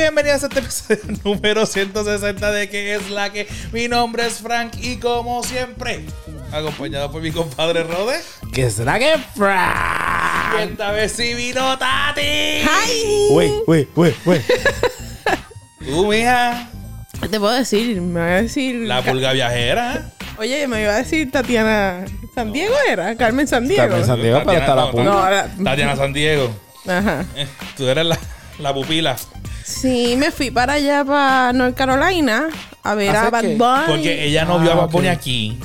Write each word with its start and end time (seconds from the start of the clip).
bienvenidos 0.00 0.42
a 0.44 0.46
este 0.46 0.60
episodio 0.60 1.18
número 1.24 1.66
160 1.66 2.52
de 2.52 2.68
que 2.68 2.94
es 2.94 3.10
la 3.10 3.30
que 3.30 3.46
mi 3.72 3.86
nombre 3.88 4.26
es 4.26 4.38
Frank 4.38 4.72
y 4.80 4.96
como 4.96 5.42
siempre, 5.42 6.04
acompañado 6.52 7.10
por 7.12 7.20
mi 7.22 7.30
compadre 7.30 7.82
Rode. 7.84 8.18
¿Qué 8.52 8.70
será 8.70 8.98
que 8.98 9.14
Y 9.14 9.38
Frank? 9.38 10.70
esta 10.70 10.90
vez 10.92 11.12
sí 11.12 11.34
vino 11.34 11.78
Tati. 11.78 12.20
¡Ay! 12.20 13.28
Wey, 13.32 13.52
wey, 13.66 13.88
wey, 13.94 14.14
wey. 14.24 14.40
Tú, 15.86 16.06
mija, 16.06 16.68
¿Qué 17.20 17.28
te 17.28 17.38
puedo 17.38 17.52
decir? 17.54 18.00
Me 18.00 18.20
va 18.20 18.26
a 18.26 18.42
decir. 18.42 18.74
la 18.86 19.02
pulga 19.02 19.32
viajera. 19.32 20.12
Oye, 20.38 20.66
me 20.66 20.82
iba 20.82 20.92
a 20.94 20.96
decir 20.96 21.30
Tatiana. 21.30 22.06
¿San 22.34 22.52
Diego 22.52 22.74
era? 22.88 23.14
Carmen 23.16 23.46
San 23.46 23.68
Diego. 23.68 23.82
Carmen 23.88 24.06
San 24.06 24.20
Diego, 24.22 24.40
pero 24.46 24.58
está 24.58 24.74
la 24.74 24.82
no, 24.86 24.90
pulga. 24.92 25.04
No, 25.04 25.18
ahora- 25.18 25.50
Tatiana 25.62 25.96
San 25.96 26.12
Diego. 26.14 26.50
Ajá. 26.88 27.26
Eh, 27.36 27.46
Tú 27.76 27.86
eres 27.86 28.06
la, 28.06 28.18
la 28.58 28.72
pupila. 28.72 29.16
Sí, 29.64 30.14
me 30.16 30.30
fui 30.30 30.50
para 30.50 30.74
allá, 30.74 31.04
para 31.04 31.52
North 31.52 31.76
Carolina, 31.76 32.48
a 32.82 32.94
ver 32.94 33.14
a 33.16 33.22
¿Hace 33.22 33.30
Bad 33.30 33.40
qué? 33.42 33.56
Bunny. 33.56 33.84
Porque 33.86 34.24
ella 34.24 34.44
no 34.44 34.54
Ah, 34.58 34.62
vio 34.62 34.72
a 34.72 34.74
Bad 34.74 34.84
ok. 34.86 34.92
Bunny 34.92 35.08
aquí. 35.08 35.58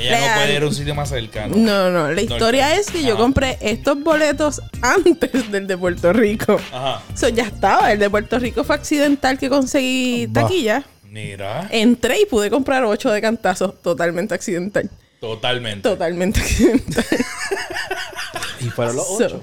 Ella 0.00 0.20
no 0.20 0.34
puede 0.36 0.54
ir 0.54 0.62
a 0.62 0.66
un 0.66 0.74
sitio 0.74 0.94
más 0.94 1.08
cercano. 1.08 1.56
No, 1.56 1.90
no, 1.90 2.12
la 2.12 2.20
historia 2.20 2.76
es 2.76 2.88
que 2.88 3.02
yo 3.02 3.16
compré 3.16 3.58
estos 3.60 4.00
boletos 4.02 4.60
antes 4.80 5.50
del 5.50 5.66
de 5.66 5.76
Puerto 5.76 6.12
Rico. 6.12 6.56
Ajá. 6.72 7.02
Eso 7.12 7.28
ya 7.30 7.44
estaba. 7.44 7.90
El 7.92 7.98
de 7.98 8.08
Puerto 8.08 8.38
Rico 8.38 8.62
fue 8.62 8.76
accidental 8.76 9.38
que 9.38 9.48
conseguí 9.48 10.26
Bah. 10.28 10.42
taquilla. 10.42 10.84
Mira, 11.10 11.66
Entré 11.70 12.20
y 12.20 12.26
pude 12.26 12.48
comprar 12.48 12.84
ocho 12.84 13.10
de 13.10 13.20
cantazo. 13.20 13.70
Totalmente 13.82 14.34
accidental. 14.34 14.88
totalmente. 15.20 15.88
Totalmente 15.88 16.40
accidental. 16.40 17.04
Y 18.60 18.70
fueron 18.70 18.96
los 18.96 19.06
So, 19.06 19.24
ocho. 19.24 19.42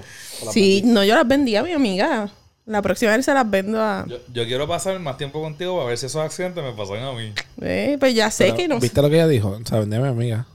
sí, 0.52 0.82
no, 0.84 1.02
yo 1.04 1.14
las 1.14 1.26
vendí 1.26 1.56
a 1.56 1.62
mi 1.62 1.72
amiga. 1.72 2.28
La 2.66 2.82
próxima 2.82 3.16
vez 3.16 3.24
se 3.24 3.32
las 3.32 3.48
vendo 3.48 3.80
a. 3.80 4.04
Yo, 4.08 4.18
yo 4.32 4.44
quiero 4.44 4.66
pasar 4.66 4.98
más 4.98 5.16
tiempo 5.16 5.40
contigo 5.40 5.76
para 5.76 5.88
ver 5.88 5.98
si 5.98 6.06
esos 6.06 6.20
accidentes 6.20 6.62
me 6.64 6.72
pasan 6.72 6.98
a 7.04 7.12
mí. 7.12 7.32
Eh, 7.62 7.96
pues 8.00 8.12
ya 8.14 8.30
sé 8.30 8.44
Pero, 8.46 8.56
que 8.56 8.68
no. 8.68 8.80
¿Viste 8.80 9.00
lo 9.00 9.08
que 9.08 9.14
ella 9.16 9.28
dijo? 9.28 9.50
O 9.50 9.66
sea, 9.66 9.78
vendía 9.78 9.98
a 10.00 10.02
mi 10.02 10.08
amiga. 10.08 10.46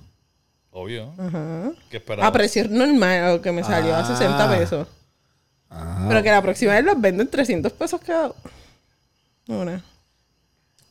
Obvio. 0.72 1.14
Ajá. 1.18 1.72
¿Qué 1.90 1.98
esperaba? 1.98 2.28
A 2.28 2.32
precio 2.34 2.66
normal, 2.70 3.40
que 3.42 3.52
me 3.54 3.64
salió 3.64 3.96
a 3.96 4.00
Ah. 4.02 4.06
60 4.18 4.58
pesos. 4.58 4.88
Ah. 5.70 6.06
Pero 6.10 6.22
que 6.22 6.32
la 6.32 6.42
próxima 6.42 6.74
vez 6.74 6.84
los 6.84 7.00
vendo 7.00 7.24
en 7.24 7.30
300 7.30 7.72
pesos 7.72 8.00
cada 8.06 8.34
una. 9.48 9.82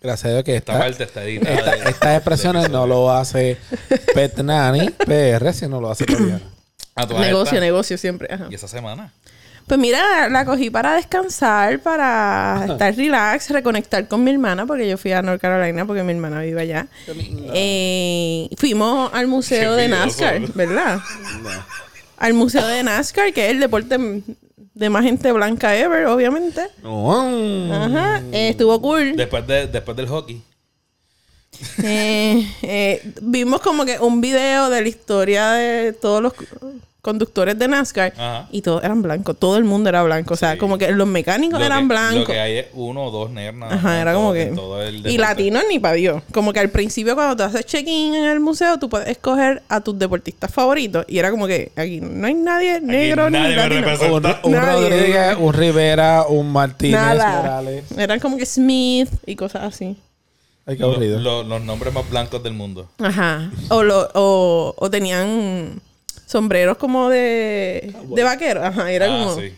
Gracias 0.03 0.25
a 0.25 0.29
Dios 0.33 0.45
que 0.45 0.57
Esta 0.57 0.73
esta, 0.73 0.85
parte 0.85 1.05
está 1.05 1.23
editada. 1.25 1.55
esta- 1.55 1.71
de- 1.77 1.91
estas 1.91 2.17
expresiones 2.17 2.71
no 2.71 2.87
lo 2.87 3.11
hace 3.13 3.59
Pet 4.15 4.39
Nani 4.39 4.89
PR, 4.91 5.53
sino 5.53 5.79
lo 5.83 5.91
hace 5.91 6.07
Tatiana. 6.07 6.41
Negocio, 7.21 7.61
negocio 7.61 7.99
siempre. 7.99 8.29
Ajá. 8.33 8.47
Y 8.51 8.55
esa 8.55 8.69
semana. 8.69 9.13
Pues 9.71 9.79
mira, 9.79 10.29
la 10.29 10.45
cogí 10.45 10.69
para 10.69 10.97
descansar, 10.97 11.79
para 11.79 12.67
estar 12.71 12.93
relax, 12.93 13.51
reconectar 13.51 14.09
con 14.09 14.25
mi 14.25 14.33
hermana, 14.33 14.67
porque 14.67 14.89
yo 14.89 14.99
fui 14.99 15.13
a 15.13 15.23
North 15.23 15.41
Carolina 15.41 15.87
porque 15.87 16.03
mi 16.03 16.11
hermana 16.11 16.41
vive 16.41 16.63
allá. 16.63 16.89
Eh, 17.55 18.49
fuimos 18.57 19.15
al 19.15 19.29
museo 19.29 19.77
Qué 19.77 19.83
de. 19.83 19.89
NASCAR, 19.89 20.41
¿verdad? 20.55 20.99
Al 22.17 22.35
museo 22.35 22.67
de 22.67 22.83
NASCAR, 22.83 23.33
que 23.33 23.45
es 23.45 23.53
el 23.53 23.61
deporte 23.61 23.97
de 24.75 24.91
más 24.91 25.05
gente 25.05 25.31
blanca 25.31 25.77
ever, 25.77 26.07
obviamente. 26.07 26.63
No. 26.83 27.73
Ajá, 27.73 28.23
eh, 28.33 28.49
estuvo 28.49 28.83
cool. 28.83 29.15
Después, 29.15 29.47
de, 29.47 29.69
después 29.69 29.97
del 29.97 30.09
hockey. 30.09 30.43
Eh, 31.85 32.45
eh, 32.63 33.13
vimos 33.23 33.61
como 33.61 33.85
que 33.85 34.01
un 34.01 34.21
video 34.21 34.69
de 34.69 34.83
la 34.83 34.89
historia 34.89 35.51
de 35.53 35.93
todos 35.93 36.21
los 36.21 36.33
conductores 37.03 37.59
de 37.59 37.67
NASCAR 37.69 38.13
Ajá. 38.17 38.49
y 38.53 38.63
todos 38.63 38.85
eran 38.85 39.01
blancos, 39.03 39.37
todo 39.39 39.57
el 39.57 39.65
mundo 39.65 39.89
era 39.89 40.03
blanco, 40.03 40.35
o 40.35 40.37
sea, 40.37 40.53
Sí. 40.53 40.59
como 40.59 40.77
que 40.79 40.91
los 40.93 41.07
mecánicos 41.07 41.59
Lo 41.59 41.65
eran 41.65 41.81
que- 41.81 41.87
blancos. 41.95 42.19
Lo 42.21 42.27
que 42.27 42.41
hay 42.41 42.59
es 42.59 42.67
uno 42.75 43.05
o 43.05 43.11
dos 43.11 43.31
nerds. 43.31 43.57
Ajá, 43.63 44.01
era 44.03 44.13
como 44.15 44.33
que. 44.33 44.53
y 45.07 45.17
latinos 45.19 45.63
ni 45.69 45.79
para 45.79 45.95
Dios. 45.95 46.23
Como 46.33 46.53
que 46.53 46.61
al 46.61 46.71
principio, 46.71 47.15
cuando 47.15 47.37
tú 47.37 47.43
haces 47.43 47.65
check-in 47.67 48.15
en 48.15 48.25
el 48.25 48.41
museo, 48.41 48.79
tú 48.79 48.89
puedes 48.89 49.09
escoger 49.09 49.63
a 49.69 49.81
tus 49.81 49.99
deportistas 49.99 50.53
favoritos. 50.53 51.05
Y 51.09 51.19
era 51.19 51.31
como 51.31 51.47
que 51.47 51.73
aquí 51.77 52.01
no 52.01 52.27
hay 52.27 52.35
nadie 52.35 52.81
negro 52.81 53.31
nadie 53.31 53.49
ni 53.69 53.81
me 53.81 53.87
latino. 53.97 54.17
Un, 54.17 54.27
un 54.45 54.53
Nadie. 54.53 54.89
Rodríguez, 54.91 55.37
un 55.39 55.53
Rivera, 55.55 56.25
un 56.29 56.53
Martínez 56.53 57.01
Nada. 57.01 57.37
Morales. 57.43 57.85
Eran 57.97 58.21
como 58.21 58.37
que 58.37 58.45
Smith 58.47 59.09
y 59.27 59.37
cosas 59.37 59.63
así. 59.65 59.97
Ay, 60.67 60.77
qué 60.77 60.83
Lo- 60.83 60.91
aburrido. 60.91 61.19
lo- 61.19 61.43
los 61.43 61.63
nombres 61.63 61.93
más 61.95 62.09
blancos 62.11 62.43
del 62.43 62.53
mundo. 62.53 62.89
Ajá. 62.99 63.51
O, 63.71 63.83
lo, 63.83 64.09
o, 64.15 64.75
o 64.77 64.91
tenían 64.91 65.81
sombreros 66.31 66.77
como 66.79 67.09
de, 67.09 67.93
de 68.15 68.23
vaquero. 68.23 68.65
Ajá, 68.65 68.91
era 68.93 69.07
ah, 69.07 69.25
como 69.25 69.41
sí. 69.41 69.53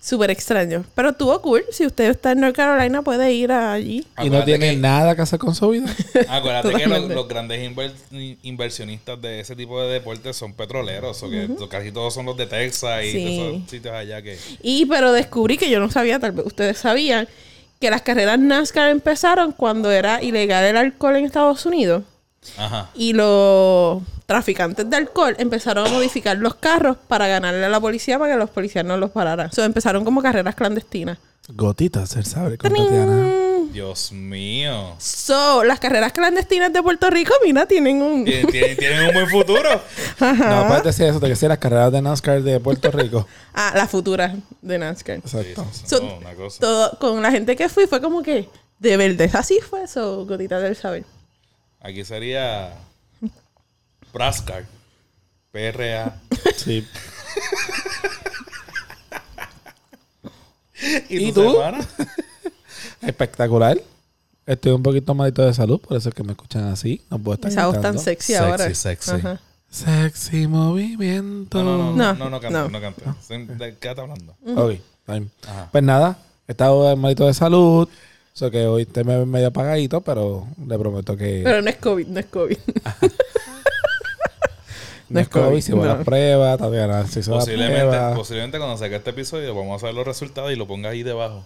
súper 0.00 0.30
extraño. 0.30 0.84
Pero 0.94 1.10
estuvo 1.10 1.40
cool. 1.40 1.64
Si 1.70 1.86
usted 1.86 2.10
está 2.10 2.32
en 2.32 2.40
North 2.40 2.54
Carolina, 2.54 3.00
puede 3.02 3.32
ir 3.32 3.52
allí. 3.52 4.06
y 4.22 4.28
no 4.28 4.44
tiene 4.44 4.70
que- 4.70 4.76
nada 4.76 5.16
que 5.16 5.22
hacer 5.22 5.38
con 5.38 5.54
su 5.54 5.68
vida. 5.70 5.86
Acuérdate 6.28 6.72
que 6.74 6.86
los, 6.86 7.26
grandes 7.28 7.60
inver- 7.70 8.36
inversionistas 8.42 9.20
de 9.20 9.40
ese 9.40 9.56
tipo 9.56 9.80
de 9.82 9.92
deportes 9.92 10.36
son 10.36 10.52
petroleros. 10.52 11.22
O 11.22 11.30
que 11.30 11.48
casi 11.70 11.90
todos 11.92 12.12
son 12.12 12.26
los 12.26 12.36
de 12.36 12.46
Texas 12.46 13.04
y 13.04 13.12
Sí. 13.12 13.24
de 13.24 13.34
esos 13.58 13.70
sitios 13.70 13.94
allá 13.94 14.20
que. 14.22 14.38
Y 14.62 14.86
pero 14.86 15.12
descubrí 15.12 15.56
que 15.56 15.70
yo 15.70 15.80
no 15.80 15.90
sabía, 15.90 16.18
tal 16.18 16.32
vez 16.32 16.44
ustedes 16.46 16.76
sabían, 16.78 17.28
que 17.80 17.88
las 17.90 18.02
carreras 18.02 18.38
NASCAR 18.38 18.90
empezaron 18.90 19.52
cuando 19.52 19.90
era 19.90 20.22
ilegal 20.22 20.64
el 20.66 20.76
alcohol 20.76 21.16
en 21.16 21.24
Estados 21.24 21.64
Unidos. 21.64 22.02
Ajá. 22.58 22.90
Y 22.94 23.12
los 23.14 24.02
traficantes 24.30 24.88
de 24.88 24.96
alcohol 24.96 25.34
empezaron 25.40 25.88
a 25.88 25.90
modificar 25.90 26.36
los 26.38 26.54
carros 26.54 26.96
para 27.08 27.26
ganarle 27.26 27.64
a 27.64 27.68
la 27.68 27.80
policía 27.80 28.16
para 28.16 28.34
que 28.34 28.38
los 28.38 28.48
policías 28.48 28.84
no 28.84 28.96
los 28.96 29.10
pararan. 29.10 29.50
So, 29.50 29.64
empezaron 29.64 30.04
como 30.04 30.22
carreras 30.22 30.54
clandestinas. 30.54 31.18
Gotitas, 31.48 32.14
el 32.14 32.24
sabe. 32.24 32.56
Dios 33.72 34.12
mío. 34.12 34.94
So, 34.98 35.64
las 35.64 35.80
carreras 35.80 36.12
clandestinas 36.12 36.72
de 36.72 36.80
Puerto 36.80 37.10
Rico, 37.10 37.32
mira, 37.44 37.66
tienen 37.66 38.00
un... 38.02 38.24
Tien- 38.24 38.46
tien- 38.46 38.76
Tienen 38.78 39.08
un 39.08 39.14
buen 39.14 39.28
futuro. 39.28 39.68
No, 40.20 40.66
puedes 40.68 40.84
decir 40.84 41.06
eso, 41.06 41.18
de 41.18 41.28
que 41.28 41.34
sí, 41.36 41.48
las 41.48 41.58
carreras 41.58 41.90
de 41.90 42.00
NASCAR 42.02 42.40
de 42.42 42.60
Puerto 42.60 42.88
Rico. 42.92 43.26
Ah, 43.52 43.72
las 43.74 43.90
futuras 43.90 44.34
de 44.62 44.78
NASCAR. 44.78 45.16
Exacto. 45.16 45.66
Sí, 45.72 45.80
sí, 45.80 45.86
So, 45.88 46.00
no, 46.00 46.18
una 46.18 46.34
cosa. 46.34 46.60
todo, 46.60 46.98
con 47.00 47.20
la 47.20 47.32
gente 47.32 47.56
que 47.56 47.68
fui 47.68 47.88
fue 47.88 48.00
como 48.00 48.22
que, 48.22 48.48
de 48.78 48.96
verdad, 48.96 49.30
así 49.34 49.58
fue 49.60 49.82
eso, 49.84 50.24
gotita 50.24 50.60
del 50.60 50.76
saber. 50.76 51.04
Aquí 51.80 52.04
sería. 52.04 52.74
Brascar. 54.12 54.64
PRA. 55.52 56.20
Sí. 56.56 56.86
¿Y, 61.08 61.28
¿Y 61.28 61.32
tú? 61.32 61.52
semana? 61.52 61.86
Espectacular. 63.02 63.80
Estoy 64.46 64.72
un 64.72 64.82
poquito 64.82 65.14
malito 65.14 65.44
de 65.44 65.52
salud, 65.54 65.80
por 65.80 65.96
eso 65.96 66.08
es 66.08 66.14
que 66.14 66.22
me 66.22 66.32
escuchan 66.32 66.64
así. 66.64 67.02
No 67.10 67.18
puedo 67.18 67.34
estar 67.34 67.50
Esa 67.50 67.66
voz 67.66 67.80
tan 67.80 67.98
sexy, 67.98 68.32
Sexy, 68.32 68.34
ahora. 68.44 68.74
sexy. 68.74 69.10
Ajá. 69.12 69.40
Sexy 69.70 70.46
movimiento. 70.48 71.62
No, 71.62 71.76
no, 71.78 71.92
no, 71.92 72.14
No, 72.14 72.30
no, 72.30 72.40
no, 72.40 72.50
no. 72.50 72.68
no, 72.68 72.80
cante. 72.80 73.04
¿De 73.54 73.76
qué 73.76 73.88
estás 73.90 73.98
hablando? 73.98 74.34
Ok. 74.56 74.80
Pues 75.72 75.84
nada, 75.84 76.18
he 76.48 76.52
estado 76.52 76.96
malito 76.96 77.26
de 77.26 77.34
salud. 77.34 77.88
Eso 78.34 78.50
que 78.50 78.66
hoy 78.66 78.86
te 78.86 79.04
me 79.04 79.18
ven 79.18 79.28
medio 79.30 79.48
apagadito, 79.48 80.00
pero 80.00 80.46
le 80.66 80.78
prometo 80.78 81.16
que 81.16 81.42
Pero 81.44 81.60
no 81.62 81.68
es 81.68 81.76
COVID, 81.76 82.06
no 82.06 82.20
es 82.20 82.26
COVID. 82.26 82.56
no 85.10 85.20
es 85.20 85.28
COVID. 85.28 85.60
Si 85.60 85.72
voy 85.72 85.82
a 85.84 85.88
no. 85.92 85.94
las 85.96 86.04
pruebas, 86.04 86.58
todavía 86.58 87.06
se 87.06 87.20
hizo 87.20 87.32
la 87.32 87.38
Posiblemente, 87.40 87.80
prueba. 87.86 88.14
posiblemente 88.14 88.58
cuando 88.58 88.76
saque 88.78 88.96
este 88.96 89.10
episodio 89.10 89.54
vamos 89.54 89.82
a 89.82 89.86
ver 89.86 89.94
los 89.94 90.06
resultados 90.06 90.50
y 90.52 90.56
lo 90.56 90.66
ponga 90.66 90.90
ahí 90.90 91.02
debajo. 91.02 91.44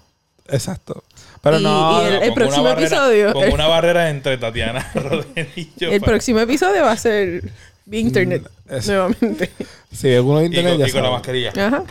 Exacto. 0.48 1.02
Pero 1.40 1.58
Y- 1.58 1.62
no, 1.62 2.02
y 2.02 2.14
el- 2.22 2.34
próximo 2.34 2.64
barrera- 2.64 2.86
episodio- 2.86 3.32
Pongo 3.32 3.54
una 3.54 3.66
barrera 3.68 4.10
entre 4.10 4.36
Tatiana 4.38 4.90
Rodríguez 4.94 5.48
y 5.56 5.70
yo. 5.76 5.90
El 5.90 6.00
para- 6.00 6.12
próximo 6.12 6.40
episodio 6.40 6.82
va 6.82 6.92
a 6.92 6.96
ser 6.96 7.50
vía 7.86 8.00
internet. 8.00 8.42
Mm, 8.68 8.86
nuevamente. 8.86 9.50
si 9.92 10.14
alguno 10.14 10.38
de 10.40 10.44
y, 10.44 10.46
internet 10.48 10.72
con, 10.74 10.80
ya 10.80 10.88
y 10.88 10.92
con 10.92 11.02
la 11.02 11.10
mascarilla. 11.10 11.52
Ajá. 11.56 11.82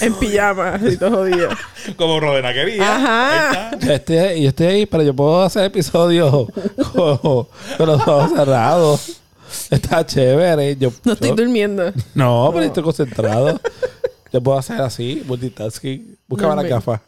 En 0.00 0.14
pijama, 0.14 0.74
así 0.74 0.96
todo 0.96 1.10
jodido. 1.18 1.48
Como 1.96 2.20
Rodena 2.20 2.52
quería. 2.54 2.96
Ajá. 2.96 3.68
Ahí. 3.70 3.78
Yo 3.80 3.92
estoy, 3.92 4.42
yo 4.42 4.48
estoy 4.48 4.66
ahí, 4.66 4.86
pero 4.86 5.02
yo 5.02 5.14
puedo 5.14 5.42
hacer 5.42 5.64
episodios 5.64 6.46
con, 6.92 7.18
con 7.76 7.86
los 7.86 8.00
ojos 8.08 8.30
cerrados. 8.34 9.20
Está 9.70 10.04
chévere. 10.06 10.76
Yo, 10.76 10.90
No 11.04 11.12
estoy 11.12 11.28
yo- 11.30 11.36
durmiendo. 11.36 11.92
No, 12.14 12.50
pero 12.52 12.64
estoy 12.64 12.82
concentrado. 12.82 13.60
Yo 14.32 14.42
puedo 14.42 14.58
hacer 14.58 14.80
así, 14.80 15.22
multitasking. 15.26 16.16
No, 16.28 16.54
la 16.56 16.62
gafa. 16.62 17.02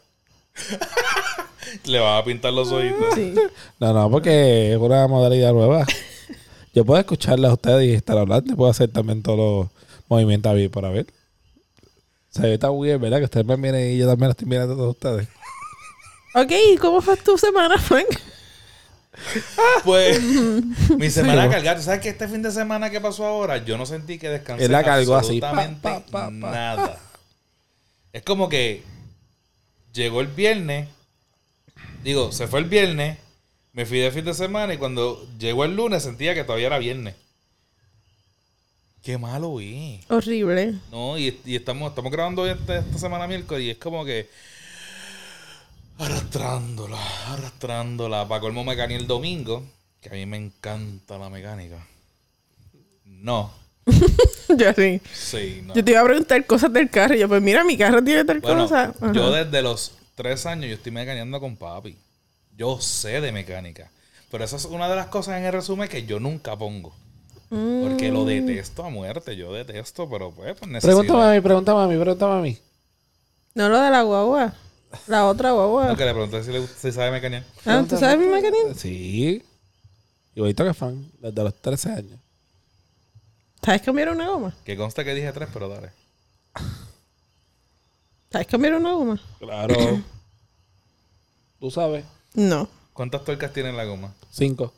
Le 1.85 1.99
va 1.99 2.17
a 2.17 2.23
pintar 2.23 2.51
los 2.53 2.71
ojitos. 2.71 3.15
Sí. 3.15 3.33
No, 3.79 3.93
no, 3.93 4.09
porque 4.11 4.73
es 4.73 4.77
una 4.77 5.07
modalidad 5.07 5.53
nueva. 5.53 5.85
Yo 6.73 6.85
puedo 6.85 6.99
escucharla 6.99 7.49
a 7.49 7.53
ustedes 7.53 7.89
y 7.89 7.93
estar 7.93 8.17
hablando. 8.17 8.53
y 8.53 8.55
Puedo 8.55 8.69
hacer 8.71 8.89
también 8.91 9.21
todos 9.23 9.37
los 9.37 9.67
movimientos 10.09 10.49
a 10.51 10.53
ver 10.53 10.69
para 10.69 10.89
ver. 10.89 11.05
Se 12.31 12.41
ve 12.41 12.57
tan 12.57 12.71
weird, 12.71 12.99
¿verdad? 12.99 13.19
Que 13.19 13.25
ustedes 13.25 13.45
me 13.45 13.57
miren 13.57 13.91
y 13.93 13.97
yo 13.97 14.07
también 14.07 14.27
lo 14.27 14.31
estoy 14.31 14.47
mirando 14.47 14.73
a 14.73 14.77
todos 14.77 14.91
ustedes. 14.95 15.27
Ok, 16.33 16.51
¿y 16.73 16.77
¿cómo 16.77 17.01
fue 17.01 17.17
tu 17.17 17.37
semana, 17.37 17.77
Frank? 17.77 18.07
Pues, 19.83 20.21
mi 20.97 21.09
semana 21.09 21.43
Sí. 21.45 21.49
cargada. 21.51 21.77
¿Tú 21.77 21.83
sabes 21.83 21.99
que 21.99 22.09
este 22.09 22.27
fin 22.27 22.41
de 22.41 22.51
semana 22.51 22.89
que 22.89 23.01
pasó 23.01 23.25
ahora? 23.25 23.57
Yo 23.57 23.77
no 23.77 23.85
sentí 23.85 24.17
que 24.17 24.29
descansé 24.29 24.65
Él 24.65 24.71
la 24.71 24.83
cargó 24.83 25.15
así, 25.15 25.39
absolutamente 25.41 25.79
pa, 25.81 25.99
pa, 25.99 26.05
pa, 26.05 26.25
pa. 26.27 26.29
nada. 26.31 26.99
Es 28.13 28.23
como 28.23 28.47
que 28.49 28.83
llegó 29.93 30.21
el 30.21 30.27
viernes, 30.27 30.87
digo, 32.03 32.31
se 32.31 32.47
fue 32.47 32.59
el 32.61 32.65
viernes, 32.65 33.17
me 33.73 33.85
fui 33.85 33.99
de 33.99 34.11
fin 34.11 34.25
de 34.25 34.33
semana 34.33 34.73
y 34.73 34.77
cuando 34.77 35.27
llegó 35.37 35.65
el 35.65 35.75
lunes 35.75 36.03
sentía 36.03 36.33
que 36.33 36.43
todavía 36.45 36.67
era 36.67 36.77
viernes. 36.79 37.15
Qué 39.03 39.17
malo 39.17 39.59
es. 39.59 39.99
Horrible. 40.09 40.75
No, 40.91 41.17
y, 41.17 41.39
y 41.45 41.55
estamos, 41.55 41.89
estamos 41.89 42.11
grabando 42.11 42.45
esta, 42.47 42.77
esta 42.79 42.97
semana 42.99 43.27
miércoles 43.27 43.63
y 43.63 43.69
es 43.71 43.77
como 43.77 44.05
que 44.05 44.29
arrastrándola, 45.97 46.99
arrastrándola. 47.33 48.27
Para 48.27 48.41
colmo 48.41 48.63
me 48.63 48.75
gané 48.75 48.95
el 48.95 49.07
domingo, 49.07 49.63
que 50.01 50.09
a 50.09 50.13
mí 50.13 50.25
me 50.25 50.37
encanta 50.37 51.17
la 51.17 51.29
mecánica. 51.29 51.85
No, 53.05 53.51
yo 54.57 54.73
sí. 54.73 55.01
sí, 55.13 55.61
no. 55.63 55.73
Yo 55.73 55.83
te 55.83 55.91
iba 55.91 56.01
a 56.01 56.05
preguntar 56.05 56.45
cosas 56.45 56.71
del 56.73 56.89
carro. 56.89 57.15
Y 57.15 57.19
yo, 57.19 57.27
pues 57.27 57.41
mira, 57.41 57.63
mi 57.63 57.77
carro 57.77 58.03
tiene 58.03 58.23
tal 58.25 58.39
Bueno, 58.39 58.63
cosa. 58.63 58.93
Ajá. 58.99 59.11
yo 59.13 59.31
desde 59.31 59.61
los 59.61 59.93
tres 60.15 60.45
años 60.45 60.67
yo 60.69 60.75
estoy 60.75 60.91
mecaneando 60.91 61.39
con 61.39 61.55
papi. 61.55 61.97
Yo 62.55 62.79
sé 62.79 63.21
de 63.21 63.31
mecánica. 63.31 63.89
Pero 64.29 64.43
esa 64.43 64.55
es 64.55 64.65
una 64.65 64.87
de 64.87 64.95
las 64.95 65.07
cosas 65.07 65.37
en 65.39 65.45
el 65.45 65.51
resumen 65.51 65.89
que 65.89 66.05
yo 66.05 66.19
nunca 66.19 66.55
pongo. 66.57 66.95
Porque 67.51 68.09
lo 68.11 68.23
detesto 68.23 68.85
a 68.85 68.89
muerte. 68.89 69.35
Yo 69.35 69.51
detesto, 69.51 70.09
pero 70.09 70.31
pues, 70.31 70.57
pues 70.57 70.71
necesito. 70.71 70.87
Pregunta 70.87 71.13
mami, 71.13 71.41
pregunta 71.41 71.73
mami, 71.73 71.97
pregunta 71.97 72.27
mami. 72.27 72.57
No 73.55 73.67
lo 73.67 73.81
de 73.81 73.89
la 73.89 74.03
guagua. 74.03 74.53
La 75.07 75.27
otra 75.27 75.51
guagua. 75.51 75.87
No, 75.87 75.97
que 75.97 76.05
le 76.05 76.13
pregunté 76.13 76.43
si, 76.45 76.51
le, 76.53 76.65
si 76.65 76.91
sabe 76.93 77.11
mecanear. 77.11 77.43
Ah, 77.65 77.83
¿tú 77.87 77.97
sabes 77.97 78.17
mi 78.17 78.27
mecanismo? 78.27 78.73
Sí. 78.73 79.43
Igualito 80.33 80.63
que 80.63 80.73
fan, 80.73 81.11
desde 81.19 81.43
los 81.43 81.53
13 81.61 81.91
años. 81.91 82.19
¿Sabes 83.61 83.81
cambiar 83.81 84.09
una 84.09 84.29
goma? 84.29 84.55
Que 84.63 84.77
consta 84.77 85.03
que 85.03 85.13
dije 85.13 85.31
tres, 85.33 85.49
pero 85.53 85.67
dale. 85.67 85.91
¿Sabes 88.31 88.47
cambiar 88.47 88.75
una 88.75 88.93
goma? 88.93 89.21
Claro. 89.39 89.75
Tú 91.59 91.69
sabes. 91.69 92.05
No. 92.33 92.69
¿Cuántas 92.93 93.25
tuercas 93.25 93.51
tiene 93.51 93.73
la 93.73 93.83
goma? 93.83 94.13
Cinco. 94.31 94.73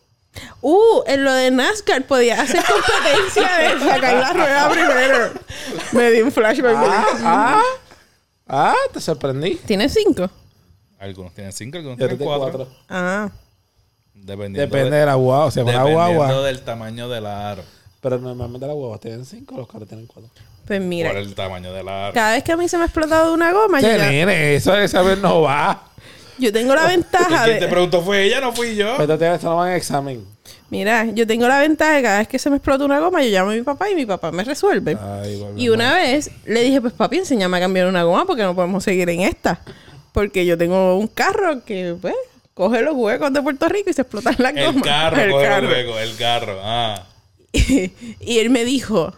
Uh, 0.62 1.04
en 1.08 1.24
lo 1.24 1.32
de 1.34 1.52
NASCAR 1.52 2.06
podía 2.08 2.42
hacer 2.42 2.64
competencia 2.66 3.58
de 3.58 3.80
sacar 3.80 4.14
la 4.16 4.34
rueda 4.34 4.70
primero. 4.70 5.32
Me 5.92 6.12
di 6.12 6.22
un 6.22 6.32
flashback. 6.32 6.76
Ah, 6.78 7.06
ah. 7.24 7.62
Ah, 8.48 8.76
te 8.92 9.00
sorprendí. 9.00 9.56
¿Tiene 9.66 9.88
cinco? 9.90 10.30
Algunos 11.00 11.34
tienen 11.34 11.52
cinco, 11.54 11.78
algunos 11.78 11.98
Yo 12.00 12.08
tienen 12.08 12.18
tengo 12.18 12.38
cuatro. 12.38 12.58
cuatro. 12.66 12.76
Ah. 12.90 13.30
Dependiendo, 14.14 14.60
Depende 14.62 14.92
de- 14.92 15.00
de 15.02 15.06
la 15.06 15.16
guagua. 15.16 15.46
O 15.46 15.52
sea, 15.52 15.64
una 15.64 15.72
dependiendo 15.74 16.14
guagua. 16.24 16.42
del 16.44 16.62
tamaño 16.64 17.10
del 17.10 17.26
aro. 17.26 17.64
Pero 18.02 18.20
normalmente 18.20 18.66
las 18.68 18.76
guaguas 18.76 19.00
tienen 19.00 19.26
cinco, 19.26 19.56
los 19.58 19.68
carros 19.68 19.88
tienen 19.88 20.08
cuatro. 20.08 20.30
Pues 20.68 20.80
mira, 20.82 21.10
Por 21.10 21.20
el 21.20 21.36
tamaño 21.36 21.74
del 21.74 21.88
aro. 21.88 22.14
cada 22.14 22.32
vez 22.34 22.44
que 22.44 22.52
a 22.54 22.58
mí 22.58 22.68
se 22.70 22.78
me 22.78 22.84
ha 22.84 22.86
explotado 22.86 23.34
una 23.34 23.52
goma, 23.52 23.82
yo, 23.82 23.88
ya- 23.90 24.10
nene, 24.10 24.56
eso 24.56 24.72
de 24.74 24.88
saber 24.88 25.18
no 25.18 25.42
va. 25.42 25.90
Yo 26.38 26.52
tengo 26.52 26.76
la 26.76 26.88
ventaja 26.88 27.46
¿Quién 27.46 27.60
te 27.60 27.68
preguntó? 27.68 28.02
Fue 28.02 28.24
ella, 28.24 28.42
no 28.42 28.54
fui 28.54 28.76
yo. 28.76 28.96
Pero 28.98 29.18
te 29.18 29.34
eso 29.34 29.50
no 29.50 29.56
va 29.58 29.70
en 29.72 29.78
examen. 29.78 30.26
Mira, 30.70 31.06
yo 31.14 31.28
tengo 31.28 31.48
la 31.48 31.60
ventaja 31.60 31.94
de 31.94 32.02
cada 32.02 32.18
vez 32.20 32.28
que 32.28 32.40
se 32.40 32.50
me 32.50 32.56
explota 32.58 32.84
una 32.84 33.00
goma, 33.00 33.22
yo 33.24 33.30
llamo 33.30 33.52
a 33.52 33.54
mi 33.54 33.62
papá 33.62 33.90
y 33.90 33.96
mi 33.96 34.06
papá 34.06 34.32
me 34.32 34.44
resuelve. 34.44 34.98
Ay. 35.00 35.44
Y 35.56 35.70
una 35.70 35.94
vez 35.94 36.32
le 36.46 36.64
dije, 36.64 36.82
pues 36.82 36.94
papi, 36.94 37.18
enséñame 37.18 37.58
a 37.58 37.60
cambiar 37.60 37.88
una 37.88 38.04
goma 38.04 38.26
porque 38.26 38.42
no 38.44 38.56
podemos 38.56 38.84
seguir 38.84 39.10
en 39.10 39.22
esta. 39.22 39.62
Porque 40.12 40.46
yo 40.46 40.58
tengo 40.58 40.98
un 40.98 41.08
carro 41.08 41.64
que, 41.64 41.96
pues, 42.02 42.16
coge 42.54 42.82
los 42.82 42.96
huecos 42.96 43.32
de 43.34 43.42
Puerto 43.42 43.68
Rico 43.70 43.90
y 43.90 43.94
se 43.94 44.02
explotan 44.02 44.36
las 44.40 44.56
El 44.56 44.66
gomas. 44.66 44.84
carro, 44.84 45.18
El 45.22 45.32
coge 45.32 45.46
carro. 45.46 45.68
luego, 45.68 46.00
el 46.00 46.16
carro. 46.16 46.60
Ah. 46.64 47.04
y 47.54 48.40
él 48.40 48.50
me 48.50 48.66
dijo, 48.66 49.14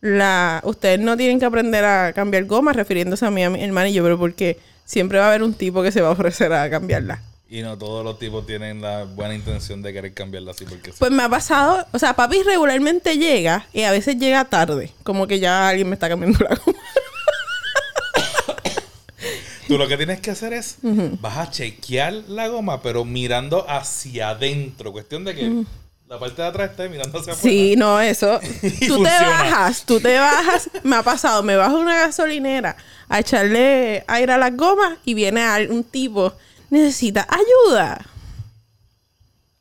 la, 0.00 0.60
ustedes 0.64 1.00
no 1.00 1.16
tienen 1.16 1.38
que 1.40 1.46
aprender 1.46 1.84
a 1.84 2.12
cambiar 2.12 2.44
gomas, 2.44 2.76
refiriéndose 2.76 3.26
a 3.26 3.30
mí, 3.30 3.42
a 3.42 3.50
mi 3.50 3.62
hermano 3.62 3.88
y 3.88 3.92
yo, 3.92 4.02
pero 4.02 4.18
porque 4.18 4.58
siempre 4.84 5.18
va 5.18 5.26
a 5.26 5.28
haber 5.28 5.42
un 5.42 5.54
tipo 5.54 5.82
que 5.82 5.92
se 5.92 6.00
va 6.00 6.08
a 6.08 6.12
ofrecer 6.12 6.52
a 6.52 6.68
cambiarla. 6.70 7.22
Y 7.48 7.60
no 7.60 7.76
todos 7.76 8.02
los 8.02 8.18
tipos 8.18 8.46
tienen 8.46 8.80
la 8.80 9.04
buena 9.04 9.34
intención 9.34 9.82
de 9.82 9.92
querer 9.92 10.14
cambiarla 10.14 10.52
así 10.52 10.64
porque 10.64 10.90
sí. 10.90 10.96
Pues 10.98 11.10
me 11.10 11.22
ha 11.22 11.28
pasado, 11.28 11.86
o 11.92 11.98
sea, 11.98 12.16
papi 12.16 12.42
regularmente 12.42 13.18
llega 13.18 13.66
y 13.74 13.82
a 13.82 13.90
veces 13.90 14.16
llega 14.16 14.46
tarde, 14.46 14.90
como 15.02 15.26
que 15.26 15.38
ya 15.38 15.68
alguien 15.68 15.88
me 15.88 15.94
está 15.94 16.08
cambiando 16.08 16.38
la 16.38 16.54
goma. 16.54 16.78
Tú 19.68 19.76
lo 19.76 19.86
que 19.86 19.98
tienes 19.98 20.20
que 20.20 20.30
hacer 20.30 20.54
es, 20.54 20.78
vas 21.20 21.36
a 21.36 21.50
chequear 21.50 22.14
la 22.28 22.48
goma, 22.48 22.80
pero 22.80 23.04
mirando 23.04 23.68
hacia 23.68 24.30
adentro. 24.30 24.92
Cuestión 24.92 25.24
de 25.24 25.34
que 25.34 25.64
la 26.12 26.18
parte 26.18 26.42
de 26.42 26.48
atrás 26.48 26.70
esté 26.72 26.90
mirando 26.90 27.18
hacia 27.18 27.32
afuera. 27.32 27.54
Sí, 27.54 27.74
no, 27.74 27.98
eso. 27.98 28.38
Tú 28.86 29.02
te 29.02 29.08
bajas, 29.08 29.84
tú 29.86 29.98
te 29.98 30.18
bajas. 30.18 30.68
Me 30.82 30.96
ha 30.96 31.02
pasado, 31.02 31.42
me 31.42 31.56
bajo 31.56 31.78
a 31.78 31.80
una 31.80 31.96
gasolinera 31.96 32.76
a 33.08 33.20
echarle 33.20 34.04
aire 34.06 34.32
a 34.34 34.36
las 34.36 34.54
gomas 34.54 34.98
y 35.06 35.14
viene 35.14 35.42
un 35.70 35.84
tipo, 35.84 36.34
necesita 36.68 37.26
ayuda. 37.30 38.04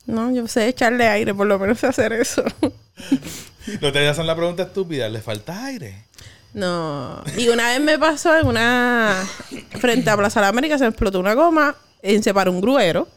No, 0.05 0.29
yo 0.31 0.45
sé 0.49 0.67
echarle 0.67 1.07
aire, 1.07 1.33
por 1.33 1.47
lo 1.47 1.57
menos 1.57 1.79
sé 1.79 1.87
hacer 1.87 2.11
eso. 2.11 2.43
No 3.79 3.91
te 3.91 4.07
hacen 4.07 4.25
la 4.25 4.35
pregunta 4.35 4.63
estúpida, 4.63 5.07
¿le 5.07 5.21
falta 5.21 5.65
aire? 5.65 6.05
No. 6.51 7.23
Y 7.37 7.47
una 7.49 7.69
vez 7.69 7.79
me 7.79 7.99
pasó 7.99 8.35
en 8.35 8.47
una. 8.47 9.15
Frente 9.79 10.09
a 10.09 10.17
Plaza 10.17 10.39
de 10.39 10.45
la 10.45 10.49
América 10.49 10.79
se 10.79 10.83
me 10.83 10.89
explotó 10.89 11.19
una 11.19 11.35
goma, 11.35 11.75
en 12.01 12.23
se 12.23 12.33
paró 12.33 12.51
un 12.51 12.61
gruero. 12.61 13.07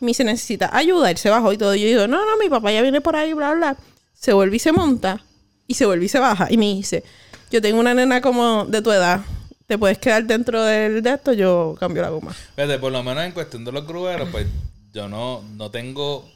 Y 0.00 0.04
me 0.04 0.10
dice, 0.10 0.24
necesita 0.24 0.70
ayuda. 0.76 1.10
Él 1.10 1.18
se 1.18 1.30
bajó 1.30 1.52
y 1.52 1.58
todo. 1.58 1.74
Y 1.74 1.80
yo 1.80 1.86
digo, 1.88 2.06
no, 2.06 2.24
no, 2.24 2.36
mi 2.38 2.48
papá 2.48 2.70
ya 2.72 2.82
viene 2.82 3.00
por 3.00 3.16
ahí, 3.16 3.32
bla, 3.32 3.52
bla. 3.54 3.76
Se 4.14 4.32
vuelve 4.32 4.56
y 4.56 4.58
se 4.60 4.72
monta. 4.72 5.22
Y 5.66 5.74
se 5.74 5.86
vuelve 5.86 6.04
y 6.06 6.08
se 6.08 6.18
baja. 6.18 6.46
Y 6.50 6.56
me 6.56 6.66
dice, 6.66 7.02
yo 7.50 7.60
tengo 7.60 7.78
una 7.80 7.94
nena 7.94 8.20
como 8.20 8.64
de 8.64 8.80
tu 8.82 8.90
edad. 8.92 9.20
¿Te 9.66 9.76
puedes 9.76 9.98
quedar 9.98 10.24
dentro 10.24 10.62
del 10.64 11.02
de 11.02 11.10
esto? 11.10 11.32
Yo 11.34 11.76
cambio 11.78 12.02
la 12.02 12.08
goma. 12.08 12.32
Fíjate, 12.56 12.78
por 12.78 12.90
lo 12.90 13.02
menos 13.02 13.24
en 13.24 13.32
cuestión 13.32 13.64
de 13.66 13.72
los 13.72 13.86
grueros, 13.86 14.28
pues 14.30 14.46
yo 14.94 15.08
no, 15.08 15.42
no 15.56 15.70
tengo, 15.70 16.26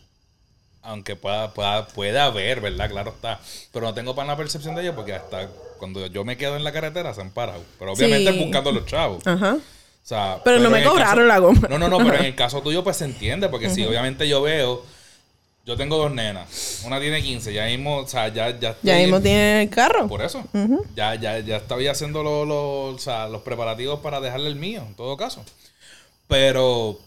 aunque 0.82 1.16
pueda, 1.16 1.54
pueda, 1.54 1.87
pueda 1.87 2.25
haber, 2.26 2.60
¿verdad? 2.60 2.90
Claro 2.90 3.10
está. 3.12 3.40
Pero 3.72 3.87
no 3.87 3.94
tengo 3.94 4.14
para 4.14 4.28
la 4.28 4.37
percepción 4.37 4.75
de 4.75 4.82
ellos 4.82 4.94
porque 4.94 5.14
hasta 5.14 5.49
cuando 5.78 6.06
yo 6.08 6.25
me 6.25 6.37
quedo 6.37 6.56
en 6.56 6.64
la 6.64 6.72
carretera 6.72 7.14
se 7.14 7.22
han 7.22 7.31
parado. 7.31 7.62
Pero 7.78 7.93
obviamente 7.93 8.32
Sí. 8.32 8.38
buscando 8.44 8.69
a 8.70 8.72
los 8.75 8.87
chavos. 8.87 9.26
Ajá. 9.26 9.56
O 10.02 10.06
sea, 10.06 10.40
Pero 10.44 10.58
no 10.58 10.69
me 10.70 10.82
cobraron 10.82 11.28
la 11.28 11.38
goma. 11.38 11.69
No, 11.70 11.78
no, 11.78 11.88
no, 11.88 11.99
pero 11.99 12.16
en 12.16 12.25
el 12.25 12.34
caso 12.37 12.60
tuyo 12.60 12.82
pues 12.82 12.96
se 12.96 13.04
entiende, 13.04 13.49
porque 13.49 13.70
si 13.70 13.84
obviamente 13.84 14.28
yo 14.28 14.43
veo, 14.43 14.85
yo 15.64 15.76
tengo 15.76 15.97
dos 15.97 16.11
nenas, 16.12 16.82
una 16.85 16.99
tiene 16.99 17.23
15, 17.23 17.52
ya 17.52 17.66
mismo, 17.66 17.99
o 17.99 18.06
sea, 18.09 18.26
ya, 18.28 18.50
ya 18.59 18.76
Ya 18.82 18.97
mismo 18.97 19.21
tiene 19.21 19.62
el 19.62 19.71
carro. 19.71 20.09
Por 20.09 20.21
eso, 20.23 20.42
ya, 20.97 21.14
ya, 21.14 21.38
ya 21.38 21.56
estaba 21.59 21.80
haciendo 21.88 22.23
lo- 22.25 22.44
lo- 22.44 22.85
o 22.94 22.99
sea, 22.99 23.28
los 23.28 23.42
preparativos 23.42 24.00
para 24.00 24.21
dejarle 24.21 24.49
el 24.49 24.56
mío, 24.56 24.85
en 24.88 24.94
todo 24.94 25.16
caso. 25.16 25.44
Pero, 26.26 26.99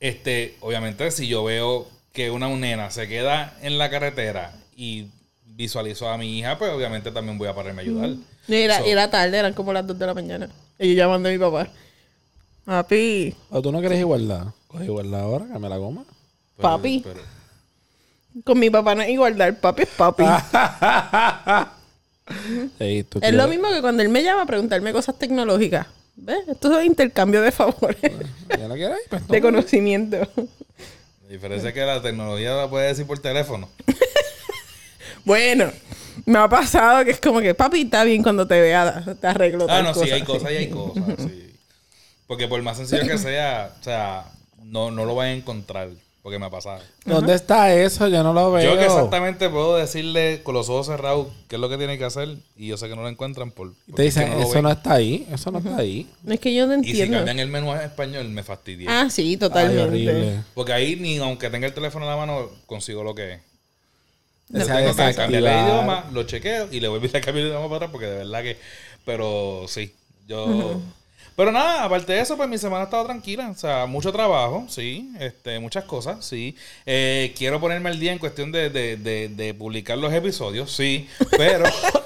este, 0.00 0.56
obviamente 0.60 1.10
si 1.10 1.26
yo 1.28 1.44
veo 1.44 1.86
que 2.12 2.30
una 2.30 2.48
nena 2.48 2.90
se 2.90 3.08
queda 3.08 3.56
en 3.62 3.78
la 3.78 3.90
carretera 3.90 4.52
y 4.76 5.06
visualizo 5.44 6.08
a 6.08 6.16
mi 6.18 6.38
hija, 6.38 6.58
pues 6.58 6.72
obviamente 6.72 7.10
también 7.10 7.38
voy 7.38 7.48
a 7.48 7.54
pararme 7.54 7.82
a 7.82 7.84
ayudar. 7.84 8.10
Y 8.48 8.54
era, 8.54 8.78
So- 8.78 8.86
y 8.86 8.90
era 8.90 9.10
tarde, 9.10 9.38
eran 9.38 9.52
como 9.52 9.72
las 9.72 9.86
2 9.86 9.98
de 9.98 10.06
la 10.06 10.14
mañana. 10.14 10.48
Y 10.78 10.88
yo 10.90 10.94
llamando 10.94 11.28
a 11.28 11.32
mi 11.32 11.38
papá. 11.38 11.68
Papi, 12.64 13.34
¿O 13.50 13.60
tú 13.60 13.70
no 13.70 13.80
quieres 13.80 14.00
igualdad? 14.00 14.46
Coge 14.68 14.84
igualdad 14.86 15.20
ahora, 15.20 15.46
cambia 15.46 15.68
la 15.70 15.76
goma. 15.76 16.04
Pero- 16.56 16.62
Papi. 16.68 17.00
pero- 17.04 17.20
con 18.44 18.58
mi 18.58 18.70
papá 18.70 18.94
no 18.94 19.02
hay 19.02 19.12
igualdad. 19.12 19.54
Papi 19.60 19.82
es 19.82 19.88
papi. 19.90 20.24
Es 23.20 23.34
lo 23.34 23.48
mismo 23.48 23.68
que 23.70 23.82
cuando 23.82 24.02
él 24.02 24.08
me 24.08 24.22
llama 24.22 24.42
a 24.42 24.46
preguntarme 24.46 24.92
cosas 24.94 25.18
tecnológicas. 25.18 25.86
¿Ves? 26.16 26.48
Esto 26.48 26.78
es 26.78 26.86
intercambio 26.86 27.42
de 27.42 27.52
favores, 27.52 27.98
¿Ya 28.48 28.66
no 28.68 28.74
quieres? 28.74 28.98
Pues 29.10 29.26
de 29.28 29.40
conocimiento. 29.42 30.16
La 30.16 31.28
diferencia 31.28 31.68
es 31.68 31.74
que 31.74 31.80
la 31.84 32.00
tecnología 32.00 32.54
la 32.54 32.70
puede 32.70 32.86
decir 32.88 33.06
por 33.06 33.18
teléfono. 33.18 33.68
Bueno, 35.26 35.70
me 36.26 36.38
ha 36.38 36.48
pasado 36.48 37.04
que 37.04 37.10
es 37.12 37.20
como 37.20 37.40
que, 37.40 37.54
papi, 37.54 37.82
está 37.82 38.04
bien 38.04 38.22
cuando 38.22 38.46
te 38.46 38.60
vea, 38.60 39.04
te 39.20 39.26
arreglo 39.26 39.66
Ah, 39.68 39.82
no, 39.82 39.94
sí, 39.94 40.00
cosa". 40.00 40.14
hay 40.14 40.22
cosas 40.22 40.52
y 40.52 40.56
hay 40.56 40.68
cosas, 40.70 41.04
sí. 41.18 41.54
Porque 42.26 42.48
por 42.48 42.60
más 42.62 42.76
sencillo 42.76 43.02
que 43.06 43.18
sea, 43.18 43.74
o 43.80 43.84
sea, 43.84 44.24
no, 44.62 44.90
no 44.90 45.04
lo 45.04 45.14
van 45.14 45.26
a 45.28 45.32
encontrar, 45.32 45.90
porque 46.22 46.38
me 46.38 46.46
ha 46.46 46.50
pasado. 46.50 46.80
¿Dónde 47.04 47.34
está 47.34 47.74
eso? 47.74 48.08
Yo 48.08 48.22
no 48.22 48.32
lo 48.32 48.50
veo. 48.50 48.72
Yo 48.72 48.78
que 48.78 48.86
exactamente 48.86 49.50
puedo 49.50 49.76
decirle 49.76 50.40
con 50.42 50.54
los 50.54 50.70
ojos 50.70 50.86
cerrados 50.86 51.26
qué 51.48 51.56
es 51.56 51.60
lo 51.60 51.68
que 51.68 51.76
tiene 51.76 51.98
que 51.98 52.04
hacer 52.04 52.36
y 52.56 52.68
yo 52.68 52.78
sé 52.78 52.88
que 52.88 52.96
no 52.96 53.02
lo 53.02 53.10
encuentran 53.10 53.50
por... 53.50 53.72
Te 53.94 54.04
dicen, 54.04 54.30
no 54.30 54.38
eso 54.40 54.54
ven. 54.54 54.62
no 54.62 54.70
está 54.70 54.94
ahí. 54.94 55.26
Eso 55.30 55.50
no 55.50 55.58
está 55.58 55.76
ahí. 55.76 56.08
Es 56.26 56.40
que 56.40 56.54
yo 56.54 56.66
no 56.66 56.78
Y 56.80 56.84
si 56.84 56.90
entiendo. 56.92 57.18
cambian 57.18 57.38
el 57.40 57.48
menú 57.48 57.72
en 57.74 57.82
español, 57.82 58.26
me 58.30 58.42
fastidia. 58.42 59.02
Ah, 59.02 59.10
sí, 59.10 59.36
totalmente. 59.36 60.40
Porque 60.54 60.72
ahí 60.72 60.96
ni 60.96 61.18
aunque 61.18 61.50
tenga 61.50 61.66
el 61.66 61.74
teléfono 61.74 62.06
en 62.06 62.10
la 62.10 62.16
mano, 62.16 62.48
consigo 62.64 63.04
lo 63.04 63.14
que 63.14 63.34
es. 63.34 63.40
Yo 64.48 64.60
Esa 64.60 64.76
tengo 64.76 64.94
que 64.94 65.14
cambiarle 65.14 65.60
el 65.60 65.66
idioma, 65.66 66.04
lo 66.12 66.22
chequeo 66.24 66.68
y 66.70 66.80
le 66.80 66.88
vuelvo 66.88 67.06
a 67.06 67.20
cambiar 67.20 67.38
el 67.38 67.46
idioma 67.48 67.66
para 67.66 67.76
atrás 67.76 67.90
porque 67.90 68.06
de 68.06 68.16
verdad 68.18 68.42
que... 68.42 68.58
Pero 69.04 69.66
sí, 69.68 69.92
yo... 70.26 70.80
Pero 71.36 71.50
nada, 71.50 71.82
aparte 71.82 72.12
de 72.12 72.20
eso, 72.20 72.36
pues 72.36 72.48
mi 72.48 72.58
semana 72.58 72.82
ha 72.82 72.84
estado 72.84 73.06
tranquila. 73.06 73.50
O 73.50 73.56
sea, 73.56 73.86
mucho 73.86 74.12
trabajo, 74.12 74.66
sí. 74.68 75.12
Este, 75.18 75.58
muchas 75.58 75.82
cosas, 75.82 76.24
sí. 76.24 76.56
Eh, 76.86 77.34
quiero 77.36 77.60
ponerme 77.60 77.90
al 77.90 77.98
día 77.98 78.12
en 78.12 78.20
cuestión 78.20 78.52
de, 78.52 78.70
de, 78.70 78.96
de, 78.96 79.28
de 79.28 79.52
publicar 79.52 79.98
los 79.98 80.12
episodios, 80.12 80.70
sí. 80.70 81.08
Pero 81.36 81.64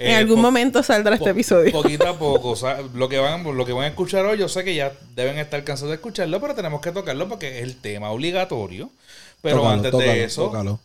En 0.00 0.14
algún 0.16 0.40
momento 0.40 0.82
saldrá 0.82 1.14
este 1.14 1.30
episodio. 1.30 1.70
Poquito 1.72 2.08
a 2.08 2.18
poco. 2.18 2.50
o 2.50 2.56
sea, 2.56 2.80
lo, 2.94 3.08
que 3.08 3.18
van, 3.18 3.44
lo 3.44 3.66
que 3.66 3.72
van 3.72 3.84
a 3.84 3.88
escuchar 3.88 4.24
hoy, 4.24 4.38
yo 4.38 4.48
sé 4.48 4.64
que 4.64 4.74
ya 4.74 4.92
deben 5.14 5.38
estar 5.38 5.62
cansados 5.62 5.90
de 5.90 5.96
escucharlo, 5.96 6.40
pero 6.40 6.54
tenemos 6.54 6.80
que 6.80 6.90
tocarlo 6.90 7.28
porque 7.28 7.58
es 7.58 7.64
el 7.64 7.76
tema 7.76 8.10
obligatorio. 8.10 8.90
Pero 9.42 9.56
Tócalo, 9.56 9.74
antes 9.74 9.90
tócalo, 9.90 10.12
de 10.12 10.24
eso, 10.24 10.44
tócalo, 10.46 10.80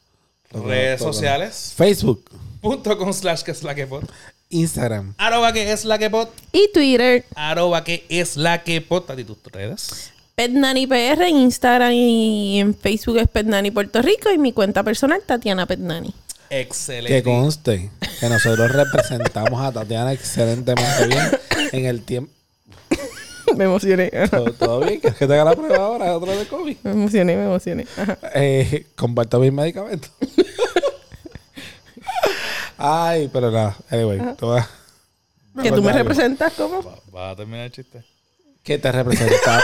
redes 0.52 1.00
sociales. 1.02 1.74
Facebook, 1.76 2.24
Punto 2.62 2.98
com 2.98 3.14
slash 3.14 3.44
que 3.44 3.52
es 3.52 3.64
la 3.64 3.76
que 3.76 3.86
pot. 3.88 4.04
Instagram, 4.50 5.14
Arroba 5.18 5.54
que 5.54 5.72
es 5.72 5.86
la 5.86 5.98
que 5.98 6.10
pot. 6.10 6.32
Y 6.52 6.70
Twitter, 6.74 7.26
Arroba 7.36 7.84
que 7.84 8.06
es 8.10 8.38
la 8.38 8.64
que 8.64 8.82
pot. 8.82 9.10
A 9.10 9.16
ti 9.16 9.24
tus 9.24 9.38
redes. 9.52 10.12
Petnani 10.36 10.86
PR 10.86 11.22
en 11.28 11.38
Instagram 11.38 11.92
y 11.94 12.60
en 12.60 12.76
Facebook 12.76 13.18
es 13.18 13.28
Petnani 13.30 13.72
Puerto 13.72 14.02
Rico 14.02 14.30
y 14.32 14.38
mi 14.38 14.52
cuenta 14.52 14.84
personal 14.84 15.22
Tatiana 15.26 15.66
Petnani. 15.66 16.14
Excelente. 16.50 17.16
que 17.16 17.24
conste 17.24 17.90
que 18.20 18.30
nosotros 18.30 18.72
representamos 18.72 19.60
a 19.62 19.72
Tatiana 19.72 20.14
excelentemente 20.14 21.08
bien 21.08 21.32
en 21.72 21.86
el 21.86 22.02
tiempo. 22.04 22.32
me 23.58 23.66
emocioné. 23.66 24.10
¿Todo, 24.60 24.80
bien? 24.82 25.00
¿Quieres 25.00 25.18
que 25.18 25.28
te 25.28 25.34
haga 25.34 25.46
la 25.46 25.56
prueba 25.56 25.78
ahora? 25.86 26.16
¿Otro 26.18 26.36
de 26.38 26.46
COVID? 26.48 26.78
Me 26.84 26.92
emocioné, 26.92 27.36
me 27.36 27.46
emocioné. 27.46 27.86
Eh, 28.34 28.86
comparto 28.96 29.40
mis 29.40 29.52
medicamentos. 29.54 30.12
Ay, 32.78 33.30
pero 33.32 33.52
nada. 33.52 33.76
Anyway, 33.90 34.20
tú 34.38 34.48
vas- 34.48 34.68
Que 35.62 35.72
tú 35.72 35.82
me 35.82 35.94
representas 35.94 36.54
como. 36.54 36.82
Va- 36.84 37.00
¿Vas 37.12 37.34
a 37.34 37.36
terminar 37.38 37.66
el 37.66 37.72
chiste? 37.72 38.04
que 38.64 38.80
te 38.80 38.92
representamos. 38.92 39.64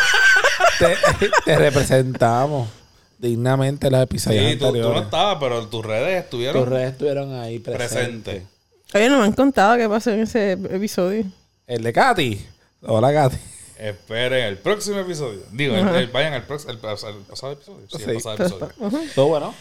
te, 0.78 0.96
te 1.44 1.58
representamos 1.58 2.70
dignamente 3.18 3.88
en 3.88 3.94
los 3.94 4.04
episodios 4.04 4.52
Sí, 4.52 4.58
tú, 4.60 4.72
tú 4.72 4.78
no 4.94 5.02
estabas, 5.02 5.38
pero 5.40 5.66
tus 5.68 5.84
redes 5.84 6.24
estuvieron 6.24 6.62
Tus 6.64 6.70
redes 6.72 6.92
estuvieron 6.92 7.34
ahí 7.34 7.58
presentes. 7.60 7.90
presentes. 7.92 8.44
Oye, 8.94 9.10
no 9.10 9.18
me 9.20 9.26
han 9.26 9.34
contado 9.34 9.76
qué 9.78 9.90
pasó 9.90 10.12
en 10.12 10.22
ese 10.22 10.52
episodio. 10.52 11.26
El 11.66 11.82
de 11.82 11.94
Katy. 11.94 12.46
Hola, 12.84 13.12
Katy. 13.12 13.38
Esperen 13.82 14.46
el 14.46 14.58
próximo 14.60 15.00
episodio. 15.00 15.42
Digo, 15.52 15.76
el- 15.76 15.88
el- 15.96 16.08
vayan 16.08 16.34
al 16.34 16.44
próximo, 16.46 16.72
el, 16.72 16.80
pas- 16.82 17.04
el 17.08 17.16
pasado 17.24 17.54
episodio. 17.54 17.88
Sí, 17.90 17.98
Sí. 17.98 18.04
el 18.10 18.14
pasado 18.16 18.36
episodio. 18.36 19.02
Todo 19.16 19.28
bueno. 19.28 19.56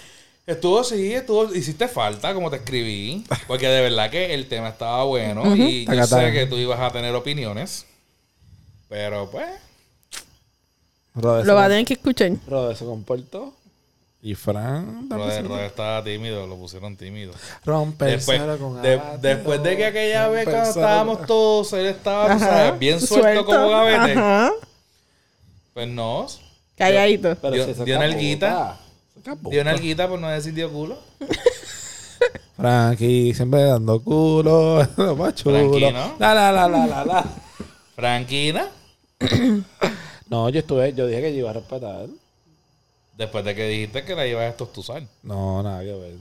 Estuvo, 0.46 0.82
sí, 0.84 1.12
estuvo, 1.14 1.54
hiciste 1.54 1.86
falta, 1.88 2.34
como 2.34 2.50
te 2.50 2.56
escribí, 2.56 3.24
porque 3.46 3.68
de 3.68 3.80
verdad 3.82 4.10
que 4.10 4.34
el 4.34 4.46
tema 4.48 4.68
estaba 4.70 5.04
bueno 5.04 5.54
y 5.56 5.84
yo 5.84 5.92
Taca, 5.92 6.06
taca. 6.08 6.26
sé 6.26 6.32
que 6.32 6.46
tú 6.46 6.56
ibas 6.56 6.80
a 6.80 6.90
tener 6.90 7.14
opiniones, 7.14 7.86
pero 8.88 9.30
pues, 9.30 9.46
Lo 11.14 11.54
va 11.54 11.64
a 11.64 11.68
tener 11.68 11.84
que 11.84 11.94
escuchar. 11.94 12.32
Rode 12.48 12.74
se 12.74 12.84
comportó. 12.84 13.54
Y 14.22 14.34
Fran. 14.34 15.08
Roder, 15.08 15.46
Roder 15.48 15.64
estaba 15.64 16.04
tímido, 16.04 16.46
lo 16.46 16.56
pusieron 16.56 16.94
tímido. 16.96 17.32
Rompe 17.64 18.04
el 18.04 18.10
Después, 18.16 18.36
suelo 18.38 18.58
con 18.58 18.82
de- 18.82 19.00
después 19.20 19.62
de 19.62 19.76
que 19.78 19.86
aquella 19.86 20.28
vez 20.28 20.44
cuando 20.44 20.68
estábamos 20.68 21.26
todos, 21.26 21.72
él 21.72 21.86
estaba, 21.86 22.38
sabes, 22.38 22.78
bien 22.78 23.00
suelto, 23.00 23.46
como 23.46 23.70
gavete, 23.70 24.12
Ajá. 24.12 24.50
pues 25.72 25.88
no, 25.88 26.26
Calladito. 26.76 27.34
Pero 27.40 27.54
dio- 27.54 27.84
dio 27.84 27.98
nalguita. 27.98 28.76
dio 29.50 29.60
una 29.62 29.70
alguita 29.70 30.06
por 30.08 30.18
no 30.20 30.28
decir 30.28 30.52
dio 30.52 30.70
culo. 30.70 30.98
Frankie 32.56 33.32
siempre 33.34 33.62
dando 33.64 34.02
culo. 34.02 34.86
Lo 34.96 35.16
más 35.16 35.34
chulo. 35.34 35.78
La, 36.18 36.34
la, 36.34 36.52
la, 36.52 36.68
la, 36.68 36.86
la, 36.86 37.04
la. 37.04 37.24
Franquina, 37.96 38.66
No, 40.28 40.48
yo 40.48 40.60
estuve, 40.60 40.92
yo 40.94 41.06
dije 41.06 41.22
que 41.22 41.32
yo 41.32 41.38
iba 41.40 41.50
a 41.50 41.54
respetar. 41.54 42.06
Después 43.20 43.44
de 43.44 43.54
que 43.54 43.68
dijiste 43.68 44.02
que 44.02 44.14
la 44.14 44.26
ibas 44.26 44.44
a 44.44 44.48
estostuzar. 44.48 45.02
No, 45.22 45.62
nada 45.62 45.82
que 45.82 45.92
ver. 45.92 46.14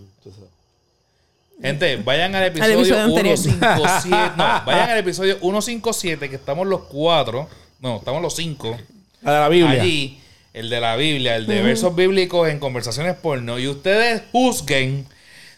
Gente, 1.61 1.95
vayan 1.97 2.35
al 2.35 2.43
episodio 2.43 2.75
episodio 2.79 3.03
anterior. 3.03 3.37
157. 3.37 4.09
no, 4.37 4.43
vayan 4.65 4.89
al 4.89 4.97
episodio 4.97 5.39
157, 5.39 6.29
que 6.29 6.35
estamos 6.35 6.67
los 6.67 6.81
cuatro. 6.81 7.47
No, 7.79 7.97
estamos 7.97 8.21
los 8.21 8.35
cinco. 8.35 8.77
La 9.21 9.33
de 9.33 9.39
la 9.39 9.49
Biblia. 9.49 9.81
Allí, 9.81 10.19
el 10.53 10.69
de 10.69 10.81
la 10.81 10.97
Biblia, 10.97 11.37
el 11.37 11.47
de 11.47 11.61
versos 11.61 11.95
bíblicos 11.95 12.49
en 12.49 12.59
conversaciones 12.59 13.15
porno. 13.15 13.59
Y 13.59 13.69
ustedes 13.69 14.23
juzguen 14.33 15.05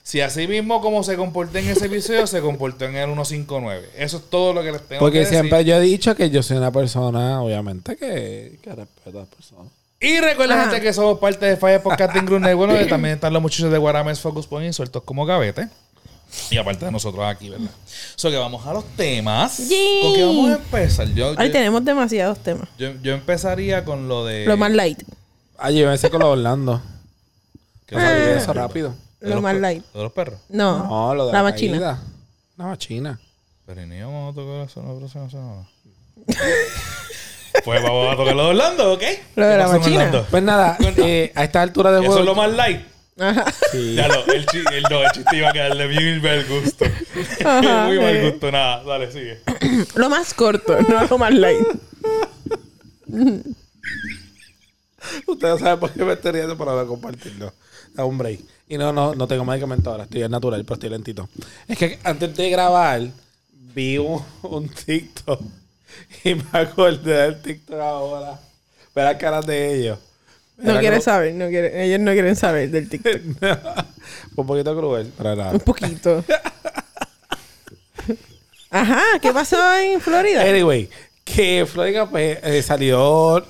si 0.03 0.21
así 0.21 0.47
mismo 0.47 0.79
como 0.79 1.03
se 1.03 1.15
comportó 1.15 1.57
en 1.57 1.69
ese 1.69 1.87
episodio, 1.87 2.27
se 2.27 2.39
comportó 2.41 2.85
en 2.85 2.97
el 2.97 3.05
159. 3.05 3.89
Eso 3.97 4.17
es 4.17 4.29
todo 4.29 4.53
lo 4.53 4.61
que 4.61 4.73
les 4.73 4.81
tengo 4.81 4.99
que 4.99 4.99
Porque 4.99 5.19
decir. 5.19 5.39
siempre 5.39 5.65
yo 5.65 5.75
he 5.77 5.81
dicho 5.81 6.15
que 6.15 6.29
yo 6.29 6.43
soy 6.43 6.57
una 6.57 6.71
persona, 6.71 7.41
obviamente, 7.41 7.95
que, 7.95 8.59
que 8.61 8.75
respeto 8.75 9.17
a 9.17 9.21
las 9.21 9.29
personas. 9.29 9.80
Y 10.01 10.19
recuerden, 10.19 10.59
gente, 10.61 10.81
que 10.81 10.91
somos 10.93 11.19
parte 11.19 11.45
de 11.45 11.57
Fire 11.57 11.81
Podcasting 11.81 12.25
Group 12.25 12.41
donde 12.41 12.85
también 12.89 13.13
están 13.15 13.31
los 13.33 13.41
muchachos 13.41 13.71
de 13.71 13.77
Guarames 13.77 14.19
Focus 14.19 14.47
Point 14.47 14.73
sueltos 14.73 15.03
como 15.03 15.25
gavete. 15.25 15.69
Y 16.49 16.57
aparte 16.57 16.85
de 16.85 16.91
nosotros 16.91 17.23
aquí, 17.25 17.49
¿verdad? 17.49 17.69
So 18.15 18.31
que 18.31 18.37
vamos 18.37 18.65
a 18.65 18.73
los 18.73 18.83
temas. 18.95 19.57
Yay. 19.69 20.01
¿Con 20.01 20.13
qué 20.15 20.23
vamos 20.25 20.49
a 20.49 20.55
empezar? 20.55 21.07
Yo, 21.13 21.33
Ahí 21.37 21.47
yo, 21.47 21.51
tenemos 21.51 21.85
demasiados 21.85 22.39
temas. 22.39 22.67
yo, 22.79 22.93
yo 23.03 23.13
empezaría 23.13 23.85
con 23.85 24.07
lo 24.07 24.25
de... 24.25 24.45
Lo 24.45 24.57
más 24.57 24.71
light. 24.71 25.03
Ah, 25.57 25.69
yo 25.69 25.85
pensé 25.87 26.09
con 26.09 26.21
los 26.21 26.29
Orlando. 26.29 26.81
¿Qué 27.85 27.95
fue? 27.95 28.03
sabía 28.03 28.37
eso 28.37 28.53
rápido. 28.53 28.95
¿De 29.19 29.27
Lo 29.29 29.35
los 29.35 29.43
más 29.43 29.53
per- 29.53 29.61
light. 29.61 29.83
¿De 29.93 30.01
los 30.01 30.11
perros? 30.13 30.39
No. 30.49 30.87
No, 30.87 31.13
lo 31.13 31.27
de 31.27 31.33
la 31.33 31.37
la, 31.39 31.43
machina. 31.43 31.73
caída. 31.73 32.03
La 32.57 32.65
machina. 32.65 33.19
Pero 33.67 33.85
ni 33.85 34.01
vamos 34.01 34.31
a 34.31 34.35
tocar 34.35 34.61
eso 34.61 34.79
en 34.79 34.87
la 34.87 34.95
próxima 34.97 35.29
semana. 35.29 35.67
pues 37.63 37.81
vamos 37.83 38.13
a 38.13 38.15
tocar 38.17 38.35
lo 38.35 38.43
de 38.43 38.49
Orlando, 38.49 38.93
¿ok? 38.93 39.03
Lo 39.35 39.45
de 39.47 39.51
¿Qué 39.53 39.57
la 39.57 39.67
machina. 39.67 40.25
Pues 40.29 40.43
nada, 40.43 40.77
eh, 40.97 41.31
a 41.35 41.43
esta 41.43 41.61
altura 41.61 41.91
de 41.91 41.99
Eso 41.99 42.07
juego. 42.07 42.19
es 42.21 42.25
lo 42.25 42.35
más 42.35 42.51
light. 42.51 42.81
Ajá. 43.19 43.45
Sí. 43.71 43.93
Ya 43.95 44.07
lo, 44.07 44.25
el, 44.33 44.45
chi- 44.47 44.63
el, 44.73 44.83
no, 44.83 45.01
el 45.03 45.11
chiste 45.11 45.37
iba 45.37 45.49
a 45.49 45.53
quedarle 45.53 45.85
bien 45.87 46.21
mal 46.23 46.45
gusto. 46.47 46.85
Ajá, 47.45 47.85
Muy 47.87 47.97
mal 47.99 48.15
eh. 48.15 48.29
gusto, 48.31 48.51
nada. 48.51 48.83
Dale, 48.83 49.11
sigue. 49.11 49.39
Lo 49.95 50.09
más 50.09 50.33
corto, 50.33 50.79
no 50.81 51.03
lo 51.05 51.17
más 51.17 51.33
light. 51.33 51.67
Ustedes 55.27 55.59
saben 55.59 55.79
por 55.79 55.91
qué 55.91 56.03
me 56.05 56.13
estoy 56.13 56.31
riendo, 56.31 56.57
pero 56.57 56.73
voy 56.73 56.83
a 56.83 56.87
compartirlo. 56.87 57.53
Da 57.93 58.05
un 58.05 58.17
break. 58.17 58.39
Y 58.69 58.77
no, 58.77 58.93
no, 58.93 59.13
no 59.15 59.27
tengo 59.27 59.43
medicamento 59.43 59.89
ahora. 59.91 60.03
Estoy 60.03 60.23
en 60.23 60.31
natural, 60.31 60.63
pero 60.63 60.75
estoy 60.75 60.89
lentito. 60.89 61.27
Es 61.67 61.77
que 61.77 61.99
antes 62.03 62.35
de 62.35 62.49
grabar, 62.49 63.01
vi 63.51 63.97
un, 63.97 64.21
un 64.43 64.69
TikTok. 64.69 65.41
Y 66.23 66.35
me 66.35 66.43
acordé 66.53 67.13
del 67.13 67.41
TikTok 67.41 67.79
ahora. 67.79 68.39
Ver 68.93 69.05
las 69.05 69.15
caras 69.15 69.45
de 69.45 69.75
ellos. 69.75 69.99
No 70.57 70.71
Era 70.71 70.79
quiere 70.79 70.95
como- 70.97 71.03
saber, 71.05 71.33
no 71.33 71.47
quiere, 71.49 71.83
ellos 71.85 71.99
no 71.99 72.11
quieren 72.11 72.35
saber 72.35 72.69
del 72.69 72.87
TikTok. 72.89 73.21
un 74.35 74.45
poquito 74.45 74.77
cruel, 74.77 75.11
pero 75.17 75.35
nada. 75.35 75.51
Un 75.51 75.59
poquito. 75.61 76.23
Ajá, 78.69 79.01
¿qué 79.21 79.33
pasó 79.33 79.57
en 79.77 79.99
Florida? 79.99 80.43
Anyway, 80.43 80.89
que 81.25 81.65
Florida 81.65 82.09
pues 82.09 82.39
eh, 82.43 82.61
salió. 82.61 83.45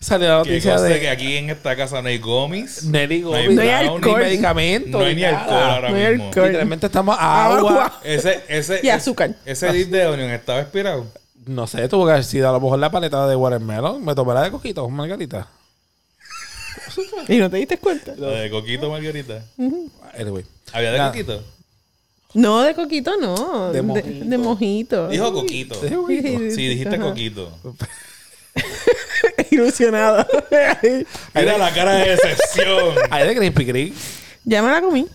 Salió 0.00 0.28
la 0.28 0.36
noticia 0.38 0.80
de 0.80 1.00
que 1.00 1.08
aquí 1.08 1.36
en 1.36 1.50
esta 1.50 1.76
casa 1.76 2.00
no 2.02 2.08
hay 2.08 2.18
gomis. 2.18 2.84
Nelly 2.84 3.20
No 3.20 3.34
hay 3.34 3.46
Gómez. 3.46 3.56
No 3.56 3.62
hay 3.62 3.68
alcohol. 3.70 4.18
Ni 4.20 4.24
medicamento. 4.24 4.98
No 4.98 5.04
hay 5.04 5.14
ni 5.14 5.22
nada. 5.22 5.38
alcohol 5.40 5.62
ahora 5.62 5.90
No 5.90 5.96
hay 5.96 6.08
mismo. 6.10 6.24
alcohol. 6.28 6.46
Literalmente 6.46 6.86
estamos 6.86 7.16
a 7.18 7.44
agua. 7.46 7.58
Agua. 7.58 8.00
Ese, 8.04 8.42
ese, 8.48 8.80
Y 8.82 8.88
azúcar. 8.88 9.34
Ese 9.44 9.72
dip 9.72 9.88
de 9.90 10.06
onion 10.06 10.30
estaba 10.30 10.60
expirado. 10.60 11.06
No 11.46 11.66
sé, 11.66 11.86
tuvo 11.88 12.06
que 12.06 12.12
haber 12.12 12.24
sido 12.24 12.48
a 12.48 12.52
lo 12.52 12.60
mejor 12.60 12.78
la 12.78 12.90
paleta 12.90 13.26
de 13.26 13.36
watermelon. 13.36 14.02
Me 14.04 14.14
tomé 14.14 14.32
la 14.34 14.42
de 14.42 14.50
coquito, 14.50 14.88
margarita. 14.88 15.48
¿Y 17.28 17.36
no 17.38 17.50
te 17.50 17.56
diste 17.58 17.76
cuenta? 17.78 18.14
La 18.16 18.28
de 18.28 18.50
coquito 18.50 18.90
margarita. 18.90 19.42
Anyway. 20.18 20.44
¿Había 20.72 20.92
de 20.92 20.98
Nada. 20.98 21.10
coquito? 21.10 21.42
No, 22.34 22.62
de 22.62 22.74
coquito 22.74 23.12
no. 23.20 23.72
De 23.72 23.82
mojito. 23.82 24.24
de 24.24 24.38
mojito. 24.38 25.08
Dijo 25.08 25.32
coquito. 25.32 25.74
Sí, 25.80 26.68
dijiste 26.68 26.96
Ajá. 26.96 27.04
coquito. 27.04 27.52
Ilusionado. 29.50 30.26
Mira 31.34 31.58
la 31.58 31.72
cara 31.72 31.94
de 31.94 32.10
decepción. 32.10 32.94
Hay 33.10 33.26
de 33.28 33.36
Crispy 33.36 33.66
Kreme. 33.66 33.92
ya 34.44 34.62
me 34.62 34.70
la 34.70 34.80
comí. 34.80 35.06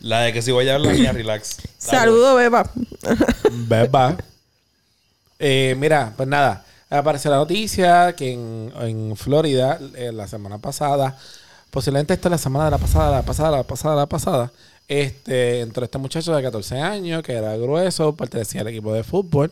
La 0.00 0.22
de 0.22 0.32
que 0.32 0.42
si 0.42 0.50
voy 0.50 0.68
a 0.68 0.78
la 0.78 0.92
mía, 0.92 1.12
relax. 1.12 1.58
Saludo, 1.78 2.34
beba. 2.34 2.68
Beba. 3.50 4.16
Eh, 5.38 5.74
mira, 5.78 6.12
pues 6.16 6.28
nada. 6.28 6.64
Apareció 6.90 7.30
la 7.30 7.38
noticia 7.38 8.14
que 8.14 8.32
en, 8.32 8.72
en 8.80 9.16
Florida, 9.16 9.78
eh, 9.94 10.12
la 10.12 10.28
semana 10.28 10.58
pasada, 10.58 11.16
posiblemente 11.70 12.12
esta 12.12 12.28
es 12.28 12.32
la 12.32 12.38
semana 12.38 12.66
de 12.66 12.70
la 12.72 12.78
pasada, 12.78 13.10
la 13.10 13.22
pasada, 13.22 13.50
la 13.50 13.62
pasada, 13.62 13.96
la 13.96 14.06
pasada, 14.06 14.52
este, 14.88 15.60
entró 15.60 15.84
este 15.84 15.96
muchacho 15.98 16.34
de 16.36 16.42
14 16.42 16.80
años, 16.80 17.22
que 17.22 17.32
era 17.32 17.56
grueso, 17.56 18.14
pertenecía 18.14 18.60
al 18.60 18.68
equipo 18.68 18.92
de 18.92 19.04
fútbol, 19.04 19.50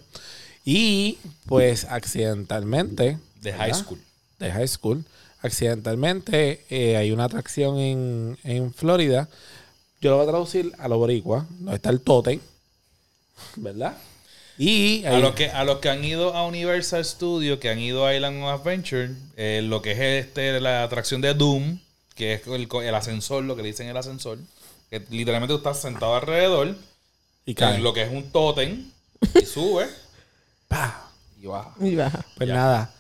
y 0.65 1.19
pues 1.47 1.85
accidentalmente... 1.85 3.19
De 3.41 3.53
high 3.53 3.71
¿verdad? 3.71 3.85
school. 3.85 4.01
De 4.39 4.53
high 4.53 4.69
school. 4.69 5.05
Accidentalmente 5.43 6.65
eh, 6.69 6.97
hay 6.97 7.13
una 7.13 7.25
atracción 7.25 7.79
en, 7.79 8.39
en 8.45 8.73
Florida. 8.75 9.29
Yo 10.01 10.11
lo 10.11 10.17
voy 10.17 10.27
a 10.27 10.31
traducir 10.31 10.73
a 10.79 10.89
lo 10.89 10.99
boricua. 10.99 11.47
No 11.61 11.73
está 11.73 11.91
el 11.91 12.01
totem. 12.01 12.41
¿Verdad? 13.57 13.97
Y 14.59 15.05
A 15.07 15.19
los, 15.19 15.35
que, 15.35 15.49
a 15.49 15.65
los 15.65 15.79
que 15.79 15.89
han 15.89 16.05
ido 16.05 16.35
a 16.35 16.47
Universal 16.47 17.03
Studios, 17.03 17.59
que 17.59 17.71
han 17.71 17.79
ido 17.79 18.05
a 18.05 18.15
Island 18.15 18.43
of 18.43 18.61
Adventure, 18.61 19.11
eh, 19.39 19.63
lo 19.65 19.81
que 19.81 19.93
es 19.93 20.27
este, 20.27 20.61
la 20.61 20.83
atracción 20.83 21.23
de 21.23 21.33
Doom, 21.33 21.79
que 22.15 22.35
es 22.35 22.47
el, 22.47 22.69
el 22.71 22.95
ascensor, 22.95 23.43
lo 23.45 23.57
que 23.57 23.63
le 23.63 23.69
dicen 23.69 23.89
el 23.89 23.97
ascensor. 23.97 24.37
Que 24.91 25.03
literalmente 25.09 25.55
tú 25.55 25.59
estás 25.59 25.81
sentado 25.81 26.15
alrededor, 26.15 26.77
Y 27.47 27.55
en 27.59 27.83
lo 27.83 27.95
que 27.95 28.03
es 28.03 28.13
un 28.13 28.31
tótem, 28.31 28.91
y 29.41 29.47
sube 29.47 29.89
Pa. 30.71 31.11
y 31.43 31.47
baja. 31.47 31.75
Y 31.81 31.97
baja. 31.97 32.25
Pues 32.37 32.49
Ya. 32.49 32.55
nada. 32.55 32.91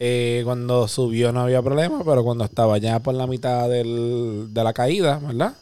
eh, 0.00 0.42
cuando 0.44 0.86
subió 0.88 1.32
no 1.32 1.40
había 1.42 1.62
problema, 1.62 2.02
pero 2.04 2.22
cuando 2.24 2.44
estaba 2.44 2.76
ya 2.78 2.98
por 2.98 3.14
la 3.14 3.26
mitad 3.26 3.68
del- 3.70 4.48
de 4.52 4.64
la 4.64 4.72
caída, 4.72 5.18
¿verdad? 5.18 5.54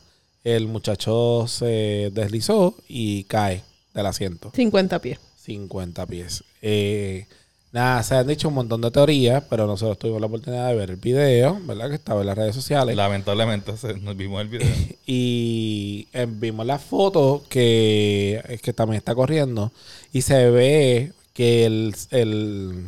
El 0.42 0.66
muchacho 0.66 1.44
se 1.46 2.10
deslizó 2.12 2.74
y 2.88 3.24
cae 3.24 3.62
del 3.94 4.06
asiento. 4.06 4.50
50 4.54 4.98
pies. 5.00 5.20
50 5.36 6.06
pies. 6.06 6.42
Eh, 6.62 7.26
nada, 7.72 8.02
se 8.02 8.14
han 8.16 8.26
dicho 8.26 8.48
un 8.48 8.54
montón 8.54 8.80
de 8.80 8.90
teorías, 8.90 9.44
pero 9.50 9.66
nosotros 9.66 9.98
tuvimos 9.98 10.20
la 10.20 10.26
oportunidad 10.28 10.68
de 10.68 10.74
ver 10.76 10.90
el 10.90 10.96
video, 10.96 11.60
¿verdad? 11.64 11.90
Que 11.90 11.96
estaba 11.96 12.22
en 12.22 12.26
las 12.28 12.38
redes 12.38 12.54
sociales. 12.56 12.96
Lamentablemente 12.96 13.76
se- 13.76 13.98
nos 13.98 14.16
vimos 14.16 14.40
el 14.40 14.48
video. 14.48 14.68
Y 15.06 16.08
eh, 16.14 16.26
vimos 16.28 16.64
la 16.66 16.78
foto 16.78 17.44
que, 17.50 18.58
que 18.62 18.72
también 18.72 18.96
está 18.98 19.14
corriendo. 19.14 19.70
Y 20.12 20.22
se 20.22 20.50
ve 20.50 21.12
que 21.32 21.64
el, 21.66 21.94
el, 22.10 22.86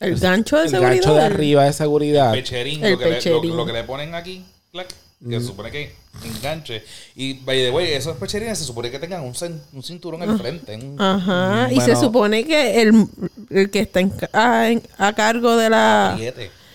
El 0.00 0.16
gancho 0.18 0.56
de 0.56 0.64
el 0.64 0.70
seguridad. 0.70 0.92
gancho 0.94 1.14
de 1.14 1.22
arriba 1.22 1.64
de 1.64 1.72
seguridad. 1.72 2.32
pecherín, 2.32 2.84
El 2.84 2.92
lo, 2.92 2.98
que 2.98 3.04
le, 3.04 3.10
lo- 3.10 3.16
pecherín. 3.16 3.56
lo 3.56 3.66
que 3.66 3.72
le 3.72 3.84
ponen 3.84 4.14
aquí, 4.14 4.44
clac, 4.72 4.88
que 4.88 4.94
Mm. 5.36 5.40
se 5.40 5.46
supone 5.46 5.70
que 5.70 5.94
enganche. 6.24 6.82
Y, 7.14 7.34
by 7.34 7.58
the 7.58 7.70
way, 7.70 7.92
esos 7.92 8.16
pecherines 8.16 8.58
se 8.58 8.64
supone 8.64 8.90
que 8.90 8.98
tengan 8.98 9.20
un, 9.22 9.34
un 9.74 9.82
cinturón 9.82 10.22
al 10.22 10.38
frente. 10.38 10.74
un- 10.76 11.00
Ajá. 11.00 11.68
Y 11.70 11.74
Bueno. 11.76 11.94
se 11.94 12.00
supone 12.00 12.44
que 12.46 12.80
el, 12.80 13.06
el 13.50 13.70
que 13.70 13.80
está 13.80 14.00
en 14.00 14.12
a, 14.32 14.68
en- 14.70 14.82
a 14.96 15.12
cargo 15.14 15.56
de 15.56 15.68
la. 15.70 16.18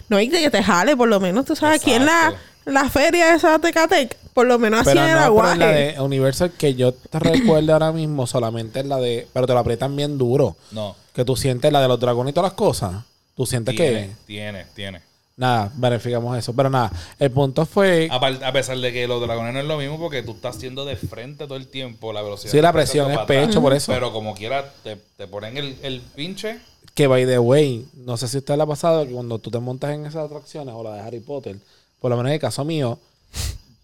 No, 0.10 0.20
y 0.22 0.30
que 0.30 0.50
te 0.52 0.62
jale, 0.62 0.96
por 0.96 1.10
lo 1.10 1.20
menos, 1.20 1.46
tú 1.46 1.56
sabes, 1.56 1.82
aquí 1.82 1.92
en 1.94 2.06
la, 2.06 2.28
Exacto. 2.28 2.40
La 2.66 2.90
feria 2.90 3.34
esa 3.36 3.54
de 3.54 3.60
Tecatec, 3.60 4.18
por 4.34 4.46
lo 4.48 4.58
menos 4.60 4.82
Pero 4.86 4.96
pero 5.02 5.08
en 5.08 5.16
la 5.16 5.26
aguaje. 5.26 5.66
de 5.66 6.02
Universal 6.02 6.52
que 6.58 6.76
yo 6.76 6.94
te 6.94 7.20
recuerdo 7.20 7.74
ahora 7.74 7.92
mismo 7.92 8.28
solamente 8.28 8.80
es 8.80 8.86
la 8.86 8.98
de... 8.98 9.28
Pero 9.34 9.48
te 9.48 9.54
lo 9.54 9.60
aprietan 9.60 9.96
bien 9.96 10.18
duro. 10.18 10.56
No, 10.72 10.96
Que 11.14 11.24
tú 11.26 11.36
sientes 11.36 11.72
la 11.72 11.82
de 11.82 11.88
los 11.88 12.00
dragones 12.00 12.32
y 12.32 12.34
todas 12.34 12.50
las 12.52 12.58
cosas. 12.58 13.04
Tú 13.36 13.46
sientes 13.46 13.76
tiene, 13.76 14.08
que... 14.08 14.14
tiene, 14.26 14.66
tiene. 14.76 15.02
Nada, 15.38 15.70
verificamos 15.76 16.38
eso. 16.38 16.54
Pero 16.56 16.70
nada, 16.70 16.92
el 17.20 17.30
punto 17.32 17.66
fue... 17.66 18.08
Apar- 18.10 18.42
A, 18.44 18.52
pesar 18.54 18.78
de 18.78 18.94
que 18.94 19.06
los 19.08 19.22
dragones 19.22 19.54
no 19.54 19.60
es 19.60 19.66
lo 19.66 19.78
mismo 19.78 20.00
porque 20.00 20.24
tú 20.24 20.32
estás 20.32 20.56
haciendo 20.56 20.86
de 20.86 20.96
frente 20.96 21.46
todo 21.46 21.58
el 21.58 21.68
tiempo 21.68 22.14
la 22.14 22.22
velocidad. 22.22 22.52
Sí, 22.52 22.62
la 22.62 22.72
presión 22.72 23.12
es 23.12 23.18
atrás. 23.18 23.28
pecho, 23.48 23.62
por 23.62 23.74
eso. 23.74 23.92
Pero 23.92 24.14
como 24.14 24.34
quiera, 24.34 24.72
te, 24.84 24.98
te 25.18 25.28
ponen 25.28 25.58
el, 25.58 25.76
el 25.84 26.02
pinche. 26.16 26.60
Que 26.94 27.08
by 27.08 27.26
the 27.26 27.40
way, 27.40 27.86
no 28.06 28.16
sé 28.16 28.30
si 28.30 28.38
a 28.38 28.40
usted 28.40 28.56
le 28.56 28.64
ha 28.64 28.66
pasado 28.66 29.06
que 29.06 29.12
cuando 29.12 29.38
tú 29.40 29.52
te 29.52 29.60
montas 29.60 29.92
en 29.92 30.06
esas 30.06 30.26
atracciones 30.28 30.74
o 30.74 30.82
la 30.82 30.94
de 30.94 31.02
Harry 31.02 31.20
Potter, 31.20 31.58
por 32.06 32.12
lo 32.12 32.18
menos 32.18 32.30
en 32.30 32.34
el 32.36 32.40
caso 32.40 32.64
mío, 32.64 33.00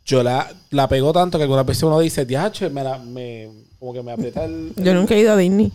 yo 0.05 0.21
la, 0.21 0.47
la 0.69 0.87
pego 0.87 1.11
tanto 1.11 1.39
que 1.39 1.43
alguna 1.45 1.63
vez 1.63 1.81
uno 1.81 1.99
dice, 1.99 2.23
diache, 2.23 2.69
me 2.69 2.83
la, 2.83 2.99
me, 2.99 3.49
como 3.79 3.93
que 3.93 4.03
me 4.03 4.11
aprieta 4.11 4.45
el... 4.45 4.73
Yo 4.75 4.93
nunca 4.93 5.15
he 5.15 5.21
ido 5.21 5.33
a 5.33 5.37
Disney. 5.37 5.71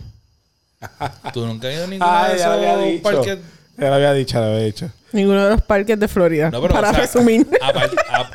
Tú 1.33 1.45
nunca 1.45 1.67
has 1.67 1.73
ido 1.73 1.83
a 1.83 1.87
ninguna 1.87 2.23
Ay, 2.23 2.31
de 2.35 2.39
ya 2.39 2.47
lo 2.47 2.53
había 2.53 2.71
esos 2.75 2.85
dicho. 2.85 3.01
parques. 3.03 3.39
Ya 3.77 3.89
lo 3.89 3.95
había 3.95 4.13
dicho, 4.13 4.39
lo 4.39 4.45
había 4.45 4.59
dicho. 4.59 4.89
Ninguno 5.11 5.43
de 5.43 5.49
los 5.49 5.61
parques 5.61 5.99
de 5.99 6.07
Florida. 6.07 6.49
No, 6.49 6.61
pero, 6.61 6.73
para 6.73 6.89
o 6.89 6.93
sea, 6.93 7.01
resumir. 7.01 7.45
a- 7.61 8.29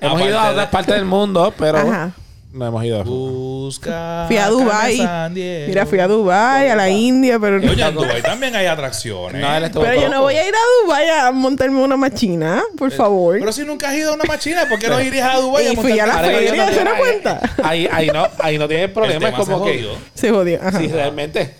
Hemos 0.00 0.20
ido 0.22 0.40
a 0.40 0.46
de- 0.46 0.50
otras 0.54 0.68
partes 0.70 0.94
del 0.96 1.04
mundo, 1.04 1.54
pero 1.56 1.78
Ajá. 1.78 2.12
No 2.56 2.66
hemos 2.66 2.84
ido. 2.84 3.04
Busca. 3.04 4.24
Fui 4.26 4.36
a 4.36 4.48
Dubai. 4.48 5.30
Mira, 5.30 5.86
fui 5.86 6.00
a 6.00 6.08
Dubai, 6.08 6.70
a 6.70 6.76
la 6.76 6.88
India, 6.88 7.38
pero 7.38 7.60
no. 7.60 7.70
Oye, 7.70 7.82
en 7.82 7.94
Dubai 7.94 8.22
también 8.22 8.56
hay 8.56 8.66
atracciones. 8.66 9.40
No, 9.40 9.80
Pero 9.82 10.00
yo 10.00 10.08
no 10.08 10.22
voy 10.22 10.34
a 10.36 10.48
ir 10.48 10.54
a 10.54 10.84
Dubai 10.84 11.08
a 11.08 11.32
montarme 11.32 11.80
una 11.80 11.96
machina, 11.96 12.62
por 12.78 12.90
favor. 12.90 13.38
Pero 13.38 13.52
si 13.52 13.64
nunca 13.64 13.90
has 13.90 13.96
ido 13.96 14.12
a 14.12 14.14
una 14.14 14.24
machina, 14.24 14.68
¿por 14.68 14.78
qué 14.78 14.88
no 14.88 15.00
irías 15.00 15.34
a 15.34 15.38
Dubai? 15.38 15.72
Y 15.72 15.76
fui 15.76 15.98
a 15.98 16.06
la 16.06 16.18
feria, 16.18 16.72
¿se 16.72 16.84
da 16.84 16.96
cuenta? 16.96 17.40
Ahí, 17.62 17.88
ahí 17.90 18.08
no, 18.08 18.26
ahí 18.38 18.58
no 18.58 18.66
tiene 18.66 18.88
problema. 18.88 19.28
Es 19.28 19.34
como 19.34 19.44
se 19.44 19.72
que 19.72 19.78
jodió. 19.78 19.98
Se 20.14 20.30
jodió. 20.30 20.60
Ajá. 20.62 20.78
si 20.78 20.88
realmente 20.88 21.54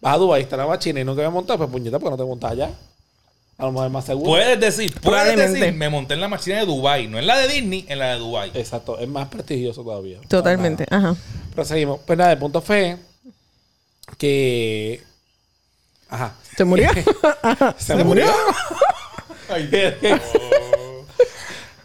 vas 0.00 0.14
a 0.14 0.18
Dubái, 0.18 0.42
está 0.42 0.56
la 0.56 0.78
China 0.78 1.00
y 1.00 1.04
nunca 1.04 1.22
me 1.22 1.28
he 1.28 1.30
montado, 1.30 1.58
pues 1.58 1.70
puñeta, 1.70 1.98
porque 1.98 2.10
no 2.10 2.16
te 2.16 2.28
montas 2.28 2.52
allá. 2.52 2.70
A 3.58 3.66
lo 3.66 3.72
mejor 3.72 3.86
es 3.86 3.92
más 3.92 4.04
seguro. 4.04 4.30
Puedes 4.30 4.58
decir, 4.58 4.92
puedes 5.00 5.36
decir, 5.36 5.72
me 5.74 5.88
monté 5.88 6.14
en 6.14 6.20
la 6.20 6.28
machina 6.28 6.58
de 6.58 6.66
Dubai, 6.66 7.06
no 7.06 7.18
en 7.18 7.26
la 7.26 7.38
de 7.38 7.48
Disney, 7.48 7.84
en 7.88 7.98
la 7.98 8.14
de 8.14 8.18
Dubai. 8.18 8.50
Exacto, 8.54 8.98
es 8.98 9.08
más 9.08 9.28
prestigioso 9.28 9.84
todavía. 9.84 10.18
Totalmente. 10.28 10.86
Ajá. 10.90 11.14
Pero 11.50 11.64
seguimos. 11.64 12.00
Pues 12.06 12.18
nada, 12.18 12.32
el 12.32 12.38
punto 12.38 12.60
fue 12.60 12.96
que. 14.18 15.02
Ajá. 16.08 16.34
¿Se 16.56 16.64
murió? 16.64 16.90
Ajá. 17.42 17.74
Se, 17.78 18.02
murió. 18.02 18.26
Ay, 19.48 19.66
Dios. 19.66 19.94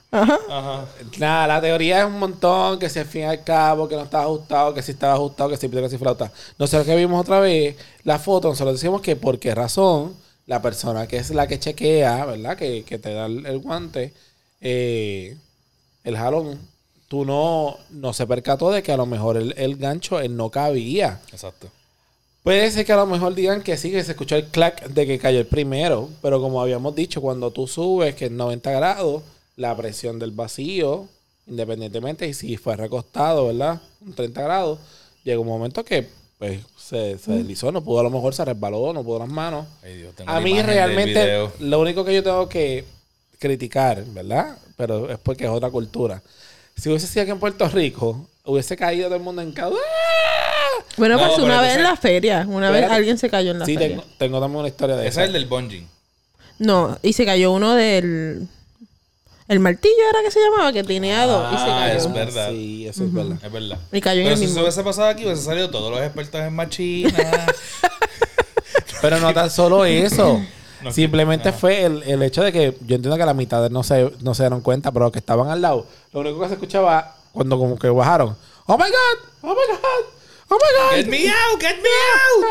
Ajá. 0.10 0.86
Nada, 1.17 1.47
la 1.47 1.62
teoría 1.62 1.99
es 1.99 2.06
un 2.06 2.17
montón, 2.17 2.80
que 2.80 2.89
si 2.89 2.99
al 2.99 3.06
fin 3.06 3.21
y 3.21 3.25
al 3.25 3.43
cabo, 3.43 3.88
que 3.88 3.95
no 3.95 4.03
estaba 4.03 4.23
ajustado, 4.23 4.73
que 4.73 4.82
si 4.82 4.93
estaba 4.93 5.13
ajustado, 5.13 5.49
que 5.49 5.58
si 5.58 5.69
que 5.69 5.89
si 5.89 5.97
flauta. 5.97 6.32
Nosotros 6.58 6.88
que 6.88 6.95
vimos 6.95 7.21
otra 7.21 7.39
vez 7.39 7.75
la 8.03 8.17
foto, 8.17 8.47
nosotros 8.47 8.75
decimos 8.75 9.01
que 9.01 9.15
por 9.15 9.38
qué 9.38 9.53
razón 9.53 10.15
la 10.47 10.62
persona 10.62 11.07
que 11.07 11.17
es 11.17 11.29
la 11.29 11.45
que 11.47 11.60
chequea, 11.60 12.25
¿verdad? 12.25 12.57
Que, 12.57 12.83
que 12.83 12.97
te 12.97 13.13
da 13.13 13.27
el, 13.27 13.45
el 13.45 13.60
guante, 13.60 14.13
eh, 14.62 15.38
el 16.03 16.17
jalón, 16.17 16.60
tú 17.07 17.25
no, 17.25 17.77
no 17.91 18.13
se 18.13 18.25
percató 18.25 18.71
de 18.71 18.81
que 18.81 18.91
a 18.91 18.97
lo 18.97 19.05
mejor 19.05 19.38
el, 19.38 19.53
el 19.57 19.75
gancho 19.75 20.19
él 20.19 20.36
no 20.36 20.49
cabía. 20.49 21.21
Exacto. 21.31 21.69
Puede 22.43 22.71
ser 22.71 22.86
que 22.86 22.93
a 22.93 22.97
lo 22.97 23.05
mejor 23.05 23.36
digan 23.36 23.62
que 23.62 23.75
sí, 23.75 23.91
que 23.91 24.03
se 24.05 24.12
escuchó 24.12 24.38
el 24.38 24.45
clack 24.45 24.88
de 24.88 25.05
que 25.05 25.19
cayó 25.19 25.39
el 25.39 25.47
primero, 25.47 26.10
pero 26.21 26.39
como 26.39 26.62
habíamos 26.62 26.95
dicho, 26.95 27.19
cuando 27.19 27.51
tú 27.51 27.67
subes, 27.67 28.15
que 28.15 28.25
es 28.25 28.31
90 28.31 28.71
grados, 28.71 29.23
la 29.57 29.75
presión 29.75 30.17
del 30.17 30.31
vacío, 30.31 31.10
independientemente, 31.45 32.25
y 32.25 32.33
si 32.33 32.55
fue 32.55 32.77
recostado, 32.77 33.47
¿verdad? 33.47 33.81
Un 33.99 34.13
30 34.13 34.41
grados, 34.41 34.79
llega 35.25 35.41
un 35.41 35.47
momento 35.47 35.83
que 35.83 36.07
pues, 36.38 36.62
se, 36.78 37.17
se 37.17 37.32
deslizó, 37.32 37.71
no 37.71 37.84
pudo, 37.84 38.00
a 38.00 38.04
lo 38.04 38.10
mejor 38.10 38.34
se 38.34 38.45
resbaló, 38.45 38.93
no 38.93 39.04
pudo 39.04 39.19
las 39.19 39.28
manos. 39.30 39.65
Ay, 39.84 39.97
Dios, 39.97 40.15
tengo 40.15 40.32
A 40.32 40.39
mí 40.39 40.62
realmente, 40.62 41.47
lo 41.60 41.80
único 41.80 42.06
que 42.06 42.13
yo 42.13 42.23
tengo 42.23 42.47
que 42.47 42.86
criticar, 43.39 44.04
¿verdad? 44.06 44.58
Pero 44.76 45.10
es 45.10 45.17
porque 45.19 45.45
es 45.45 45.50
otra 45.50 45.69
cultura. 45.69 46.21
Si 46.76 46.89
hubiese 46.89 47.08
sido 47.08 47.23
aquí 47.23 47.32
en 47.32 47.39
Puerto 47.39 47.67
Rico, 47.69 48.28
hubiese 48.45 48.78
caído 48.78 49.08
todo 49.08 49.15
el 49.17 49.23
mundo 49.23 49.41
en 49.41 49.52
cada... 49.52 49.71
Bueno, 50.95 51.15
No, 51.15 51.21
pues 51.21 51.32
pero 51.36 51.45
una 51.45 51.62
vez 51.62 51.76
en 51.76 51.84
la 51.84 51.95
feria. 51.95 52.45
Una 52.47 52.71
vez 52.71 52.89
alguien 52.89 53.17
se 53.17 53.30
cayó 53.30 53.52
en 53.52 53.60
la 53.60 53.65
Sí, 53.65 53.76
feria. 53.76 53.97
tengo, 53.97 54.04
tengo 54.17 54.39
también 54.39 54.60
una 54.60 54.67
historia 54.67 54.95
de 54.95 55.02
Ese 55.04 55.10
esa. 55.10 55.21
es 55.23 55.28
el 55.28 55.34
del 55.34 55.45
bungee. 55.45 55.86
No, 56.60 56.97
y 57.04 57.13
se 57.13 57.26
cayó 57.26 57.52
uno 57.52 57.73
del... 57.76 58.47
El 59.47 59.60
martillo 59.60 59.95
era 60.10 60.21
que 60.23 60.31
se 60.31 60.39
llamaba, 60.41 60.73
que 60.73 60.83
tenía 60.83 61.25
dos. 61.25 61.53
y 61.53 61.55
se 61.55 61.62
Ah, 61.63 61.86
cayó. 61.88 61.97
es 61.97 62.13
verdad. 62.13 62.49
Sí, 62.51 62.88
eso 62.88 63.03
es 63.05 63.13
verdad. 63.13 63.38
Es 63.41 63.51
verdad. 63.51 63.79
Y 63.93 64.01
cayó 64.01 64.19
en 64.21 64.25
Pero 64.25 64.33
el 64.33 64.38
si 64.39 64.45
mismo. 64.45 64.55
se 64.55 64.62
hubiese 64.63 64.83
pasado 64.83 65.07
aquí, 65.07 65.23
hubiese 65.25 65.43
salido 65.43 65.69
todos 65.69 65.89
los 65.91 66.01
expertos 66.01 66.41
en 66.41 66.53
machina. 66.53 67.13
Pero 69.01 69.19
no 69.19 69.33
tan 69.33 69.49
solo 69.49 69.86
eso. 69.86 70.41
No, 70.81 70.91
Simplemente 70.91 71.51
fue 71.53 71.83
el, 71.86 72.03
el 72.03 72.21
hecho 72.23 72.43
de 72.43 72.51
que 72.51 72.77
yo 72.86 72.95
entiendo 72.95 73.17
que 73.17 73.25
la 73.25 73.33
mitad 73.33 73.69
no 73.69 73.83
se, 73.83 74.12
no 74.21 74.33
se 74.36 74.43
dieron 74.43 74.62
cuenta, 74.62 74.91
pero 74.91 75.05
los 75.05 75.12
que 75.12 75.17
estaban 75.19 75.49
al 75.49 75.60
lado, 75.62 75.88
lo 76.13 76.19
único 76.19 76.39
que 76.39 76.47
se 76.49 76.53
escuchaba 76.53 77.15
cuando 77.31 77.57
como 77.57 77.79
que 77.79 77.89
bajaron, 77.89 78.36
¡Oh 78.67 78.77
my 78.77 78.83
God! 78.83 79.29
¡Oh 79.41 79.47
my 79.47 79.53
God! 79.55 80.05
¡Oh 80.49 80.55
my 80.55 80.60
God! 80.60 80.95
¡Get 80.97 81.07
me 81.07 81.29
out! 81.29 81.60
¡Get 81.60 81.77
me 81.77 81.89
out! 81.89 82.45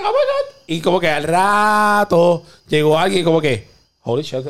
¡Oh 0.00 0.08
my 0.08 0.10
God! 0.10 0.54
Y 0.66 0.80
como 0.80 0.98
que 0.98 1.08
al 1.08 1.22
rato 1.22 2.42
llegó 2.68 2.98
alguien 2.98 3.24
como 3.24 3.40
que, 3.40 3.68
¡Holy 4.02 4.22
shit! 4.24 4.44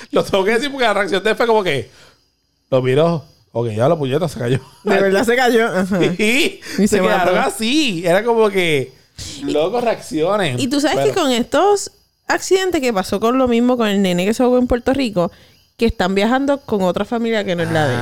lo 0.10 0.24
tengo 0.24 0.44
que 0.44 0.52
decir 0.52 0.70
porque 0.70 0.86
la 0.86 0.94
reacción 0.94 1.22
de 1.22 1.30
él 1.30 1.36
fue 1.36 1.46
como 1.46 1.62
que, 1.62 1.90
lo 2.70 2.82
miró, 2.82 3.24
ok, 3.52 3.68
ya 3.70 3.88
la 3.88 3.96
puñeta 3.96 4.28
se 4.28 4.38
cayó. 4.38 4.60
De 4.84 5.00
verdad 5.00 5.24
se 5.24 5.36
cayó. 5.36 5.66
Ajá. 5.76 5.98
Y, 6.04 6.12
Y 6.22 6.60
se, 6.76 6.88
se 6.88 7.00
quedaron 7.00 7.34
mató. 7.36 7.48
así. 7.48 8.02
Era 8.06 8.22
como 8.24 8.48
que, 8.50 8.92
locos 9.44 9.82
reacciones. 9.84 10.60
Y 10.60 10.68
tú 10.68 10.80
sabes 10.80 10.98
Pero- 10.98 11.14
que 11.14 11.20
con 11.20 11.30
estos 11.32 11.90
accidentes 12.26 12.80
que 12.80 12.92
pasó 12.92 13.18
con 13.20 13.38
lo 13.38 13.48
mismo 13.48 13.76
con 13.76 13.88
el 13.88 14.00
nene 14.02 14.24
que 14.24 14.34
se 14.34 14.42
ahogó 14.42 14.58
en 14.58 14.66
Puerto 14.68 14.92
Rico, 14.94 15.32
que 15.76 15.86
están 15.86 16.14
viajando 16.14 16.60
con 16.60 16.82
otra 16.82 17.04
familia 17.04 17.42
que 17.44 17.56
no 17.56 17.62
es 17.62 17.70
la 17.72 17.86
de 17.88 17.94
él. 17.94 18.00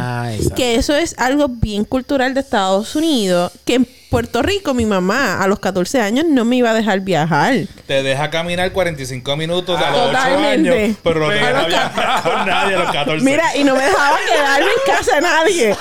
Ah. 0.50 0.54
Que 0.56 0.74
eso 0.74 0.94
es 0.94 1.14
algo 1.18 1.48
bien 1.48 1.84
cultural 1.84 2.34
de 2.34 2.40
Estados 2.40 2.94
Unidos, 2.96 3.52
que 3.64 3.76
en 3.76 3.88
Puerto 4.10 4.40
Rico 4.42 4.72
mi 4.72 4.86
mamá 4.86 5.42
a 5.42 5.46
los 5.48 5.58
14 5.58 6.00
años 6.00 6.24
no 6.26 6.44
me 6.46 6.56
iba 6.56 6.70
a 6.70 6.74
dejar 6.74 7.00
viajar. 7.00 7.54
Te 7.86 8.02
deja 8.02 8.30
caminar 8.30 8.72
45 8.72 9.36
minutos 9.36 9.78
a 9.78 9.90
los 9.90 10.00
8 10.00 10.06
Totalmente. 10.08 10.70
años, 10.84 10.96
pero 11.02 11.20
no 11.20 11.28
te 11.28 11.40
A 11.40 11.46
deja 11.48 11.66
viajar 11.66 12.22
con 12.22 12.46
nadie 12.46 12.74
a 12.74 12.78
los 12.78 12.90
14. 12.92 13.24
Mira, 13.24 13.56
y 13.56 13.64
no 13.64 13.74
me 13.76 13.82
dejaba 13.84 14.16
quedarme 14.26 14.66
en 14.66 14.94
casa 14.96 15.14
de 15.16 15.20
nadie. 15.20 15.76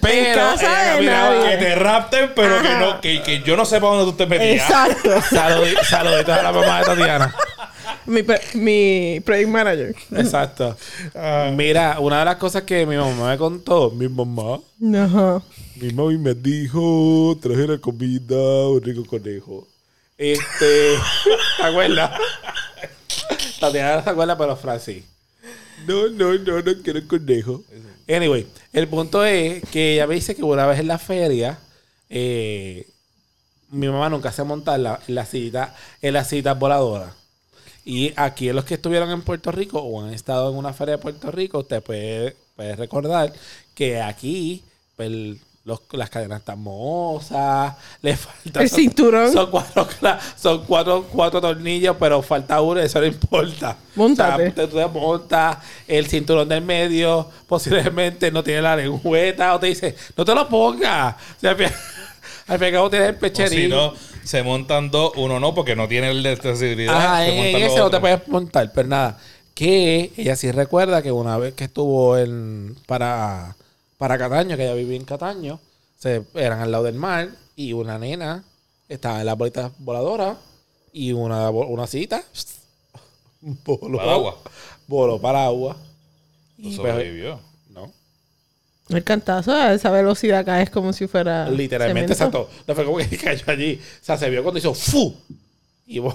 Pero 0.00 0.34
casa 0.34 0.98
ella 0.98 1.00
de 1.00 1.06
nadie. 1.06 1.50
que 1.50 1.64
te 1.64 1.74
rapten, 1.76 2.32
pero 2.34 2.60
que 2.62 2.68
no, 2.74 3.00
que, 3.00 3.22
que 3.22 3.42
yo 3.42 3.56
no 3.56 3.64
sepa 3.64 3.86
dónde 3.86 4.04
tú 4.10 4.12
te 4.16 4.26
metías. 4.26 4.68
Exacto. 4.68 5.10
Saludi- 5.30 5.84
saluditos 5.84 6.36
a 6.38 6.42
la 6.42 6.52
mamá 6.52 6.80
de 6.80 6.84
Tatiana. 6.84 7.34
mi, 8.06 8.22
mi 8.54 9.20
project 9.24 9.48
manager. 9.48 9.94
Exacto. 10.16 10.76
Mira, 11.52 11.96
una 12.00 12.18
de 12.20 12.24
las 12.24 12.36
cosas 12.36 12.62
que 12.64 12.84
mi 12.86 12.96
mamá 12.96 13.30
me 13.30 13.38
contó, 13.38 13.90
mi 13.90 14.08
mamá, 14.08 14.58
Ajá. 15.04 15.40
Mi 15.80 15.92
mami 15.92 16.18
me 16.18 16.34
dijo, 16.34 17.36
traje 17.40 17.66
la 17.66 17.78
comida, 17.78 18.68
un 18.68 18.82
rico 18.82 19.04
conejo. 19.04 19.66
Este, 20.16 20.96
¿te 21.58 21.62
acuerdas? 21.62 22.18
Tatiana 23.60 23.96
no 23.96 24.04
se 24.04 24.10
acuerda, 24.10 24.38
pero 24.38 24.56
Francis. 24.56 25.04
No, 25.86 26.08
no, 26.08 26.34
no, 26.34 26.62
no 26.62 26.82
quiero 26.82 27.06
conejo. 27.06 27.62
Anyway, 28.08 28.46
el 28.72 28.88
punto 28.88 29.24
es 29.24 29.62
que 29.70 29.94
ella 29.94 30.06
me 30.06 30.14
dice 30.14 30.34
que 30.34 30.42
una 30.42 30.66
vez 30.66 30.80
en 30.80 30.88
la 30.88 30.98
feria, 30.98 31.58
eh, 32.08 32.86
mi 33.70 33.88
mamá 33.88 34.08
nunca 34.08 34.32
se 34.32 34.44
monta 34.44 34.76
en 34.76 34.84
la, 34.84 35.00
en 35.06 35.14
la 35.14 35.26
sillita, 35.26 35.74
en 36.00 36.14
las 36.14 36.28
sillitas 36.28 36.58
voladoras. 36.58 37.14
Y 37.84 38.12
aquí 38.16 38.50
los 38.52 38.64
que 38.64 38.74
estuvieron 38.74 39.10
en 39.10 39.22
Puerto 39.22 39.52
Rico 39.52 39.80
o 39.80 40.02
han 40.02 40.14
estado 40.14 40.50
en 40.50 40.56
una 40.56 40.72
feria 40.72 40.96
de 40.96 41.02
Puerto 41.02 41.30
Rico, 41.30 41.58
usted 41.58 41.82
puede, 41.82 42.34
puede 42.56 42.74
recordar 42.76 43.32
que 43.74 44.00
aquí 44.00 44.64
pues, 44.96 45.36
los- 45.66 45.82
las 45.92 46.08
cadenas 46.08 46.38
están 46.38 46.60
mohosas, 46.60 47.74
le 48.00 48.16
falta... 48.16 48.62
El 48.62 48.68
son- 48.70 48.78
cinturón. 48.78 49.32
Son 49.32 49.50
cuatro, 49.50 49.86
son 50.40 50.64
cuatro, 50.64 51.06
cuatro 51.12 51.40
tornillos, 51.40 51.96
pero 51.98 52.22
falta 52.22 52.60
uno, 52.62 52.80
eso 52.80 53.00
no 53.00 53.06
importa. 53.06 53.76
Móntate. 53.96 54.48
O 54.48 54.52
sea, 54.54 54.68
tú 54.68 54.76
te 54.76 54.86
montas 54.86 55.58
el 55.88 56.06
cinturón 56.06 56.48
del 56.48 56.62
medio, 56.62 57.28
posiblemente 57.48 58.30
no 58.30 58.42
tiene 58.44 58.62
la 58.62 58.76
lengüeta, 58.76 59.54
o 59.56 59.60
te 59.60 59.66
dice, 59.66 59.94
no 60.16 60.24
te 60.24 60.34
lo 60.34 60.48
pongas. 60.48 61.16
O 61.36 61.40
sea, 61.40 61.50
al 61.50 61.56
fin- 61.56 61.66
y 62.48 62.52
al 62.52 62.72
cabo 62.72 62.88
tienes 62.88 63.08
el 63.10 63.16
O 63.16 63.18
pecherín. 63.18 63.60
si 63.62 63.68
no, 63.68 63.92
se 64.22 64.42
montan 64.44 64.90
dos, 64.92 65.12
uno 65.16 65.40
no, 65.40 65.52
porque 65.52 65.74
no 65.74 65.88
tiene 65.88 66.10
el 66.12 66.22
de 66.22 66.30
accesibilidad. 66.30 66.96
Ajá, 66.96 67.24
se 67.24 67.36
en, 67.50 67.56
en 67.56 67.62
ese 67.62 67.78
no 67.78 67.90
te 67.90 67.98
puedes 67.98 68.26
montar, 68.28 68.70
pero 68.72 68.86
nada. 68.88 69.18
Que 69.54 70.12
ella 70.16 70.36
sí 70.36 70.50
recuerda 70.52 71.02
que 71.02 71.10
una 71.10 71.38
vez 71.38 71.54
que 71.54 71.64
estuvo 71.64 72.16
en, 72.18 72.76
para, 72.86 73.56
para 73.98 74.18
Cataño, 74.18 74.56
que 74.56 74.64
ella 74.64 74.74
vivía 74.74 74.96
en 74.96 75.04
Cataño, 75.04 75.60
se, 75.98 76.22
eran 76.34 76.60
al 76.60 76.70
lado 76.70 76.84
del 76.84 76.94
mar 76.94 77.30
y 77.54 77.72
una 77.72 77.98
nena 77.98 78.44
estaba 78.88 79.20
en 79.20 79.26
la 79.26 79.34
bolita 79.34 79.70
voladora 79.78 80.36
y 80.92 81.12
una, 81.12 81.50
una 81.50 81.86
cita 81.86 82.22
voló 83.40 83.98
Para 83.98 84.12
agua. 84.12 84.38
Voló 84.86 85.20
para 85.20 85.44
agua. 85.46 85.76
No 86.58 86.68
Y 86.68 86.76
pues, 86.76 86.92
sobrevivió. 86.92 87.40
no, 87.70 87.92
El 88.88 89.02
cantazo 89.04 89.52
a 89.52 89.72
esa 89.74 89.90
velocidad 89.90 90.40
acá 90.40 90.62
es 90.62 90.70
como 90.70 90.92
si 90.92 91.06
fuera. 91.06 91.48
literalmente 91.50 92.14
cemento. 92.14 92.42
exacto. 92.48 92.64
No 92.66 92.74
fue 92.74 92.84
como 92.84 92.98
que 92.98 93.16
cayó 93.18 93.44
allí. 93.48 93.80
O 94.00 94.04
sea, 94.04 94.16
se 94.16 94.30
vio 94.30 94.42
cuando 94.42 94.58
hizo 94.58 94.74
¡fu! 94.74 95.14
Y 95.86 95.98
vos. 95.98 96.14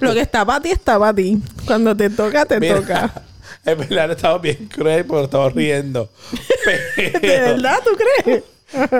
Lo 0.00 0.14
que 0.14 0.20
está 0.20 0.44
para 0.44 0.60
ti 0.60 0.70
está 0.70 0.98
para 0.98 1.14
ti. 1.14 1.38
Cuando 1.66 1.94
te 1.96 2.08
toca, 2.10 2.46
te 2.46 2.58
Mira, 2.60 2.76
toca. 2.80 3.22
Es 3.66 3.76
verdad, 3.76 4.12
estaba 4.12 4.38
bien 4.38 4.68
cruel 4.68 5.04
porque 5.04 5.24
estaba 5.24 5.50
riendo. 5.50 6.08
¿De 6.96 7.18
Pero, 7.20 7.44
verdad 7.44 7.78
tú 7.84 7.90
crees? 8.24 8.44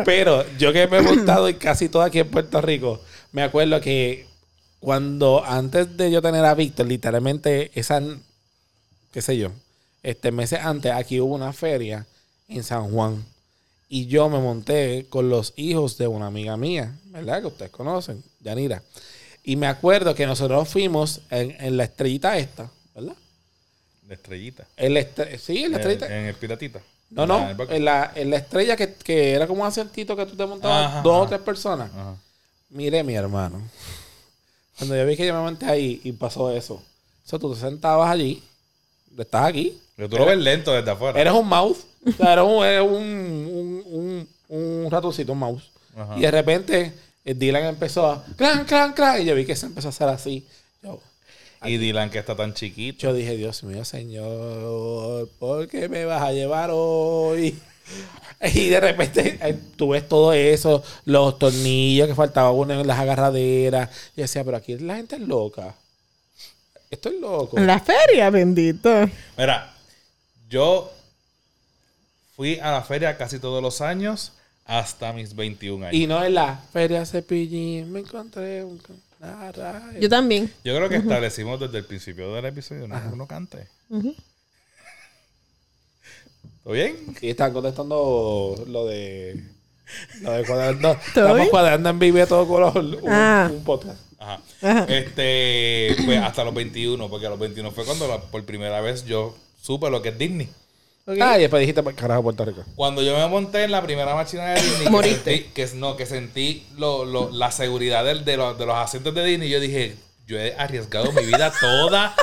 pero 0.04 0.44
yo 0.58 0.72
que 0.72 0.86
me 0.86 0.98
he 0.98 1.02
montado 1.02 1.48
en 1.48 1.56
casi 1.56 1.88
todo 1.88 2.02
aquí 2.02 2.20
en 2.20 2.30
Puerto 2.30 2.60
Rico, 2.60 3.00
me 3.32 3.42
acuerdo 3.42 3.80
que 3.80 4.26
cuando 4.80 5.44
antes 5.44 5.96
de 5.96 6.10
yo 6.10 6.22
tener 6.22 6.44
a 6.44 6.54
Víctor, 6.54 6.86
literalmente 6.86 7.70
esa, 7.74 8.00
qué 9.12 9.22
sé 9.22 9.36
yo, 9.36 9.50
este 10.02 10.30
meses 10.30 10.60
antes, 10.62 10.92
aquí 10.92 11.20
hubo 11.20 11.34
una 11.34 11.52
feria 11.52 12.06
en 12.48 12.62
San 12.62 12.90
Juan. 12.90 13.24
Y 13.88 14.06
yo 14.06 14.28
me 14.28 14.38
monté 14.40 15.06
con 15.08 15.28
los 15.28 15.52
hijos 15.56 15.96
de 15.98 16.08
una 16.08 16.26
amiga 16.26 16.56
mía, 16.56 16.96
¿verdad? 17.06 17.40
Que 17.40 17.46
ustedes 17.46 17.70
conocen, 17.70 18.22
Yanira. 18.40 18.82
Y 19.44 19.56
me 19.56 19.68
acuerdo 19.68 20.14
que 20.14 20.26
nosotros 20.26 20.68
fuimos 20.68 21.20
en, 21.30 21.56
en 21.60 21.76
la 21.76 21.84
estrellita 21.84 22.36
esta, 22.36 22.70
¿verdad? 22.94 23.14
La 24.08 24.14
estrellita. 24.14 24.66
En 24.76 24.94
la 24.94 25.00
estre- 25.00 25.36
sí, 25.38 25.64
en 25.64 25.72
la 25.72 25.78
estrellita. 25.78 26.06
en 26.06 26.24
el 26.26 26.34
piratita. 26.34 26.80
No, 27.10 27.26
no, 27.26 27.48
en 27.50 27.70
el 27.70 27.84
la, 27.84 28.12
en 28.14 28.30
la 28.30 28.36
estrella 28.36 28.76
que, 28.76 28.94
que 28.94 29.32
era 29.32 29.46
como 29.46 29.62
un 29.62 29.68
asientito 29.68 30.16
que 30.16 30.26
tú 30.26 30.36
te 30.36 30.44
montabas 30.46 30.86
Ajá, 30.86 31.02
dos 31.02 31.24
o 31.24 31.28
tres 31.28 31.40
personas. 31.40 31.90
Ajá. 31.92 32.14
Mire, 32.70 33.02
mi 33.04 33.14
hermano. 33.14 33.62
Cuando 34.78 34.96
yo 34.96 35.06
vi 35.06 35.16
que 35.16 35.26
yo 35.26 35.34
me 35.34 35.40
monté 35.40 35.66
ahí 35.66 36.00
y 36.04 36.12
pasó 36.12 36.50
eso. 36.50 36.82
Eso 37.24 37.38
tú 37.38 37.54
te 37.54 37.60
sentabas 37.60 38.10
allí, 38.10 38.42
estás 39.18 39.46
aquí, 39.46 39.80
Pero 39.96 40.08
tú 40.08 40.16
lo 40.18 40.26
ves 40.26 40.38
lento 40.38 40.72
desde 40.72 40.90
afuera. 40.90 41.18
eres 41.20 41.32
un 41.32 41.48
mouse. 41.48 41.78
O 42.06 42.12
sea, 42.12 42.32
eres 42.34 42.44
un, 42.44 42.64
eres 42.64 42.82
un, 42.82 43.82
un, 43.86 44.28
un, 44.48 44.84
un 44.84 44.90
ratoncito, 44.90 45.32
un 45.32 45.38
mouse. 45.38 45.70
Y 46.16 46.20
de 46.20 46.30
repente 46.30 46.92
el 47.24 47.38
Dylan 47.38 47.64
empezó 47.64 48.06
a 48.10 48.24
clan, 48.36 48.64
clan, 48.64 48.92
clan. 48.92 49.22
Y 49.22 49.24
yo 49.24 49.34
vi 49.34 49.44
que 49.46 49.56
se 49.56 49.66
empezó 49.66 49.88
a 49.88 49.90
hacer 49.90 50.08
así. 50.08 50.46
Yo, 50.82 51.00
Y 51.68 51.78
Dylan, 51.78 52.10
que 52.10 52.18
está 52.18 52.36
tan 52.36 52.54
chiquito. 52.54 52.98
yo 53.00 53.14
dije, 53.14 53.36
Dios 53.36 53.62
mío, 53.64 53.84
Señor, 53.84 55.28
¿por 55.38 55.68
qué 55.68 55.88
me 55.88 56.04
vas 56.04 56.22
a 56.22 56.32
llevar 56.32 56.70
hoy? 56.72 57.58
Y 58.54 58.68
de 58.68 58.80
repente 58.80 59.38
eh, 59.40 59.58
tú 59.76 59.90
ves 59.90 60.06
todo 60.06 60.32
eso, 60.32 60.82
los 61.04 61.38
tornillos 61.38 62.06
que 62.06 62.14
faltaba 62.14 62.50
uno 62.50 62.80
en 62.80 62.86
las 62.86 62.98
agarraderas. 62.98 63.88
Y 64.14 64.20
decía, 64.20 64.44
pero 64.44 64.58
aquí 64.58 64.76
la 64.78 64.96
gente 64.96 65.16
es 65.16 65.22
loca. 65.22 65.74
Esto 66.90 67.08
es 67.08 67.20
loco. 67.20 67.58
En 67.58 67.66
la 67.66 67.80
feria, 67.80 68.28
bendito. 68.30 68.90
Mira, 69.38 69.74
yo 70.48 70.92
fui 72.36 72.58
a 72.60 72.70
la 72.72 72.82
feria 72.82 73.16
casi 73.16 73.38
todos 73.38 73.62
los 73.62 73.80
años 73.80 74.32
hasta 74.66 75.12
mis 75.12 75.34
21 75.34 75.86
años. 75.86 75.94
Y 75.94 76.06
no 76.06 76.22
en 76.22 76.34
la 76.34 76.60
feria 76.72 77.06
Cepillín 77.06 77.90
me 77.90 78.00
encontré 78.00 78.64
un... 78.64 78.80
raya. 79.20 79.98
Yo 80.00 80.08
también. 80.08 80.52
Yo 80.64 80.76
creo 80.76 80.88
que 80.88 80.96
establecimos 80.96 81.58
desde 81.60 81.78
el 81.78 81.84
principio 81.84 82.32
del 82.34 82.44
episodio, 82.46 82.86
no, 82.88 82.98
no 83.16 83.26
cante. 83.26 83.68
¿Todo 86.62 86.74
bien? 86.74 86.96
Y 87.20 87.30
están 87.30 87.52
contestando 87.52 88.64
lo 88.66 88.86
de... 88.86 89.42
Lo 90.22 90.32
de 90.32 90.44
cuadrando. 90.44 90.96
¿Todo 91.14 91.28
Estamos 91.28 91.48
cuadrando 91.48 91.88
en 91.90 91.98
vivo 92.00 92.20
a 92.20 92.26
todo 92.26 92.46
color 92.48 92.76
un, 92.78 92.98
Ah. 93.08 93.48
un 93.52 93.62
podcast. 93.62 94.00
Ajá. 94.18 94.40
Ajá. 94.62 94.84
Este, 94.88 95.94
pues 96.04 96.18
hasta 96.20 96.42
los 96.42 96.52
21, 96.54 97.08
porque 97.08 97.26
a 97.26 97.30
los 97.30 97.38
21 97.38 97.70
fue 97.70 97.84
cuando 97.84 98.08
la- 98.08 98.20
por 98.20 98.44
primera 98.44 98.80
vez 98.80 99.04
yo 99.04 99.36
supe 99.62 99.88
lo 99.90 100.02
que 100.02 100.08
es 100.08 100.18
Disney. 100.18 100.48
Ah, 101.20 101.36
y 101.38 101.42
después 101.42 101.60
dijiste, 101.60 101.82
"Pues, 101.84 101.94
carajo, 101.94 102.22
Puerto 102.24 102.44
Rico. 102.44 102.64
Cuando 102.74 103.00
yo 103.00 103.16
me 103.16 103.26
monté 103.28 103.62
en 103.64 103.70
la 103.70 103.80
primera 103.82 104.14
máquina 104.14 104.46
de 104.46 104.60
Disney, 104.60 104.84
que 104.84 104.90
Moriste. 104.90 105.30
sentí, 105.36 105.50
que, 105.54 105.68
no, 105.76 105.96
que 105.96 106.04
sentí 106.06 106.66
lo- 106.76 107.04
lo- 107.04 107.30
la 107.30 107.52
seguridad 107.52 108.04
del- 108.04 108.24
de, 108.24 108.36
los, 108.36 108.58
de 108.58 108.66
los 108.66 108.76
asientos 108.76 109.14
de 109.14 109.24
Disney, 109.24 109.48
yo 109.48 109.60
dije, 109.60 109.94
yo 110.26 110.38
he 110.40 110.54
arriesgado 110.58 111.12
mi 111.12 111.24
vida 111.24 111.52
toda 111.60 112.14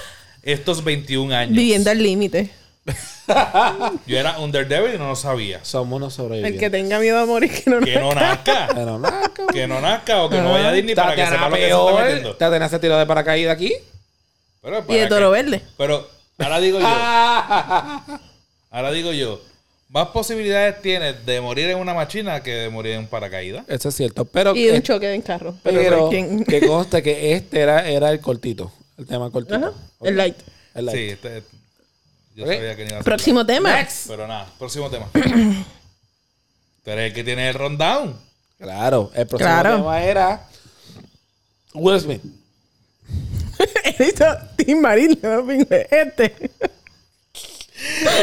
estos 0.41 0.83
21 0.83 1.33
años. 1.33 1.55
Viviendo 1.55 1.89
al 1.91 2.03
límite. 2.03 2.49
Yo 4.05 4.19
era 4.19 4.37
un 4.39 4.51
Daredevil 4.51 4.95
y 4.95 4.97
no 4.97 5.07
lo 5.07 5.15
sabía. 5.15 5.63
Somos 5.63 5.95
unos 5.95 6.11
El 6.13 6.17
que 6.17 6.23
sobrevivientes. 6.23 6.71
tenga 6.71 6.99
miedo 6.99 7.19
a 7.19 7.25
morir, 7.25 7.49
que 7.49 7.69
no 7.69 7.79
Que 7.79 7.97
no 7.97 8.13
nazca. 8.13 8.67
Pero 8.75 8.99
nada, 8.99 9.21
cabrón. 9.29 9.47
que 9.53 9.67
no 9.67 9.79
nazca 9.79 10.21
o 10.23 10.29
que 10.29 10.41
no 10.41 10.51
vaya 10.51 10.67
a 10.67 10.71
Disney 10.73 10.93
para 10.93 11.15
que 11.15 11.25
sepa 11.25 11.47
lo 11.49 11.55
que 11.55 11.61
se 11.61 11.67
está 11.69 12.49
metiendo. 12.49 12.69
Se 12.69 12.79
tiró 12.79 12.97
de 12.97 13.05
paracaídas 13.05 13.55
aquí. 13.55 13.73
Pero, 14.61 14.79
Y 14.89 14.93
de 14.95 14.97
para 14.97 15.07
toro 15.09 15.31
que- 15.31 15.41
verde. 15.43 15.61
pero 15.77 16.09
ahora 16.39 16.59
digo 16.59 16.79
yo, 16.81 16.85
Ah. 16.89 18.03
ahora 18.73 18.91
digo 18.91 19.13
yo, 19.13 19.39
más 19.89 20.07
posibilidades 20.07 20.81
tienes 20.81 21.23
de 21.25 21.39
morir 21.39 21.69
en 21.69 21.77
una 21.77 21.93
machina 21.93 22.41
que 22.41 22.51
de 22.51 22.69
morir 22.69 22.93
en 22.93 22.99
un 23.01 23.07
paracaídas. 23.07 23.63
Eso 23.69 23.89
es 23.89 23.95
cierto. 23.95 24.25
Pero, 24.25 24.55
Y 24.55 24.63
de 24.65 24.73
un 24.77 24.81
choque 24.81 25.13
en 25.13 25.21
carro. 25.21 25.55
Pero, 25.63 25.79
pero 25.79 26.09
que 26.47 26.67
conste 26.67 27.03
que 27.03 27.33
este 27.33 27.59
era, 27.59 27.87
era 27.87 28.11
el 28.11 28.19
cortito. 28.19 28.71
El 28.97 29.05
tema 29.05 29.29
cortito. 29.29 29.55
Ajá. 29.55 29.71
El 30.01 30.17
light. 30.17 30.35
El 30.73 30.85
light. 30.87 30.97
Sí, 30.97 31.09
este, 31.11 31.43
yo 32.35 32.45
sabía 32.47 32.75
que 32.75 32.83
no 32.85 32.89
iba 32.89 32.99
a 32.99 33.03
ser 33.03 33.03
Próximo 33.03 33.45
tema. 33.45 33.75
Next. 33.77 34.07
Pero 34.07 34.27
nada, 34.27 34.51
próximo 34.57 34.89
tema. 34.89 35.07
Tú 35.13 36.89
eres 36.91 37.09
el 37.09 37.13
que 37.13 37.23
tiene 37.23 37.49
el 37.49 37.53
rundown. 37.53 38.19
Claro. 38.57 39.11
El 39.13 39.27
próximo 39.27 39.49
Claro. 39.49 39.75
tema 39.77 40.03
era 40.03 40.47
Will 41.75 41.99
Smith. 41.99 42.21
Él 43.83 44.07
hizo 44.07 44.25
Tim 44.57 44.81
Marín, 44.81 45.19
no, 45.21 45.45
este. 45.51 46.51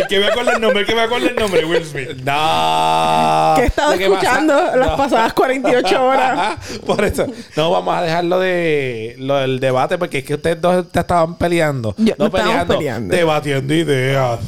El 0.01 0.07
que 0.09 0.19
me 0.19 0.27
acuerda 0.27 0.53
el 0.55 0.61
nombre, 0.61 0.81
el 0.81 0.87
que 0.87 0.95
me 0.95 1.01
acuerda 1.03 1.29
el 1.29 1.37
nombre, 1.37 1.65
Will 1.65 1.85
Smith. 1.85 2.11
No. 2.25 3.53
que 3.57 3.63
he 3.63 3.67
estado 3.67 3.95
Lo 3.97 4.01
escuchando 4.03 4.55
pasa- 4.55 4.77
las 4.77 4.87
no. 4.89 4.97
pasadas 4.97 5.33
48 5.35 6.05
horas. 6.05 6.57
Por 6.87 7.05
eso, 7.05 7.27
no 7.57 7.71
vamos 7.71 7.95
a 7.95 8.03
dejarlo 8.03 8.39
de 8.41 9.15
lo 9.19 9.37
del 9.37 9.61
debate 9.61 9.99
porque 9.99 10.19
es 10.19 10.25
que 10.25 10.35
ustedes 10.35 10.61
dos 10.61 10.91
te 10.91 11.01
estaban 11.01 11.37
peleando. 11.37 11.95
Yo- 11.99 12.15
no 12.19 12.27
no 12.27 12.31
peleando. 12.31 13.15
Debatiendo 13.15 13.75
ideas. 13.75 14.41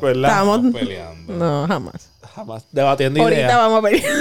¿Verdad? 0.00 0.30
Estábamos. 0.30 0.72
Peleando. 0.72 1.32
No, 1.34 1.66
jamás. 1.66 2.08
Jamás. 2.34 2.64
Debatiendo 2.72 3.20
Ahorita 3.22 3.40
ideas. 3.42 3.56
vamos 3.58 3.78
a 3.80 3.82
pelear. 3.88 4.12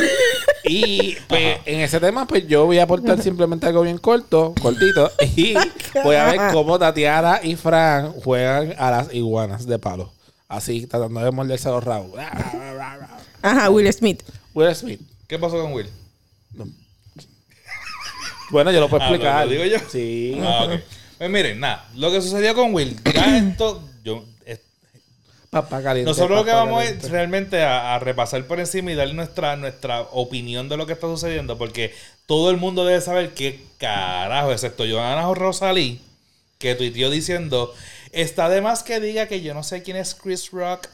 Y 0.64 1.16
pues, 1.28 1.58
en 1.66 1.80
ese 1.80 2.00
tema, 2.00 2.28
pues 2.28 2.48
yo 2.48 2.66
voy 2.66 2.78
a 2.80 2.84
aportar 2.84 3.22
simplemente 3.22 3.66
algo 3.68 3.82
bien 3.84 3.98
corto, 3.98 4.54
cortito. 4.62 5.10
Y 5.36 5.54
voy 6.04 6.16
a 6.16 6.26
ver 6.26 6.40
cómo 6.52 6.78
Tatiana 6.78 7.40
y 7.42 7.56
Fran 7.56 8.12
juegan 8.14 8.74
a 8.78 8.92
las 8.92 9.14
iguanas 9.14 9.66
de 9.66 9.80
palo. 9.80 10.12
Así, 10.52 10.86
tratando 10.86 11.22
de 11.22 11.32
morderse 11.32 11.70
los 11.70 11.82
rabos. 11.84 12.12
Ajá, 13.42 13.70
Will 13.70 13.92
Smith. 13.94 14.22
Will 14.54 14.76
Smith. 14.76 15.00
¿Qué 15.28 15.40
pasó 15.40 15.62
con 15.62 15.72
Will? 15.74 15.90
Bueno, 18.50 18.72
yo 18.72 18.82
lo 18.82 18.90
puedo 18.90 19.02
Ah, 19.04 19.08
¿lo- 19.10 19.16
explicar. 19.16 19.46
lo 19.46 19.52
digo 19.52 19.66
yo? 19.66 19.78
Sí. 19.90 20.38
Ah. 20.42 20.68
Pues 21.18 21.30
miren, 21.30 21.60
nada, 21.60 21.88
lo 21.96 22.12
que 22.12 22.22
sucedió 22.22 22.54
con 22.54 22.74
Will, 22.74 22.98
ya 23.14 23.38
esto, 23.38 23.82
yo, 24.04 24.26
es- 24.46 24.60
Papá 25.50 25.82
caliente. 25.82 26.10
nosotros 26.10 26.38
lo 26.40 26.44
que 26.44 26.52
vamos 26.52 26.80
caliente. 26.84 27.06
es 27.06 27.12
realmente 27.12 27.64
a, 27.64 27.96
a 27.96 28.00
repasar 28.00 28.44
por 28.46 28.60
encima 28.60 28.92
y 28.92 28.96
dar 28.96 29.14
nuestra, 29.14 29.56
nuestra 29.56 30.02
opinión 30.02 30.68
de 30.68 30.76
lo 30.78 30.86
que 30.86 30.94
está 30.94 31.08
sucediendo, 31.08 31.58
porque 31.58 31.94
todo 32.26 32.50
el 32.52 32.58
mundo 32.58 32.84
debe 32.86 33.00
saber 33.00 33.34
qué 33.34 33.64
carajo, 33.78 34.52
excepto 34.52 34.84
Joana 34.90 35.34
Rosalí, 35.34 36.02
que 36.58 36.76
tuiteó 36.76 37.10
diciendo, 37.10 37.74
Está 38.12 38.50
de 38.50 38.62
más 38.62 38.84
que 38.84 39.00
diga 39.00 39.28
que 39.28 39.42
yo 39.42 39.54
no 39.54 39.64
sé 39.64 39.84
quién 39.84 39.98
es 39.98 40.16
Chris 40.16 40.52
Rock. 40.52 40.88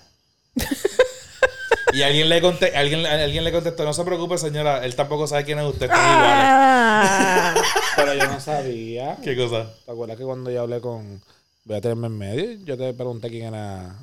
y 1.93 2.01
alguien 2.01 2.30
le, 2.30 2.41
conte- 2.41 2.75
alguien, 2.75 3.06
alguien 3.06 3.43
le 3.43 3.51
contestó, 3.51 3.84
no 3.86 3.93
se 3.93 4.03
preocupe 4.03 4.38
señora, 4.38 4.84
él 4.86 4.95
tampoco 4.95 5.25
sabe 5.27 5.45
quién 5.45 5.60
es 5.60 5.65
usted. 5.65 5.89
Ah, 5.91 7.56
Pero 7.95 8.13
yo 8.13 8.27
no 8.27 8.39
sabía. 8.39 9.17
¿Qué 9.23 9.36
cosa? 9.36 9.71
¿Te 9.86 9.91
acuerdas 9.91 10.17
que 10.17 10.23
cuando 10.23 10.51
yo 10.51 10.62
hablé 10.62 10.80
con 10.82 11.21
Beatriz 11.63 11.93
en 11.93 12.17
medio, 12.17 12.60
yo 12.65 12.77
te 12.77 12.93
pregunté 12.93 13.30
quién 13.30 13.53
era? 13.53 13.95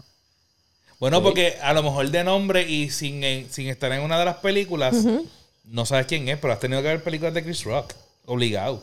Bueno, 0.99 1.23
porque 1.23 1.59
a 1.61 1.73
lo 1.75 1.83
mejor 1.83 2.09
de 2.11 2.25
nombre 2.25 2.63
y 2.63 2.91
sin, 2.91 3.23
en- 3.25 3.53
sin 3.53 3.69
estar 3.69 3.93
en 3.93 4.01
una 4.03 4.19
de 4.19 4.25
las 4.25 4.37
películas, 4.37 4.97
no 5.65 5.87
sabes 5.87 6.07
quién 6.07 6.29
es, 6.29 6.39
pero 6.39 6.53
has 6.53 6.61
tenido 6.61 6.81
que 6.83 6.89
ver 6.89 7.03
películas 7.03 7.35
de 7.35 7.43
Chris 7.45 7.65
Rock. 7.65 7.93
Obligado. 8.27 8.83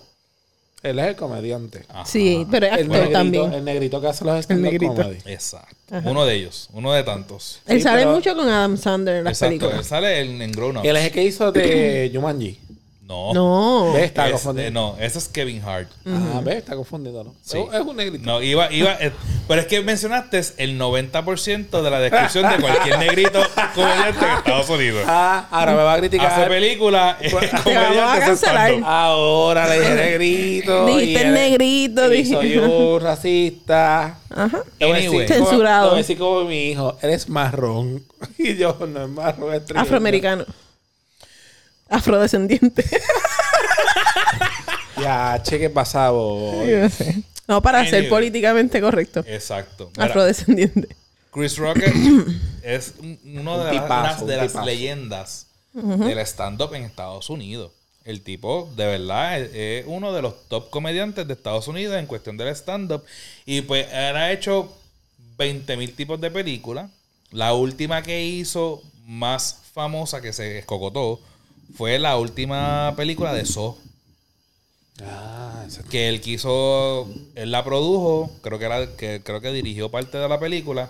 Él 0.83 0.97
es 0.97 1.07
el 1.09 1.15
comediante. 1.15 1.83
Ajá. 1.89 2.05
sí, 2.05 2.45
pero 2.49 2.65
es 2.65 2.73
El 2.73 2.79
actor 2.79 2.91
negrito, 2.97 3.11
también. 3.19 3.53
el 3.53 3.63
negrito 3.63 4.01
que 4.01 4.07
hace 4.07 4.25
los 4.25 4.39
stand 4.39 4.77
comedy. 4.87 5.17
Exacto. 5.25 5.75
Uno 6.05 6.25
de 6.25 6.35
ellos, 6.35 6.69
uno 6.73 6.91
de 6.93 7.03
tantos. 7.03 7.59
Él 7.67 7.77
Sí, 7.77 7.83
sale 7.83 8.01
pero- 8.01 8.15
mucho 8.15 8.35
con 8.35 8.47
Adam 8.49 8.77
Sandler 8.77 9.17
en 9.17 9.23
las 9.25 9.33
Exacto, 9.33 9.53
él 9.53 9.59
películas. 9.59 9.85
sale 9.87 10.21
en, 10.21 10.41
en 10.41 10.51
Grown 10.51 10.77
Ups. 10.77 10.85
Él 10.87 10.95
es 10.97 11.05
el 11.05 11.11
que 11.11 11.23
hizo 11.23 11.51
de 11.51 12.09
Jumanji. 12.13 12.59
No. 13.11 13.33
No. 13.33 13.93
¿Ves? 13.93 14.05
Está 14.05 14.27
Es- 14.27 14.31
confundido. 14.33 14.67
eh, 14.67 14.71
no, 14.71 14.95
ese 14.99 15.17
es 15.19 15.27
Kevin 15.27 15.61
Hart. 15.65 15.89
Ah, 16.07 16.39
¿ves? 16.43 16.55
Está 16.57 16.75
confundido, 16.75 17.23
¿no? 17.25 17.35
Sí. 17.41 17.57
Es 17.73 17.81
un 17.81 17.95
negrito. 17.97 18.23
No, 18.25 18.41
iba, 18.41 18.71
iba, 18.71 18.93
eh, 19.01 19.11
pero 19.49 19.59
es 19.61 19.67
que 19.67 19.81
mencionaste 19.81 20.41
el 20.57 20.77
90% 20.79 21.81
de 21.81 21.89
la 21.89 21.99
descripción 21.99 22.49
de 22.49 22.55
cualquier 22.61 22.99
negrito 22.99 23.39
comediante 23.75 24.25
en 24.25 24.31
Estados 24.37 24.69
Unidos. 24.69 25.03
Ah, 25.07 25.47
ahora 25.51 25.71
me 25.75 25.83
va 25.83 25.93
a 25.95 25.97
criticar. 25.97 26.31
Hace 26.31 26.49
película, 26.49 27.17
eh, 27.21 27.29
vamos 27.33 27.53
a 27.53 27.63
comediante 27.63 28.19
cancelar. 28.25 28.71
Ahora 28.85 29.67
le 29.67 29.79
dije 29.81 29.93
negrito. 29.95 30.89
y 30.89 30.95
Dijiste 31.01 31.21
él- 31.27 31.33
negrito, 31.33 32.13
y 32.13 32.17
dije- 32.23 32.33
soy 32.33 32.57
un 32.59 33.01
racista. 33.01 34.17
Ajá. 34.29 34.63
Te 34.79 34.85
voy 34.85 34.93
a 34.93 34.97
Anyway. 34.97 35.27
como- 35.27 35.45
Censurado. 35.45 35.83
te 35.83 35.89
voy 35.89 35.95
a 35.95 36.01
decir 36.01 36.17
como 36.17 36.43
mi 36.45 36.69
hijo, 36.69 36.97
eres 37.01 37.27
marrón. 37.27 38.03
Y 38.37 38.55
yo, 38.55 38.77
no 38.87 39.03
es 39.03 39.09
marrón, 39.09 39.53
es 39.53 39.65
trigueño. 39.65 39.81
Afroamericano. 39.83 40.45
Afrodescendiente. 41.91 42.83
Ya, 44.99 45.39
cheque 45.41 45.69
pasado. 45.69 46.63
Yo 46.65 46.87
sé. 46.89 47.23
No, 47.47 47.61
para 47.61 47.83
ser 47.89 48.07
políticamente 48.07 48.79
correcto. 48.79 49.23
Exacto. 49.27 49.89
Mira, 49.95 50.05
Afrodescendiente. 50.05 50.95
Chris 51.31 51.57
Rock 51.57 51.77
es, 51.77 51.93
es 52.63 52.93
un- 52.99 53.19
uno 53.39 53.57
de, 53.63 53.69
Un 53.71 53.75
las, 53.75 53.83
tipazo, 53.83 54.01
unas 54.03 54.27
de 54.27 54.33
un 54.33 54.37
las 54.37 54.47
tipazo. 54.51 54.65
leyendas 54.65 55.47
del 55.73 56.19
stand-up 56.19 56.73
en 56.75 56.83
Estados 56.83 57.29
Unidos. 57.29 57.71
El 58.03 58.21
tipo, 58.21 58.71
de 58.75 58.85
verdad, 58.85 59.39
es, 59.39 59.51
es 59.53 59.85
uno 59.87 60.11
de 60.13 60.21
los 60.21 60.47
top 60.49 60.69
comediantes 60.69 61.27
de 61.27 61.33
Estados 61.33 61.67
Unidos 61.67 61.97
en 61.97 62.05
cuestión 62.05 62.37
del 62.37 62.49
stand-up. 62.49 63.03
Y 63.45 63.61
pues 63.61 63.87
él 63.91 64.15
ha 64.17 64.31
hecho 64.31 64.71
20 65.37 65.77
mil 65.77 65.93
tipos 65.95 66.19
de 66.21 66.29
películas. 66.29 66.89
La 67.31 67.53
última 67.53 68.03
que 68.03 68.23
hizo 68.23 68.83
más 69.07 69.57
famosa 69.73 70.21
que 70.21 70.33
se 70.33 70.59
escocotó 70.59 71.21
fue 71.75 71.99
la 71.99 72.17
última 72.17 72.93
película 72.95 73.33
de 73.33 73.45
Saw 73.45 73.77
Ah, 75.03 75.65
que 75.89 76.09
él 76.09 76.21
quiso, 76.21 77.09
él 77.35 77.51
la 77.51 77.63
produjo, 77.63 78.31
creo 78.41 78.59
que, 78.59 78.65
era, 78.65 78.95
que 78.95 79.21
creo 79.23 79.41
que 79.41 79.51
dirigió 79.51 79.89
parte 79.89 80.17
de 80.17 80.29
la 80.29 80.39
película 80.39 80.89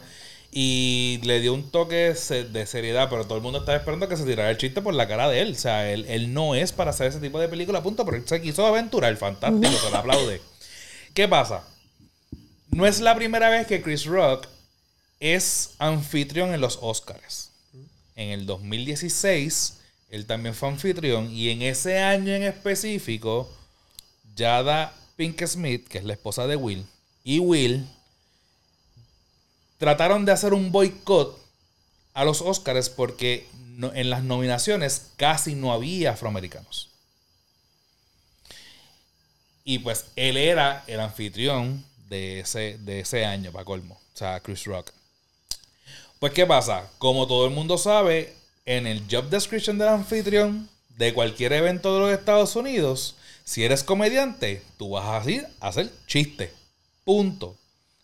y 0.51 1.21
le 1.23 1.39
dio 1.39 1.53
un 1.53 1.71
toque 1.71 2.13
de 2.13 2.65
seriedad, 2.65 3.09
pero 3.09 3.23
todo 3.25 3.37
el 3.37 3.43
mundo 3.43 3.59
estaba 3.59 3.77
esperando 3.77 4.09
que 4.09 4.17
se 4.17 4.25
tirara 4.25 4.49
el 4.49 4.57
chiste 4.57 4.81
por 4.81 4.93
la 4.93 5.07
cara 5.07 5.29
de 5.29 5.39
él. 5.39 5.53
O 5.53 5.55
sea, 5.55 5.89
él, 5.89 6.05
él 6.09 6.33
no 6.33 6.55
es 6.55 6.73
para 6.73 6.89
hacer 6.89 7.07
ese 7.07 7.19
tipo 7.19 7.39
de 7.39 7.47
película, 7.47 7.81
punto, 7.81 8.03
pero 8.03 8.17
él 8.17 8.27
se 8.27 8.41
quiso 8.41 8.65
aventurar, 8.65 9.15
fantástico, 9.15 9.71
se 9.71 9.91
le 9.91 9.97
aplaude. 9.97 10.41
¿Qué 11.13 11.27
pasa? 11.27 11.63
No 12.69 12.85
es 12.85 12.99
la 12.99 13.15
primera 13.15 13.49
vez 13.49 13.67
que 13.67 13.81
Chris 13.81 14.05
Rock 14.05 14.47
es 15.21 15.75
anfitrión 15.77 16.53
en 16.53 16.59
los 16.59 16.79
Oscars. 16.81 17.51
En 18.15 18.29
el 18.29 18.45
2016, 18.45 19.80
él 20.11 20.25
también 20.25 20.53
fue 20.53 20.69
anfitrión 20.69 21.31
y 21.31 21.49
en 21.49 21.61
ese 21.61 21.99
año 21.99 22.33
en 22.33 22.43
específico, 22.43 23.49
Jada 24.37 24.93
Pink 25.15 25.43
Smith, 25.45 25.87
que 25.87 25.97
es 25.99 26.03
la 26.03 26.13
esposa 26.13 26.45
de 26.47 26.57
Will, 26.57 26.85
y 27.23 27.39
Will 27.39 27.87
trataron 29.77 30.25
de 30.25 30.33
hacer 30.33 30.53
un 30.53 30.71
boicot 30.71 31.39
a 32.13 32.25
los 32.25 32.41
Oscars 32.41 32.89
porque 32.89 33.47
en 33.81 34.09
las 34.09 34.23
nominaciones 34.23 35.11
casi 35.15 35.55
no 35.55 35.71
había 35.71 36.11
afroamericanos. 36.11 36.89
Y 39.63 39.79
pues 39.79 40.07
él 40.17 40.35
era 40.35 40.83
el 40.87 40.99
anfitrión 40.99 41.85
de 42.09 42.41
ese, 42.41 42.77
de 42.79 42.99
ese 42.99 43.25
año, 43.25 43.51
para 43.53 43.63
colmo. 43.63 43.99
O 44.13 44.17
sea, 44.17 44.41
Chris 44.41 44.65
Rock. 44.65 44.91
Pues, 46.19 46.33
¿qué 46.33 46.45
pasa? 46.45 46.89
Como 46.97 47.27
todo 47.27 47.45
el 47.45 47.51
mundo 47.51 47.77
sabe, 47.77 48.35
en 48.65 48.87
el 48.87 49.03
job 49.09 49.29
description 49.29 49.77
del 49.77 49.87
anfitrión 49.89 50.69
de 50.97 51.13
cualquier 51.13 51.53
evento 51.53 51.93
de 51.93 51.99
los 51.99 52.11
Estados 52.11 52.55
Unidos, 52.55 53.15
si 53.43 53.63
eres 53.63 53.83
comediante, 53.83 54.61
tú 54.77 54.91
vas 54.91 55.05
a 55.05 55.17
hacer, 55.17 55.47
a 55.59 55.69
hacer 55.69 55.89
chiste. 56.07 56.53
Punto. 57.03 57.55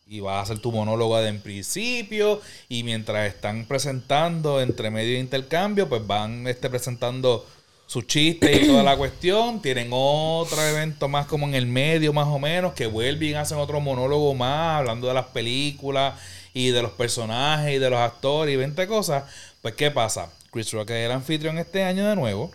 Y 0.08 0.20
vas 0.20 0.36
a 0.36 0.42
hacer 0.42 0.60
tu 0.60 0.72
monólogo 0.72 1.18
de 1.20 1.30
en 1.30 1.42
principio. 1.42 2.42
Y 2.70 2.84
mientras 2.84 3.28
están 3.28 3.66
presentando 3.66 4.62
entre 4.62 4.90
medio 4.90 5.14
de 5.14 5.20
intercambio, 5.20 5.88
pues 5.88 6.06
van 6.06 6.48
este, 6.48 6.70
presentando 6.70 7.46
su 7.86 8.02
chiste 8.02 8.62
y 8.62 8.68
toda 8.68 8.84
la 8.84 8.98
cuestión. 8.98 9.62
Tienen 9.62 9.90
otro 9.92 10.62
evento 10.62 11.08
más 11.08 11.28
como 11.28 11.48
en 11.48 11.56
el 11.56 11.66
medio, 11.68 12.14
más 12.14 12.28
o 12.28 12.40
menos, 12.40 12.74
que 12.74 12.88
vuelven 12.88 13.30
y 13.30 13.34
hacen 13.34 13.58
otro 13.58 13.80
monólogo 13.80 14.34
más, 14.34 14.80
hablando 14.80 15.08
de 15.08 15.14
las 15.14 15.28
películas 15.28 16.20
y 16.54 16.70
de 16.70 16.82
los 16.82 16.92
personajes 16.92 17.76
y 17.76 17.80
de 17.80 17.90
los 17.90 18.00
actores 18.00 18.54
y 18.54 18.58
20 18.58 18.88
cosas. 18.88 19.26
Pues, 19.62 19.76
¿qué 19.76 19.92
pasa? 19.92 20.30
Chris 20.52 20.72
Rock 20.72 20.92
es 20.92 21.06
el 21.06 21.12
anfitrión 21.12 21.58
este 21.58 21.84
año 21.84 22.08
de 22.08 22.16
nuevo. 22.16 22.52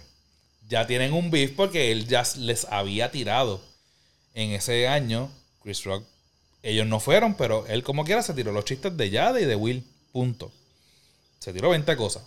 Ya 0.68 0.86
tienen 0.86 1.12
un 1.12 1.30
beef 1.30 1.52
porque 1.54 1.92
él 1.92 2.06
ya 2.06 2.24
les 2.38 2.64
había 2.66 3.10
tirado 3.10 3.60
en 4.34 4.50
ese 4.50 4.88
año. 4.88 5.30
Chris 5.62 5.84
Rock, 5.84 6.04
ellos 6.62 6.86
no 6.86 7.00
fueron, 7.00 7.34
pero 7.34 7.66
él 7.66 7.82
como 7.82 8.04
quiera 8.04 8.22
se 8.22 8.34
tiró 8.34 8.52
los 8.52 8.64
chistes 8.64 8.96
de 8.96 9.10
Yada 9.10 9.40
y 9.40 9.44
de 9.44 9.56
Will. 9.56 9.84
Punto. 10.12 10.52
Se 11.38 11.52
tiró 11.52 11.70
20 11.70 11.96
cosas. 11.96 12.22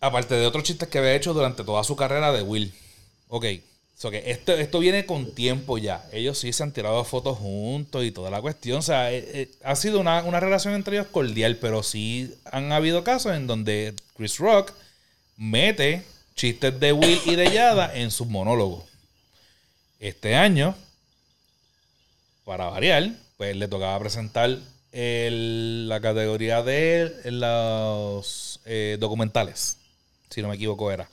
Aparte 0.00 0.34
de 0.34 0.46
otros 0.46 0.64
chistes 0.64 0.88
que 0.88 0.98
había 0.98 1.14
hecho 1.14 1.34
durante 1.34 1.64
toda 1.64 1.82
su 1.84 1.96
carrera 1.96 2.32
de 2.32 2.42
Will. 2.42 2.72
Ok. 3.28 3.46
So 3.96 4.10
que 4.10 4.30
esto, 4.30 4.52
esto 4.52 4.80
viene 4.80 5.06
con 5.06 5.34
tiempo 5.34 5.78
ya. 5.78 6.04
Ellos 6.12 6.38
sí 6.38 6.52
se 6.52 6.62
han 6.62 6.72
tirado 6.72 7.04
fotos 7.04 7.38
juntos 7.38 8.04
y 8.04 8.10
toda 8.10 8.30
la 8.30 8.40
cuestión. 8.40 8.78
O 8.78 8.82
sea, 8.82 9.12
eh, 9.12 9.24
eh, 9.32 9.50
ha 9.62 9.76
sido 9.76 10.00
una, 10.00 10.22
una 10.24 10.40
relación 10.40 10.74
entre 10.74 10.96
ellos 10.96 11.08
cordial, 11.10 11.56
pero 11.56 11.82
sí 11.82 12.34
han 12.50 12.72
habido 12.72 13.04
casos 13.04 13.34
en 13.36 13.46
donde 13.46 13.94
Chris 14.16 14.38
Rock 14.38 14.72
mete 15.36 16.02
chistes 16.34 16.78
de 16.80 16.92
Will 16.92 17.20
y 17.24 17.36
de 17.36 17.52
Yada 17.52 17.94
en 17.96 18.10
sus 18.10 18.26
monólogos. 18.26 18.84
Este 20.00 20.34
año, 20.34 20.74
para 22.44 22.66
variar, 22.66 23.10
pues 23.36 23.56
le 23.56 23.68
tocaba 23.68 23.98
presentar 24.00 24.58
la 24.92 26.00
categoría 26.00 26.62
de 26.62 27.12
los 27.24 28.60
eh, 28.64 28.96
documentales, 29.00 29.78
si 30.30 30.40
no 30.40 30.48
me 30.48 30.54
equivoco 30.54 30.90
era. 30.90 31.08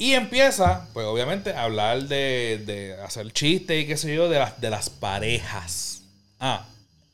Y 0.00 0.14
empieza, 0.14 0.88
pues 0.94 1.04
obviamente, 1.04 1.52
a 1.52 1.64
hablar 1.64 2.04
de, 2.08 2.62
de 2.64 2.94
hacer 3.02 3.30
chistes 3.34 3.82
y 3.82 3.86
qué 3.86 3.98
sé 3.98 4.14
yo, 4.14 4.30
de 4.30 4.38
las, 4.38 4.58
de 4.58 4.70
las 4.70 4.88
parejas. 4.88 6.00
Ah, 6.38 6.66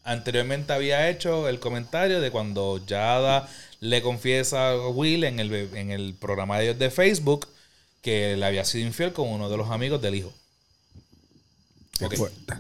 anteriormente 0.05 0.73
había 0.73 1.09
hecho 1.11 1.49
el 1.49 1.59
comentario 1.59 2.21
de 2.21 2.31
cuando 2.31 2.81
Yada 2.87 3.49
le 3.81 4.03
confiesa 4.03 4.71
a 4.71 4.89
Will 4.89 5.25
en 5.25 5.41
el, 5.41 5.53
en 5.53 5.91
el 5.91 6.15
programa 6.15 6.59
de 6.59 6.67
ellos 6.67 6.79
de 6.79 6.93
Facebook 6.93 7.49
que 8.03 8.37
le 8.37 8.47
había 8.47 8.65
sido 8.65 8.87
infiel 8.87 9.13
con 9.13 9.31
uno 9.31 9.49
de 9.49 9.57
los 9.57 9.69
amigos 9.69 10.01
del 10.01 10.15
hijo. 10.15 10.33
Qué 11.99 12.05
Ok. 12.07 12.15
fuerte. 12.15 12.55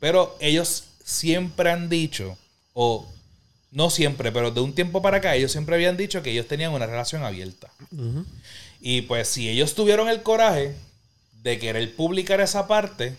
Pero 0.00 0.38
ellos 0.40 0.84
siempre 1.04 1.70
han 1.70 1.90
dicho, 1.90 2.38
o 2.72 3.06
no 3.72 3.90
siempre, 3.90 4.32
pero 4.32 4.50
de 4.52 4.60
un 4.62 4.74
tiempo 4.74 5.02
para 5.02 5.18
acá, 5.18 5.34
ellos 5.34 5.52
siempre 5.52 5.74
habían 5.74 5.98
dicho 5.98 6.22
que 6.22 6.30
ellos 6.30 6.48
tenían 6.48 6.72
una 6.72 6.86
relación 6.86 7.24
abierta. 7.24 7.70
Y 8.80 9.02
pues 9.02 9.28
si 9.28 9.48
ellos 9.48 9.74
tuvieron 9.74 10.08
el 10.08 10.22
coraje 10.22 10.74
de 11.42 11.58
querer 11.58 11.94
publicar 11.94 12.40
esa 12.40 12.66
parte 12.66 13.14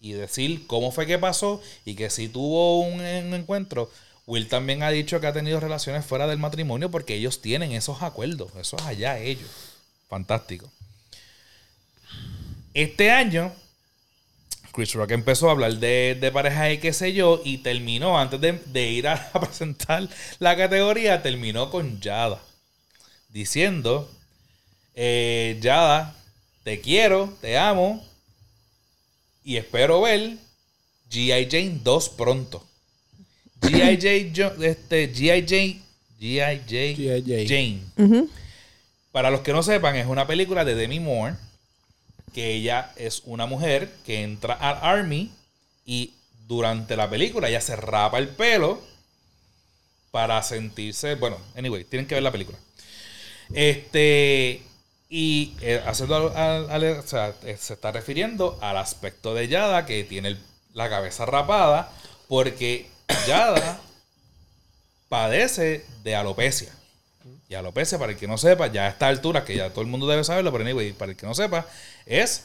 y 0.00 0.12
decir 0.12 0.66
cómo 0.66 0.92
fue 0.92 1.06
que 1.06 1.18
pasó 1.18 1.60
y 1.84 1.94
que 1.94 2.10
si 2.10 2.28
tuvo 2.28 2.80
un, 2.80 3.00
un 3.00 3.34
encuentro, 3.34 3.90
Will 4.26 4.48
también 4.48 4.82
ha 4.82 4.90
dicho 4.90 5.20
que 5.20 5.26
ha 5.28 5.32
tenido 5.32 5.60
relaciones 5.60 6.04
fuera 6.04 6.26
del 6.26 6.38
matrimonio 6.38 6.90
porque 6.90 7.14
ellos 7.14 7.40
tienen 7.40 7.72
esos 7.72 8.02
acuerdos. 8.02 8.50
Eso 8.56 8.76
es 8.76 8.82
allá 8.84 9.18
ellos. 9.18 9.48
Fantástico. 10.08 10.70
Este 12.74 13.10
año, 13.10 13.52
Chris 14.72 14.92
Rock 14.94 15.12
empezó 15.12 15.48
a 15.48 15.52
hablar 15.52 15.76
de, 15.76 16.16
de 16.20 16.32
pareja 16.32 16.70
y 16.70 16.78
qué 16.78 16.92
sé 16.92 17.12
yo, 17.12 17.40
y 17.44 17.58
terminó, 17.58 18.18
antes 18.18 18.40
de, 18.40 18.52
de 18.66 18.90
ir 18.90 19.08
a, 19.08 19.14
a 19.32 19.40
presentar 19.40 20.08
la 20.40 20.56
categoría, 20.56 21.22
terminó 21.22 21.70
con 21.70 22.00
Yada. 22.00 22.42
Diciendo, 23.28 24.10
eh, 24.96 25.58
Yada, 25.60 26.16
te 26.64 26.80
quiero, 26.80 27.32
te 27.40 27.56
amo, 27.56 28.04
y 29.44 29.56
espero 29.58 30.00
ver 30.00 30.38
G.I. 31.08 31.48
Jane 31.48 31.80
2 31.84 32.08
pronto. 32.10 32.66
G.I. 33.60 34.32
Jane, 34.34 34.68
este, 34.68 35.14
G.I. 35.14 35.46
Jane, 36.18 36.66
G.I. 36.66 37.46
Jane. 37.46 38.28
Para 39.12 39.30
los 39.30 39.40
que 39.42 39.52
no 39.52 39.62
sepan, 39.62 39.94
es 39.96 40.06
una 40.06 40.26
película 40.26 40.64
de 40.64 40.74
Demi 40.74 40.98
Moore, 40.98 41.36
que 42.34 42.54
ella 42.54 42.92
es 42.96 43.22
una 43.24 43.46
mujer 43.46 43.90
que 44.04 44.22
entra 44.22 44.54
al 44.54 44.78
Army 44.82 45.30
y 45.84 46.12
durante 46.46 46.96
la 46.96 47.08
película 47.08 47.48
ella 47.48 47.60
se 47.60 47.76
rapa 47.76 48.18
el 48.18 48.28
pelo 48.28 48.82
para 50.10 50.42
sentirse, 50.42 51.14
bueno, 51.14 51.38
anyway, 51.56 51.84
tienen 51.84 52.06
que 52.06 52.14
ver 52.14 52.22
la 52.22 52.32
película. 52.32 52.58
Este, 53.54 54.62
y 55.08 55.54
eh, 55.60 55.82
haciendo 55.86 56.16
al- 56.16 56.36
al- 56.36 56.70
al- 56.70 56.98
o 56.98 57.02
sea, 57.06 57.32
eh, 57.44 57.56
se 57.58 57.74
está 57.74 57.92
refiriendo 57.92 58.58
al 58.60 58.76
aspecto 58.76 59.34
de 59.34 59.48
Yada 59.48 59.86
que 59.86 60.02
tiene 60.04 60.28
el- 60.28 60.38
la 60.74 60.88
cabeza 60.90 61.24
rapada 61.26 61.90
porque 62.28 62.88
Yada 63.26 63.80
padece 65.08 65.84
de 66.02 66.16
alopecia. 66.16 66.72
Y 67.48 67.54
alopecia, 67.54 67.98
para 67.98 68.10
el 68.12 68.18
que 68.18 68.26
no 68.26 68.38
sepa, 68.38 68.66
ya 68.66 68.86
a 68.86 68.88
esta 68.88 69.06
altura, 69.06 69.44
que 69.44 69.56
ya 69.56 69.70
todo 69.70 69.82
el 69.82 69.86
mundo 69.86 70.08
debe 70.08 70.24
saberlo, 70.24 70.50
pero 70.50 70.64
anyway, 70.64 70.92
para 70.92 71.12
el 71.12 71.16
que 71.16 71.26
no 71.26 71.34
sepa, 71.34 71.66
es. 72.04 72.44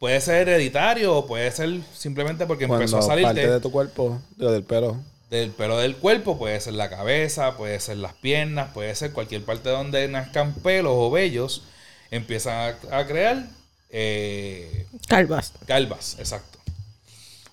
Puede 0.00 0.20
ser 0.22 0.48
hereditario 0.48 1.14
o 1.14 1.26
puede 1.26 1.50
ser 1.52 1.78
simplemente 1.94 2.46
porque 2.46 2.64
empezó 2.64 2.96
a 2.96 3.00
Cuando 3.00 3.06
salir 3.06 3.24
parte 3.24 3.48
de 3.50 3.60
tu 3.60 3.70
cuerpo, 3.70 4.18
del 4.36 4.64
pelo. 4.64 4.96
Del 5.30 5.52
pelo 5.52 5.78
del 5.78 5.96
cuerpo, 5.96 6.36
puede 6.38 6.60
ser 6.60 6.74
la 6.74 6.90
cabeza, 6.90 7.56
puede 7.56 7.78
ser 7.80 7.98
las 7.98 8.14
piernas, 8.14 8.72
puede 8.74 8.94
ser 8.96 9.12
cualquier 9.12 9.44
parte 9.44 9.68
donde 9.70 10.08
nazcan 10.08 10.54
pelos 10.54 10.92
o 10.94 11.10
vellos, 11.10 11.62
empiezan 12.10 12.76
a, 12.90 12.98
a 12.98 13.06
crear 13.06 13.46
eh, 13.90 14.86
Calvas. 15.06 15.52
calvas, 15.66 16.16
exacto. 16.18 16.58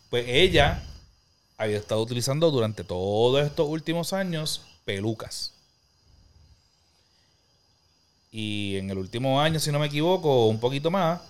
Pues 0.10 0.26
ella 0.28 0.84
había 1.58 1.78
estado 1.78 2.02
utilizando 2.02 2.50
durante 2.50 2.84
todos 2.84 3.46
estos 3.46 3.68
últimos 3.68 4.12
años 4.14 4.64
pelucas. 4.86 5.54
Y 8.32 8.78
en 8.78 8.90
el 8.90 8.98
último 8.98 9.40
año, 9.42 9.60
si 9.60 9.72
no 9.72 9.80
me 9.80 9.88
equivoco, 9.88 10.48
un 10.48 10.60
poquito 10.60 10.92
más, 10.92 11.22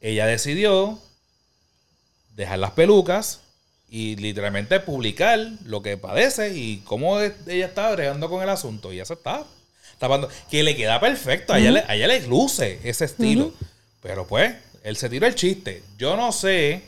ella 0.00 0.26
decidió 0.26 0.98
dejar 2.34 2.58
las 2.58 2.72
pelucas 2.72 3.40
y 3.94 4.16
literalmente 4.16 4.80
publicar 4.80 5.38
lo 5.66 5.80
que 5.80 5.96
padece 5.96 6.52
y 6.52 6.78
cómo 6.78 7.20
ella 7.20 7.66
está 7.66 7.92
bregando 7.92 8.28
con 8.28 8.42
el 8.42 8.48
asunto. 8.48 8.92
Y 8.92 8.96
ya 8.96 9.04
se 9.04 9.14
está 9.14 9.46
tapando. 10.00 10.28
Que 10.50 10.64
le 10.64 10.74
queda 10.74 10.98
perfecto. 10.98 11.52
A 11.52 11.60
ella, 11.60 11.70
le, 11.70 11.78
a 11.86 11.94
ella 11.94 12.08
le 12.08 12.26
luce 12.26 12.80
ese 12.82 13.04
estilo. 13.04 13.54
Pero 14.02 14.26
pues, 14.26 14.52
él 14.82 14.96
se 14.96 15.08
tiró 15.08 15.28
el 15.28 15.36
chiste. 15.36 15.84
Yo 15.96 16.16
no 16.16 16.32
sé 16.32 16.82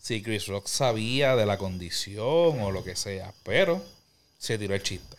si 0.00 0.22
Chris 0.22 0.46
Rock 0.46 0.66
sabía 0.66 1.36
de 1.36 1.44
la 1.44 1.58
condición 1.58 2.58
o 2.58 2.70
lo 2.70 2.82
que 2.82 2.96
sea, 2.96 3.34
pero 3.42 3.84
se 4.38 4.56
tiró 4.56 4.74
el 4.74 4.82
chiste. 4.82 5.18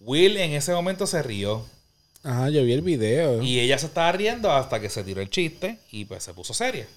Will 0.00 0.36
en 0.36 0.54
ese 0.54 0.72
momento 0.72 1.06
se 1.06 1.22
rió 1.22 1.64
Ajá, 2.24 2.50
yo 2.50 2.64
vi 2.64 2.72
el 2.72 2.82
video. 2.82 3.40
y 3.40 3.60
ella 3.60 3.78
se 3.78 3.86
estaba 3.86 4.10
riendo 4.10 4.50
hasta 4.50 4.80
que 4.80 4.90
se 4.90 5.04
tiró 5.04 5.20
el 5.20 5.30
chiste 5.30 5.78
y 5.92 6.06
pues 6.06 6.24
se 6.24 6.34
puso 6.34 6.54
seria. 6.54 6.88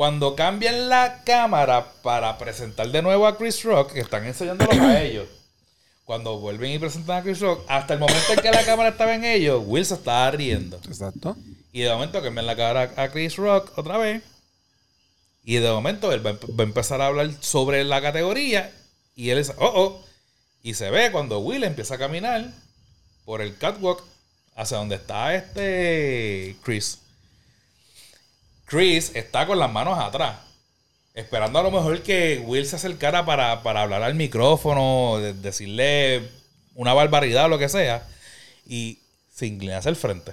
Cuando 0.00 0.34
cambian 0.34 0.88
la 0.88 1.24
cámara 1.24 1.92
para 2.00 2.38
presentar 2.38 2.90
de 2.90 3.02
nuevo 3.02 3.26
a 3.26 3.36
Chris 3.36 3.62
Rock, 3.64 3.92
que 3.92 4.00
están 4.00 4.24
enseñándolo 4.24 4.72
a 4.72 4.98
ellos, 5.02 5.28
cuando 6.06 6.38
vuelven 6.38 6.70
y 6.72 6.78
presentan 6.78 7.18
a 7.18 7.22
Chris 7.22 7.38
Rock, 7.40 7.66
hasta 7.68 7.92
el 7.92 8.00
momento 8.00 8.32
en 8.32 8.40
que 8.40 8.50
la 8.50 8.64
cámara 8.64 8.88
estaba 8.88 9.14
en 9.14 9.26
ellos, 9.26 9.62
Will 9.66 9.84
se 9.84 9.92
estaba 9.92 10.30
riendo. 10.30 10.80
Exacto. 10.88 11.36
Y 11.70 11.82
de 11.82 11.90
momento 11.90 12.22
cambian 12.22 12.46
la 12.46 12.56
cara 12.56 12.94
a 12.96 13.08
Chris 13.10 13.36
Rock 13.36 13.76
otra 13.76 13.98
vez. 13.98 14.22
Y 15.44 15.56
de 15.56 15.70
momento 15.70 16.10
él 16.12 16.24
va, 16.24 16.30
a 16.30 16.32
empe- 16.32 16.58
va 16.58 16.64
a 16.64 16.66
empezar 16.66 17.02
a 17.02 17.08
hablar 17.08 17.30
sobre 17.40 17.84
la 17.84 18.00
categoría. 18.00 18.72
Y 19.14 19.28
él 19.28 19.36
dice, 19.36 19.52
oh, 19.58 19.70
oh. 19.74 20.04
Y 20.62 20.72
se 20.72 20.88
ve 20.88 21.12
cuando 21.12 21.40
Will 21.40 21.62
empieza 21.62 21.96
a 21.96 21.98
caminar 21.98 22.50
por 23.26 23.42
el 23.42 23.54
catwalk 23.58 24.02
hacia 24.56 24.78
donde 24.78 24.94
está 24.94 25.34
este 25.34 26.56
Chris. 26.62 27.00
Chris 28.70 29.10
está 29.16 29.46
con 29.48 29.58
las 29.58 29.70
manos 29.70 29.98
atrás. 29.98 30.38
Esperando 31.12 31.58
a 31.58 31.62
lo 31.64 31.72
mejor 31.72 32.02
que 32.02 32.40
Will 32.46 32.64
se 32.66 32.76
acercara 32.76 33.26
para, 33.26 33.64
para 33.64 33.82
hablar 33.82 34.04
al 34.04 34.14
micrófono, 34.14 35.18
de- 35.18 35.34
decirle 35.34 36.30
una 36.76 36.94
barbaridad 36.94 37.46
o 37.46 37.48
lo 37.48 37.58
que 37.58 37.68
sea. 37.68 38.06
Y 38.64 39.00
se 39.34 39.46
inclina 39.46 39.78
hacia 39.78 39.88
el 39.88 39.96
frente. 39.96 40.32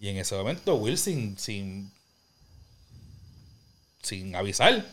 Y 0.00 0.08
en 0.08 0.16
ese 0.16 0.34
momento 0.34 0.76
Will 0.76 0.96
sin, 0.96 1.36
sin, 1.38 1.92
sin 4.02 4.34
avisar, 4.34 4.86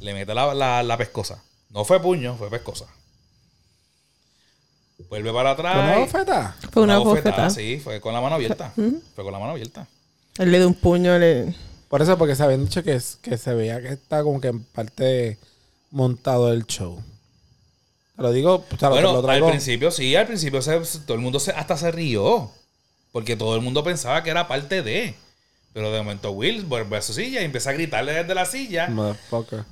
le 0.00 0.14
mete 0.14 0.32
la, 0.34 0.54
la, 0.54 0.82
la 0.84 0.96
pescosa. 0.96 1.42
No 1.70 1.84
fue 1.84 2.00
puño, 2.00 2.36
fue 2.36 2.50
pescosa. 2.50 2.86
Vuelve 5.08 5.32
para 5.32 5.50
atrás. 5.50 5.76
¿Una 5.76 5.96
y- 5.96 6.00
bofeta? 6.00 6.56
Fue 6.70 6.82
una 6.82 6.98
bofetada, 6.98 7.30
bofetada. 7.46 7.50
Sí, 7.50 7.80
fue 7.82 8.00
con 8.00 8.14
la 8.14 8.20
mano 8.20 8.36
abierta. 8.36 8.72
Fue 9.14 9.24
con 9.24 9.32
la 9.32 9.38
mano 9.40 9.50
abierta. 9.52 9.88
Él 10.38 10.50
le 10.50 10.58
dio 10.58 10.68
un 10.68 10.74
puño, 10.74 11.18
le... 11.18 11.54
Por 11.88 12.00
eso, 12.00 12.16
porque 12.16 12.34
se 12.34 12.42
habían 12.42 12.64
dicho 12.64 12.82
que, 12.82 12.94
es- 12.94 13.18
que 13.20 13.36
se 13.36 13.52
veía 13.54 13.80
que 13.82 13.88
está 13.88 14.22
como 14.22 14.40
que 14.40 14.48
en 14.48 14.62
parte 14.64 15.38
montado 15.90 16.52
el 16.52 16.66
show. 16.66 17.02
Te 18.16 18.22
lo 18.22 18.32
digo, 18.32 18.64
o 18.70 18.78
sea, 18.78 18.88
lo- 18.88 18.94
Bueno, 18.94 19.12
lo 19.12 19.18
al 19.18 19.24
traigo. 19.24 19.48
principio 19.50 19.90
sí, 19.90 20.16
al 20.16 20.26
principio 20.26 20.62
se- 20.62 20.78
todo 21.00 21.14
el 21.14 21.20
mundo 21.20 21.38
se, 21.38 21.50
hasta 21.52 21.76
se 21.76 21.90
rió. 21.90 22.50
Porque 23.12 23.36
todo 23.36 23.54
el 23.56 23.60
mundo 23.60 23.84
pensaba 23.84 24.22
que 24.22 24.30
era 24.30 24.48
parte 24.48 24.82
de. 24.82 25.14
Pero 25.74 25.92
de 25.92 25.98
momento 25.98 26.30
Will 26.32 26.64
vuelve 26.64 26.96
a 26.96 27.02
su 27.02 27.12
silla 27.12 27.42
y 27.42 27.44
empieza 27.44 27.68
a 27.68 27.74
gritarle 27.74 28.12
desde 28.14 28.34
la 28.34 28.46
silla. 28.46 28.88
Motherfucker. 28.88 29.64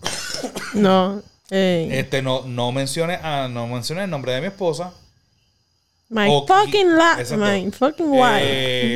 No. 0.74 1.22
Este, 1.48 2.20
no, 2.22 2.42
no 2.46 2.70
mencione, 2.70 3.18
ah, 3.22 3.48
no 3.50 3.66
mencione 3.66 4.04
el 4.04 4.10
nombre 4.10 4.32
de 4.32 4.40
mi 4.42 4.46
esposa. 4.48 4.92
My 6.10 6.26
o- 6.28 6.46
fucking 6.46 6.96
la... 6.96 7.16
Exacto. 7.20 7.44
My 7.46 7.70
fucking 7.70 8.10
wife. 8.10 8.40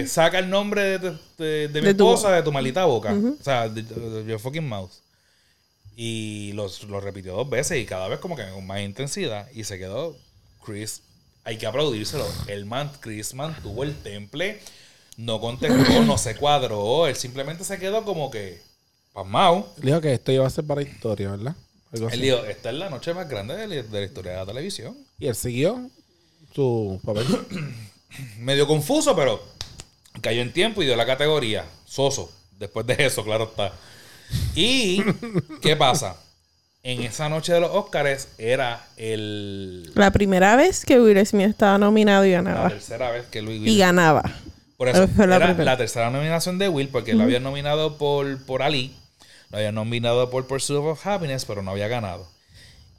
Eh, 0.00 0.06
Saca 0.06 0.38
el 0.38 0.50
nombre 0.50 0.98
de, 0.98 1.16
de- 1.38 1.68
de 1.68 1.80
mi 1.80 1.86
De 1.88 1.94
tu- 1.94 2.10
esposa 2.12 2.30
de 2.32 2.42
tu 2.42 2.52
maldita 2.52 2.84
boca. 2.84 3.12
O 3.14 3.42
sea, 3.42 3.68
de, 3.68 3.82
de- 3.82 4.22
de 4.22 4.30
your 4.30 4.38
fucking 4.38 4.68
mouth. 4.68 4.90
Y 5.96 6.52
los, 6.54 6.82
lo 6.84 7.00
repitió 7.00 7.34
dos 7.34 7.48
veces 7.48 7.78
y 7.80 7.86
cada 7.86 8.08
vez 8.08 8.18
como 8.18 8.36
que 8.36 8.48
con 8.50 8.66
más 8.66 8.80
intensidad. 8.80 9.48
Y 9.54 9.64
se 9.64 9.78
quedó 9.78 10.16
Chris. 10.64 11.02
Hay 11.44 11.56
que 11.56 11.66
aplaudírselo. 11.66 12.26
El 12.48 12.64
man, 12.64 12.90
Chris 13.00 13.32
mantuvo 13.34 13.84
el 13.84 13.94
temple. 13.94 14.60
No 15.16 15.40
contestó, 15.40 16.02
no 16.02 16.18
se 16.18 16.34
cuadró. 16.36 17.06
Él 17.06 17.14
simplemente 17.14 17.62
se 17.64 17.78
quedó 17.78 18.04
como 18.04 18.30
que 18.30 18.60
pasmado. 19.12 19.72
Dijo 19.76 20.00
que 20.00 20.14
esto 20.14 20.32
iba 20.32 20.44
a 20.46 20.50
ser 20.50 20.64
para 20.64 20.82
historia, 20.82 21.30
¿verdad? 21.30 21.54
Él 22.10 22.20
dijo, 22.20 22.38
esta 22.44 22.70
es 22.70 22.74
la 22.76 22.90
noche 22.90 23.14
más 23.14 23.28
grande 23.28 23.54
de 23.56 23.68
la, 23.68 23.74
de 23.82 24.00
la 24.00 24.04
historia 24.04 24.32
de 24.32 24.38
la 24.38 24.46
televisión. 24.46 24.96
Y 25.20 25.28
él 25.28 25.36
siguió 25.36 25.88
su 26.54 27.00
papel. 27.04 27.26
medio 28.38 28.66
confuso, 28.66 29.16
pero 29.16 29.42
cayó 30.20 30.40
en 30.42 30.52
tiempo 30.52 30.82
y 30.82 30.86
dio 30.86 30.96
la 30.96 31.06
categoría. 31.06 31.64
Soso. 31.84 32.30
Después 32.58 32.86
de 32.86 32.96
eso, 32.98 33.24
claro 33.24 33.44
está. 33.44 33.72
Y, 34.54 35.02
¿qué 35.62 35.76
pasa? 35.76 36.16
En 36.82 37.02
esa 37.02 37.28
noche 37.28 37.52
de 37.52 37.60
los 37.60 37.70
Oscars 37.70 38.28
era 38.36 38.86
el, 38.96 39.90
La 39.94 40.10
primera 40.10 40.54
vez 40.54 40.84
que 40.84 41.00
Will 41.00 41.24
Smith 41.26 41.48
estaba 41.48 41.78
nominado 41.78 42.26
y 42.26 42.32
la 42.32 42.42
ganaba. 42.42 42.68
tercera 42.68 43.10
vez 43.10 43.26
que 43.26 43.40
Luis 43.40 43.62
Y 43.64 43.78
ganaba. 43.78 44.22
Por 44.76 44.88
eso, 44.88 45.08
Fue 45.08 45.26
la 45.26 45.36
era 45.36 45.54
la 45.54 45.76
tercera 45.76 46.10
nominación 46.10 46.58
de 46.58 46.68
Will, 46.68 46.88
porque 46.88 47.14
lo 47.14 47.22
habían 47.22 47.42
nominado 47.42 47.96
por, 47.96 48.44
por 48.44 48.62
Ali, 48.62 48.94
lo 49.50 49.58
habían 49.58 49.74
nominado 49.76 50.30
por 50.30 50.46
Pursuit 50.46 50.78
of 50.80 51.06
Happiness, 51.06 51.44
pero 51.46 51.62
no 51.62 51.70
había 51.70 51.88
ganado. 51.88 52.28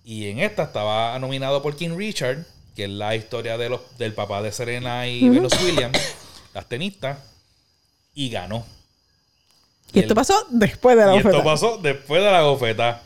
Y 0.04 0.30
en 0.30 0.40
esta 0.40 0.64
estaba 0.64 1.18
nominado 1.20 1.62
por 1.62 1.76
King 1.76 1.96
Richard, 1.96 2.46
que 2.76 2.86
es 2.86 2.90
la 2.90 3.16
historia 3.16 3.58
de 3.58 3.70
los, 3.70 3.98
del 3.98 4.14
papá 4.14 4.42
de 4.42 4.52
Serena 4.52 5.08
y 5.08 5.30
Venus 5.30 5.54
Williams, 5.64 5.98
las 6.54 6.68
tenistas, 6.68 7.18
y 8.14 8.30
ganó. 8.30 8.66
Y 9.94 10.00
esto 10.00 10.16
pasó 10.16 10.46
después 10.50 10.98
de 10.98 11.06
la 11.06 11.14
Y 11.14 11.18
esto 11.18 11.30
oferta. 11.30 11.44
pasó 11.44 11.78
después 11.78 12.22
de 12.24 12.32
la 12.32 12.42
gofeta. 12.42 13.02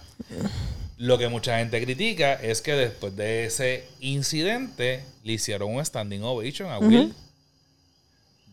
Lo 0.97 1.17
que 1.17 1.29
mucha 1.29 1.59
gente 1.59 1.81
critica 1.81 2.33
es 2.33 2.61
que 2.61 2.73
después 2.73 3.15
de 3.15 3.45
ese 3.45 3.87
incidente 3.99 5.03
le 5.23 5.33
hicieron 5.33 5.75
un 5.75 5.85
standing 5.85 6.23
ovation 6.23 6.69
a 6.71 6.79
Will. 6.79 7.13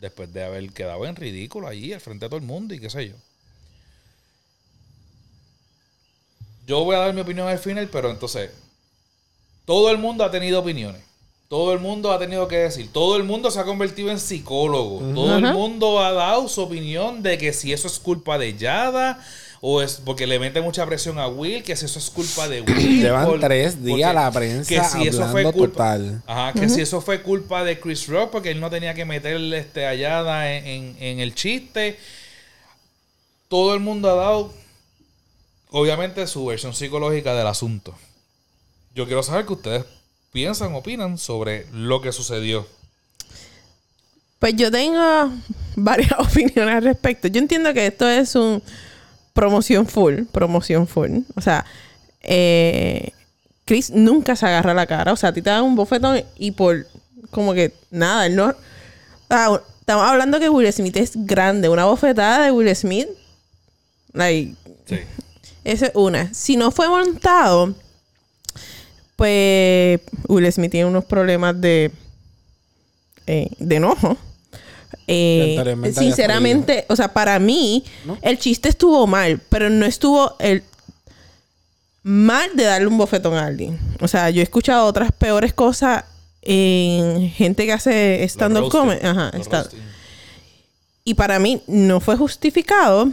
Después 0.00 0.32
de 0.32 0.44
haber 0.44 0.70
quedado 0.72 1.06
en 1.06 1.16
ridículo 1.16 1.66
allí 1.66 1.92
al 1.92 2.00
frente 2.00 2.26
de 2.26 2.28
todo 2.28 2.38
el 2.38 2.46
mundo 2.46 2.74
y 2.74 2.78
qué 2.78 2.90
sé 2.90 3.08
yo. 3.08 3.14
Yo 6.66 6.84
voy 6.84 6.96
a 6.96 7.00
dar 7.00 7.14
mi 7.14 7.20
opinión 7.22 7.48
al 7.48 7.58
final, 7.58 7.88
pero 7.90 8.10
entonces 8.10 8.50
todo 9.64 9.90
el 9.90 9.98
mundo 9.98 10.24
ha 10.24 10.30
tenido 10.30 10.60
opiniones. 10.60 11.05
Todo 11.48 11.72
el 11.72 11.78
mundo 11.78 12.10
ha 12.12 12.18
tenido 12.18 12.48
que 12.48 12.56
decir. 12.56 12.90
Todo 12.92 13.16
el 13.16 13.22
mundo 13.22 13.50
se 13.52 13.60
ha 13.60 13.64
convertido 13.64 14.10
en 14.10 14.18
psicólogo. 14.18 14.98
Todo 15.14 15.36
el 15.38 15.52
mundo 15.52 16.00
ha 16.00 16.12
dado 16.12 16.48
su 16.48 16.60
opinión 16.62 17.22
de 17.22 17.38
que 17.38 17.52
si 17.52 17.72
eso 17.72 17.86
es 17.86 17.98
culpa 18.00 18.36
de 18.36 18.56
Yada 18.56 19.24
o 19.60 19.80
es 19.80 20.00
porque 20.04 20.26
le 20.26 20.38
mete 20.40 20.60
mucha 20.60 20.84
presión 20.86 21.18
a 21.20 21.28
Will, 21.28 21.62
que 21.62 21.76
si 21.76 21.84
eso 21.86 21.98
es 22.00 22.10
culpa 22.10 22.48
de 22.48 22.60
Will. 22.66 23.00
Llevan 23.00 23.26
por- 23.26 23.38
tres 23.40 23.82
días 23.82 24.12
porque- 24.12 24.14
la 24.14 24.30
prensa 24.32 24.86
hablando 24.86 25.52
total. 25.52 26.22
Ajá, 26.26 26.52
que 26.52 26.68
si 26.68 26.80
eso 26.80 27.00
fue 27.00 27.22
culpa 27.22 27.62
de 27.62 27.78
Chris 27.78 28.08
Rock 28.08 28.30
porque 28.32 28.50
él 28.50 28.58
no 28.60 28.68
tenía 28.68 28.94
que 28.94 29.04
meterle 29.04 29.58
este, 29.58 29.86
a 29.86 29.94
Yada 29.94 30.52
en, 30.52 30.66
en- 30.66 30.96
en 31.00 31.20
el 31.20 31.34
chiste. 31.34 31.96
Todo 33.48 33.72
el 33.74 33.80
mundo 33.80 34.10
ha 34.10 34.14
dado 34.16 34.52
obviamente, 35.70 36.26
su 36.26 36.44
versión 36.46 36.74
psicológica 36.74 37.34
del 37.34 37.46
asunto. 37.46 37.94
Yo 38.94 39.04
quiero 39.06 39.22
saber 39.22 39.44
qué 39.46 39.52
ustedes 39.52 39.84
piensan, 40.36 40.74
opinan 40.74 41.16
sobre 41.16 41.64
lo 41.72 42.02
que 42.02 42.12
sucedió. 42.12 42.66
Pues 44.38 44.54
yo 44.54 44.70
tengo 44.70 45.32
varias 45.76 46.12
opiniones 46.18 46.74
al 46.74 46.84
respecto. 46.84 47.26
Yo 47.28 47.38
entiendo 47.40 47.72
que 47.72 47.86
esto 47.86 48.06
es 48.06 48.34
un 48.34 48.62
promoción 49.32 49.86
full, 49.86 50.24
promoción 50.30 50.86
full. 50.86 51.20
O 51.36 51.40
sea, 51.40 51.64
eh, 52.20 53.12
Chris 53.64 53.90
nunca 53.90 54.36
se 54.36 54.44
agarra 54.44 54.74
la 54.74 54.86
cara. 54.86 55.14
O 55.14 55.16
sea, 55.16 55.30
a 55.30 55.32
ti 55.32 55.40
te 55.40 55.48
dan 55.48 55.64
un 55.64 55.74
bofetón 55.74 56.22
y 56.36 56.50
por 56.50 56.86
como 57.30 57.54
que 57.54 57.72
nada, 57.90 58.26
él 58.26 58.36
no. 58.36 58.54
Ah, 59.30 59.58
estamos 59.80 60.04
hablando 60.04 60.38
que 60.38 60.50
Will 60.50 60.70
Smith 60.70 60.98
es 60.98 61.12
grande. 61.14 61.70
Una 61.70 61.86
bofetada 61.86 62.44
de 62.44 62.50
Will 62.50 62.76
Smith. 62.76 63.08
Like, 64.12 64.54
Sí. 64.84 64.98
esa 65.64 65.86
es 65.86 65.92
una. 65.94 66.34
Si 66.34 66.58
no 66.58 66.70
fue 66.70 66.88
montado, 66.90 67.74
pues 69.16 70.00
Will 70.28 70.52
Smith 70.52 70.70
tiene 70.70 70.86
unos 70.86 71.04
problemas 71.04 71.58
de, 71.60 71.90
eh, 73.26 73.48
de 73.58 73.76
enojo. 73.76 74.16
Eh, 75.08 75.92
sinceramente, 75.96 76.84
o 76.88 76.96
sea, 76.96 77.12
para 77.12 77.38
mí, 77.38 77.84
¿No? 78.04 78.18
el 78.22 78.38
chiste 78.38 78.68
estuvo 78.68 79.06
mal, 79.06 79.40
pero 79.48 79.70
no 79.70 79.86
estuvo 79.86 80.36
el 80.38 80.62
mal 82.02 82.50
de 82.54 82.64
darle 82.64 82.86
un 82.86 82.98
bofetón 82.98 83.34
a 83.34 83.46
alguien. 83.46 83.78
O 84.00 84.08
sea, 84.08 84.30
yo 84.30 84.40
he 84.40 84.44
escuchado 84.44 84.86
otras 84.86 85.12
peores 85.12 85.52
cosas 85.52 86.04
en 86.42 87.30
gente 87.30 87.66
que 87.66 87.72
hace 87.72 88.22
stand-up 88.24 88.68
comedy. 88.70 89.04
Ajá, 89.04 89.32
roasting. 89.32 89.80
y 91.04 91.14
para 91.14 91.38
mí 91.38 91.62
no 91.66 92.00
fue 92.00 92.16
justificado. 92.16 93.10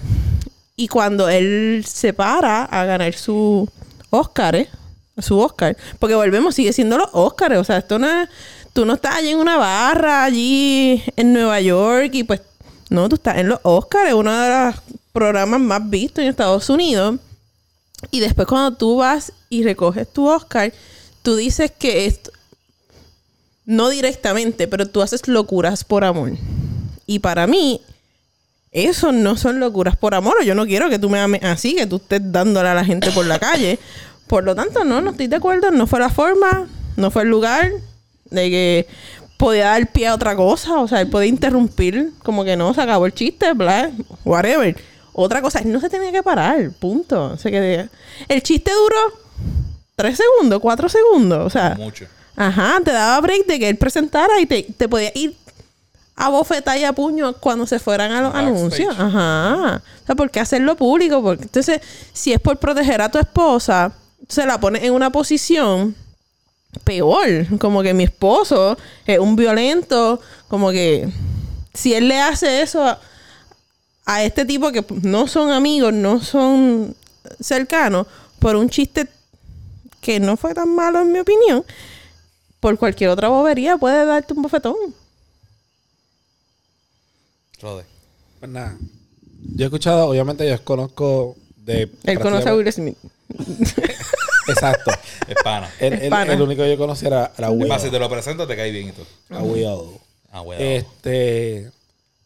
Y 0.75 0.87
cuando 0.87 1.29
él 1.29 1.85
se 1.87 2.13
para 2.13 2.65
a 2.65 2.85
ganar 2.85 3.13
su 3.13 3.69
Oscar, 4.09 4.55
¿eh? 4.55 4.69
Su 5.17 5.39
Oscar, 5.39 5.77
porque 5.99 6.15
volvemos, 6.15 6.55
sigue 6.55 6.73
siendo 6.73 6.97
los 6.97 7.09
Oscars. 7.13 7.57
O 7.57 7.63
sea, 7.63 7.77
esto 7.77 7.99
no 7.99 8.09
es. 8.09 8.29
Tú 8.73 8.85
no 8.85 8.93
estás 8.93 9.15
allí 9.15 9.29
en 9.29 9.37
una 9.37 9.57
barra, 9.57 10.23
allí 10.23 11.03
en 11.15 11.33
Nueva 11.33 11.61
York, 11.61 12.09
y 12.13 12.23
pues. 12.23 12.41
No, 12.89 13.09
tú 13.09 13.15
estás 13.15 13.37
en 13.37 13.49
los 13.49 13.59
Oscars, 13.63 14.13
uno 14.13 14.31
de 14.31 14.49
los 14.49 14.75
programas 15.11 15.59
más 15.59 15.89
vistos 15.89 16.23
en 16.23 16.29
Estados 16.29 16.69
Unidos. 16.69 17.19
Y 18.11 18.19
después, 18.19 18.47
cuando 18.47 18.77
tú 18.77 18.97
vas 18.97 19.31
y 19.49 19.63
recoges 19.63 20.11
tu 20.11 20.27
Oscar, 20.27 20.73
tú 21.21 21.35
dices 21.35 21.71
que 21.71 22.05
esto. 22.05 22.31
No 23.65 23.89
directamente, 23.89 24.67
pero 24.67 24.87
tú 24.87 25.01
haces 25.01 25.27
locuras 25.27 25.83
por 25.83 26.03
amor. 26.03 26.33
Y 27.07 27.19
para 27.19 27.47
mí, 27.47 27.81
eso 28.71 29.11
no 29.11 29.37
son 29.37 29.59
locuras 29.59 29.95
por 29.95 30.15
amor. 30.15 30.43
Yo 30.43 30.55
no 30.55 30.65
quiero 30.65 30.89
que 30.89 30.99
tú 30.99 31.09
me 31.09 31.19
ames 31.19 31.43
así, 31.43 31.75
que 31.75 31.85
tú 31.85 31.97
estés 31.97 32.21
dándole 32.31 32.69
a 32.69 32.73
la 32.73 32.83
gente 32.83 33.11
por 33.11 33.25
la 33.25 33.39
calle. 33.39 33.79
Por 34.27 34.43
lo 34.43 34.55
tanto, 34.55 34.83
no, 34.83 35.01
no 35.01 35.11
estoy 35.11 35.27
de 35.27 35.35
acuerdo. 35.35 35.71
No 35.71 35.87
fue 35.87 35.99
la 35.99 36.09
forma, 36.09 36.67
no 36.95 37.11
fue 37.11 37.23
el 37.23 37.29
lugar 37.29 37.71
de 38.29 38.49
que 38.49 38.87
podía 39.37 39.65
dar 39.65 39.91
pie 39.91 40.07
a 40.07 40.15
otra 40.15 40.35
cosa. 40.35 40.79
O 40.79 40.87
sea, 40.87 41.01
él 41.01 41.09
podía 41.09 41.29
interrumpir, 41.29 42.11
como 42.23 42.43
que 42.43 42.55
no, 42.55 42.73
se 42.73 42.81
acabó 42.81 43.05
el 43.05 43.13
chiste, 43.13 43.53
bla, 43.53 43.91
whatever. 44.25 44.75
Otra 45.13 45.41
cosa, 45.41 45.59
él 45.59 45.71
no 45.71 45.79
se 45.79 45.89
tenía 45.89 46.11
que 46.11 46.23
parar, 46.23 46.71
punto. 46.79 47.33
O 47.33 47.37
sea, 47.37 47.51
que 47.51 47.87
el 48.27 48.43
chiste 48.43 48.71
duró 48.71 48.97
tres 49.95 50.17
segundos, 50.17 50.59
cuatro 50.59 50.89
segundos. 50.89 51.45
O 51.45 51.49
sea, 51.49 51.75
Mucho. 51.77 52.05
Ajá, 52.35 52.79
te 52.83 52.91
daba 52.91 53.21
break 53.21 53.45
de 53.45 53.59
que 53.59 53.69
él 53.69 53.77
presentara 53.77 54.39
y 54.39 54.47
te, 54.47 54.63
te 54.63 54.89
podía 54.89 55.11
ir 55.13 55.35
a 56.15 56.29
bofetar 56.29 56.77
y 56.77 56.83
a 56.83 56.93
puño 56.93 57.33
cuando 57.33 57.65
se 57.67 57.79
fueran 57.79 58.11
a 58.11 58.21
los 58.21 58.33
Backstage. 58.33 58.55
anuncios. 58.55 58.95
Ajá. 58.97 59.81
O 60.01 60.05
sea, 60.05 60.15
¿por 60.15 60.31
qué 60.31 60.39
hacerlo 60.39 60.75
público? 60.75 61.21
Porque 61.21 61.43
entonces, 61.43 61.81
si 62.11 62.33
es 62.33 62.39
por 62.39 62.57
proteger 62.57 63.01
a 63.01 63.09
tu 63.09 63.19
esposa, 63.19 63.93
se 64.27 64.45
la 64.45 64.59
pones 64.59 64.83
en 64.83 64.93
una 64.93 65.11
posición 65.11 65.95
peor. 66.83 67.57
Como 67.59 67.83
que 67.83 67.93
mi 67.93 68.03
esposo 68.03 68.77
es 69.05 69.19
un 69.19 69.35
violento. 69.35 70.19
Como 70.47 70.71
que 70.71 71.09
si 71.73 71.93
él 71.93 72.07
le 72.07 72.19
hace 72.19 72.61
eso 72.61 72.83
a, 72.85 72.99
a 74.05 74.23
este 74.23 74.45
tipo 74.45 74.71
que 74.71 74.85
no 75.01 75.27
son 75.27 75.51
amigos, 75.51 75.93
no 75.93 76.21
son 76.21 76.95
cercanos, 77.39 78.07
por 78.39 78.55
un 78.55 78.69
chiste 78.69 79.07
que 80.01 80.19
no 80.19 80.35
fue 80.35 80.53
tan 80.53 80.75
malo 80.75 81.01
en 81.01 81.11
mi 81.11 81.19
opinión, 81.19 81.63
por 82.59 82.77
cualquier 82.77 83.09
otra 83.09 83.29
bobería 83.29 83.77
puede 83.77 84.05
darte 84.05 84.33
un 84.33 84.41
bofetón. 84.41 84.75
Rode. 87.61 87.85
Pues 88.39 88.51
nada. 88.51 88.77
Yo 89.55 89.63
he 89.63 89.67
escuchado, 89.67 90.07
obviamente 90.07 90.47
yo 90.47 90.63
conozco 90.63 91.35
de... 91.55 91.89
Él 92.03 92.19
conoce 92.19 92.49
a 92.49 92.55
Will 92.55 92.71
Smith. 92.71 92.97
Exacto. 94.47 94.91
Es 95.27 95.35
pana. 95.43 95.69
El, 95.79 96.41
único 96.41 96.63
que 96.63 96.71
yo 96.71 96.77
conocía 96.77 97.07
era, 97.07 97.31
era 97.37 97.49
Will. 97.49 97.67
más, 97.67 97.81
si 97.81 97.89
te 97.89 97.99
lo 97.99 98.09
presento, 98.09 98.47
te 98.47 98.55
cae 98.55 98.71
bien 98.71 98.89
y 98.89 98.91
todo. 98.91 99.05
A 100.31 100.41
Will. 100.41 100.59
Este... 100.59 101.71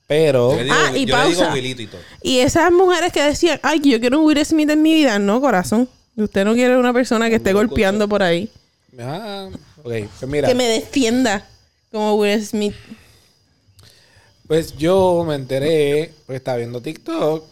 Pero... 0.07 0.51
yo 0.51 0.57
le 0.57 0.63
digo, 0.63 0.76
Ah, 0.78 0.91
y 0.95 1.05
yo 1.05 1.18
le 1.18 1.26
digo 1.28 1.39
pausa. 1.39 1.53
Wilito 1.53 1.82
y 1.82 1.88
todo. 1.88 2.01
Y 2.22 2.39
esas 2.39 2.72
mujeres 2.72 3.11
que 3.11 3.22
decían, 3.22 3.59
ay, 3.61 3.82
yo 3.84 3.99
quiero 3.99 4.20
un 4.20 4.26
Will 4.26 4.45
Smith 4.45 4.70
en 4.70 4.82
mi 4.82 4.93
vida, 4.93 5.20
no, 5.20 5.41
corazón. 5.41 5.89
Usted 6.15 6.45
no 6.45 6.53
quiere 6.53 6.78
una 6.78 6.93
persona 6.93 7.30
que 7.30 7.36
esté 7.36 7.53
golpeando 7.53 8.07
por 8.07 8.24
ahí. 8.24 8.49
Ah, 8.99 9.49
ok. 9.84 9.93
Pues 10.20 10.28
mira. 10.28 10.47
Que 10.47 10.55
me 10.55 10.63
defienda 10.63 11.45
como 11.91 12.15
Will 12.15 12.43
Smith. 12.43 12.74
Pues 14.47 14.78
yo 14.78 15.26
me 15.28 15.36
enteré, 15.36 16.13
porque 16.26 16.38
estaba 16.38 16.57
viendo 16.57 16.82
TikTok. 16.82 17.43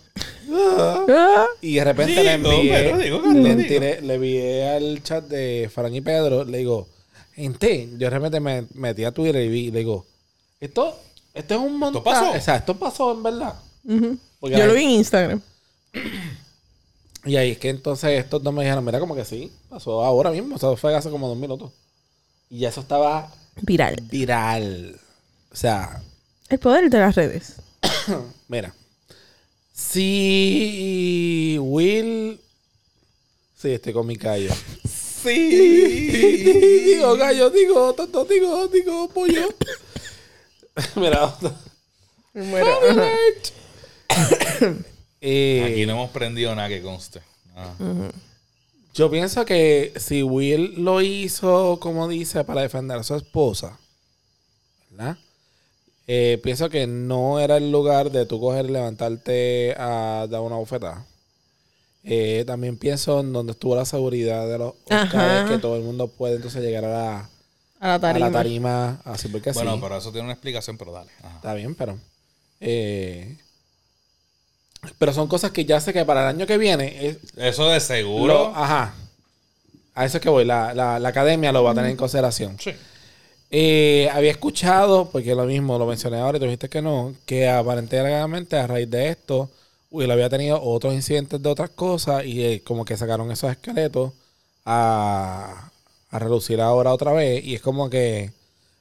Y 1.61 1.75
de 1.75 1.83
repente 1.83 2.23
le 2.23 2.33
envié, 2.33 2.71
pero 2.71 2.97
digo, 2.97 3.21
Carlos, 3.21 3.43
le, 3.43 4.13
envié 4.15 4.69
al 4.69 5.03
chat 5.03 5.25
de 5.25 5.69
Fran 5.73 5.93
y 5.93 6.01
Pedro, 6.01 6.43
le 6.45 6.59
digo, 6.59 6.87
gente, 7.33 7.89
yo 7.93 7.97
de 7.97 8.09
repente 8.09 8.39
me 8.39 8.65
metí 8.75 9.03
a 9.03 9.11
Twitter 9.11 9.43
y 9.43 9.49
vi, 9.49 9.71
le 9.71 9.79
digo, 9.79 10.05
esto, 10.59 10.97
esto 11.33 11.55
es 11.55 11.59
un 11.59 11.77
montón. 11.77 12.03
pasó? 12.03 12.31
O 12.31 12.39
sea, 12.41 12.57
esto 12.57 12.77
pasó 12.77 13.11
en 13.13 13.23
verdad. 13.23 13.55
Yo 13.83 14.17
ahí- 14.41 14.67
lo 14.67 14.73
vi 14.73 14.83
en 14.83 14.89
Instagram. 14.91 15.41
Y 17.27 17.37
ahí 17.37 17.49
es 17.53 17.57
que 17.57 17.69
entonces 17.69 18.19
estos 18.23 18.43
dos 18.43 18.53
me 18.53 18.61
dijeron, 18.63 18.85
mira, 18.85 18.99
como 18.99 19.15
que 19.15 19.25
sí, 19.25 19.51
pasó 19.67 20.05
ahora 20.05 20.29
mismo, 20.29 20.57
o 20.57 20.59
sea, 20.59 20.75
fue 20.75 20.95
hace 20.95 21.09
como 21.09 21.27
dos 21.27 21.35
minutos. 21.35 21.71
Y 22.51 22.59
ya 22.59 22.69
eso 22.69 22.81
estaba 22.81 23.31
Viral. 23.63 23.95
viral. 24.11 24.99
O 25.51 25.55
sea, 25.55 26.03
El 26.49 26.59
poder 26.59 26.87
de 26.87 26.99
las 26.99 27.15
redes. 27.15 27.55
Mira. 28.47 28.75
Si 29.75 31.57
Will. 31.59 32.39
Sí, 33.55 33.71
estoy 33.71 33.91
con 33.91 34.07
mi 34.07 34.15
callo. 34.15 34.53
Sí. 34.85 35.29
digo 36.85 37.17
gallo, 37.17 37.49
digo, 37.49 37.93
tonto, 37.93 38.23
digo, 38.23 38.69
digo, 38.69 39.09
pollo. 39.09 39.53
Mira. 40.95 41.35
Me 42.33 42.43
muero. 42.43 42.79
Eh, 45.27 45.71
Aquí 45.71 45.85
no 45.87 45.93
hemos 45.93 46.11
prendido 46.11 46.53
nada 46.53 46.69
que 46.69 46.83
conste. 46.83 47.19
Ah. 47.55 47.73
Yo 48.93 49.09
pienso 49.09 49.43
que 49.43 49.91
si 49.95 50.21
Will 50.21 50.75
lo 50.83 51.01
hizo, 51.01 51.79
como 51.81 52.07
dice, 52.07 52.43
para 52.43 52.61
defender 52.61 52.99
a 52.99 53.03
su 53.03 53.15
esposa, 53.15 53.79
¿verdad? 54.91 55.17
Eh, 56.07 56.39
pienso 56.43 56.69
que 56.69 56.85
no 56.87 57.39
era 57.39 57.57
el 57.57 57.71
lugar 57.71 58.11
de 58.11 58.25
tú 58.25 58.39
coger 58.39 58.65
y 58.65 58.71
levantarte 58.73 59.73
a 59.77 60.27
dar 60.29 60.41
una 60.41 60.55
bofetada. 60.57 61.05
Eh, 62.03 62.43
también 62.45 62.77
pienso 62.77 63.21
en 63.21 63.33
donde 63.33 63.53
estuvo 63.53 63.75
la 63.75 63.85
seguridad 63.85 64.47
de 64.47 64.59
los 64.59 64.73
Oscars, 64.85 65.49
que 65.49 65.57
todo 65.57 65.75
el 65.77 65.81
mundo 65.81 66.07
puede 66.07 66.35
entonces 66.35 66.61
llegar 66.61 66.85
a 66.85 66.89
la, 66.89 67.29
A 67.79 67.87
la 67.87 67.93
a 67.95 67.99
tarima. 67.99 68.25
la 68.27 68.31
tarima, 68.31 69.01
así 69.05 69.27
porque 69.29 69.51
Bueno, 69.53 69.73
sí. 69.73 69.79
pero 69.81 69.97
eso 69.97 70.11
tiene 70.11 70.25
una 70.25 70.33
explicación, 70.33 70.77
pero 70.77 70.91
dale. 70.91 71.09
Ajá. 71.23 71.35
Está 71.37 71.53
bien, 71.55 71.73
pero. 71.73 71.97
eh, 72.59 73.37
pero 74.99 75.13
son 75.13 75.27
cosas 75.27 75.49
que 75.49 75.65
ya 75.65 75.79
sé 75.79 75.93
que 75.93 76.05
para 76.05 76.21
el 76.21 76.27
año 76.35 76.45
que 76.45 76.59
viene 76.59 77.07
es, 77.07 77.17
Eso 77.35 77.67
de 77.69 77.79
seguro. 77.79 78.33
Lo- 78.33 78.55
ajá. 78.55 78.93
A 79.95 80.05
eso 80.05 80.17
es 80.17 80.21
que 80.21 80.29
voy. 80.29 80.45
La, 80.45 80.75
la- 80.75 80.99
la 80.99 81.09
academia 81.09 81.51
lo 81.51 81.63
va 81.63 81.71
a 81.71 81.73
tener 81.73 81.89
en 81.89 81.97
consideración. 81.97 82.57
Sí. 82.59 82.71
Eh, 83.57 84.09
había 84.11 84.31
escuchado, 84.31 85.09
porque 85.09 85.33
lo 85.33 85.45
mismo 85.45 85.79
lo 85.79 85.85
mencioné 85.85 86.17
ahora 86.17 86.35
y 86.35 86.41
tú 86.41 86.45
dijiste 86.45 86.67
que 86.67 86.81
no, 86.81 87.15
que 87.25 87.47
aparentemente 87.47 88.57
a 88.57 88.67
raíz 88.67 88.89
de 88.89 89.07
esto, 89.07 89.49
Will 89.91 90.11
había 90.11 90.27
tenido 90.27 90.61
otros 90.61 90.93
incidentes 90.93 91.41
de 91.41 91.49
otras 91.49 91.69
cosas 91.69 92.25
y 92.25 92.43
eh, 92.43 92.61
como 92.65 92.83
que 92.83 92.97
sacaron 92.97 93.31
esos 93.31 93.49
esqueletos 93.49 94.11
a, 94.65 95.71
a 96.09 96.19
relucir 96.19 96.59
ahora 96.59 96.91
otra 96.91 97.13
vez. 97.13 97.45
Y 97.45 97.55
es 97.55 97.61
como 97.61 97.89
que 97.89 98.33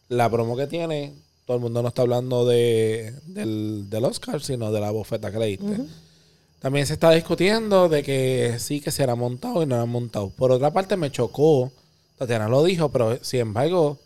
la 0.09 0.29
promo 0.29 0.57
que 0.57 0.67
tiene, 0.67 1.13
todo 1.47 1.59
el 1.59 1.63
mundo 1.63 1.81
no 1.81 1.87
está 1.87 2.03
hablando 2.03 2.45
de, 2.45 3.15
del, 3.27 3.89
del 3.89 4.05
Oscar, 4.05 4.43
sino 4.43 4.73
de 4.73 4.81
la 4.81 4.91
bofeta 4.91 5.31
que 5.31 5.39
le 5.39 5.47
diste. 5.47 5.85
También 6.59 6.85
se 6.89 6.95
está 6.95 7.13
discutiendo 7.13 7.89
de 7.89 8.03
que 8.03 8.57
sí 8.59 8.81
que 8.81 8.91
se 8.91 9.05
era 9.05 9.15
montado 9.15 9.63
y 9.63 9.67
no 9.67 9.77
era 9.77 9.85
montado. 9.85 10.31
Por 10.31 10.51
otra 10.51 10.73
parte, 10.73 10.97
me 10.97 11.13
chocó, 11.13 11.71
Tatiana 12.19 12.49
lo 12.49 12.65
dijo, 12.65 12.89
pero 12.89 13.23
sin 13.23 13.39
embargo, 13.39 14.01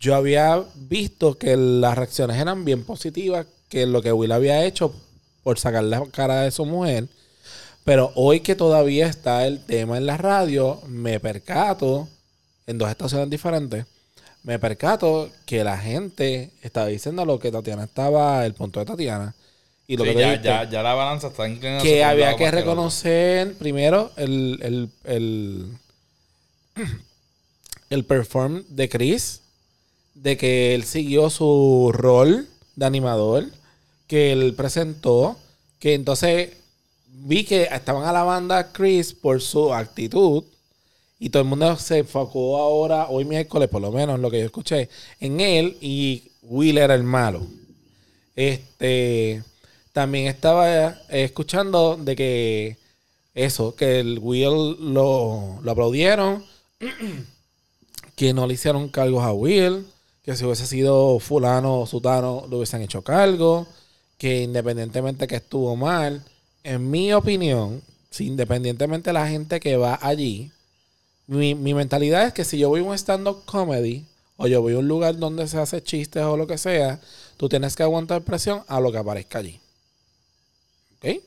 yo 0.00 0.14
había 0.14 0.64
visto 0.74 1.38
que 1.38 1.56
las 1.56 1.96
reacciones 1.98 2.36
eran 2.38 2.64
bien 2.64 2.84
positivas, 2.84 3.46
que 3.68 3.86
lo 3.86 4.02
que 4.02 4.12
Will 4.12 4.32
había 4.32 4.64
hecho 4.64 4.94
por 5.42 5.58
sacar 5.58 5.84
la 5.84 6.04
cara 6.06 6.42
de 6.42 6.50
su 6.50 6.64
mujer. 6.64 7.08
Pero 7.84 8.12
hoy 8.16 8.40
que 8.40 8.54
todavía 8.56 9.06
está 9.06 9.46
el 9.46 9.64
tema 9.64 9.96
en 9.98 10.06
la 10.06 10.16
radio, 10.18 10.80
me 10.86 11.20
percato, 11.20 12.08
en 12.66 12.78
dos 12.78 12.90
estaciones 12.90 13.30
diferentes, 13.30 13.86
me 14.42 14.58
percato 14.58 15.30
que 15.46 15.64
la 15.64 15.78
gente 15.78 16.52
estaba 16.62 16.86
diciendo 16.88 17.24
lo 17.24 17.38
que 17.38 17.50
Tatiana 17.52 17.84
estaba, 17.84 18.46
el 18.46 18.54
punto 18.54 18.80
de 18.80 18.86
Tatiana. 18.86 19.34
Y 19.86 19.96
lo 19.96 20.04
Sí, 20.04 20.10
que 20.10 20.16
ya, 20.16 20.28
dijiste, 20.30 20.48
ya, 20.48 20.64
ya 20.70 20.82
la 20.82 20.94
balanza 20.94 21.28
está 21.28 21.48
inclinada. 21.48 21.82
que 21.82 22.04
había 22.04 22.36
que 22.36 22.44
el 22.46 22.52
reconocer 22.52 23.54
primero 23.56 24.12
el, 24.16 24.58
el, 24.62 24.90
el, 25.04 25.78
el 27.90 28.04
perform 28.04 28.64
de 28.68 28.88
Chris, 28.88 29.40
de 30.22 30.36
que 30.36 30.74
él 30.74 30.84
siguió 30.84 31.30
su 31.30 31.90
rol 31.92 32.48
de 32.76 32.86
animador, 32.86 33.46
que 34.06 34.32
él 34.32 34.54
presentó, 34.54 35.36
que 35.78 35.94
entonces 35.94 36.50
vi 37.06 37.44
que 37.44 37.64
estaban 37.64 38.04
alabando 38.04 38.54
a 38.54 38.72
Chris 38.72 39.12
por 39.12 39.40
su 39.40 39.72
actitud. 39.72 40.44
Y 41.20 41.30
todo 41.30 41.42
el 41.42 41.48
mundo 41.48 41.76
se 41.76 41.98
enfocó 41.98 42.58
ahora, 42.58 43.08
hoy 43.08 43.24
miércoles, 43.24 43.68
por 43.68 43.82
lo 43.82 43.90
menos 43.90 44.20
lo 44.20 44.30
que 44.30 44.38
yo 44.40 44.46
escuché, 44.46 44.88
en 45.20 45.40
él 45.40 45.76
y 45.80 46.30
Will 46.42 46.78
era 46.78 46.94
el 46.94 47.02
malo. 47.02 47.46
Este 48.36 49.42
también 49.92 50.28
estaba 50.28 50.90
escuchando 51.08 51.96
de 51.96 52.14
que 52.14 52.76
eso, 53.34 53.74
que 53.74 53.98
el 53.98 54.20
Will 54.20 54.76
lo, 54.92 55.58
lo 55.60 55.70
aplaudieron, 55.72 56.44
que 58.16 58.32
no 58.32 58.46
le 58.46 58.54
hicieron 58.54 58.88
cargos 58.88 59.24
a 59.24 59.32
Will, 59.32 59.84
que 60.28 60.36
si 60.36 60.44
hubiese 60.44 60.66
sido 60.66 61.18
fulano 61.20 61.80
o 61.80 61.86
sutano 61.86 62.44
le 62.50 62.56
hubiesen 62.56 62.82
hecho 62.82 63.00
cargo, 63.00 63.66
que 64.18 64.42
independientemente 64.42 65.26
que 65.26 65.36
estuvo 65.36 65.74
mal, 65.74 66.22
en 66.64 66.90
mi 66.90 67.14
opinión, 67.14 67.80
si 68.10 68.26
independientemente 68.26 69.08
de 69.08 69.14
la 69.14 69.26
gente 69.26 69.58
que 69.58 69.78
va 69.78 69.98
allí, 70.02 70.52
mi, 71.26 71.54
mi 71.54 71.72
mentalidad 71.72 72.26
es 72.26 72.34
que 72.34 72.44
si 72.44 72.58
yo 72.58 72.68
voy 72.68 72.80
a 72.80 72.82
un 72.82 72.94
stand-up 72.94 73.42
comedy 73.46 74.04
o 74.36 74.46
yo 74.46 74.60
voy 74.60 74.74
a 74.74 74.80
un 74.80 74.86
lugar 74.86 75.16
donde 75.16 75.48
se 75.48 75.56
hace 75.56 75.82
chistes 75.82 76.22
o 76.22 76.36
lo 76.36 76.46
que 76.46 76.58
sea, 76.58 77.00
tú 77.38 77.48
tienes 77.48 77.74
que 77.74 77.84
aguantar 77.84 78.20
presión 78.20 78.62
a 78.68 78.80
lo 78.80 78.92
que 78.92 78.98
aparezca 78.98 79.38
allí. 79.38 79.58
¿Ok? 80.98 81.22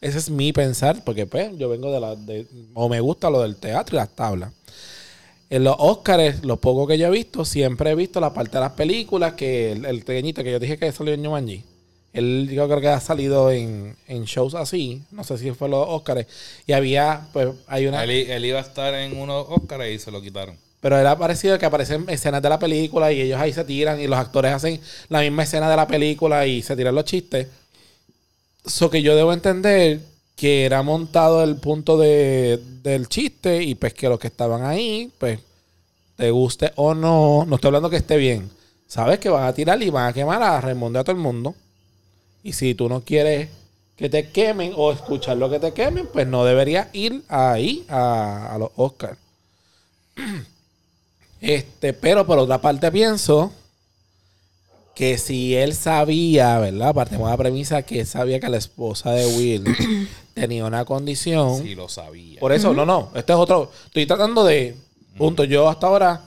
Ese 0.00 0.18
es 0.18 0.30
mi 0.30 0.52
pensar, 0.52 1.04
porque 1.04 1.26
pues 1.26 1.56
yo 1.56 1.68
vengo 1.68 1.92
de 1.92 2.00
la... 2.00 2.16
De, 2.16 2.44
o 2.74 2.88
me 2.88 2.98
gusta 2.98 3.30
lo 3.30 3.42
del 3.42 3.54
teatro 3.54 3.94
y 3.94 3.98
las 3.98 4.10
tablas. 4.16 4.52
En 5.48 5.62
los 5.62 5.76
Oscars, 5.78 6.44
lo 6.44 6.56
poco 6.60 6.86
que 6.86 6.98
yo 6.98 7.06
he 7.06 7.10
visto, 7.10 7.44
siempre 7.44 7.90
he 7.90 7.94
visto 7.94 8.20
la 8.20 8.34
parte 8.34 8.56
de 8.56 8.60
las 8.60 8.72
películas 8.72 9.34
que 9.34 9.72
el, 9.72 9.84
el 9.84 10.02
pequeñito 10.02 10.42
que 10.42 10.50
yo 10.50 10.58
dije 10.58 10.78
que 10.78 10.90
salió 10.90 11.14
en 11.14 11.22
Yumanji. 11.22 11.62
Él 12.12 12.48
yo 12.50 12.66
creo 12.66 12.80
que 12.80 12.88
ha 12.88 12.98
salido 12.98 13.50
en, 13.50 13.94
en 14.08 14.24
shows 14.24 14.54
así. 14.54 15.02
No 15.10 15.22
sé 15.22 15.36
si 15.38 15.52
fue 15.52 15.68
los 15.68 15.86
Oscars. 15.86 16.26
Y 16.66 16.72
había, 16.72 17.28
pues, 17.32 17.48
hay 17.66 17.86
una... 17.86 18.02
Él, 18.04 18.10
él 18.10 18.44
iba 18.44 18.58
a 18.58 18.62
estar 18.62 18.94
en 18.94 19.18
unos 19.18 19.46
Oscars 19.48 19.86
y 19.88 19.98
se 19.98 20.10
lo 20.10 20.22
quitaron. 20.22 20.56
Pero 20.80 20.98
era 20.98 21.16
parecido 21.18 21.58
que 21.58 21.66
aparecen 21.66 22.06
escenas 22.08 22.42
de 22.42 22.48
la 22.48 22.58
película 22.58 23.12
y 23.12 23.20
ellos 23.20 23.40
ahí 23.40 23.52
se 23.52 23.64
tiran 23.64 24.00
y 24.00 24.06
los 24.06 24.18
actores 24.18 24.52
hacen 24.52 24.80
la 25.08 25.20
misma 25.20 25.42
escena 25.42 25.68
de 25.70 25.76
la 25.76 25.86
película 25.86 26.46
y 26.46 26.62
se 26.62 26.74
tiran 26.74 26.94
los 26.94 27.04
chistes. 27.04 27.48
So 28.64 28.90
que 28.90 29.02
yo 29.02 29.14
debo 29.14 29.32
entender 29.32 30.00
que 30.36 30.66
era 30.66 30.82
montado 30.82 31.42
el 31.42 31.56
punto 31.56 31.96
de, 31.96 32.62
del 32.82 33.08
chiste 33.08 33.62
y 33.62 33.74
pues 33.74 33.94
que 33.94 34.08
los 34.08 34.20
que 34.20 34.26
estaban 34.28 34.64
ahí, 34.64 35.10
pues 35.18 35.40
te 36.16 36.30
guste 36.30 36.72
o 36.76 36.94
no, 36.94 37.44
no 37.46 37.56
estoy 37.56 37.68
hablando 37.68 37.90
que 37.90 37.96
esté 37.96 38.18
bien. 38.18 38.50
Sabes 38.86 39.18
que 39.18 39.30
van 39.30 39.44
a 39.44 39.54
tirar 39.54 39.82
y 39.82 39.90
van 39.90 40.08
a 40.08 40.12
quemar 40.12 40.42
a 40.42 40.60
Raimundo 40.60 41.00
a 41.00 41.04
todo 41.04 41.16
el 41.16 41.22
mundo. 41.22 41.54
Y 42.42 42.52
si 42.52 42.74
tú 42.74 42.88
no 42.88 43.00
quieres 43.00 43.48
que 43.96 44.10
te 44.10 44.30
quemen 44.30 44.74
o 44.76 44.92
escuchar 44.92 45.38
lo 45.38 45.48
que 45.48 45.58
te 45.58 45.72
quemen, 45.72 46.06
pues 46.12 46.26
no 46.26 46.44
deberías 46.44 46.88
ir 46.92 47.22
ahí 47.28 47.86
a, 47.88 48.54
a 48.54 48.58
los 48.58 48.70
Oscars. 48.76 49.18
Este, 51.38 51.92
pero 51.92 52.26
por 52.26 52.38
otra 52.38 52.62
parte 52.62 52.90
pienso 52.90 53.52
que 54.96 55.18
si 55.18 55.54
él 55.54 55.74
sabía, 55.74 56.58
¿verdad? 56.58 56.94
Partimos 56.94 57.26
de 57.26 57.30
la 57.30 57.36
premisa 57.36 57.82
que 57.82 58.00
él 58.00 58.06
sabía 58.06 58.40
que 58.40 58.48
la 58.48 58.56
esposa 58.56 59.12
de 59.12 59.26
Will 59.26 60.08
tenía 60.34 60.64
una 60.64 60.86
condición. 60.86 61.62
Sí, 61.62 61.74
lo 61.74 61.90
sabía. 61.90 62.40
Por 62.40 62.52
eso, 62.52 62.72
no, 62.72 62.86
no. 62.86 63.10
Este 63.14 63.34
es 63.34 63.38
otro. 63.38 63.70
Estoy 63.84 64.06
tratando 64.06 64.42
de. 64.42 64.74
Punto. 65.18 65.44
Yo 65.44 65.68
hasta 65.68 65.86
ahora. 65.86 66.22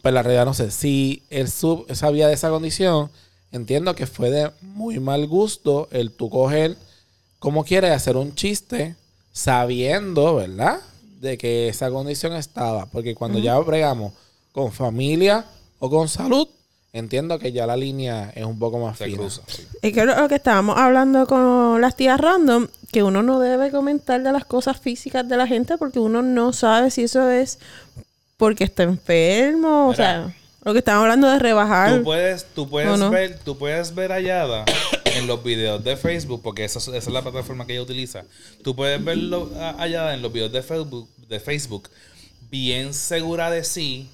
Pues 0.00 0.14
la 0.14 0.22
realidad 0.22 0.46
no 0.46 0.54
sé. 0.54 0.70
Si 0.70 1.22
él 1.28 1.50
sub, 1.50 1.84
sabía 1.94 2.28
de 2.28 2.32
esa 2.32 2.48
condición, 2.48 3.10
entiendo 3.52 3.94
que 3.94 4.06
fue 4.06 4.30
de 4.30 4.50
muy 4.62 4.98
mal 4.98 5.26
gusto 5.26 5.86
el 5.90 6.12
tú 6.12 6.30
coger. 6.30 6.78
como 7.40 7.64
quieres 7.64 7.90
hacer 7.90 8.16
un 8.16 8.34
chiste 8.34 8.96
sabiendo, 9.32 10.36
¿verdad? 10.36 10.80
De 11.20 11.36
que 11.36 11.68
esa 11.68 11.90
condición 11.90 12.32
estaba. 12.32 12.86
Porque 12.86 13.14
cuando 13.14 13.38
ya 13.38 13.58
bregamos 13.58 14.14
con 14.50 14.72
familia 14.72 15.44
o 15.78 15.90
con 15.90 16.08
salud, 16.08 16.48
entiendo 16.92 17.38
que 17.38 17.52
ya 17.52 17.66
la 17.66 17.76
línea 17.76 18.32
es 18.34 18.44
un 18.44 18.58
poco 18.58 18.78
más 18.78 18.98
Se 18.98 19.04
fina. 19.06 19.18
cruza. 19.18 19.42
sí. 19.46 19.66
Es 19.82 19.92
que 19.92 20.04
lo, 20.04 20.14
lo 20.20 20.28
que 20.28 20.34
estábamos 20.36 20.76
hablando 20.78 21.26
con 21.26 21.80
las 21.80 21.96
tías 21.96 22.18
random, 22.20 22.66
que 22.92 23.02
uno 23.02 23.22
no 23.22 23.38
debe 23.38 23.70
comentar 23.70 24.22
de 24.22 24.32
las 24.32 24.44
cosas 24.44 24.78
físicas 24.80 25.28
de 25.28 25.36
la 25.36 25.46
gente 25.46 25.78
porque 25.78 25.98
uno 26.00 26.22
no 26.22 26.52
sabe 26.52 26.90
si 26.90 27.04
eso 27.04 27.30
es 27.30 27.58
porque 28.36 28.64
está 28.64 28.82
enfermo, 28.82 29.86
o 29.88 29.90
Mira. 29.92 29.96
sea, 29.96 30.34
lo 30.64 30.72
que 30.72 30.78
estamos 30.80 31.02
hablando 31.02 31.28
de 31.30 31.38
rebajar. 31.38 31.98
Tú 31.98 32.04
puedes, 32.04 32.44
tú 32.54 32.68
puedes 32.68 33.10
ver, 33.10 33.38
tú 33.44 33.56
puedes 33.56 33.94
ver 33.94 34.12
a 34.12 34.20
Yada 34.20 34.64
en 35.04 35.26
los 35.26 35.42
videos 35.44 35.82
de 35.84 35.96
Facebook, 35.96 36.40
porque 36.42 36.64
esa, 36.64 36.78
es- 36.80 36.88
esa 36.88 36.96
es 36.98 37.06
la 37.08 37.22
plataforma 37.22 37.66
que 37.66 37.74
ella 37.74 37.82
utiliza. 37.82 38.24
Tú 38.64 38.74
puedes 38.74 39.02
verlo 39.04 39.50
a 39.58 39.82
a 39.82 39.86
Yada 39.88 40.14
en 40.14 40.22
los 40.22 40.32
videos 40.32 40.52
de 40.52 40.62
Facebook, 40.62 41.08
de 41.28 41.38
Facebook, 41.40 41.88
bien 42.50 42.92
segura 42.94 43.50
de 43.50 43.62
sí, 43.62 44.08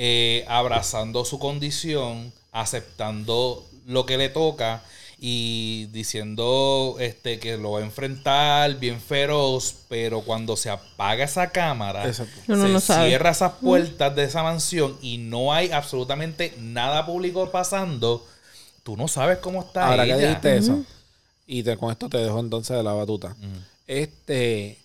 eh, 0.00 0.44
abrazando 0.46 1.24
su 1.24 1.40
condición, 1.40 2.32
aceptando 2.52 3.66
lo 3.84 4.06
que 4.06 4.16
le 4.16 4.28
toca 4.28 4.84
y 5.18 5.86
diciendo 5.86 6.94
este 7.00 7.40
que 7.40 7.56
lo 7.56 7.72
va 7.72 7.80
a 7.80 7.82
enfrentar 7.82 8.78
bien 8.78 9.00
feroz, 9.00 9.74
pero 9.88 10.20
cuando 10.20 10.56
se 10.56 10.70
apaga 10.70 11.24
esa 11.24 11.50
cámara, 11.50 12.06
Exacto. 12.06 12.40
Se 12.46 12.52
no 12.54 12.78
cierra 12.78 13.30
esas 13.30 13.54
puertas 13.54 14.14
de 14.14 14.22
esa 14.22 14.44
mansión 14.44 14.96
y 15.02 15.18
no 15.18 15.52
hay 15.52 15.72
absolutamente 15.72 16.54
nada 16.60 17.04
público 17.04 17.50
pasando, 17.50 18.24
tú 18.84 18.96
no 18.96 19.08
sabes 19.08 19.38
cómo 19.38 19.62
está 19.62 19.88
Ahora 19.88 20.04
ella. 20.04 20.16
que 20.16 20.26
dijiste 20.26 20.56
eso, 20.58 20.84
y 21.44 21.64
te, 21.64 21.76
con 21.76 21.90
esto 21.90 22.08
te 22.08 22.18
dejo 22.18 22.38
entonces 22.38 22.76
de 22.76 22.84
la 22.84 22.92
batuta. 22.92 23.34
Este, 23.88 24.78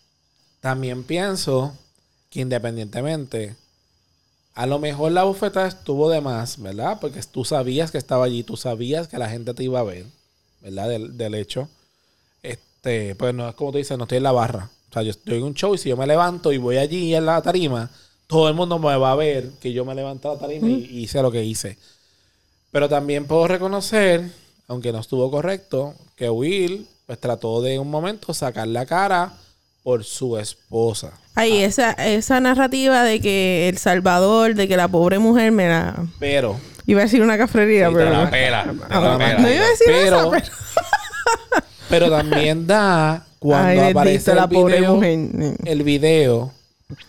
también 0.60 1.04
pienso 1.04 1.78
que 2.32 2.40
independientemente, 2.40 3.56
a 4.56 4.68
lo 4.68 4.80
mejor 4.80 5.12
la 5.12 5.24
bufeta 5.24 5.66
estuvo 5.66 6.10
de 6.10 6.22
más, 6.22 6.62
¿verdad? 6.62 6.98
Porque 7.02 7.22
tú 7.24 7.44
sabías 7.44 7.92
que 7.92 7.98
estaba 7.98 8.26
allí, 8.26 8.44
tú 8.44 8.56
sabías 8.56 9.08
que 9.08 9.18
la 9.18 9.30
gente 9.30 9.54
te 9.54 9.64
iba 9.64 9.80
a 9.80 9.84
ver, 9.84 10.06
¿verdad? 10.62 10.90
Del, 10.90 11.18
del 11.18 11.36
hecho. 11.36 11.68
Este, 12.44 13.16
pues 13.16 13.34
no 13.34 13.50
es 13.50 13.56
como 13.56 13.72
tú 13.72 13.80
dices, 13.80 13.98
no 13.98 14.04
estoy 14.04 14.18
en 14.18 14.24
la 14.24 14.32
barra. 14.32 14.70
O 14.90 14.94
sea, 14.94 15.02
yo 15.02 15.12
estoy 15.12 15.38
en 15.38 15.44
un 15.44 15.56
show 15.56 15.74
y 15.74 15.80
si 15.80 15.90
yo 15.90 15.98
me 15.98 16.06
levanto 16.06 16.52
y 16.52 16.58
voy 16.60 16.78
allí 16.78 17.16
en 17.16 17.26
la 17.26 17.42
tarima, 17.42 17.90
todo 18.28 18.48
el 18.48 18.54
mundo 18.54 18.78
me 18.78 18.96
va 18.96 19.12
a 19.12 19.16
ver 19.16 19.50
que 19.60 19.74
yo 19.74 19.86
me 19.86 19.96
levanté 19.96 20.28
a 20.28 20.34
la 20.34 20.40
tarima 20.40 20.68
y, 20.68 20.86
y 20.86 21.00
hice 21.04 21.22
lo 21.22 21.32
que 21.32 21.44
hice. 21.44 21.78
Pero 22.72 22.88
también 22.88 23.26
puedo 23.26 23.48
reconocer, 23.48 24.30
aunque 24.68 24.92
no 24.92 25.00
estuvo 25.00 25.32
correcto, 25.32 25.96
que 26.16 26.30
Will 26.30 26.88
pues 27.08 27.20
trató 27.20 27.62
de 27.62 27.80
un 27.80 27.90
momento 27.90 28.34
sacar 28.34 28.68
la 28.68 28.86
cara 28.86 29.34
por 29.84 30.04
su 30.04 30.38
esposa. 30.38 31.12
Ahí 31.36 31.64
esa, 31.64 31.92
esa 31.92 32.40
narrativa 32.40 33.04
de 33.04 33.20
que 33.20 33.68
El 33.70 33.78
Salvador, 33.78 34.56
de 34.56 34.68
que 34.68 34.78
la 34.78 34.88
pobre 34.88 35.20
mujer 35.20 35.52
me 35.52 35.68
la... 35.68 36.06
Pero, 36.20 36.60
Iba 36.86 37.00
a 37.02 37.04
decir 37.04 37.22
una 37.22 37.38
cafrería, 37.38 37.88
Sí, 37.90 37.94
pero... 37.96 38.10
Te 38.10 38.12
la 38.18 38.24
no. 38.26 38.30
pela, 38.32 38.64
te 38.64 38.94
Ah, 38.94 39.00
la 39.00 39.18
pela. 39.18 39.40
no 39.40 39.50
iba 39.52 39.64
a 39.66 39.70
decir 39.70 39.88
Pero- 39.88 40.18
eso, 40.18 40.32
pero... 40.32 40.46
pero 41.90 42.10
también 42.10 42.68
da 42.68 43.26
cuando 43.40 43.82
Ay, 43.84 43.92
aparece 43.92 44.34
la 44.36 44.44
el 44.44 44.50
pobre 44.50 44.78
video, 44.78 44.96
mujer. 44.96 45.20
el 45.66 45.84
video. 45.84 46.52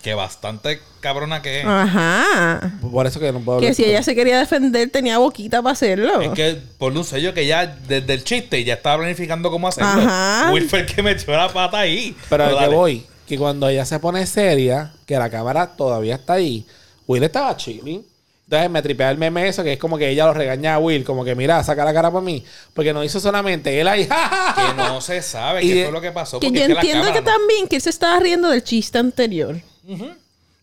Que 0.03 0.15
bastante 0.15 0.81
cabrona 1.01 1.43
que 1.43 1.61
es. 1.61 1.67
Ajá. 1.67 2.73
Por 2.91 3.07
eso 3.07 3.21
que 3.21 3.33
no 3.33 3.41
puedo 3.41 3.61
Que 3.61 3.67
hablar 3.67 3.75
si 3.77 3.85
ella 3.85 4.03
se 4.03 4.15
quería 4.15 4.39
defender, 4.39 4.91
tenía 4.91 5.19
boquita 5.19 5.63
para 5.63 5.73
hacerlo. 5.73 6.21
Es 6.21 6.31
que 6.31 6.59
por 6.79 6.93
un 6.93 7.05
sello 7.05 7.35
que 7.35 7.47
ya 7.47 7.67
desde 7.67 8.15
el 8.15 8.25
chiste 8.25 8.63
ya 8.65 8.75
estaba 8.75 8.99
planificando 8.99 9.51
cómo 9.51 9.69
hacerlo. 9.69 9.89
Ajá. 10.03 10.51
Will 10.53 10.69
fue 10.69 10.81
el 10.81 10.87
que 10.87 11.03
metió 11.03 11.35
la 11.37 11.53
pata 11.53 11.79
ahí. 11.81 12.17
Pero 12.29 12.45
a 12.45 12.51
lo 12.51 12.59
que 12.59 12.67
voy, 12.69 13.07
que 13.27 13.39
cuando 13.39 13.69
ella 13.69 13.85
se 13.85 13.99
pone 13.99 14.27
seria, 14.27 14.93
que 15.07 15.17
la 15.17 15.31
cámara 15.31 15.67
todavía 15.77 16.15
está 16.17 16.35
ahí, 16.35 16.67
Will 17.07 17.23
estaba 17.25 17.57
chilling. 17.57 18.05
Entonces 18.47 18.71
me 18.71 18.83
tripea 18.83 19.11
el 19.11 19.17
meme 19.17 19.49
eso, 19.49 19.65
que 19.65 19.73
es 19.73 19.79
como 19.79 19.97
que 19.97 20.07
ella 20.11 20.27
lo 20.27 20.35
regaña 20.35 20.75
a 20.75 20.79
Will, 20.79 21.03
como 21.03 21.25
que 21.25 21.35
mira, 21.35 21.65
saca 21.65 21.83
la 21.83 21.95
cara 21.95 22.11
por 22.11 22.23
mí. 22.23 22.45
Porque 22.75 22.93
no 22.93 23.03
hizo 23.03 23.19
solamente 23.19 23.81
él 23.81 23.89
ahí. 23.89 24.07
Que 24.55 24.75
no 24.77 25.01
se 25.01 25.23
sabe 25.23 25.65
Y 25.65 25.69
qué 25.69 25.75
de- 25.77 25.83
fue 25.85 25.93
lo 25.93 26.01
que 26.03 26.13
pasó. 26.13 26.39
que 26.41 26.49
porque 26.49 26.59
yo 26.61 26.65
es 26.67 26.69
la 26.75 26.75
entiendo 26.81 27.05
que 27.07 27.13
cámara 27.15 27.21
no- 27.33 27.39
también 27.39 27.67
que 27.69 27.77
él 27.77 27.83
se 27.83 27.89
estaba 27.91 28.21
riendo 28.21 28.51
del 28.51 28.63
chiste 28.63 28.99
anterior. 28.99 29.57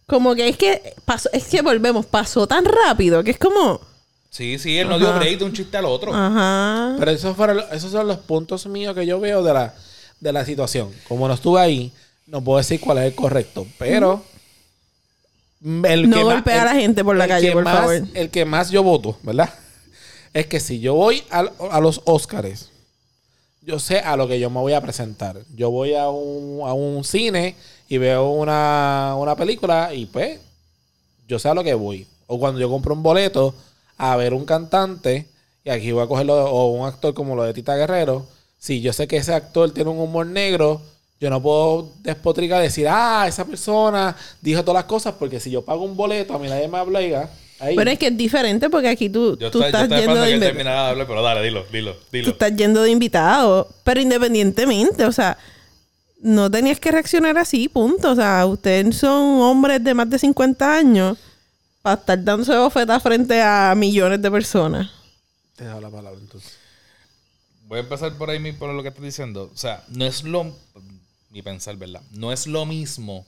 Como 0.07 0.36
que 0.36 0.49
es 0.49 0.57
que 0.57 0.93
pasó, 1.05 1.30
es 1.32 1.45
que 1.47 1.61
volvemos, 1.61 2.05
pasó 2.05 2.47
tan 2.47 2.65
rápido 2.65 3.24
que 3.24 3.32
es 3.32 3.38
como, 3.38 3.80
Sí, 4.30 4.57
sí, 4.59 4.78
él 4.78 4.88
no 4.88 4.97
dio 4.97 5.13
break 5.15 5.39
de 5.39 5.45
un 5.45 5.53
chiste 5.53 5.76
al 5.78 5.86
otro. 5.86 6.13
ajá. 6.13 6.95
Pero 6.99 7.11
esos 7.11 7.36
fueron, 7.36 7.61
esos 7.72 7.91
son 7.91 8.07
los 8.07 8.17
puntos 8.17 8.65
míos 8.67 8.95
que 8.95 9.05
yo 9.05 9.19
veo 9.19 9.43
de 9.43 9.53
la, 9.53 9.74
de 10.19 10.32
la 10.34 10.45
situación. 10.45 10.89
Como 11.07 11.28
no 11.28 11.34
estuve 11.34 11.59
ahí, 11.59 11.91
no 12.28 12.41
puedo 12.41 12.57
decir 12.57 12.80
cuál 12.80 12.99
es 12.99 13.05
el 13.05 13.15
correcto. 13.15 13.67
Pero. 13.78 14.24
el 15.63 16.09
No 16.09 16.17
que 16.17 16.24
más- 16.24 16.34
golpea 16.34 16.61
a 16.61 16.65
la 16.65 16.76
gente 16.76 17.03
por 17.03 17.15
la 17.15 17.26
el 17.26 17.30
calle, 17.30 17.47
que 17.47 17.53
por 17.53 17.63
más- 17.63 17.78
favor. 17.78 18.01
El 18.13 18.30
que 18.30 18.45
más 18.45 18.69
yo 18.72 18.84
voto, 18.84 19.17
¿verdad? 19.24 19.53
Es 20.34 20.47
que 20.47 20.59
si 20.61 20.80
yo 20.80 20.93
voy 20.95 21.24
al- 21.30 21.51
a, 21.69 21.80
los 21.82 22.01
Óscares, 22.05 22.69
yo 23.61 23.80
sé 23.80 23.99
a 23.99 24.15
lo 24.15 24.28
que 24.30 24.39
yo 24.39 24.49
me 24.49 24.59
voy 24.61 24.74
a 24.74 24.82
presentar. 24.82 25.39
Yo 25.55 25.69
voy 25.72 25.93
a 25.93 26.09
un, 26.09 26.67
a 26.67 26.74
un 26.74 27.03
cine 27.03 27.55
y 27.92 27.98
veo 27.98 28.30
una, 28.30 29.16
una 29.18 29.36
película 29.36 29.94
y 29.94 30.06
pues 30.06 30.39
yo 31.28 31.38
sé 31.39 31.50
a 31.50 31.54
lo 31.54 31.62
que 31.62 31.74
voy. 31.74 32.08
O 32.28 32.39
cuando 32.39 32.58
yo 32.62 32.70
compro 32.70 32.94
un 32.94 33.04
boleto 33.04 33.54
a 33.98 34.16
ver 34.16 34.34
un 34.34 34.46
cantante 34.46 35.26
y 35.66 35.70
aquí 35.70 35.92
voy 35.92 36.02
a 36.02 36.08
cogerlo, 36.08 36.36
o 36.46 36.70
un 36.72 36.88
actor 36.88 37.14
como 37.14 37.36
lo 37.36 37.44
de 37.44 37.54
Tita 37.54 37.76
Guerrero, 37.76 38.26
si 38.58 38.80
yo 38.80 38.94
sé 38.94 39.10
que 39.10 39.18
ese 39.18 39.34
actor 39.34 39.72
tiene 39.72 39.89
un 39.89 40.00
humor 40.00 40.26
negro, 40.26 40.82
yo 41.20 41.30
no 41.30 41.42
puedo 41.42 41.89
despotricar 42.02 42.62
y 42.62 42.68
decir, 42.68 42.88
ah, 42.89 43.26
esa 43.28 43.44
persona 43.44 44.16
dijo 44.39 44.62
todas 44.64 44.76
las 44.84 44.86
cosas, 44.86 45.16
porque 45.20 45.42
si 45.42 45.52
yo 45.52 45.62
pago 45.62 45.84
un 45.84 45.98
boleto, 45.98 46.34
a 46.34 46.39
mí 46.39 46.48
nadie 46.48 46.70
me 46.70 46.80
obliga. 46.80 47.30
Ahí. 47.60 47.76
Pero 47.76 47.92
es 47.92 48.00
que 48.00 48.08
es 48.08 48.16
diferente 48.18 48.70
porque 48.70 48.88
aquí 48.88 49.10
tú, 49.10 49.38
Yo, 49.38 49.52
tú 49.52 49.62
estoy, 49.62 49.62
yo 49.64 49.68
estás 49.68 49.82
yendo 49.82 49.96
esperando 49.98 50.22
de 50.22 50.28
que 50.28 50.34
él 50.34 50.39
invi- 50.42 50.46
terminara 50.46 50.84
de 50.86 50.89
hablar, 50.92 51.08
pero 51.08 51.22
dale, 51.22 51.44
dilo, 51.44 51.66
dilo, 51.70 51.92
tú 51.94 52.06
dilo. 52.14 52.30
estás 52.30 52.56
yendo 52.56 52.82
de 52.84 52.89
invitado. 52.89 53.68
Pero 53.84 54.00
independientemente, 54.00 55.04
o 55.06 55.12
sea, 55.12 55.38
no 56.22 56.49
tenías 56.49 56.80
que 56.80 56.91
reaccionar 56.91 57.38
así, 57.38 57.67
punto. 57.67 58.11
O 58.11 58.15
sea, 58.15 58.45
ustedes 58.45 58.97
son 58.97 59.41
hombres 59.41 59.84
de 59.84 59.93
más 59.93 60.09
de 60.09 60.19
50 60.19 60.76
años 60.78 61.17
para 61.82 61.99
estar 61.99 62.24
dándose 62.24 62.55
bofetas 62.55 63.01
frente 63.01 63.41
a 63.41 63.74
millones 63.76 64.22
de 64.22 64.32
personas. 64.32 64.89
Te 65.55 65.65
dejo 65.65 65.82
la 65.82 65.89
palabra 65.89 66.19
entonces. 66.19 66.53
Voy 67.67 67.80
a 67.80 67.82
empezar 67.82 68.13
por 68.17 68.30
ahí 68.30 68.51
por 68.53 68.74
lo 68.74 68.82
que 68.82 68.89
estás 68.89 69.03
diciendo. 69.03 69.49
O 69.53 69.57
sea, 69.57 69.84
no 69.89 70.05
es 70.05 70.24
lo. 70.24 70.55
Mi 71.30 71.41
pensar, 71.41 71.76
¿verdad? 71.78 72.01
No 72.11 72.32
es 72.32 72.47
lo 72.47 72.65
mismo 72.65 73.26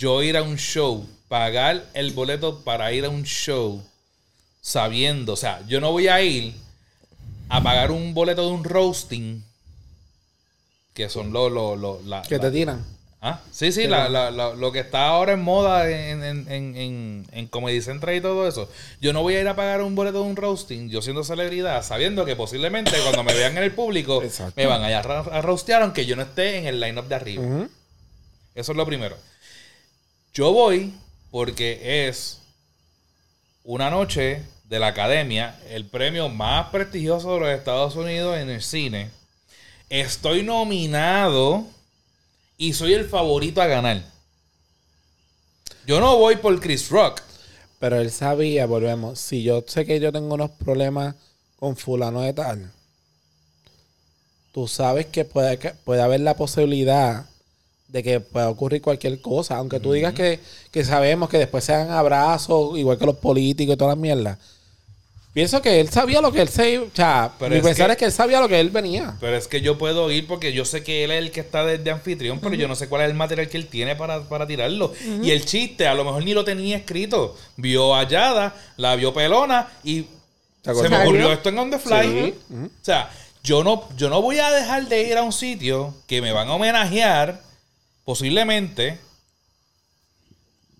yo 0.00 0.22
ir 0.22 0.38
a 0.38 0.42
un 0.42 0.56
show, 0.56 1.06
pagar 1.28 1.86
el 1.92 2.12
boleto 2.12 2.64
para 2.64 2.90
ir 2.90 3.04
a 3.04 3.10
un 3.10 3.24
show, 3.24 3.82
sabiendo, 4.62 5.34
o 5.34 5.36
sea, 5.36 5.60
yo 5.68 5.78
no 5.78 5.92
voy 5.92 6.08
a 6.08 6.22
ir 6.22 6.54
a 7.50 7.62
pagar 7.62 7.90
un 7.90 8.14
boleto 8.14 8.46
de 8.46 8.54
un 8.54 8.64
roasting, 8.64 9.44
que 11.00 11.08
son 11.08 11.32
los. 11.32 11.50
los- 11.50 12.04
la- 12.04 12.22
Que 12.22 12.36
la- 12.36 12.40
te 12.42 12.50
tiran. 12.50 12.84
Ah, 13.22 13.38
sí, 13.50 13.70
sí, 13.70 13.86
la- 13.86 14.08
la- 14.08 14.30
la- 14.30 14.54
lo 14.54 14.72
que 14.72 14.80
está 14.80 15.08
ahora 15.08 15.32
en 15.34 15.42
moda 15.42 15.90
en, 15.90 16.24
en, 16.24 16.50
en, 16.50 16.74
en, 16.76 17.26
en 17.32 17.46
Comedy 17.48 17.82
Central 17.82 18.16
y 18.16 18.20
todo 18.22 18.48
eso. 18.48 18.66
Yo 19.02 19.12
no 19.12 19.20
voy 19.20 19.34
a 19.34 19.40
ir 19.42 19.48
a 19.48 19.54
pagar 19.54 19.82
un 19.82 19.94
boleto 19.94 20.22
de 20.22 20.28
un 20.30 20.36
roasting, 20.36 20.88
yo 20.88 21.02
siendo 21.02 21.22
celebridad, 21.22 21.82
sabiendo 21.82 22.24
que 22.24 22.34
posiblemente 22.34 22.92
cuando 23.02 23.22
me 23.22 23.34
vean 23.34 23.58
en 23.58 23.62
el 23.64 23.72
público 23.72 24.22
Exacto. 24.24 24.54
me 24.56 24.64
van 24.66 24.82
a, 24.84 24.98
a, 24.98 25.42
roastear 25.42 25.82
aunque 25.82 26.06
yo 26.06 26.16
no 26.16 26.22
esté 26.22 26.56
en 26.58 26.66
el 26.66 26.80
line-up 26.80 27.08
de 27.08 27.14
arriba. 27.14 27.42
Eso 28.54 28.72
es 28.72 28.76
lo 28.78 28.86
primero. 28.86 29.16
Yo 30.32 30.52
voy 30.52 30.94
porque 31.30 32.08
es 32.08 32.40
una 33.64 33.90
noche 33.90 34.42
de 34.64 34.78
la 34.78 34.86
academia, 34.88 35.58
el 35.68 35.84
premio 35.84 36.30
más 36.30 36.68
prestigioso 36.70 37.34
de 37.34 37.40
los 37.40 37.48
Estados 37.50 37.96
Unidos 37.96 38.38
en 38.38 38.48
el 38.48 38.62
cine. 38.62 39.10
Estoy 39.90 40.44
nominado 40.44 41.64
y 42.56 42.74
soy 42.74 42.94
el 42.94 43.08
favorito 43.08 43.60
a 43.60 43.66
ganar. 43.66 44.04
Yo 45.84 45.98
no 45.98 46.16
voy 46.16 46.36
por 46.36 46.60
Chris 46.60 46.88
Rock. 46.90 47.20
Pero 47.80 47.98
él 47.98 48.12
sabía, 48.12 48.66
volvemos, 48.66 49.18
si 49.18 49.42
yo 49.42 49.64
sé 49.66 49.84
que 49.84 49.98
yo 49.98 50.12
tengo 50.12 50.34
unos 50.34 50.52
problemas 50.52 51.16
con 51.58 51.76
fulano 51.76 52.20
de 52.20 52.32
tal, 52.34 52.70
tú 54.52 54.68
sabes 54.68 55.06
que 55.06 55.24
puede, 55.24 55.58
que 55.58 55.70
puede 55.70 56.02
haber 56.02 56.20
la 56.20 56.36
posibilidad 56.36 57.26
de 57.88 58.02
que 58.02 58.20
pueda 58.20 58.50
ocurrir 58.50 58.82
cualquier 58.82 59.20
cosa, 59.20 59.56
aunque 59.56 59.80
tú 59.80 59.92
digas 59.92 60.14
que, 60.14 60.38
que 60.70 60.84
sabemos 60.84 61.30
que 61.30 61.38
después 61.38 61.64
se 61.64 61.72
dan 61.72 61.90
abrazos, 61.90 62.78
igual 62.78 62.98
que 62.98 63.06
los 63.06 63.16
políticos 63.16 63.74
y 63.74 63.78
toda 63.78 63.92
la 63.92 63.96
mierda. 63.96 64.38
Pienso 65.32 65.62
que 65.62 65.78
él 65.80 65.88
sabía 65.90 66.20
lo 66.20 66.32
que 66.32 66.40
él 66.42 66.48
se... 66.48 66.78
O 66.78 66.88
sea, 66.92 67.30
Pero 67.38 67.54
mi 67.54 67.60
pensar 67.60 67.86
que- 67.86 67.92
es 67.92 67.98
que 67.98 68.04
él 68.06 68.12
sabía 68.12 68.40
lo 68.40 68.48
que 68.48 68.58
él 68.58 68.70
venía. 68.70 69.16
Pero 69.20 69.36
es 69.36 69.46
que 69.46 69.60
yo 69.60 69.78
puedo 69.78 70.10
ir 70.10 70.26
porque 70.26 70.52
yo 70.52 70.64
sé 70.64 70.82
que 70.82 71.04
él 71.04 71.12
es 71.12 71.18
el 71.18 71.30
que 71.30 71.38
está 71.40 71.64
de, 71.64 71.78
de 71.78 71.90
anfitrión, 71.92 72.40
pero 72.40 72.56
yo 72.56 72.66
no 72.66 72.74
sé 72.74 72.88
cuál 72.88 73.02
es 73.02 73.08
el 73.10 73.14
material 73.14 73.48
que 73.48 73.56
él 73.56 73.66
tiene 73.68 73.94
para, 73.94 74.22
para 74.28 74.44
tirarlo. 74.46 74.92
Y 75.22 75.30
el 75.30 75.44
chiste, 75.44 75.86
a 75.86 75.94
lo 75.94 76.04
mejor 76.04 76.24
ni 76.24 76.34
lo 76.34 76.44
tenía 76.44 76.76
escrito. 76.76 77.36
Vio 77.56 77.94
a 77.94 78.08
Yada, 78.08 78.56
la 78.76 78.96
vio 78.96 79.14
pelona 79.14 79.68
y 79.84 80.06
¿Te 80.62 80.74
se 80.74 80.88
me 80.88 80.98
ocurrió 81.02 81.32
esto 81.32 81.48
en 81.50 81.58
On 81.58 81.70
The 81.70 81.78
Fly. 81.78 82.02
Sí. 82.02 82.34
O 82.52 82.84
sea, 82.84 83.10
yo 83.44 83.62
no, 83.64 83.88
yo 83.96 84.10
no 84.10 84.20
voy 84.20 84.38
a 84.40 84.50
dejar 84.50 84.88
de 84.88 85.04
ir 85.04 85.16
a 85.16 85.22
un 85.22 85.32
sitio 85.32 85.94
que 86.08 86.20
me 86.20 86.32
van 86.32 86.48
a 86.48 86.54
homenajear, 86.54 87.40
posiblemente. 88.04 88.98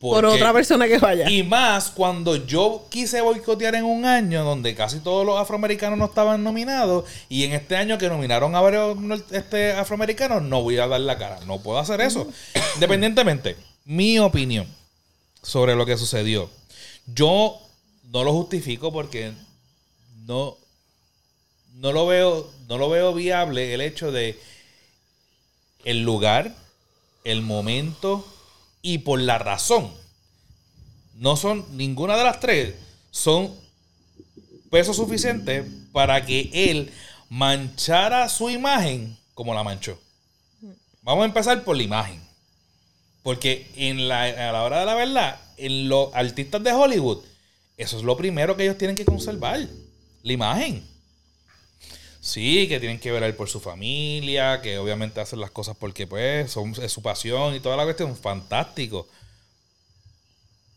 Por 0.00 0.24
otra 0.24 0.50
persona 0.54 0.88
que 0.88 0.96
vaya. 0.96 1.28
y 1.28 1.42
más 1.42 1.90
cuando 1.90 2.36
yo 2.36 2.86
quise 2.88 3.20
boicotear 3.20 3.74
en 3.74 3.84
un 3.84 4.06
año 4.06 4.44
donde 4.44 4.74
casi 4.74 5.00
todos 5.00 5.26
los 5.26 5.38
afroamericanos 5.38 5.98
no 5.98 6.06
estaban 6.06 6.42
nominados 6.42 7.04
y 7.28 7.44
en 7.44 7.52
este 7.52 7.76
año 7.76 7.98
que 7.98 8.08
nominaron 8.08 8.54
a 8.54 8.62
varios 8.62 8.96
este, 9.30 9.72
afroamericanos 9.72 10.42
no 10.42 10.62
voy 10.62 10.78
a 10.78 10.86
dar 10.86 11.00
la 11.00 11.18
cara. 11.18 11.38
No 11.46 11.60
puedo 11.60 11.78
hacer 11.78 12.00
eso. 12.00 12.26
Independientemente, 12.76 13.56
mi 13.84 14.18
opinión 14.18 14.66
sobre 15.42 15.74
lo 15.76 15.84
que 15.84 15.98
sucedió. 15.98 16.48
Yo 17.06 17.58
no 18.10 18.24
lo 18.24 18.32
justifico 18.32 18.92
porque 18.92 19.32
no, 20.26 20.56
no 21.74 21.92
lo 21.92 22.06
veo, 22.06 22.50
no 22.68 22.78
lo 22.78 22.88
veo 22.88 23.12
viable 23.12 23.74
el 23.74 23.82
hecho 23.82 24.12
de 24.12 24.38
el 25.84 26.02
lugar, 26.02 26.54
el 27.24 27.42
momento 27.42 28.24
y 28.82 28.98
por 28.98 29.20
la 29.20 29.38
razón. 29.38 29.92
No 31.14 31.36
son 31.36 31.64
ninguna 31.76 32.16
de 32.16 32.24
las 32.24 32.40
tres 32.40 32.74
son 33.10 33.54
peso 34.70 34.94
suficiente 34.94 35.64
para 35.92 36.24
que 36.24 36.50
él 36.52 36.92
manchara 37.28 38.28
su 38.28 38.50
imagen 38.50 39.16
como 39.34 39.54
la 39.54 39.64
manchó. 39.64 39.98
Vamos 41.02 41.22
a 41.22 41.26
empezar 41.26 41.64
por 41.64 41.76
la 41.76 41.82
imagen. 41.82 42.20
Porque 43.22 43.70
en 43.76 44.08
la, 44.08 44.22
a 44.24 44.52
la 44.52 44.62
hora 44.62 44.80
de 44.80 44.86
la 44.86 44.94
verdad, 44.94 45.40
en 45.56 45.88
los 45.88 46.14
artistas 46.14 46.62
de 46.62 46.72
Hollywood, 46.72 47.18
eso 47.76 47.96
es 47.98 48.02
lo 48.02 48.16
primero 48.16 48.56
que 48.56 48.62
ellos 48.64 48.78
tienen 48.78 48.96
que 48.96 49.04
conservar. 49.04 49.66
La 50.22 50.32
imagen. 50.32 50.86
Sí, 52.30 52.68
que 52.68 52.78
tienen 52.78 53.00
que 53.00 53.10
velar 53.10 53.34
por 53.34 53.48
su 53.48 53.58
familia, 53.60 54.60
que 54.62 54.78
obviamente 54.78 55.20
hacen 55.20 55.40
las 55.40 55.50
cosas 55.50 55.76
porque 55.78 56.06
pues 56.06 56.50
son, 56.52 56.74
es 56.82 56.92
su 56.92 57.02
pasión 57.02 57.54
y 57.54 57.60
toda 57.60 57.76
la 57.76 57.84
cuestión, 57.84 58.16
fantástico. 58.16 59.08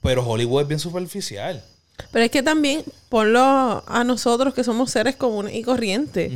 Pero 0.02 0.26
Hollywood 0.28 0.64
es 0.64 0.68
bien 0.68 0.80
superficial. 0.80 1.64
Pero 2.12 2.26
es 2.26 2.32
que 2.32 2.44
también 2.44 2.84
ponlo 3.10 3.84
a 3.88 4.04
nosotros 4.04 4.54
que 4.54 4.64
somos 4.64 4.92
seres 4.92 5.16
comunes 5.16 5.54
y 5.56 5.62
corrientes. 5.62 6.32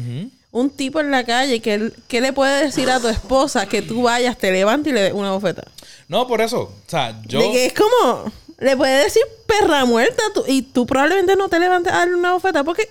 Un 0.52 0.70
tipo 0.70 1.00
en 1.00 1.12
la 1.12 1.26
calle, 1.26 1.60
que 1.62 1.92
¿qué 2.08 2.22
le 2.22 2.32
puede 2.32 2.66
decir 2.66 2.90
a 2.90 3.00
tu 3.00 3.08
esposa 3.10 3.68
que 3.68 3.82
tú 3.82 4.04
vayas, 4.04 4.38
te 4.38 4.52
levantes 4.52 4.92
y 4.92 4.96
le 4.96 5.02
des 5.02 5.14
una 5.14 5.32
bofeta? 5.32 5.64
No, 6.08 6.28
por 6.28 6.42
eso. 6.42 6.62
O 6.62 6.74
sea, 6.90 7.20
yo... 7.26 7.40
De 7.42 7.52
que 7.52 7.66
es 7.66 7.74
como, 7.74 8.32
le 8.60 8.78
puede 8.78 9.04
decir 9.04 9.24
perra 9.46 9.84
muerta 9.86 10.24
tú- 10.34 10.46
y 10.48 10.62
tú 10.62 10.86
probablemente 10.86 11.36
no 11.36 11.50
te 11.50 11.60
levantes 11.60 11.92
a 11.92 11.98
darle 11.98 12.16
una 12.16 12.34
bofeta 12.34 12.64
porque, 12.64 12.88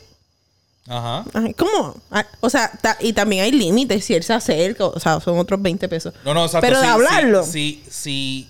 Ajá. 0.89 1.25
ay, 1.35 1.53
¿cómo? 1.55 2.01
Ah, 2.11 2.25
O 2.41 2.49
sea, 2.51 2.71
ta- 2.81 2.97
y 3.01 3.13
también 3.13 3.43
hay 3.45 3.53
límites 3.53 4.05
si 4.05 4.15
él 4.15 4.23
se 4.23 4.33
acerca, 4.33 4.87
o 4.87 5.01
sea, 5.01 5.19
son 5.21 5.39
otros 5.39 5.61
20 5.61 5.89
pesos. 5.89 6.15
No, 6.25 6.33
no, 6.35 6.45
exacto. 6.45 6.67
Pero 6.67 6.81
de 6.81 6.87
hablarlo. 6.87 7.43
Si, 7.45 7.83
si, 7.89 7.91
si 7.91 8.49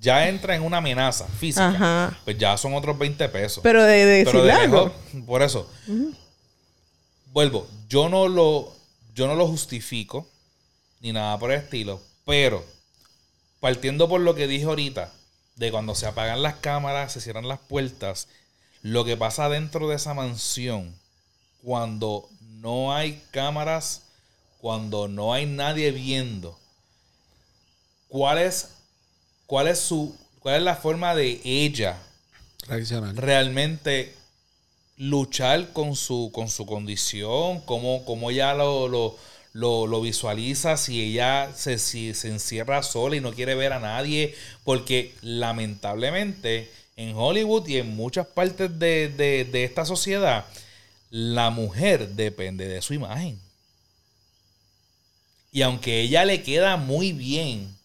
ya 0.00 0.28
entra 0.28 0.54
en 0.54 0.62
una 0.62 0.76
amenaza 0.78 1.26
física, 1.26 1.68
Ajá. 1.68 2.18
pues 2.24 2.38
ya 2.38 2.56
son 2.56 2.74
otros 2.74 2.96
20 2.98 3.28
pesos. 3.30 3.60
Pero 3.62 3.82
de, 3.82 4.04
de 4.06 4.24
Pero 4.24 4.42
de 4.42 4.46
decirle 4.48 4.64
algo. 4.64 4.84
lejos, 5.12 5.26
por 5.26 5.42
eso. 5.42 5.68
Vuelvo, 7.32 7.66
yo 7.88 8.08
no 8.08 8.28
lo 8.28 8.72
yo 9.14 9.26
no 9.26 9.34
lo 9.34 9.46
justifico 9.46 10.26
ni 11.00 11.12
nada 11.12 11.38
por 11.38 11.50
el 11.52 11.58
estilo, 11.60 12.00
pero 12.24 12.64
partiendo 13.60 14.08
por 14.08 14.20
lo 14.20 14.34
que 14.34 14.46
dije 14.46 14.64
ahorita, 14.64 15.10
de 15.56 15.70
cuando 15.70 15.94
se 15.94 16.06
apagan 16.06 16.42
las 16.42 16.56
cámaras, 16.56 17.12
se 17.12 17.20
cierran 17.20 17.48
las 17.48 17.58
puertas, 17.58 18.28
lo 18.82 19.04
que 19.04 19.16
pasa 19.16 19.48
dentro 19.48 19.88
de 19.88 19.96
esa 19.96 20.14
mansión, 20.14 20.94
cuando 21.62 22.28
no 22.60 22.94
hay 22.94 23.22
cámaras, 23.30 24.02
cuando 24.60 25.08
no 25.08 25.32
hay 25.34 25.46
nadie 25.46 25.90
viendo, 25.92 26.58
¿cuál 28.08 28.38
es, 28.38 28.68
cuál 29.46 29.68
es 29.68 29.80
su, 29.80 30.16
cuál 30.40 30.56
es 30.56 30.62
la 30.62 30.76
forma 30.76 31.14
de 31.14 31.40
ella 31.44 31.98
Reaccionar. 32.66 33.14
realmente 33.14 34.14
luchar 34.96 35.72
con 35.72 35.96
su, 35.96 36.30
con 36.34 36.48
su 36.48 36.66
condición, 36.66 37.60
cómo, 37.62 38.04
cómo 38.04 38.30
ella 38.30 38.54
lo, 38.54 38.88
lo, 38.88 39.16
lo, 39.52 39.86
lo 39.86 40.00
visualiza, 40.02 40.76
si 40.76 41.02
ella 41.02 41.50
se, 41.56 41.78
si 41.78 42.14
se 42.14 42.28
encierra 42.28 42.82
sola 42.82 43.16
y 43.16 43.20
no 43.20 43.32
quiere 43.32 43.54
ver 43.54 43.72
a 43.72 43.80
nadie, 43.80 44.34
porque 44.64 45.14
lamentablemente 45.22 46.70
en 46.96 47.16
Hollywood 47.16 47.66
y 47.68 47.78
en 47.78 47.96
muchas 47.96 48.26
partes 48.26 48.78
de, 48.78 49.08
de- 49.08 49.44
de 49.46 49.64
esta 49.64 49.84
sociedad, 49.86 50.46
la 51.12 51.50
mujer 51.50 52.08
depende 52.08 52.66
de 52.66 52.80
su 52.80 52.94
imagen. 52.94 53.38
Y 55.52 55.60
aunque 55.60 56.00
ella 56.00 56.24
le 56.24 56.42
queda 56.42 56.78
muy 56.78 57.12
bien 57.12 57.76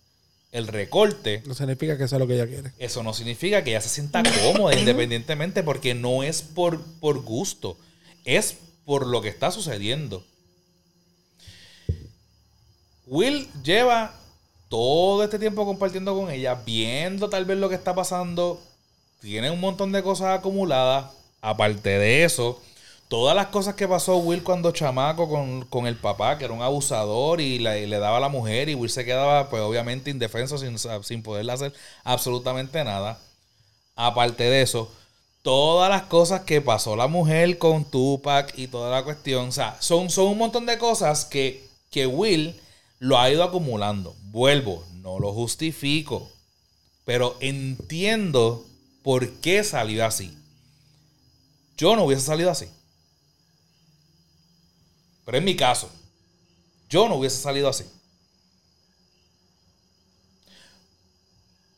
el 0.53 0.65
recorte, 0.65 1.43
No 1.45 1.53
significa 1.53 1.97
que 1.97 2.05
eso 2.05 2.15
es 2.15 2.19
lo 2.21 2.28
que 2.28 2.36
ella 2.36 2.47
quiere. 2.47 2.71
eso 2.80 3.03
no 3.03 3.13
significa 3.13 3.65
que 3.65 3.71
ella 3.71 3.82
se 3.82 3.89
sienta 3.89 4.23
cómoda 4.23 4.80
independientemente 4.80 5.61
porque 5.61 5.93
no 5.93 6.23
es 6.23 6.41
por, 6.41 6.82
por 7.01 7.21
gusto, 7.21 7.78
es 8.23 8.55
por 8.86 9.05
lo 9.05 9.21
que 9.21 9.28
está 9.28 9.51
sucediendo. 9.51 10.23
Will 13.07 13.49
lleva 13.61 14.15
todo 14.69 15.25
este 15.25 15.38
tiempo 15.38 15.65
compartiendo 15.65 16.15
con 16.15 16.32
ella, 16.32 16.55
viendo 16.65 17.30
tal 17.30 17.43
vez 17.43 17.57
lo 17.57 17.67
que 17.67 17.75
está 17.75 17.93
pasando, 17.93 18.63
tiene 19.19 19.51
un 19.51 19.59
montón 19.59 19.91
de 19.91 20.01
cosas 20.01 20.39
acumuladas. 20.39 21.11
Aparte 21.41 21.89
de 21.89 22.23
eso, 22.23 22.61
todas 23.08 23.36
las 23.36 23.47
cosas 23.47 23.76
que 23.76 23.88
pasó 23.88 24.18
Will 24.18 24.43
cuando 24.43 24.72
chamaco 24.72 25.30
con, 25.30 25.66
con 25.66 25.88
el 25.88 25.95
papá, 25.95 26.38
que 26.38 26.45
era 26.45 26.53
un 26.53 26.62
abusador 26.62 27.41
y 27.41 27.55
y 27.55 27.60
le 27.60 27.99
daba 27.99 28.18
a 28.18 28.22
la 28.22 28.30
mujer 28.30 28.70
y 28.70 28.76
Will 28.76 28.89
se 28.89 29.05
quedaba 29.05 29.49
pues 29.49 29.62
obviamente 29.62 30.10
indefenso 30.10 30.58
sin, 30.58 30.78
sin 31.03 31.24
poderle 31.24 31.53
hacer 31.53 31.74
absolutamente 32.03 32.84
nada. 32.84 33.20
Aparte 33.95 34.43
de 34.43 34.62
eso, 34.62 34.91
todas 35.41 35.89
las 35.89 36.03
cosas 36.03 36.41
que 36.41 36.62
pasó 36.62 36.95
la 36.95 37.08
mujer 37.08 37.58
con 37.58 37.86
Tupac 37.86 38.53
y 38.58 38.68
toda 38.68 38.91
la 38.91 39.03
cuestión, 39.03 39.49
o 39.49 39.51
sea, 39.51 39.78
son, 39.80 40.10
son 40.10 40.28
un 40.28 40.38
montón 40.38 40.66
de 40.66 40.78
cosas 40.78 41.26
que, 41.26 41.68
que 41.89 42.05
Will 42.05 42.60
lo 42.99 43.18
ha 43.18 43.32
ido 43.32 43.43
acumulando. 43.43 44.16
Vuelvo, 44.24 44.84
no 45.01 45.20
lo 45.20 45.34
justifico, 45.34 46.30
pero 47.05 47.38
entiendo 47.39 48.66
por 49.03 49.32
qué 49.36 49.64
salió 49.64 50.05
así. 50.05 50.38
Yo 51.78 51.95
no 51.95 52.03
hubiese 52.03 52.24
salido 52.24 52.51
así. 52.51 52.68
Pero 55.28 55.39
en 55.39 55.43
mi 55.43 55.57
caso, 55.57 55.89
yo 56.89 57.09
no 57.09 57.15
hubiese 57.15 57.36
salido 57.36 57.67
así. 57.67 57.84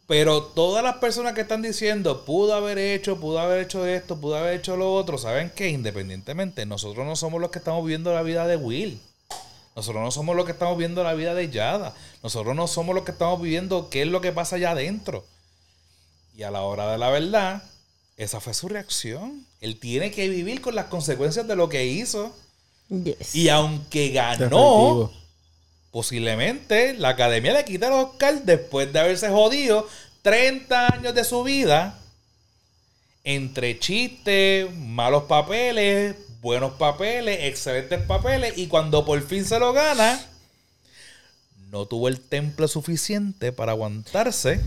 Pero 0.06 0.44
todas 0.44 0.84
las 0.84 0.98
personas 0.98 1.34
que 1.34 1.42
están 1.42 1.64
diciendo, 1.64 2.26
pudo 2.26 2.54
haber 2.54 2.78
hecho, 2.78 3.20
pudo 3.20 3.40
haber 3.40 3.62
hecho 3.62 3.88
esto, 3.88 4.22
pudo 4.22 4.36
haber 4.36 4.60
hecho 4.60 4.78
lo 4.78 4.94
otro, 4.94 5.18
saben 5.18 5.50
que 5.50 5.70
independientemente, 5.70 6.68
nosotros 6.68 7.08
no 7.08 7.16
somos 7.16 7.42
los 7.42 7.50
que 7.50 7.58
estamos 7.58 7.84
viendo 7.88 8.14
la 8.14 8.22
vida 8.22 8.46
de 8.46 8.56
Will. 8.56 9.02
Nosotros 9.76 10.04
no 10.04 10.12
somos 10.12 10.36
los 10.36 10.46
que 10.46 10.52
estamos 10.52 10.78
viendo 10.78 11.04
la 11.04 11.16
vida 11.16 11.34
de 11.34 11.50
Yada. 11.50 11.96
Nosotros 12.22 12.56
no 12.56 12.68
somos 12.68 12.94
los 12.94 13.04
que 13.04 13.14
estamos 13.14 13.42
viviendo 13.42 13.90
qué 13.90 14.04
es 14.04 14.08
lo 14.08 14.22
que 14.22 14.32
pasa 14.32 14.58
allá 14.58 14.72
adentro. 14.72 15.26
Y 16.36 16.44
a 16.44 16.52
la 16.52 16.62
hora 16.62 16.92
de 16.92 17.00
la 17.00 17.10
verdad, 17.10 17.64
esa 18.16 18.40
fue 18.42 18.54
su 18.54 18.68
reacción. 18.68 19.44
Él 19.60 19.80
tiene 19.80 20.12
que 20.12 20.30
vivir 20.30 20.62
con 20.62 20.76
las 20.76 20.86
consecuencias 20.86 21.48
de 21.48 21.56
lo 21.56 21.68
que 21.68 21.88
hizo. 21.88 22.32
Yes. 22.90 23.36
Y 23.36 23.50
aunque 23.50 24.10
ganó, 24.10 24.38
Definitivo. 24.50 25.14
posiblemente 25.92 26.94
la 26.96 27.10
academia 27.10 27.54
le 27.54 27.66
quita 27.66 27.88
el 27.88 27.94
Oscar 27.94 28.44
después 28.44 28.92
de 28.92 29.00
haberse 29.00 29.30
jodido 29.30 29.88
30 30.24 30.88
años 30.94 31.14
de 31.14 31.24
su 31.24 31.44
vida 31.44 32.00
entre 33.24 33.78
chistes, 33.80 34.74
malos 34.76 35.24
papeles, 35.24 36.16
buenos 36.42 36.74
papeles, 36.74 37.40
excelentes 37.44 38.02
papeles 38.02 38.58
y 38.58 38.68
cuando 38.68 39.06
por 39.06 39.22
fin 39.22 39.46
se 39.46 39.60
lo 39.60 39.74
gana, 39.74 40.20
no 41.70 41.86
tuvo 41.86 42.08
el 42.08 42.20
temple 42.20 42.68
suficiente 42.68 43.52
para 43.52 43.74
aguantarse. 43.74 44.62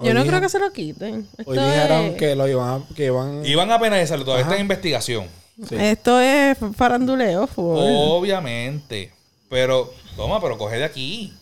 Yo 0.00 0.14
no 0.14 0.24
creo 0.24 0.40
que 0.40 0.48
se 0.48 0.58
lo 0.58 0.72
quiten. 0.72 1.26
Esto 1.38 1.50
Hoy 1.50 1.58
dijeron 1.58 2.04
es, 2.06 2.16
que 2.16 2.34
lo 2.36 2.48
iban 2.48 2.68
a, 2.82 2.94
que 2.94 3.06
iban 3.06 3.44
Iban 3.44 3.70
a 3.70 3.80
penalizarlo, 3.80 4.24
todavía 4.24 4.44
Ajá. 4.44 4.52
está 4.54 4.60
en 4.60 4.64
investigación. 4.64 5.26
Sí. 5.66 5.74
esto 5.76 6.20
es 6.20 6.56
faranduleo. 6.76 7.46
full. 7.46 7.78
Obviamente. 7.80 9.12
Pero, 9.48 9.92
toma, 10.16 10.40
pero 10.40 10.58
coge 10.58 10.76
de 10.76 10.84
aquí. 10.84 11.32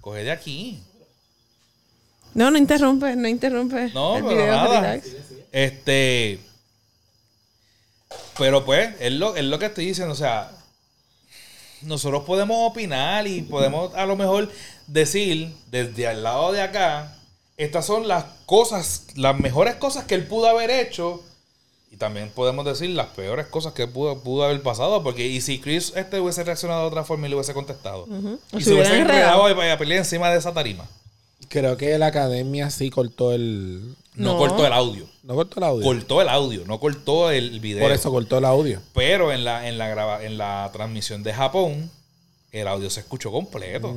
Coge 0.00 0.22
de 0.24 0.30
aquí. 0.30 0.82
No, 2.34 2.50
no 2.50 2.58
interrumpe, 2.58 3.14
no 3.16 3.28
interrumpe. 3.28 3.90
No, 3.92 4.16
el 4.16 4.24
pero 4.24 4.36
video, 4.36 4.54
nada. 4.54 5.00
Este. 5.50 6.38
Pero 8.38 8.64
pues, 8.64 8.94
es 9.00 9.12
lo, 9.12 9.36
es 9.36 9.44
lo 9.44 9.58
que 9.58 9.66
estoy 9.66 9.86
diciendo. 9.86 10.12
O 10.12 10.16
sea, 10.16 10.50
nosotros 11.82 12.24
podemos 12.24 12.70
opinar 12.70 13.26
y 13.26 13.42
podemos 13.42 13.94
a 13.94 14.06
lo 14.06 14.16
mejor 14.16 14.50
decir 14.86 15.52
desde 15.70 16.06
al 16.06 16.22
lado 16.22 16.52
de 16.52 16.62
acá, 16.62 17.16
estas 17.56 17.86
son 17.86 18.08
las 18.08 18.24
cosas, 18.46 19.06
las 19.16 19.38
mejores 19.38 19.74
cosas 19.76 20.04
que 20.04 20.14
él 20.14 20.26
pudo 20.26 20.48
haber 20.48 20.70
hecho. 20.70 21.22
Y 21.92 21.96
también 21.98 22.30
podemos 22.34 22.64
decir 22.64 22.88
las 22.90 23.08
peores 23.08 23.46
cosas 23.46 23.74
que 23.74 23.86
pudo, 23.86 24.18
pudo 24.20 24.44
haber 24.44 24.62
pasado. 24.62 25.02
Porque, 25.02 25.26
y 25.26 25.40
si 25.42 25.60
Chris 25.60 25.92
este 25.94 26.18
hubiese 26.20 26.42
reaccionado 26.42 26.80
de 26.80 26.86
otra 26.88 27.04
forma 27.04 27.26
y 27.26 27.30
le 27.30 27.36
hubiese 27.36 27.52
contestado. 27.54 28.08
Y 28.56 28.62
se 28.62 28.72
hubiese 28.72 28.98
enredado. 28.98 29.48
y 29.48 29.68
a 29.70 29.78
pelear 29.78 29.98
encima 29.98 30.30
de 30.30 30.38
esa 30.38 30.54
tarima. 30.54 30.88
Creo 31.48 31.76
que 31.76 31.98
la 31.98 32.06
academia 32.06 32.70
sí 32.70 32.88
cortó 32.88 33.32
el. 33.32 33.94
No, 34.14 34.32
No. 34.32 34.38
cortó 34.38 34.66
el 34.66 34.72
audio. 34.72 35.06
No 35.22 35.34
cortó 35.34 35.58
el 35.58 35.64
audio. 35.64 35.84
Cortó 35.84 36.22
el 36.22 36.28
audio, 36.30 36.64
no 36.66 36.80
cortó 36.80 37.30
el 37.30 37.60
video. 37.60 37.82
Por 37.82 37.92
eso 37.92 38.10
cortó 38.10 38.38
el 38.38 38.46
audio. 38.46 38.80
Pero 38.94 39.30
en 39.32 39.44
la, 39.44 39.68
en 39.68 39.76
la 39.76 39.88
grava- 39.94 40.22
en 40.24 40.38
la 40.38 40.70
transmisión 40.72 41.22
de 41.22 41.34
Japón, 41.34 41.90
el 42.52 42.68
audio 42.68 42.88
se 42.88 43.00
escuchó 43.00 43.30
completo. 43.30 43.94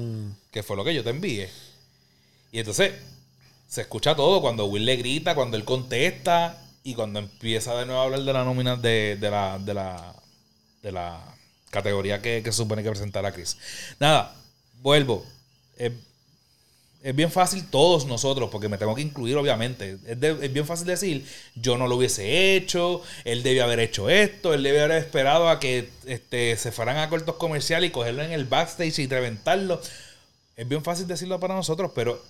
Que 0.51 0.63
fue 0.63 0.75
lo 0.75 0.83
que 0.83 0.93
yo 0.93 1.01
te 1.03 1.11
envié. 1.11 1.49
Y 2.51 2.59
entonces, 2.59 2.91
se 3.69 3.81
escucha 3.81 4.15
todo 4.15 4.41
cuando 4.41 4.65
Will 4.65 4.85
le 4.85 4.97
grita, 4.97 5.33
cuando 5.33 5.55
él 5.57 5.63
contesta 5.63 6.61
y 6.85 6.93
cuando 6.93 7.17
empieza 7.17 7.75
de 7.75 7.87
nuevo 7.87 7.99
a 7.99 8.03
hablar 8.05 8.21
de 8.21 8.31
la 8.31 8.43
nómina 8.45 8.75
de, 8.75 9.17
de 9.19 9.31
la, 9.31 9.57
de 9.57 9.73
la, 9.73 10.15
de 10.83 10.91
la 10.91 11.19
categoría 11.71 12.21
que, 12.21 12.43
supone 12.51 12.83
que 12.83 12.89
presentará 12.91 13.31
Chris. 13.31 13.57
Nada, 13.99 14.35
vuelvo. 14.83 15.25
Es, 15.77 15.91
es 17.01 17.15
bien 17.15 17.31
fácil 17.31 17.67
todos 17.71 18.05
nosotros, 18.05 18.51
porque 18.51 18.69
me 18.69 18.77
tengo 18.77 18.93
que 18.93 19.01
incluir 19.01 19.35
obviamente. 19.35 19.97
Es, 20.05 20.21
es 20.21 20.53
bien 20.53 20.67
fácil 20.67 20.85
decir, 20.85 21.25
yo 21.55 21.75
no 21.75 21.87
lo 21.87 21.95
hubiese 21.95 22.55
hecho, 22.55 23.01
él 23.23 23.41
debe 23.41 23.63
haber 23.63 23.79
hecho 23.79 24.07
esto, 24.07 24.53
él 24.53 24.61
debe 24.61 24.83
haber 24.83 24.97
esperado 24.99 25.49
a 25.49 25.59
que 25.59 25.89
este, 26.05 26.55
se 26.55 26.71
fueran 26.71 26.97
a 26.97 27.09
cortos 27.09 27.37
comerciales 27.37 27.89
y 27.89 27.91
cogerlo 27.91 28.21
en 28.21 28.31
el 28.31 28.45
backstage 28.45 28.99
y 28.99 29.07
reventarlo. 29.07 29.81
Es 30.55 30.67
bien 30.67 30.83
fácil 30.83 31.07
decirlo 31.07 31.39
para 31.39 31.55
nosotros, 31.55 31.91
pero 31.95 32.23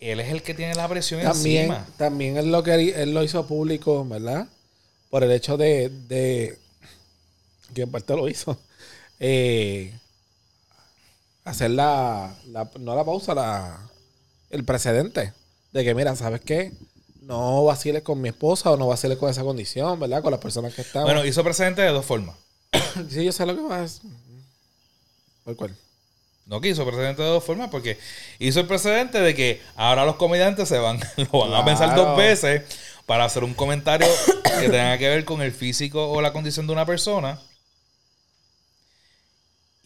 él 0.00 0.20
es 0.20 0.30
el 0.32 0.42
que 0.42 0.54
tiene 0.54 0.74
la 0.74 0.88
presión 0.88 1.20
También, 1.22 1.64
encima. 1.70 1.86
también 1.96 2.36
él 2.38 2.50
lo 2.50 2.62
que 2.62 2.74
él 3.02 3.12
lo 3.14 3.22
hizo 3.22 3.46
público, 3.46 4.04
¿verdad? 4.04 4.48
Por 5.10 5.22
el 5.24 5.30
hecho 5.32 5.56
de, 5.56 5.88
de 6.08 6.58
que 7.74 7.82
en 7.82 7.90
parte 7.90 8.14
lo 8.16 8.28
hizo. 8.28 8.58
eh, 9.20 9.92
hacer 11.44 11.70
la, 11.70 12.34
la- 12.48 12.70
no 12.78 12.94
la 12.96 13.04
pausa, 13.04 13.34
la 13.34 13.80
el 14.50 14.64
precedente. 14.64 15.32
De 15.72 15.84
que, 15.84 15.94
mira, 15.94 16.16
¿sabes 16.16 16.40
qué? 16.40 16.72
No 17.22 17.64
vaciles 17.64 18.02
con 18.02 18.20
mi 18.20 18.28
esposa 18.30 18.70
o 18.72 18.76
no 18.76 18.88
vaciles 18.88 19.18
con 19.18 19.30
esa 19.30 19.42
condición, 19.44 20.00
¿verdad? 20.00 20.22
Con 20.22 20.32
las 20.32 20.40
personas 20.40 20.74
que 20.74 20.82
estaban. 20.82 21.06
Bueno, 21.06 21.24
hizo 21.24 21.44
precedente 21.44 21.82
de 21.82 21.88
dos 21.90 22.04
formas. 22.04 22.36
sí, 23.10 23.24
yo 23.24 23.30
sé 23.32 23.46
lo 23.46 23.54
que 23.54 23.62
vas. 23.62 24.00
¿Por 25.44 25.56
cuál? 25.56 25.76
No 26.50 26.60
que 26.60 26.70
hizo 26.70 26.84
precedente 26.84 27.22
de 27.22 27.28
dos 27.28 27.44
formas, 27.44 27.70
porque 27.70 27.96
hizo 28.40 28.58
el 28.58 28.66
precedente 28.66 29.20
de 29.20 29.36
que 29.36 29.62
ahora 29.76 30.04
los 30.04 30.16
comediantes 30.16 30.68
se 30.68 30.78
van, 30.78 30.98
lo 31.32 31.38
van 31.38 31.54
a 31.54 31.64
pensar 31.64 31.94
dos 31.94 32.18
veces 32.18 32.62
para 33.06 33.24
hacer 33.24 33.44
un 33.44 33.54
comentario 33.54 34.08
que 34.60 34.68
tenga 34.68 34.98
que 34.98 35.08
ver 35.08 35.24
con 35.24 35.42
el 35.42 35.52
físico 35.52 36.10
o 36.10 36.20
la 36.20 36.32
condición 36.32 36.66
de 36.66 36.72
una 36.72 36.84
persona. 36.84 37.40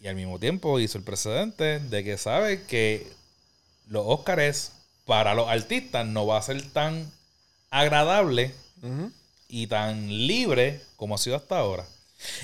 Y 0.01 0.07
al 0.07 0.15
mismo 0.15 0.39
tiempo 0.39 0.79
hizo 0.79 0.97
el 0.97 1.03
precedente 1.03 1.79
de 1.79 2.03
que 2.03 2.17
sabe 2.17 2.63
que 2.63 3.11
los 3.87 4.03
Óscares 4.07 4.71
para 5.05 5.35
los 5.35 5.47
artistas 5.47 6.07
no 6.07 6.25
va 6.25 6.39
a 6.39 6.41
ser 6.41 6.67
tan 6.71 7.11
agradable 7.69 8.55
y 9.47 9.67
tan 9.67 10.09
libre 10.09 10.81
como 10.95 11.13
ha 11.13 11.19
sido 11.19 11.35
hasta 11.35 11.59
ahora. 11.59 11.85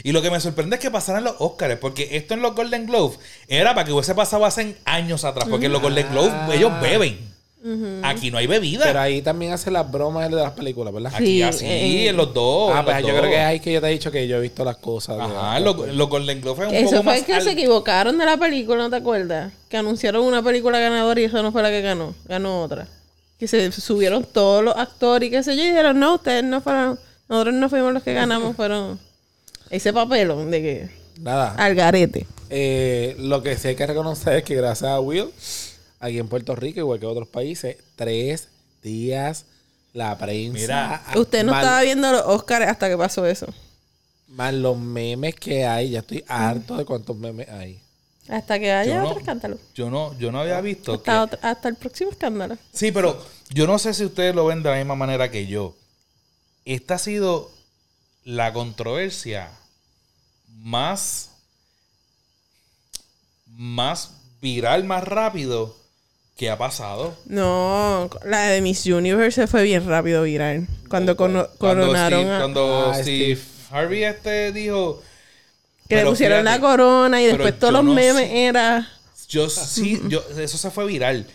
Y 0.04 0.12
lo 0.12 0.22
que 0.22 0.30
me 0.30 0.40
sorprende 0.40 0.76
es 0.76 0.82
que 0.82 0.92
pasaran 0.92 1.24
los 1.24 1.36
Oscars, 1.40 1.78
porque 1.80 2.10
esto 2.12 2.34
en 2.34 2.42
los 2.42 2.54
Golden 2.56 2.86
Globes 2.86 3.20
era 3.48 3.74
para 3.74 3.86
que 3.86 3.92
hubiese 3.94 4.14
pasado 4.16 4.46
hace 4.46 4.78
años 4.86 5.24
atrás, 5.26 5.48
porque 5.50 5.68
en 5.68 5.72
los 5.72 5.82
Golden 5.82 6.08
Globes 6.12 6.32
Ah. 6.34 6.50
ellos 6.54 6.72
beben. 6.82 7.32
Aquí 8.04 8.32
no 8.32 8.40
hay 8.40 8.48
bebida. 8.48 8.86
Pero 8.86 9.00
ahí 9.02 9.22
también 9.22 9.54
hace 9.54 9.70
las 9.70 9.90
bromas 9.92 10.30
de 10.32 10.36
las 10.36 10.52
películas, 10.54 10.92
¿verdad? 10.92 11.14
Aquí 11.14 11.26
Sí, 11.26 11.42
así, 11.44 11.66
eh, 11.66 12.10
en 12.10 12.18
los 12.18 12.34
dos. 12.34 12.72
ah, 12.74 12.84
pues 12.84 13.02
yo 13.02 13.10
dos. 13.10 13.20
creo 13.20 13.30
que 13.30 13.36
es 13.38 13.44
ahí 13.46 13.60
que 13.60 13.72
yo 13.74 13.80
te 13.82 13.88
he 13.88 13.92
dicho 13.92 14.12
que 14.12 14.28
yo 14.28 14.38
he 14.38 14.42
visto 14.42 14.66
las 14.66 14.78
cosas. 14.78 15.20
Ajá, 15.20 15.60
los, 15.60 15.78
los 15.90 16.10
Golden 16.10 16.42
Globes 16.42 16.64
es 16.64 16.70
un 16.70 16.76
Eso 16.76 16.90
poco 16.90 17.04
fue 17.04 17.14
más 17.18 17.22
que 17.24 17.34
al- 17.36 17.44
se 17.44 17.52
equivocaron 17.52 18.18
de 18.18 18.26
la 18.26 18.38
película, 18.38 18.78
¿no 18.82 18.90
te 18.90 18.96
acuerdas? 18.96 19.54
Que 19.70 19.78
anunciaron 19.78 20.24
una 20.26 20.42
película 20.42 20.80
ganadora 20.80 21.22
y 21.22 21.26
esa 21.26 21.44
no 21.44 21.52
fue 21.52 21.62
la 21.62 21.70
que 21.70 21.82
ganó. 21.82 22.16
Ganó 22.26 22.64
otra. 22.64 22.88
Que 23.40 23.48
se 23.48 23.72
subieron 23.72 24.24
todos 24.24 24.64
los 24.64 24.76
actores 24.76 25.28
y 25.28 25.32
qué 25.32 25.44
sé 25.44 25.56
yo 25.56 25.62
y 25.64 25.68
dijeron, 25.68 26.00
no, 26.00 26.16
ustedes 26.16 26.44
no 26.44 26.62
fueron, 26.62 27.00
nosotros 27.30 27.54
no 27.54 27.70
fuimos 27.70 27.94
los 27.94 28.02
que 28.02 28.14
ganamos, 28.14 28.56
fueron 28.56 29.00
ese 29.72 29.92
papelón 29.94 30.52
de 30.52 30.62
que 30.62 30.90
Nada. 31.20 31.56
al 31.56 31.74
garete. 31.76 32.28
Eh, 32.50 33.16
lo 33.18 33.42
que 33.42 33.58
sí 33.58 33.70
hay 33.70 33.76
que 33.76 33.88
reconocer 33.88 34.38
es 34.38 34.44
que 34.44 34.56
gracias 34.56 34.92
a 34.92 35.00
Will, 35.00 35.32
aquí 36.00 36.20
en 36.20 36.28
Puerto 36.28 36.56
Rico, 36.56 36.80
igual 36.80 37.00
que 37.00 37.06
en 37.06 37.12
otros 37.12 37.28
países, 37.28 37.78
tres 37.96 38.50
días 38.84 39.46
la 39.94 40.18
prensa. 40.18 40.54
Mira, 40.60 41.04
Usted 41.16 41.44
no 41.44 41.54
estaba 41.56 41.82
viendo 41.82 42.12
los 42.12 42.22
Oscars 42.26 42.68
hasta 42.68 42.88
que 42.90 42.98
pasó 42.98 43.26
eso. 43.26 43.48
más 44.28 44.54
los 44.54 44.78
memes 44.78 45.36
que 45.36 45.66
hay. 45.66 45.90
Ya 45.92 46.00
estoy 46.00 46.24
harto 46.28 46.78
de 46.78 46.86
cuántos 46.86 47.18
memes 47.18 47.50
hay. 47.50 47.82
Hasta 48.30 48.58
que 48.60 48.72
haya 48.72 48.94
Yo 48.96 49.02
no- 49.02 49.08
otro 49.10 49.20
escándalo. 49.20 49.58
Yo 49.76 49.90
no, 49.90 50.18
yo 50.18 50.32
no 50.32 50.40
había 50.40 50.62
visto 50.62 50.94
que... 51.04 51.12
Hasta, 51.12 51.24
otro- 51.24 51.40
hasta 51.42 51.68
el 51.68 51.76
próximo 51.76 52.12
escándalo. 52.12 52.58
Sí, 52.72 52.92
pero 52.94 53.22
yo 53.50 53.68
no 53.68 53.78
sé 53.78 53.94
si 53.94 54.06
ustedes 54.06 54.34
lo 54.34 54.46
ven 54.46 54.64
de 54.64 54.70
la 54.70 54.78
misma 54.78 54.96
manera 54.96 55.30
que 55.30 55.48
yo. 55.48 55.76
Esta 56.64 56.94
ha 56.96 56.98
sido 56.98 57.52
la 58.24 58.54
controversia 58.54 59.52
más, 60.62 61.32
más 63.48 64.12
viral, 64.42 64.84
más 64.84 65.04
rápido 65.04 65.76
que 66.38 66.50
ha 66.50 66.58
pasado. 66.58 67.16
No, 67.26 68.10
la 68.26 68.48
de 68.48 68.62
Miss 68.62 68.86
Universe 68.86 69.48
fue 69.48 69.64
bien 69.64 69.86
rápido 69.88 70.24
viral. 70.24 70.68
Cuando 70.90 71.16
cono- 71.16 71.48
Cuando 71.58 71.84
coronaron 71.84 72.20
Steve, 72.22 72.36
a... 72.36 72.40
cuando 72.40 72.92
Ah, 72.92 72.96
Steve 73.02 73.40
Harvey 73.72 74.04
este 74.04 74.52
dijo... 74.52 75.02
Que 75.88 75.96
le 75.98 76.02
pero 76.02 76.12
pusieron 76.12 76.46
la 76.46 76.60
corona 76.60 77.22
y 77.22 77.26
después 77.26 77.60
todos 77.60 77.74
los 77.74 77.84
no 77.84 77.94
memes 77.94 78.28
sé. 78.28 78.44
era... 78.46 78.90
Yo 79.28 79.50
sí, 79.50 80.02
yo, 80.08 80.24
eso 80.38 80.58
se 80.58 80.72
fue 80.72 80.86
viral. 80.86 81.28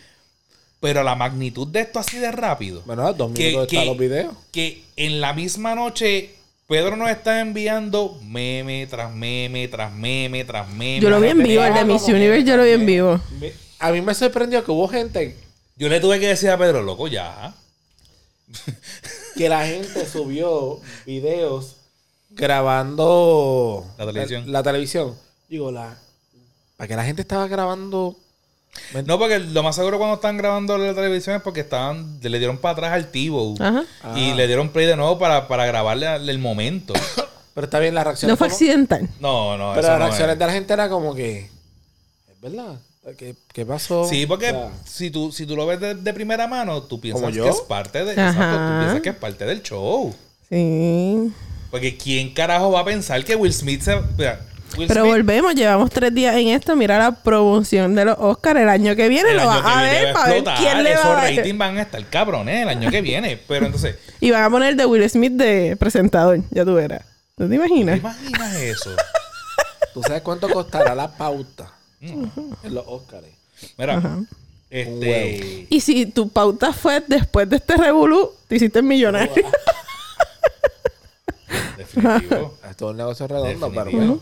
Pero 0.80 1.02
la 1.02 1.14
magnitud 1.14 1.66
de 1.68 1.80
esto 1.80 1.98
así 1.98 2.18
de 2.18 2.30
rápido. 2.32 2.82
Bueno, 2.86 3.12
dos 3.12 3.30
minutos 3.30 3.66
que- 3.68 3.76
están 3.76 3.86
los 3.86 3.98
videos. 3.98 4.34
que 4.52 4.82
en 4.96 5.20
la 5.20 5.32
misma 5.34 5.74
noche 5.74 6.34
Pedro 6.66 6.96
nos 6.96 7.08
está 7.10 7.40
enviando 7.40 8.18
meme 8.24 8.86
tras 8.88 9.14
meme, 9.14 9.68
tras 9.68 9.92
meme, 9.92 10.44
tras 10.44 10.68
meme. 10.68 11.00
Yo 11.00 11.10
lo 11.10 11.20
vi 11.20 11.28
en 11.28 11.42
vivo, 11.42 11.62
el 11.62 11.74
de 11.74 11.84
Miss 11.84 12.08
Universe 12.08 12.44
yo 12.44 12.56
lo 12.56 12.64
vi 12.64 12.70
en 12.70 12.86
vivo. 12.86 13.20
A 13.78 13.92
mí 13.92 14.00
me 14.00 14.14
sorprendió 14.14 14.64
que 14.64 14.70
hubo 14.72 14.88
gente 14.88 15.36
Yo 15.76 15.88
le 15.88 16.00
tuve 16.00 16.18
que 16.18 16.28
decir 16.28 16.50
a 16.50 16.58
Pedro, 16.58 16.82
loco, 16.82 17.06
ya. 17.06 17.54
que 19.36 19.48
la 19.48 19.66
gente 19.66 20.06
subió 20.06 20.80
videos 21.04 21.76
grabando 22.30 23.86
La 23.98 24.06
televisión. 24.06 24.52
La, 24.52 24.62
televisión. 24.62 25.16
Digo, 25.48 25.70
la 25.70 25.98
para 26.76 26.88
que 26.88 26.96
la 26.96 27.04
gente 27.04 27.22
estaba 27.22 27.46
grabando 27.48 28.16
No, 29.06 29.18
porque 29.18 29.38
lo 29.38 29.62
más 29.62 29.74
seguro 29.76 29.98
cuando 29.98 30.14
están 30.16 30.36
grabando 30.36 30.76
la 30.78 30.94
televisión 30.94 31.36
es 31.36 31.42
porque 31.42 31.60
estaban, 31.60 32.18
le 32.22 32.38
dieron 32.38 32.58
para 32.58 32.72
atrás 32.72 32.92
al 32.92 33.10
Tivo. 33.10 33.54
Ajá. 33.60 33.84
Y 34.16 34.30
Ah. 34.30 34.34
le 34.34 34.46
dieron 34.46 34.68
play 34.70 34.86
de 34.86 34.96
nuevo 34.96 35.18
para, 35.18 35.48
para 35.48 35.66
grabarle 35.66 36.06
el 36.16 36.38
momento. 36.38 36.94
Pero 37.54 37.64
está 37.64 37.78
bien 37.78 37.94
la 37.94 38.04
reacción. 38.04 38.30
No 38.30 38.36
fue 38.36 38.48
accidental. 38.48 39.08
No, 39.20 39.56
no, 39.56 39.72
Pero 39.74 39.88
las 39.88 39.98
no 39.98 40.04
reacciones 40.06 40.34
es. 40.34 40.38
de 40.38 40.46
la 40.46 40.52
gente 40.52 40.72
era 40.72 40.88
como 40.88 41.14
que 41.14 41.50
es 42.30 42.40
verdad. 42.40 42.76
¿Qué, 43.16 43.36
qué 43.52 43.64
pasó? 43.64 44.04
Sí, 44.08 44.26
porque 44.26 44.50
O 44.50 44.70
si 44.84 45.10
tú, 45.10 45.30
si 45.30 45.46
tú 45.46 45.54
lo 45.56 45.64
ves 45.64 45.78
de, 45.80 45.94
de 45.94 46.12
primera 46.12 46.48
mano, 46.48 46.82
tú 46.82 47.00
piensas 47.00 47.32
que 47.32 47.48
es 47.48 47.60
parte 47.60 48.04
de, 48.04 48.12
Ajá. 48.20 48.30
exacto, 48.30 48.56
tú 48.66 48.78
piensas 48.80 49.00
que 49.00 49.08
es 49.10 49.14
parte 49.16 49.44
del 49.46 49.62
show. 49.62 50.12
Sí. 50.48 51.32
Porque 51.70 51.96
¿quién 51.96 52.34
carajo 52.34 52.72
va 52.72 52.80
a 52.80 52.84
pensar 52.84 53.24
que 53.24 53.36
Will 53.36 53.52
Smith 53.52 53.80
se... 53.82 53.96
mira, 54.18 54.40
Will 54.76 54.88
Pero 54.88 55.02
Smith 55.02 55.12
volvemos, 55.14 55.54
llevamos 55.54 55.90
tres 55.90 56.12
días 56.14 56.36
en 56.36 56.48
esto. 56.48 56.76
Mira 56.76 56.98
la 56.98 57.12
promoción 57.12 57.94
de 57.94 58.04
los 58.04 58.16
Oscars 58.18 58.60
el 58.60 58.68
año 58.68 58.94
que 58.96 59.08
viene. 59.08 59.30
el 59.30 59.36
Lo 59.36 59.46
vas 59.46 59.62
a 59.64 59.82
viene 59.82 59.92
ver 59.92 60.06
va 60.06 60.10
a 60.10 60.14
para 60.24 60.28
ver 60.34 60.44
quién 60.58 60.84
le 60.84 60.92
Esos 60.92 61.04
va 61.06 61.10
a 61.12 61.14
dar. 61.22 61.34
ratings 61.36 61.58
van 61.58 61.78
a 61.78 61.82
estar 61.82 62.04
cabrones 62.10 62.62
el 62.62 62.68
año 62.68 62.90
que 62.90 63.00
viene. 63.00 63.38
Pero 63.48 63.66
entonces, 63.66 63.96
Y 64.20 64.30
van 64.30 64.42
a 64.44 64.50
poner 64.50 64.76
de 64.76 64.84
Will 64.86 65.08
Smith 65.08 65.32
de 65.32 65.76
presentador. 65.78 66.40
Ya 66.50 66.64
tú 66.64 66.74
verás. 66.74 67.02
¿No 67.38 67.46
te 67.46 67.50
¿te 67.50 67.54
imaginas? 67.56 67.98
imaginas 67.98 68.54
eso? 68.56 68.90
¿Tú 69.94 70.02
sabes 70.02 70.22
cuánto 70.22 70.48
costará 70.48 70.94
la 70.94 71.10
pauta 71.16 71.72
en 72.00 72.30
los 72.74 72.84
Oscars? 72.86 73.26
Mira, 73.78 74.02
este... 74.68 75.66
Y 75.70 75.80
si 75.80 76.04
tu 76.06 76.28
pauta 76.28 76.72
fue 76.74 77.02
después 77.06 77.48
de 77.48 77.56
este 77.56 77.76
revolú, 77.76 78.30
te 78.48 78.56
hiciste 78.56 78.82
millonario. 78.82 79.32
Definitivo. 81.76 82.54
Esto 82.68 82.86
es 82.86 82.90
un 82.90 82.96
negocio 82.96 83.26
redondo, 83.26 83.70
pero 83.72 84.18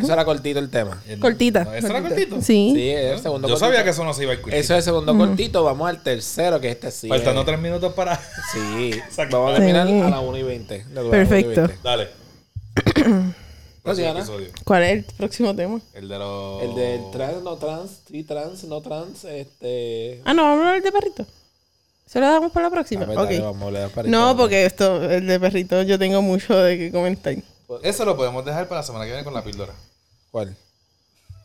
Eso 0.00 0.12
era 0.12 0.24
cortito 0.24 0.58
el 0.58 0.70
tema. 0.70 1.02
El- 1.06 1.20
Cortita. 1.20 1.64
¿No, 1.64 1.74
¿Eso 1.74 1.86
era 1.88 2.00
cortita. 2.00 2.20
cortito? 2.30 2.36
Sí. 2.42 2.72
Sí, 2.74 2.88
es 2.90 3.12
el 3.12 3.18
segundo 3.20 3.48
Yo 3.48 3.54
cortito. 3.54 3.66
sabía 3.66 3.84
que 3.84 3.90
eso 3.90 4.02
no 4.04 4.14
se 4.14 4.22
iba 4.22 4.32
a 4.32 4.36
cortito. 4.36 4.56
Eso 4.56 4.72
es 4.74 4.78
el 4.78 4.82
segundo 4.82 5.16
cortito. 5.16 5.62
Vamos 5.64 5.88
al 5.88 6.02
tercero, 6.02 6.58
que 6.60 6.70
este 6.70 6.90
sí. 6.90 7.08
Faltando 7.08 7.40
es- 7.42 7.46
tres 7.46 7.58
minutos 7.60 7.92
para... 7.92 8.16
Sí. 8.52 8.92
Exacto. 9.06 9.38
Vamos 9.40 9.52
a 9.52 9.56
terminar 9.58 9.86
Sí. 9.86 10.00
a 10.00 10.08
las 10.10 10.20
1 10.22 10.38
y 10.38 10.42
20. 10.42 10.84
Perfecto. 11.10 11.68
Dale. 11.82 12.08
No, 13.84 13.94
Diana. 13.94 14.20
episodio. 14.20 14.48
¿Cuál 14.64 14.82
es 14.84 14.90
el 14.92 15.04
próximo 15.18 15.54
tema? 15.54 15.78
El 15.92 16.08
de 16.08 16.18
los... 16.18 16.62
El 16.62 16.74
del 16.74 17.00
trans, 17.12 17.42
no 17.42 17.56
trans, 17.56 17.90
sí, 18.08 18.24
trans, 18.24 18.64
no 18.64 18.80
trans, 18.80 19.24
este... 19.24 20.22
Ah, 20.24 20.32
no, 20.32 20.42
vamos 20.44 20.64
a 20.64 20.68
hablar 20.68 20.82
de 20.82 20.90
perrito. 20.92 21.26
¿Se 22.06 22.18
lo 22.18 22.26
damos 22.26 22.50
para 22.52 22.68
la 22.68 22.70
próxima? 22.70 23.04
Ver, 23.04 23.14
dale, 23.16 23.36
Ok. 23.38 23.44
vamos 23.44 23.62
a 23.62 23.66
hablar 23.66 23.90
para 23.90 24.08
No, 24.08 24.34
porque 24.38 24.64
esto, 24.64 25.02
el 25.10 25.26
de 25.26 25.38
perrito, 25.38 25.82
yo 25.82 25.98
tengo 25.98 26.22
mucho 26.22 26.56
de 26.56 26.78
que 26.78 26.90
comentar. 26.92 27.34
Eso 27.82 28.04
lo 28.04 28.16
podemos 28.16 28.44
dejar 28.44 28.68
para 28.68 28.80
la 28.80 28.86
semana 28.86 29.04
que 29.04 29.10
viene 29.12 29.24
con 29.24 29.34
la 29.34 29.42
píldora. 29.42 29.72
¿Cuál? 30.30 30.56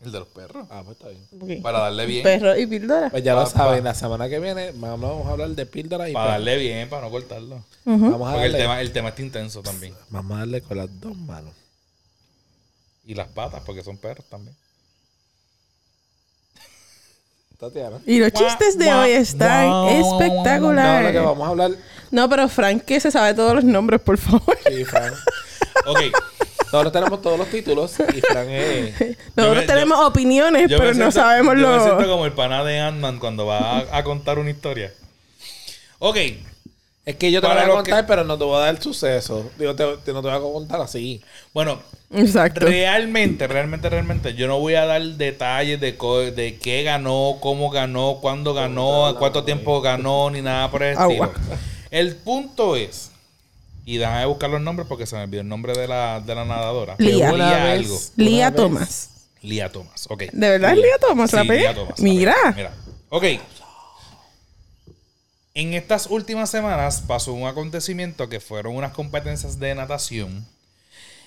El 0.01 0.11
de 0.13 0.19
los 0.19 0.27
perros. 0.29 0.65
Ah, 0.69 0.81
pues 0.85 0.97
está 0.97 1.09
bien. 1.09 1.61
Para 1.61 1.79
darle 1.79 2.05
bien. 2.05 2.23
Perro 2.23 2.57
y 2.57 2.65
píldora. 2.67 3.09
Pues 3.09 3.21
ya 3.23 3.35
Pa- 3.35 3.41
lo 3.41 3.45
saben, 3.47 3.79
pa- 3.83 3.89
la 3.89 3.95
semana 3.95 4.29
que 4.29 4.39
viene 4.39 4.71
vamos 4.75 5.27
a 5.27 5.31
hablar 5.31 5.49
de 5.49 5.65
píldoras 5.65 6.09
y 6.09 6.13
Para 6.13 6.25
pa- 6.25 6.31
darle 6.33 6.57
bien, 6.57 6.89
para 6.89 7.01
no 7.03 7.11
cortarlo. 7.11 7.63
vamos 7.85 8.29
a 8.29 8.31
Porque 8.33 8.45
el 8.47 8.53
tema, 8.55 8.79
el 8.81 8.91
tema 8.93 9.09
está 9.09 9.21
intenso 9.21 9.61
también. 9.61 9.93
vamos 10.09 10.35
a 10.37 10.39
darle 10.39 10.61
con 10.61 10.77
las 10.77 11.01
dos 11.01 11.15
manos. 11.17 11.53
Y 13.05 13.13
las 13.15 13.27
patas, 13.27 13.61
porque 13.65 13.83
son 13.83 13.97
perros 13.97 14.25
también. 14.29 14.55
Tatiana. 17.59 17.97
Y 18.05 18.19
los 18.19 18.31
chistes 18.31 18.77
de 18.77 18.93
hoy 18.93 19.11
están 19.11 19.67
No, 19.69 19.89
espectaculares. 19.89 21.13
vamos 21.21 21.45
a 21.45 21.51
hablar... 21.51 21.71
No, 22.09 22.29
pero 22.29 22.47
Frank 22.47 22.83
que 22.85 22.99
se 23.01 23.11
sabe 23.11 23.33
todos 23.33 23.55
los 23.55 23.63
nombres, 23.65 23.99
por 23.99 24.17
favor. 24.17 24.57
Sí, 24.65 24.85
Fran. 24.85 25.13
Ok. 25.85 25.99
Nosotros 26.71 26.93
tenemos 26.93 27.21
todos 27.21 27.39
los 27.39 27.47
títulos 27.49 27.93
y 28.15 28.21
Fran 28.21 28.47
es... 28.49 28.93
Nosotros 29.35 29.61
me- 29.61 29.65
tenemos 29.65 29.99
opiniones, 30.05 30.69
Yo 30.69 30.77
pero 30.77 30.89
no 30.89 30.95
siento- 30.95 31.11
sabemos 31.13 31.55
yo 31.59 31.67
me 31.67 31.75
lo... 31.77 31.83
siento 31.83 32.07
como 32.07 32.25
el 32.27 32.33
pana 32.33 32.63
de 32.63 32.79
Ant-Man 32.79 33.17
cuando 33.19 33.45
va 33.47 33.79
a, 33.79 33.97
a 33.97 34.03
contar 34.03 34.37
una 34.37 34.51
historia. 34.51 34.93
Ok. 35.97 36.17
Es 37.05 37.15
que 37.15 37.31
yo 37.31 37.41
te 37.41 37.47
Para 37.47 37.61
voy 37.61 37.71
a 37.71 37.75
los 37.75 37.83
que- 37.83 37.89
contar, 37.91 38.05
pero 38.05 38.23
no 38.23 38.37
te 38.37 38.43
voy 38.43 38.57
a 38.57 38.59
dar 38.59 38.75
el 38.75 38.81
suceso. 38.81 39.49
Digo, 39.57 39.73
te, 39.75 39.83
te- 40.05 40.13
no 40.13 40.21
te 40.21 40.27
voy 40.27 40.37
a 40.37 40.39
contar 40.39 40.79
así. 40.81 41.23
Bueno, 41.55 41.81
Exacto. 42.13 42.59
realmente, 42.67 43.47
realmente, 43.47 43.89
realmente, 43.89 44.35
yo 44.35 44.47
no 44.47 44.59
voy 44.59 44.75
a 44.75 44.85
dar 44.85 45.01
detalles 45.01 45.79
de, 45.79 45.97
co- 45.97 46.19
de 46.19 46.57
qué 46.59 46.83
ganó, 46.83 47.37
cómo 47.39 47.71
ganó, 47.71 48.19
cuándo 48.21 48.53
ganó, 48.53 49.15
cuánto 49.17 49.43
tiempo 49.43 49.81
ganó, 49.81 50.29
ni 50.29 50.43
nada 50.43 50.69
por 50.69 50.83
el 50.83 50.89
estilo. 50.93 51.23
Agua. 51.23 51.33
El 51.89 52.15
punto 52.15 52.75
es, 52.75 53.09
y 53.93 53.97
déjame 53.97 54.25
buscar 54.25 54.49
los 54.49 54.61
nombres 54.61 54.87
porque 54.87 55.05
se 55.05 55.15
me 55.15 55.23
olvidó 55.23 55.41
el 55.41 55.47
nombre 55.47 55.73
de 55.73 55.87
la, 55.87 56.19
de 56.21 56.35
la 56.35 56.45
nadadora. 56.45 56.95
Lía. 56.99 57.31
Una 57.33 57.49
Lía 57.49 57.63
vez- 57.63 57.79
algo. 57.85 57.99
Lía 58.17 58.37
una 58.37 58.49
vez- 58.49 58.55
Thomas. 58.55 59.09
Lía 59.41 59.71
Thomas, 59.71 60.05
ok. 60.09 60.23
¿De 60.31 60.49
verdad 60.49 60.71
es 60.73 60.77
Lía 60.77 60.97
Thomas? 60.99 61.33
¿La 61.33 61.41
Sí, 61.43 61.47
pegué? 61.47 61.59
Lía 61.61 61.73
Thomas, 61.75 61.97
la 61.99 62.03
Mira. 62.03 62.35
Mira. 62.55 62.73
Ok. 63.09 63.23
En 65.55 65.73
estas 65.73 66.07
últimas 66.07 66.49
semanas 66.49 67.01
pasó 67.07 67.33
un 67.33 67.47
acontecimiento 67.47 68.29
que 68.29 68.39
fueron 68.39 68.75
unas 68.75 68.91
competencias 68.93 69.59
de 69.59 69.73
natación 69.75 70.45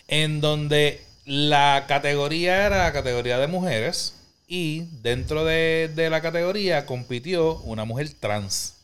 en 0.08 0.40
donde 0.40 1.02
la 1.24 1.84
categoría 1.88 2.66
era 2.66 2.84
la 2.84 2.92
categoría 2.92 3.38
de 3.38 3.46
mujeres 3.46 4.14
y 4.46 4.86
dentro 5.02 5.44
de, 5.44 5.90
de 5.94 6.10
la 6.10 6.20
categoría 6.20 6.86
compitió 6.86 7.56
una 7.60 7.84
mujer 7.84 8.10
trans. 8.20 8.74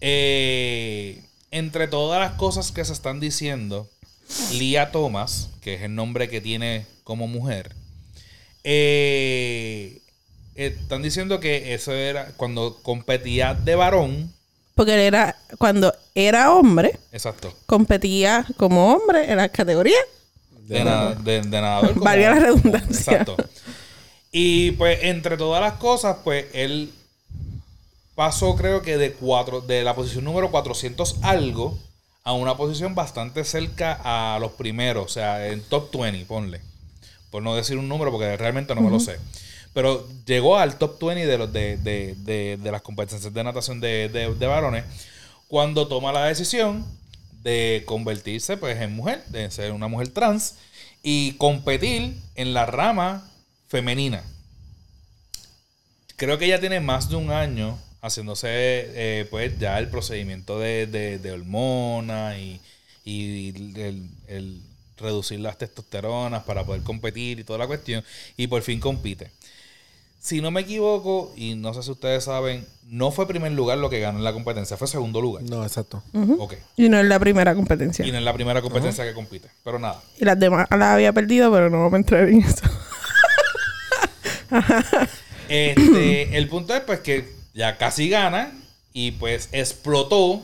Eh, 0.00 1.22
entre 1.56 1.88
todas 1.88 2.20
las 2.20 2.32
cosas 2.38 2.72
que 2.72 2.84
se 2.84 2.92
están 2.92 3.20
diciendo, 3.20 3.88
Lia 4.52 4.90
Thomas, 4.92 5.50
que 5.60 5.74
es 5.74 5.82
el 5.82 5.94
nombre 5.94 6.28
que 6.28 6.40
tiene 6.40 6.86
como 7.04 7.26
mujer, 7.28 7.74
eh, 8.64 10.00
están 10.54 11.02
diciendo 11.02 11.38
que 11.40 11.74
eso 11.74 11.92
era 11.92 12.32
cuando 12.36 12.78
competía 12.82 13.54
de 13.54 13.74
varón. 13.76 14.32
Porque 14.74 14.94
él 14.94 15.00
era, 15.00 15.36
cuando 15.58 15.94
era 16.14 16.52
hombre, 16.52 16.98
Exacto. 17.12 17.54
competía 17.66 18.44
como 18.56 18.92
hombre 18.92 19.30
en 19.30 19.36
las 19.38 19.50
categorías. 19.50 20.04
De, 20.66 20.82
na- 20.84 21.14
de- 21.14 21.42
de 21.42 21.60
nadador. 21.60 21.94
Valga 22.00 22.30
la 22.30 22.38
redundancia. 22.40 23.12
Exacto. 23.18 23.36
Y 24.32 24.72
pues 24.72 24.98
entre 25.02 25.36
todas 25.36 25.62
las 25.62 25.74
cosas, 25.74 26.16
pues 26.24 26.46
él 26.52 26.92
pasó 28.16 28.56
creo 28.56 28.82
que 28.82 28.96
de 28.96 29.12
cuatro, 29.12 29.60
de 29.60 29.84
la 29.84 29.94
posición 29.94 30.24
número 30.24 30.50
400 30.50 31.18
algo 31.22 31.78
a 32.24 32.32
una 32.32 32.56
posición 32.56 32.96
bastante 32.96 33.44
cerca 33.44 34.00
a 34.02 34.38
los 34.40 34.50
primeros, 34.52 35.04
o 35.04 35.08
sea, 35.08 35.46
en 35.46 35.62
top 35.62 35.94
20, 35.96 36.24
ponle. 36.26 36.60
Por 37.30 37.42
no 37.44 37.54
decir 37.54 37.76
un 37.78 37.88
número 37.88 38.10
porque 38.10 38.36
realmente 38.36 38.74
no 38.74 38.80
me 38.80 38.90
lo 38.90 38.98
sé. 38.98 39.18
Pero 39.74 40.08
llegó 40.24 40.56
al 40.58 40.76
top 40.78 40.98
20 41.04 41.26
de, 41.26 41.38
los 41.38 41.52
de, 41.52 41.76
de- 41.76 42.14
de- 42.18 42.56
de 42.56 42.72
las 42.72 42.82
competencias 42.82 43.32
de 43.32 43.44
natación 43.44 43.78
de, 43.80 44.08
de- 44.08 44.34
de 44.34 44.46
varones 44.46 44.84
cuando 45.46 45.86
toma 45.86 46.12
la 46.12 46.24
decisión 46.24 46.84
de 47.42 47.84
convertirse 47.86 48.56
pues 48.56 48.80
en 48.80 48.96
mujer, 48.96 49.22
de 49.26 49.48
ser 49.52 49.70
una 49.72 49.86
mujer 49.86 50.08
trans 50.08 50.54
y 51.02 51.32
competir 51.34 52.16
en 52.34 52.54
la 52.54 52.66
rama 52.66 53.30
femenina. 53.68 54.24
Creo 56.16 56.38
que 56.38 56.46
ella 56.46 56.58
tiene 56.60 56.80
más 56.80 57.08
de 57.10 57.16
un 57.16 57.30
año 57.30 57.78
haciéndose 58.02 58.48
eh, 58.50 59.26
pues 59.30 59.58
ya 59.58 59.78
el 59.78 59.88
procedimiento 59.88 60.58
de, 60.58 60.86
de, 60.86 61.18
de 61.18 61.32
hormona 61.32 62.38
y, 62.38 62.60
y 63.04 63.48
el, 63.80 64.08
el- 64.28 64.60
reducir 64.98 65.38
las 65.40 65.58
testosteronas 65.58 66.44
para 66.44 66.64
poder 66.64 66.82
competir 66.82 67.38
y 67.38 67.44
toda 67.44 67.58
la 67.58 67.66
cuestión. 67.66 68.02
Y 68.38 68.46
por 68.46 68.62
fin 68.62 68.80
compite. 68.80 69.30
Si 70.18 70.40
no 70.40 70.50
me 70.50 70.62
equivoco, 70.62 71.32
y 71.36 71.54
no 71.54 71.74
sé 71.74 71.82
si 71.82 71.90
ustedes 71.90 72.24
saben, 72.24 72.66
no 72.88 73.12
fue 73.12 73.28
primer 73.28 73.52
lugar 73.52 73.76
lo 73.78 73.90
que 73.90 74.00
ganó 74.00 74.18
en 74.18 74.24
la 74.24 74.32
competencia, 74.32 74.76
fue 74.78 74.88
segundo 74.88 75.20
lugar. 75.20 75.44
No, 75.44 75.62
exacto. 75.64 76.02
Ok. 76.38 76.54
Y 76.76 76.88
no 76.88 76.98
es 76.98 77.04
la 77.06 77.20
primera 77.20 77.54
competencia. 77.54 78.04
Y 78.06 78.10
no 78.10 78.18
es 78.18 78.24
la 78.24 78.32
primera 78.32 78.62
competencia 78.62 79.04
que 79.04 79.12
compite. 79.12 79.48
Pero 79.62 79.78
nada. 79.78 80.02
Y 80.18 80.24
las 80.24 80.40
demás 80.40 80.66
las 80.70 80.82
había 80.94 81.12
perdido, 81.12 81.52
pero 81.52 81.68
no 81.70 81.94
a 81.94 81.96
entrar 81.96 82.28
en 82.28 82.40
eso. 82.42 82.64
Este, 85.48 86.36
el 86.38 86.48
punto 86.48 86.74
es 86.74 86.80
pues 86.80 87.00
que 87.00 87.35
ya 87.56 87.78
casi 87.78 88.10
gana 88.10 88.52
y 88.92 89.12
pues 89.12 89.48
explotó 89.50 90.42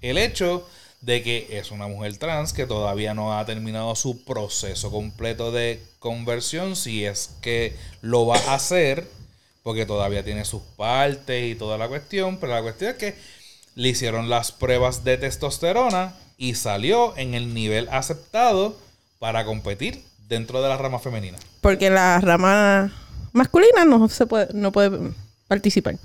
el 0.00 0.16
hecho 0.16 0.66
de 1.00 1.22
que 1.22 1.58
es 1.58 1.72
una 1.72 1.88
mujer 1.88 2.16
trans 2.18 2.52
que 2.52 2.66
todavía 2.66 3.14
no 3.14 3.36
ha 3.36 3.44
terminado 3.44 3.96
su 3.96 4.24
proceso 4.24 4.92
completo 4.92 5.50
de 5.50 5.82
conversión, 5.98 6.76
si 6.76 7.04
es 7.04 7.30
que 7.42 7.76
lo 8.00 8.26
va 8.26 8.36
a 8.38 8.54
hacer, 8.54 9.08
porque 9.64 9.86
todavía 9.86 10.24
tiene 10.24 10.44
sus 10.44 10.62
partes 10.76 11.50
y 11.50 11.56
toda 11.56 11.78
la 11.78 11.88
cuestión, 11.88 12.38
pero 12.38 12.54
la 12.54 12.62
cuestión 12.62 12.92
es 12.92 12.96
que 12.96 13.14
le 13.74 13.88
hicieron 13.88 14.30
las 14.30 14.52
pruebas 14.52 15.02
de 15.02 15.18
testosterona 15.18 16.14
y 16.38 16.54
salió 16.54 17.16
en 17.16 17.34
el 17.34 17.54
nivel 17.54 17.88
aceptado 17.90 18.76
para 19.18 19.44
competir 19.44 20.04
dentro 20.28 20.62
de 20.62 20.68
la 20.68 20.76
rama 20.76 21.00
femenina. 21.00 21.38
Porque 21.60 21.90
la 21.90 22.20
rama 22.20 22.92
masculina 23.32 23.84
no 23.84 24.08
se 24.08 24.26
puede, 24.26 24.48
no 24.54 24.70
puede 24.70 25.12
participar. 25.48 25.96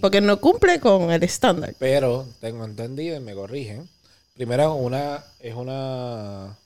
Porque 0.00 0.20
no 0.20 0.40
cumple 0.40 0.80
con 0.80 1.10
el 1.10 1.22
estándar. 1.22 1.74
Pero 1.78 2.26
tengo 2.40 2.64
entendido 2.64 3.16
y 3.16 3.20
me 3.20 3.34
corrigen. 3.34 3.88
Primero, 4.34 4.74
una 4.74 5.24
es 5.38 5.54
una 5.54 6.56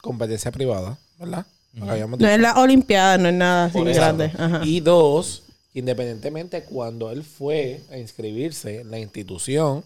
competencia 0.00 0.50
privada, 0.50 0.98
¿verdad? 1.18 1.46
No 1.72 1.92
es 1.92 2.40
la 2.40 2.54
Olimpiada, 2.54 3.18
no 3.18 3.28
es 3.28 3.34
nada 3.34 3.66
así 3.66 3.80
grande. 3.80 4.32
Ajá. 4.38 4.62
Y 4.64 4.80
dos, 4.80 5.42
independientemente 5.74 6.62
cuando 6.64 7.10
él 7.10 7.22
fue 7.22 7.82
a 7.90 7.98
inscribirse 7.98 8.80
en 8.80 8.90
la 8.90 8.98
institución, 8.98 9.84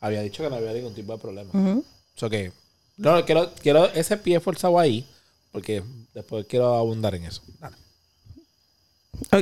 había 0.00 0.22
dicho 0.22 0.42
que 0.42 0.50
no 0.50 0.56
había 0.56 0.72
ningún 0.72 0.94
tipo 0.94 1.12
de 1.12 1.18
problema. 1.18 1.50
O 1.52 1.84
sea 2.16 2.28
que, 2.28 2.50
no, 2.96 3.24
quiero, 3.24 3.52
quiero 3.62 3.86
ese 3.92 4.16
pie 4.16 4.40
forzado 4.40 4.80
ahí, 4.80 5.06
porque 5.52 5.84
después 6.12 6.44
quiero 6.48 6.74
abundar 6.74 7.14
en 7.14 7.24
eso. 7.24 7.42
Dale. 7.60 7.76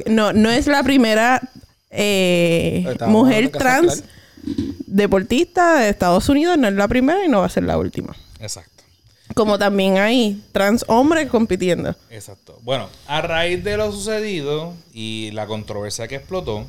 No, 0.06 0.32
no 0.34 0.50
es 0.50 0.66
la 0.66 0.82
primera 0.82 1.40
eh, 1.96 2.96
mujer 3.06 3.50
trans 3.50 4.04
deportista 4.86 5.80
de 5.80 5.88
Estados 5.88 6.28
Unidos, 6.28 6.56
no 6.58 6.68
es 6.68 6.74
la 6.74 6.88
primera 6.88 7.24
y 7.24 7.28
no 7.28 7.40
va 7.40 7.46
a 7.46 7.50
ser 7.50 7.64
la 7.64 7.78
última. 7.78 8.14
Exacto. 8.40 8.84
Como 9.34 9.58
también 9.58 9.98
hay 9.98 10.42
trans 10.52 10.84
hombres 10.88 11.28
compitiendo. 11.28 11.94
Exacto. 12.10 12.58
Bueno, 12.62 12.88
a 13.06 13.20
raíz 13.22 13.62
de 13.64 13.76
lo 13.76 13.90
sucedido 13.90 14.72
y 14.92 15.30
la 15.32 15.46
controversia 15.46 16.06
que 16.06 16.16
explotó, 16.16 16.66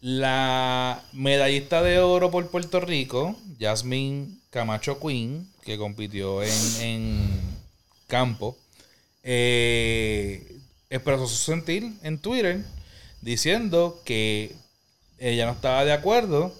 la 0.00 1.00
medallista 1.12 1.82
de 1.82 2.00
oro 2.00 2.30
por 2.30 2.48
Puerto 2.48 2.80
Rico, 2.80 3.36
Jasmine 3.60 4.26
Camacho 4.50 4.98
Queen, 4.98 5.48
que 5.62 5.78
compitió 5.78 6.42
en, 6.42 6.50
en 6.80 7.40
campo, 8.08 8.56
eh, 9.22 10.58
expresó 10.90 11.28
su 11.28 11.36
sentir 11.36 11.92
en 12.02 12.18
Twitter 12.18 12.64
diciendo 13.22 14.02
que 14.04 14.54
ella 15.18 15.46
no 15.46 15.52
estaba 15.52 15.84
de 15.84 15.92
acuerdo 15.92 16.54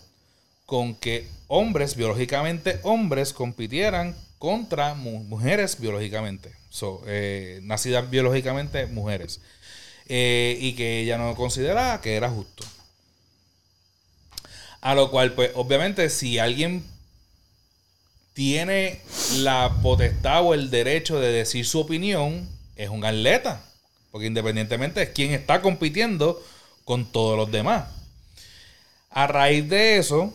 con 0.66 0.94
que 0.94 1.28
hombres, 1.48 1.96
biológicamente 1.96 2.80
hombres, 2.82 3.32
compitieran 3.32 4.16
contra 4.38 4.94
mu- 4.94 5.24
mujeres 5.24 5.78
biológicamente, 5.78 6.52
so, 6.70 7.02
eh, 7.06 7.60
nacidas 7.64 8.08
biológicamente 8.10 8.86
mujeres, 8.86 9.40
Eh, 10.08 10.58
y 10.60 10.74
que 10.74 11.00
ella 11.00 11.16
no 11.16 11.34
consideraba 11.36 12.00
que 12.00 12.16
era 12.16 12.28
justo. 12.28 12.64
A 14.80 14.94
lo 14.94 15.10
cual, 15.10 15.32
pues, 15.34 15.52
obviamente, 15.54 16.10
si 16.10 16.38
alguien 16.40 16.82
tiene 18.34 19.00
la 19.38 19.78
potestad 19.82 20.42
o 20.44 20.54
el 20.54 20.70
derecho 20.70 21.20
de 21.20 21.30
decir 21.32 21.66
su 21.66 21.80
opinión, 21.80 22.48
es 22.76 22.88
un 22.88 23.04
atleta. 23.04 23.64
Porque 24.10 24.26
independientemente 24.26 25.02
es 25.02 25.10
quien 25.10 25.32
está 25.32 25.62
compitiendo 25.62 26.42
con 26.84 27.04
todos 27.06 27.36
los 27.36 27.50
demás. 27.50 27.88
A 29.10 29.26
raíz 29.26 29.68
de 29.68 29.98
eso, 29.98 30.32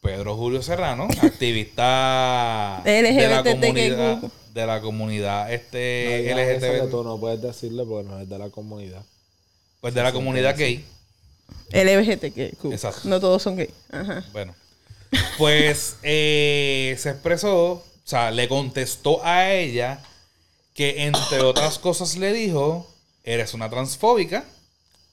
Pedro 0.00 0.36
Julio 0.36 0.62
Serrano, 0.62 1.08
activista 1.22 2.82
de 2.84 3.28
la 3.28 3.42
comunidad, 3.42 4.22
de 4.52 4.66
la 4.66 4.80
comunidad 4.80 5.46
No 5.46 5.54
este 5.54 5.78
que 5.78 6.34
LGTB, 6.34 6.90
tú 6.90 7.02
no 7.02 7.18
puedes 7.18 7.40
decirle 7.40 7.84
porque 7.84 8.08
no 8.08 8.20
es 8.20 8.28
de 8.28 8.38
la 8.38 8.50
comunidad. 8.50 9.02
pues 9.80 9.94
de 9.94 10.02
la 10.02 10.12
comunidad 10.12 10.56
gay. 10.56 10.84
LGBTQ. 11.70 12.72
Exacto. 12.72 13.08
No 13.08 13.20
todos 13.20 13.42
son 13.42 13.56
gay. 13.56 13.70
Ajá. 13.90 14.24
Bueno, 14.32 14.54
pues 15.38 15.96
eh, 16.02 16.96
se 16.98 17.10
expresó, 17.10 17.72
o 17.72 17.84
sea, 18.04 18.30
le 18.30 18.48
contestó 18.48 19.24
a 19.24 19.52
ella 19.52 20.02
que 20.74 21.04
entre 21.04 21.40
otras 21.42 21.78
cosas 21.78 22.16
le 22.16 22.32
dijo, 22.32 22.90
eres 23.24 23.54
una 23.54 23.70
transfóbica 23.70 24.44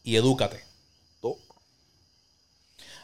y 0.09 0.15
edúcate. 0.15 0.63
Tú. 1.21 1.37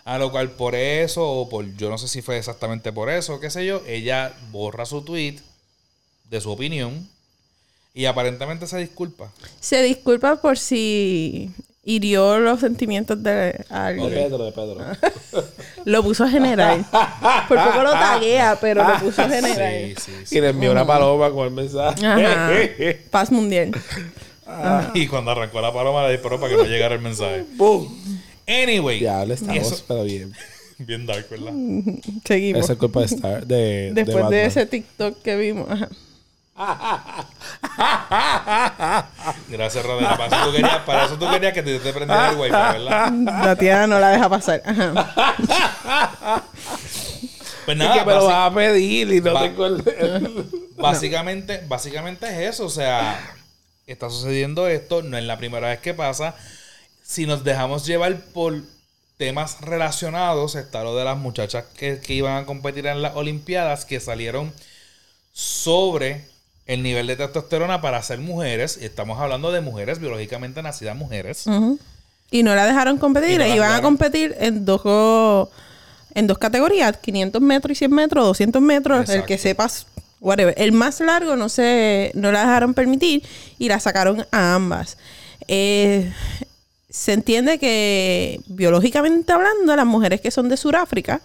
A 0.05 0.17
lo 0.17 0.31
cual 0.31 0.51
por 0.51 0.73
eso, 0.73 1.23
o 1.23 1.47
por 1.47 1.75
yo 1.77 1.89
no 1.89 1.99
sé 1.99 2.07
si 2.07 2.23
fue 2.23 2.37
exactamente 2.37 2.91
por 2.91 3.11
eso, 3.11 3.39
qué 3.39 3.51
sé 3.51 3.65
yo, 3.65 3.83
ella 3.85 4.33
borra 4.51 4.85
su 4.87 5.03
tweet 5.03 5.37
de 6.29 6.41
su 6.41 6.49
opinión 6.49 7.07
y 7.93 8.05
aparentemente 8.05 8.65
se 8.65 8.79
disculpa. 8.79 9.31
Se 9.59 9.83
disculpa 9.83 10.37
por 10.37 10.57
si 10.57 11.51
hirió 11.83 12.39
los 12.39 12.59
sentimientos 12.59 13.21
de 13.21 13.31
De 13.31 13.65
alguien. 13.69 14.09
Pedro, 14.09 14.45
de 14.45 14.51
Pedro. 14.51 14.77
Lo 15.85 16.01
puso 16.01 16.27
general. 16.27 16.83
Por 17.47 17.63
poco 17.63 17.83
lo 17.83 17.91
taguea, 17.91 18.57
pero 18.59 18.83
lo 18.83 18.99
puso 18.99 19.29
general. 19.29 19.93
Sí, 19.95 19.95
sí, 20.01 20.25
sí. 20.25 20.37
Y 20.37 20.41
le 20.41 20.49
envió 20.49 20.71
una 20.71 20.87
paloma 20.87 21.29
con 21.29 21.45
el 21.45 21.51
mensaje. 21.51 22.03
Ajá. 22.03 22.49
Paz 23.11 23.31
mundial. 23.31 23.71
Y 24.93 25.07
cuando 25.07 25.31
arrancó 25.31 25.59
la 25.61 25.73
paloma 25.73 26.05
le 26.05 26.13
disparó 26.13 26.39
para 26.39 26.51
que 26.51 26.57
no 26.57 26.63
llegara 26.65 26.95
el 26.95 27.01
mensaje. 27.01 27.45
¡Pum! 27.57 27.87
Anyway, 28.47 28.99
Diablo, 28.99 29.33
estamos, 29.33 29.57
eso- 29.71 29.83
pero 29.87 30.03
bien. 30.03 30.33
bien 30.77 31.05
dark, 31.05 31.27
¿verdad? 31.29 31.51
Seguimos. 32.25 32.63
Esa 32.63 32.73
es 32.73 32.79
culpa 32.79 32.99
de 32.99 33.05
Star. 33.07 33.45
De, 33.47 33.91
Después 33.93 34.17
de, 34.17 34.21
Batman. 34.23 34.39
ese 34.39 34.65
TikTok 34.65 35.21
que 35.21 35.35
vimos. 35.35 35.67
Ajá. 35.69 35.89
Gracias, 39.49 39.85
Rodela. 39.85 40.17
Para 40.17 40.27
eso 40.37 40.45
tú 40.45 40.51
querías, 40.53 40.77
para 40.85 41.05
eso 41.05 41.17
tú 41.17 41.29
querías 41.29 41.53
que 41.53 41.63
te, 41.63 41.79
te 41.79 41.93
prendiera 41.93 42.29
el 42.29 42.37
wifi, 42.37 42.51
¿verdad? 42.51 43.11
La 43.11 43.55
tía 43.55 43.87
no 43.87 43.99
la 43.99 44.09
deja 44.09 44.29
pasar. 44.29 44.61
Ajá. 44.65 46.43
Pues 47.65 47.77
nada, 47.77 47.99
que 47.99 48.05
me 48.05 48.13
lo 48.13 48.25
vas 48.25 48.51
a 48.51 48.53
pedir 48.55 49.11
y 49.11 49.21
no 49.21 49.39
tengo 49.41 49.65
el... 49.65 49.83
básicamente, 50.77 51.63
básicamente 51.67 52.27
es 52.27 52.53
eso. 52.55 52.65
O 52.65 52.69
sea, 52.69 53.19
está 53.93 54.09
sucediendo 54.09 54.67
esto, 54.67 55.03
no 55.03 55.17
es 55.17 55.23
la 55.23 55.37
primera 55.37 55.69
vez 55.69 55.79
que 55.79 55.93
pasa. 55.93 56.35
Si 57.03 57.25
nos 57.25 57.43
dejamos 57.43 57.85
llevar 57.85 58.19
por 58.33 58.61
temas 59.17 59.61
relacionados, 59.61 60.55
está 60.55 60.83
lo 60.83 60.95
de 60.95 61.05
las 61.05 61.17
muchachas 61.17 61.65
que, 61.77 61.99
que 61.99 62.13
iban 62.13 62.37
a 62.37 62.45
competir 62.45 62.87
en 62.87 63.01
las 63.01 63.15
Olimpiadas 63.15 63.85
que 63.85 63.99
salieron 63.99 64.51
sobre 65.33 66.25
el 66.65 66.81
nivel 66.81 67.07
de 67.07 67.15
testosterona 67.15 67.81
para 67.81 68.01
ser 68.01 68.19
mujeres. 68.19 68.79
Y 68.81 68.85
estamos 68.85 69.19
hablando 69.19 69.51
de 69.51 69.61
mujeres 69.61 69.99
biológicamente 69.99 70.61
nacidas 70.61 70.95
mujeres. 70.95 71.45
Y 72.31 72.43
no 72.43 72.55
la 72.55 72.65
dejaron 72.65 72.97
competir. 72.97 73.39
No 73.39 73.45
Iban 73.45 73.73
a 73.73 73.81
competir 73.81 74.35
en 74.39 74.65
dos, 74.65 75.49
en 76.13 76.27
dos 76.27 76.37
categorías. 76.37 76.97
500 76.97 77.41
metros 77.41 77.71
y 77.71 77.75
100 77.75 77.91
metros, 77.91 78.25
200 78.25 78.61
metros. 78.61 79.09
El 79.09 79.25
que 79.25 79.37
sepas, 79.37 79.85
whatever. 80.25 80.53
El 80.57 80.71
más 80.71 80.99
largo 80.99 81.35
no 81.35 81.47
se, 81.47 82.11
no 82.15 82.31
la 82.31 82.41
dejaron 82.41 82.73
permitir 82.73 83.23
y 83.59 83.69
la 83.69 83.79
sacaron 83.79 84.25
a 84.31 84.55
ambas. 84.55 84.97
Eh, 85.47 86.11
se 86.89 87.13
entiende 87.13 87.59
que 87.59 88.41
biológicamente 88.47 89.31
hablando, 89.31 89.75
las 89.75 89.85
mujeres 89.85 90.21
que 90.21 90.31
son 90.31 90.49
de 90.49 90.57
Sudáfrica 90.57 91.21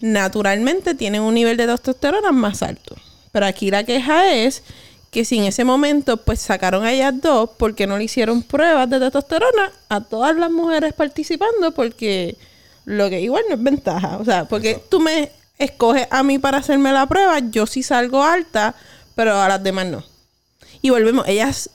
naturalmente 0.00 0.94
tienen 0.94 1.22
un 1.22 1.34
nivel 1.34 1.56
de 1.56 1.66
testosterona 1.66 2.30
más 2.30 2.62
alto. 2.62 2.94
Pero 3.32 3.46
aquí 3.46 3.70
la 3.70 3.84
queja 3.84 4.34
es 4.34 4.62
que 5.10 5.24
si 5.24 5.38
en 5.38 5.44
ese 5.44 5.64
momento 5.64 6.18
pues 6.18 6.40
sacaron 6.40 6.84
a 6.84 6.92
ellas 6.92 7.14
dos 7.22 7.50
porque 7.56 7.86
no 7.86 7.96
le 7.96 8.04
hicieron 8.04 8.42
pruebas 8.42 8.90
de 8.90 9.00
testosterona 9.00 9.72
a 9.88 10.02
todas 10.02 10.36
las 10.36 10.50
mujeres 10.50 10.92
participando 10.92 11.72
porque 11.72 12.36
lo 12.84 13.08
que 13.08 13.20
igual 13.20 13.44
no 13.48 13.54
es 13.54 13.62
ventaja. 13.62 14.18
O 14.18 14.24
sea, 14.24 14.44
porque 14.44 14.82
tú 14.90 15.00
me 15.00 15.30
escoges 15.58 16.06
a 16.10 16.22
mí 16.22 16.38
para 16.38 16.58
hacerme 16.58 16.92
la 16.92 17.06
prueba, 17.06 17.38
yo 17.38 17.66
sí 17.66 17.82
salgo 17.82 18.22
alta, 18.22 18.74
pero 19.14 19.40
a 19.40 19.48
las 19.48 19.62
demás 19.62 19.86
no. 19.86 20.04
Y 20.82 20.90
volvemos, 20.90 21.26
ellas 21.26 21.70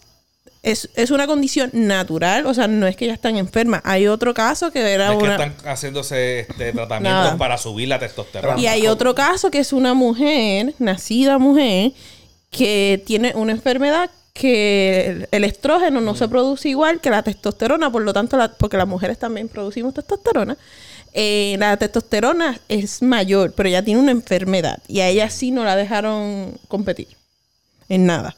es, 0.64 0.90
es 0.96 1.10
una 1.10 1.26
condición 1.26 1.72
natural, 1.74 2.46
o 2.46 2.54
sea, 2.54 2.68
no 2.68 2.86
es 2.86 2.96
que 2.96 3.06
ellas 3.06 3.16
están 3.16 3.36
enfermas. 3.38 3.82
Hay 3.84 4.08
otro 4.08 4.34
caso 4.34 4.72
que 4.72 4.80
era 4.94 5.12
es 5.12 5.18
que 5.18 5.24
una... 5.24 5.34
están 5.34 5.56
haciéndose 5.66 6.42
este, 6.42 6.72
tratamientos 6.72 7.24
Nada. 7.24 7.38
para 7.38 7.58
subir 7.58 7.88
la 7.88 7.98
testosterona. 7.98 8.60
Y 8.60 8.68
hay 8.68 8.88
otro 8.88 9.16
caso 9.16 9.50
que 9.50 9.60
es 9.60 9.74
una 9.74 9.94
mujer, 9.96 10.76
nacida 10.78 11.40
mujer, 11.40 11.94
que 12.52 13.02
tiene 13.08 13.34
una 13.36 13.54
enfermedad 13.54 14.12
que 14.34 15.28
el- 15.32 15.44
estrógeno 15.44 16.00
no 16.00 16.16
se 16.16 16.28
produce 16.28 16.70
igual 16.70 17.02
que 17.02 17.10
la 17.10 17.24
testosterona, 17.24 17.92
por 17.92 18.04
lo 18.04 18.14
tanto, 18.14 18.38
la- 18.38 18.54
porque 18.54 18.78
las 18.78 18.88
mujeres 18.88 19.18
también 19.20 19.50
producimos 19.50 19.94
testosterona, 19.94 20.56
eh, 21.14 21.56
la 21.60 21.78
testosterona 21.78 22.60
es 22.70 23.02
mayor, 23.02 23.54
pero 23.54 23.70
ella 23.70 23.84
tiene 23.84 24.00
una 24.00 24.12
enfermedad 24.12 24.80
y 24.88 25.00
a 25.02 25.08
ella 25.10 25.30
sí 25.30 25.52
no 25.52 25.64
la 25.64 25.76
dejaron 25.76 26.58
competir 26.68 27.08
en 27.90 28.06
nada. 28.06 28.36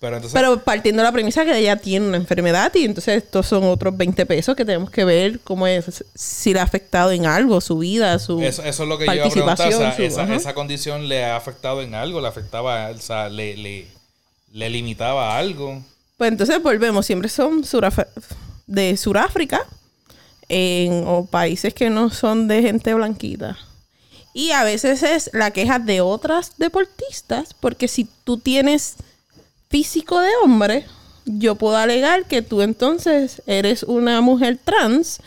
Pero 0.00 0.16
entonces, 0.16 0.34
Pero 0.36 0.58
partiendo 0.64 1.00
de 1.00 1.04
la 1.06 1.12
premisa 1.12 1.44
que 1.44 1.56
ella 1.56 1.76
tiene 1.76 2.08
una 2.08 2.16
enfermedad 2.16 2.72
y 2.74 2.84
entonces 2.84 3.18
estos 3.22 3.46
son 3.46 3.62
otros 3.62 3.96
20 3.96 4.26
pesos 4.26 4.56
que 4.56 4.64
tenemos 4.64 4.90
que 4.90 5.04
ver 5.04 5.38
cómo 5.44 5.68
es, 5.68 6.02
si 6.12 6.52
le 6.52 6.58
ha 6.58 6.64
afectado 6.64 7.12
en 7.12 7.24
algo, 7.24 7.60
su 7.60 7.78
vida, 7.78 8.18
su 8.18 8.40
eso, 8.42 8.64
eso 8.64 8.82
es 8.82 8.88
lo 8.88 8.98
que 8.98 9.06
yo 9.06 9.12
iba 9.12 9.24
a 9.26 9.30
preguntar. 9.30 9.68
O 9.68 9.70
sea, 9.70 9.78
participación, 9.90 10.16
su- 10.16 10.20
esa, 10.22 10.34
esa 10.34 10.54
condición 10.54 11.06
le 11.08 11.24
ha 11.24 11.36
afectado 11.36 11.82
en 11.82 11.94
algo, 11.94 12.20
le 12.20 12.26
afectaba, 12.26 12.90
o 12.90 12.98
sea, 12.98 13.28
le, 13.28 13.56
le, 13.56 13.86
le 14.52 14.70
limitaba 14.70 15.38
algo. 15.38 15.80
Pues 16.16 16.32
entonces 16.32 16.60
volvemos, 16.60 17.06
siempre 17.06 17.28
son 17.28 17.62
suraf- 17.62 18.08
de 18.66 18.96
Suráfrica 18.96 19.64
en, 20.52 21.04
o 21.06 21.24
países 21.24 21.72
que 21.72 21.88
no 21.88 22.10
son 22.10 22.46
de 22.46 22.60
gente 22.60 22.92
blanquita. 22.92 23.56
Y 24.34 24.50
a 24.50 24.64
veces 24.64 25.02
es 25.02 25.30
la 25.32 25.50
queja 25.50 25.78
de 25.78 26.02
otras 26.02 26.52
deportistas, 26.58 27.54
porque 27.54 27.88
si 27.88 28.06
tú 28.24 28.36
tienes 28.36 28.96
físico 29.70 30.20
de 30.20 30.28
hombre, 30.44 30.84
yo 31.24 31.54
puedo 31.54 31.76
alegar 31.76 32.26
que 32.26 32.42
tú 32.42 32.60
entonces 32.60 33.40
eres 33.46 33.82
una 33.82 34.20
mujer 34.20 34.58
trans 34.62 35.20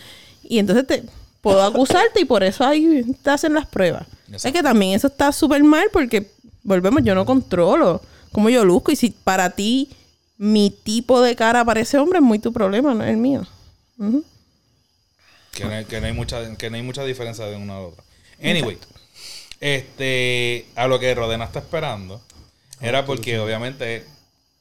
y 0.44 0.60
entonces 0.60 0.86
te 0.86 1.04
puedo 1.42 1.64
acusarte 1.64 2.22
y 2.22 2.26
por 2.26 2.44
eso 2.44 2.64
ahí 2.64 3.04
te 3.24 3.30
hacen 3.32 3.56
las 3.56 3.66
pruebas. 3.66 4.06
Exacto. 4.28 4.48
Es 4.48 4.54
que 4.54 4.64
también 4.64 4.94
eso 4.94 5.08
está 5.08 5.32
súper 5.32 5.64
mal 5.64 5.88
porque, 5.92 6.30
volvemos, 6.62 7.04
yo 7.04 7.16
no 7.16 7.26
controlo 7.26 8.02
cómo 8.32 8.50
yo 8.50 8.64
luzco 8.64 8.92
y 8.92 8.96
si 8.96 9.10
para 9.10 9.50
ti 9.50 9.90
mi 10.38 10.70
tipo 10.70 11.20
de 11.22 11.36
cara 11.36 11.66
parece 11.66 11.98
hombre, 11.98 12.20
es 12.20 12.24
muy 12.24 12.38
tu 12.38 12.54
problema, 12.54 12.94
no 12.94 13.04
es 13.04 13.10
el 13.10 13.18
mío. 13.18 13.48
Ujú. 13.98 14.24
Que 15.56 15.64
no, 15.66 15.72
hay, 15.72 15.86
que 15.86 16.00
no 16.02 16.08
hay 16.08 16.14
mucha, 16.14 16.56
que 16.58 16.70
no 16.70 16.76
hay 16.76 16.84
mucha 16.84 17.04
diferencia 17.04 17.46
de 17.46 17.56
una 17.56 17.76
a 17.76 17.80
otra. 17.82 18.04
Anyway, 18.44 18.78
este, 19.60 20.66
a 20.76 20.88
lo 20.88 21.00
que 21.00 21.16
Rodena 21.16 21.46
está 21.46 21.60
esperando 21.60 22.22
era 22.82 23.06
porque 23.06 23.40
obviamente 23.40 24.06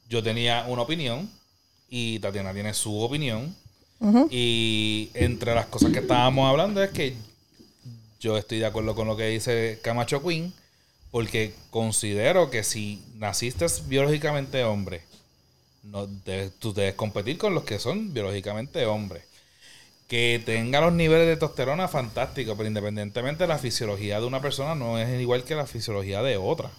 yo 0.09 0.23
tenía 0.23 0.65
una 0.67 0.81
opinión 0.83 1.29
y 1.89 2.19
Tatiana 2.19 2.53
tiene 2.53 2.73
su 2.73 2.99
opinión. 2.99 3.55
Y 4.29 5.09
entre 5.13 5.55
las 5.55 5.65
cosas 5.67 5.91
que 5.91 5.99
estábamos 5.99 6.47
hablando 6.49 6.83
es 6.83 6.91
que 6.91 7.15
yo 8.19 8.37
estoy 8.37 8.59
de 8.59 8.65
acuerdo 8.65 8.93
con 8.95 9.07
lo 9.07 9.17
que 9.17 9.27
dice 9.27 9.79
Camacho 9.83 10.21
Queen, 10.23 10.53
porque 11.11 11.53
considero 11.71 12.49
que 12.51 12.63
si 12.63 13.01
naciste 13.15 13.65
biológicamente 13.87 14.63
hombre, 14.63 15.01
no 15.83 16.07
debes- 16.07 16.51
tú 16.59 16.73
debes 16.73 16.95
competir 16.95 17.37
con 17.37 17.53
los 17.53 17.63
que 17.63 17.79
son 17.79 18.13
biológicamente 18.13 18.85
hombres. 18.85 19.23
Que 20.07 20.41
tenga 20.45 20.81
los 20.81 20.93
niveles 20.93 21.25
de 21.27 21.33
testosterona, 21.35 21.87
fantástico, 21.87 22.55
pero 22.55 22.67
independientemente 22.67 23.47
la 23.47 23.57
fisiología 23.57 24.19
de 24.19 24.25
una 24.27 24.39
persona 24.41 24.75
no 24.75 24.99
es 24.99 25.19
igual 25.19 25.43
que 25.43 25.55
la 25.55 25.65
fisiología 25.65 26.21
de 26.21 26.37
otra. 26.37 26.69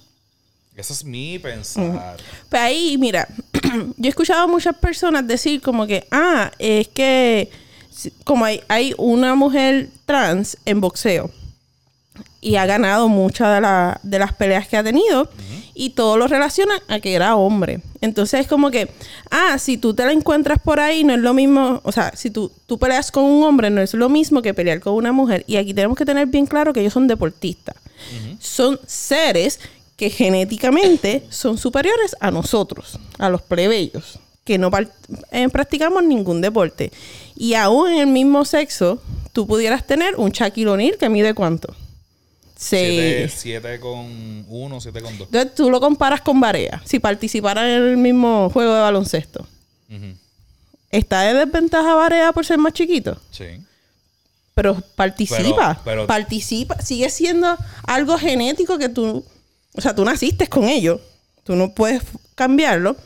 Ese 0.76 0.92
es 0.92 1.04
mi 1.04 1.38
pensar. 1.38 2.18
Pues 2.50 2.62
ahí, 2.62 2.96
mira, 2.98 3.26
yo 3.96 4.04
he 4.04 4.08
escuchado 4.08 4.42
a 4.42 4.46
muchas 4.46 4.76
personas 4.76 5.26
decir 5.26 5.60
como 5.60 5.86
que, 5.86 6.06
ah, 6.12 6.52
es 6.58 6.86
que 6.88 7.50
como 8.24 8.44
hay, 8.44 8.60
hay 8.68 8.94
una 8.98 9.34
mujer 9.34 9.88
trans 10.04 10.58
en 10.66 10.80
boxeo 10.80 11.30
y 12.42 12.56
ha 12.56 12.66
ganado 12.66 13.08
muchas 13.08 13.54
de, 13.54 13.60
la- 13.62 13.98
de 14.02 14.18
las 14.18 14.34
peleas 14.34 14.68
que 14.68 14.76
ha 14.76 14.84
tenido 14.84 15.28
y 15.78 15.90
todo 15.90 16.16
lo 16.16 16.26
relacionan 16.26 16.80
a 16.88 17.00
que 17.00 17.14
era 17.14 17.36
hombre. 17.36 17.80
Entonces 18.00 18.40
es 18.40 18.46
como 18.46 18.70
que, 18.70 18.88
ah, 19.30 19.58
si 19.58 19.76
tú 19.76 19.92
te 19.92 20.06
la 20.06 20.12
encuentras 20.12 20.58
por 20.58 20.80
ahí, 20.80 21.04
no 21.04 21.12
es 21.12 21.20
lo 21.20 21.34
mismo, 21.34 21.82
o 21.84 21.92
sea, 21.92 22.16
si 22.16 22.30
tú, 22.30 22.50
tú 22.66 22.78
peleas 22.78 23.12
con 23.12 23.24
un 23.24 23.44
hombre, 23.44 23.68
no 23.68 23.82
es 23.82 23.92
lo 23.92 24.08
mismo 24.08 24.40
que 24.40 24.54
pelear 24.54 24.80
con 24.80 24.94
una 24.94 25.12
mujer. 25.12 25.44
Y 25.46 25.56
aquí 25.56 25.74
tenemos 25.74 25.98
que 25.98 26.06
tener 26.06 26.26
bien 26.28 26.46
claro 26.46 26.72
que 26.72 26.80
ellos 26.80 26.94
son 26.94 27.06
deportistas. 27.06 27.76
Son 28.40 28.80
seres 28.86 29.60
que 29.96 30.10
genéticamente 30.10 31.24
son 31.28 31.58
superiores 31.58 32.16
a 32.20 32.30
nosotros, 32.30 32.98
a 33.18 33.28
los 33.28 33.42
plebeyos, 33.42 34.18
que 34.44 34.58
no 34.58 34.70
eh, 35.30 35.48
practicamos 35.50 36.02
ningún 36.04 36.40
deporte. 36.40 36.90
Y 37.34 37.54
aún 37.54 37.90
en 37.90 37.98
el 37.98 38.06
mismo 38.06 38.44
sexo, 38.46 39.02
tú 39.32 39.46
pudieras 39.46 39.86
tener 39.86 40.16
un 40.16 40.30
Shaquille 40.30 40.68
O'Neal 40.68 40.96
que 40.96 41.08
mide 41.10 41.34
cuánto? 41.34 41.74
Seis. 42.56 43.34
7 43.36 43.78
con 43.80 44.44
1, 44.48 44.80
7 44.80 45.00
con 45.02 45.18
2. 45.18 45.28
Entonces 45.28 45.54
tú 45.54 45.70
lo 45.70 45.78
comparas 45.80 46.22
con 46.22 46.40
Barea, 46.40 46.82
si 46.84 46.98
participara 46.98 47.68
en 47.76 47.82
el 47.82 47.96
mismo 47.96 48.48
juego 48.50 48.74
de 48.74 48.80
baloncesto. 48.80 49.46
¿Está 50.90 51.22
de 51.22 51.34
desventaja 51.34 51.94
Barea 51.94 52.32
por 52.32 52.46
ser 52.46 52.58
más 52.58 52.72
chiquito? 52.72 53.20
Sí. 53.30 53.44
Pero 54.54 54.80
participa. 54.94 55.36
Pero- 55.74 55.80
pero- 55.84 56.06
participa. 56.06 56.80
Sigue 56.80 57.10
siendo 57.10 57.56
algo 57.86 58.16
genético 58.18 58.78
que 58.78 58.88
tú. 58.88 59.24
O 59.74 59.80
sea, 59.80 59.94
tú 59.94 60.04
naciste 60.04 60.46
con 60.48 60.64
ello. 60.64 61.00
Tú 61.44 61.54
no 61.54 61.72
puedes 61.74 62.02
cambiarlo. 62.34 62.96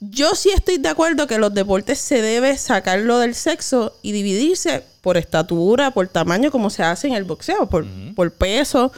Yo 0.00 0.34
sí 0.34 0.50
estoy 0.54 0.78
de 0.78 0.88
acuerdo 0.88 1.26
que 1.26 1.38
los 1.38 1.54
deportes 1.54 1.98
se 1.98 2.20
debe 2.20 2.56
sacarlo 2.58 3.18
del 3.18 3.34
sexo 3.34 3.96
y 4.02 4.12
dividirse 4.12 4.82
por 5.00 5.16
estatura, 5.16 5.90
por 5.90 6.06
tamaño, 6.08 6.50
como 6.50 6.68
se 6.70 6.82
hace 6.82 7.08
en 7.08 7.14
el 7.14 7.24
boxeo, 7.24 7.66
por, 7.68 7.86
por 8.14 8.30
peso. 8.32 8.92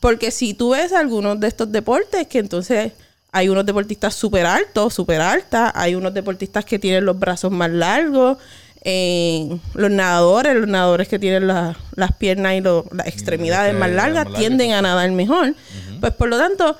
Porque 0.00 0.30
si 0.30 0.54
tú 0.54 0.70
ves 0.70 0.92
algunos 0.92 1.40
de 1.40 1.48
estos 1.48 1.72
deportes, 1.72 2.26
que 2.28 2.38
entonces 2.38 2.92
hay 3.32 3.48
unos 3.48 3.66
deportistas 3.66 4.14
súper 4.14 4.46
altos, 4.46 4.94
súper 4.94 5.20
altas, 5.20 5.72
hay 5.74 5.94
unos 5.96 6.14
deportistas 6.14 6.64
que 6.64 6.78
tienen 6.78 7.04
los 7.04 7.18
brazos 7.18 7.50
más 7.50 7.70
largos, 7.70 8.38
eh, 8.82 9.48
los 9.72 9.90
nadadores, 9.90 10.54
los 10.54 10.68
nadadores 10.68 11.08
que 11.08 11.18
tienen 11.18 11.46
la- 11.48 11.76
las 11.96 12.12
piernas 12.16 12.54
y 12.54 12.60
lo- 12.60 12.84
las 12.92 13.06
extremidades 13.08 13.72
largas, 13.72 13.80
más 13.80 13.90
largas. 13.90 14.38
tienden 14.38 14.72
a 14.72 14.82
nadar 14.82 15.10
mejor. 15.10 15.54
Pues 16.00 16.12
por 16.12 16.28
lo 16.28 16.36
tanto, 16.38 16.76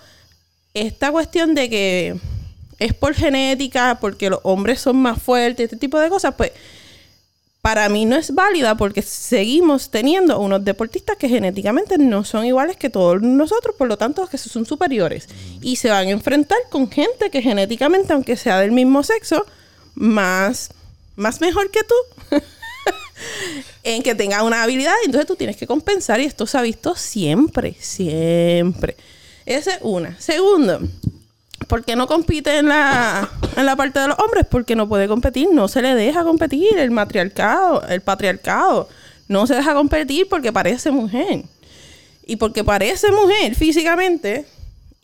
esta 0.74 1.10
cuestión 1.10 1.54
de 1.54 1.70
que 1.70 2.16
es 2.84 2.94
por 2.94 3.14
genética, 3.14 3.98
porque 4.00 4.30
los 4.30 4.40
hombres 4.42 4.80
son 4.80 4.96
más 4.96 5.20
fuertes, 5.20 5.64
este 5.64 5.76
tipo 5.76 5.98
de 5.98 6.08
cosas, 6.08 6.34
pues 6.36 6.52
para 7.62 7.88
mí 7.88 8.04
no 8.04 8.14
es 8.14 8.34
válida 8.34 8.76
porque 8.76 9.00
seguimos 9.00 9.90
teniendo 9.90 10.38
unos 10.38 10.62
deportistas 10.62 11.16
que 11.16 11.30
genéticamente 11.30 11.96
no 11.96 12.22
son 12.22 12.44
iguales 12.44 12.76
que 12.76 12.90
todos 12.90 13.22
nosotros, 13.22 13.74
por 13.78 13.88
lo 13.88 13.96
tanto 13.96 14.26
que 14.26 14.36
son 14.36 14.66
superiores. 14.66 15.28
Y 15.62 15.76
se 15.76 15.88
van 15.88 16.08
a 16.08 16.10
enfrentar 16.10 16.58
con 16.68 16.90
gente 16.90 17.30
que 17.30 17.40
genéticamente, 17.40 18.12
aunque 18.12 18.36
sea 18.36 18.60
del 18.60 18.72
mismo 18.72 19.02
sexo, 19.02 19.46
más, 19.94 20.72
más 21.16 21.40
mejor 21.40 21.70
que 21.70 21.80
tú. 21.84 22.36
en 23.82 24.02
que 24.02 24.14
tenga 24.14 24.42
una 24.42 24.62
habilidad, 24.62 24.94
entonces 25.06 25.26
tú 25.26 25.34
tienes 25.34 25.56
que 25.56 25.66
compensar 25.66 26.20
y 26.20 26.26
esto 26.26 26.46
se 26.46 26.58
ha 26.58 26.62
visto 26.62 26.94
siempre, 26.96 27.76
siempre. 27.80 28.94
Esa 29.46 29.76
es 29.76 29.78
una. 29.80 30.20
Segundo, 30.20 30.80
¿por 31.68 31.84
qué 31.84 31.96
no 31.96 32.06
compite 32.06 32.58
en 32.58 32.68
la, 32.68 33.30
en 33.56 33.66
la 33.66 33.76
parte 33.76 34.00
de 34.00 34.08
los 34.08 34.18
hombres? 34.18 34.46
Porque 34.48 34.76
no 34.76 34.88
puede 34.88 35.08
competir, 35.08 35.48
no 35.52 35.68
se 35.68 35.82
le 35.82 35.94
deja 35.94 36.24
competir, 36.24 36.76
el 36.76 36.90
matriarcado, 36.90 37.82
el 37.88 38.00
patriarcado, 38.00 38.88
no 39.28 39.46
se 39.46 39.54
deja 39.54 39.74
competir 39.74 40.28
porque 40.28 40.52
parece 40.52 40.90
mujer. 40.90 41.44
Y 42.26 42.36
porque 42.36 42.64
parece 42.64 43.10
mujer 43.10 43.54
físicamente 43.54 44.46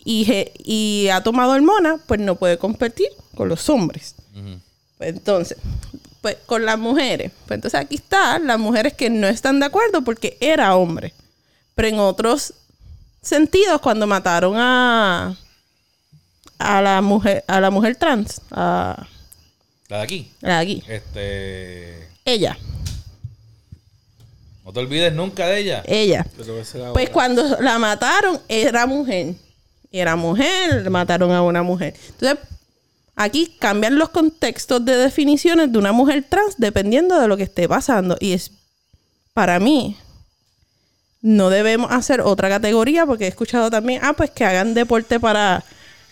y, 0.05 0.27
y 0.59 1.09
ha 1.09 1.23
tomado 1.23 1.53
hormonas, 1.53 2.01
pues 2.07 2.21
no 2.21 2.37
puede 2.37 2.59
competir 2.59 3.09
con 3.35 3.49
los 3.49 3.69
hombres. 3.69 4.15
Entonces, 4.99 5.59
pues 6.21 6.37
con 6.47 6.65
las 6.65 6.79
mujeres. 6.79 7.33
Pues 7.47 7.57
entonces 7.57 7.81
aquí 7.81 7.97
están 7.97 8.47
las 8.47 8.59
mujeres 8.59 8.95
que 8.95 9.11
no 9.11 9.27
están 9.27 9.61
de 9.61 9.67
acuerdo 9.67 10.03
porque 10.03 10.37
era 10.41 10.77
hombre. 10.77 11.13
Pero 11.75 11.89
en 11.89 11.99
otros 11.99 12.55
sentidos, 13.23 13.81
cuando 13.81 14.07
mataron 14.07 14.55
a 14.57 15.37
a 16.61 16.81
la 16.83 17.01
mujer, 17.01 17.45
a 17.49 17.61
la 17.61 17.71
mujer 17.71 17.97
trans, 17.97 18.41
a 18.51 19.07
La 19.89 19.97
de 19.99 20.03
aquí. 20.03 20.31
la 20.41 20.57
de 20.57 20.63
aquí, 20.63 20.83
Este. 20.89 22.09
ella, 22.25 22.57
No 24.65 24.73
te 24.73 24.81
olvides 24.81 25.13
nunca 25.13 25.47
de 25.47 25.59
ella. 25.59 25.83
ella. 25.87 26.27
Pues 26.93 27.11
cuando 27.11 27.43
la 27.61 27.79
mataron, 27.79 28.39
era 28.49 28.87
mujer. 28.87 29.35
Era 29.91 30.15
mujer, 30.15 30.89
mataron 30.91 31.33
a 31.33 31.43
una 31.43 31.63
mujer. 31.65 31.95
Entonces, 32.11 32.39
aquí 33.17 33.57
cambian 33.59 33.99
los 33.99 34.11
contextos 34.11 34.85
de 34.85 34.97
definiciones 34.97 35.73
de 35.73 35.79
una 35.79 35.91
mujer 35.93 36.25
trans 36.29 36.55
dependiendo 36.59 37.19
de 37.19 37.27
lo 37.27 37.37
que 37.37 37.43
esté 37.43 37.69
pasando. 37.69 38.17
Y 38.21 38.33
es, 38.35 38.53
para 39.33 39.59
mí, 39.59 39.97
no 41.23 41.51
debemos 41.51 41.91
hacer 41.91 42.21
otra 42.21 42.49
categoría 42.49 43.05
porque 43.07 43.25
he 43.25 43.29
escuchado 43.29 43.71
también, 43.71 44.01
ah, 44.05 44.13
pues 44.13 44.31
que 44.31 44.45
hagan 44.45 44.75
deporte 44.75 45.19
para 45.19 45.65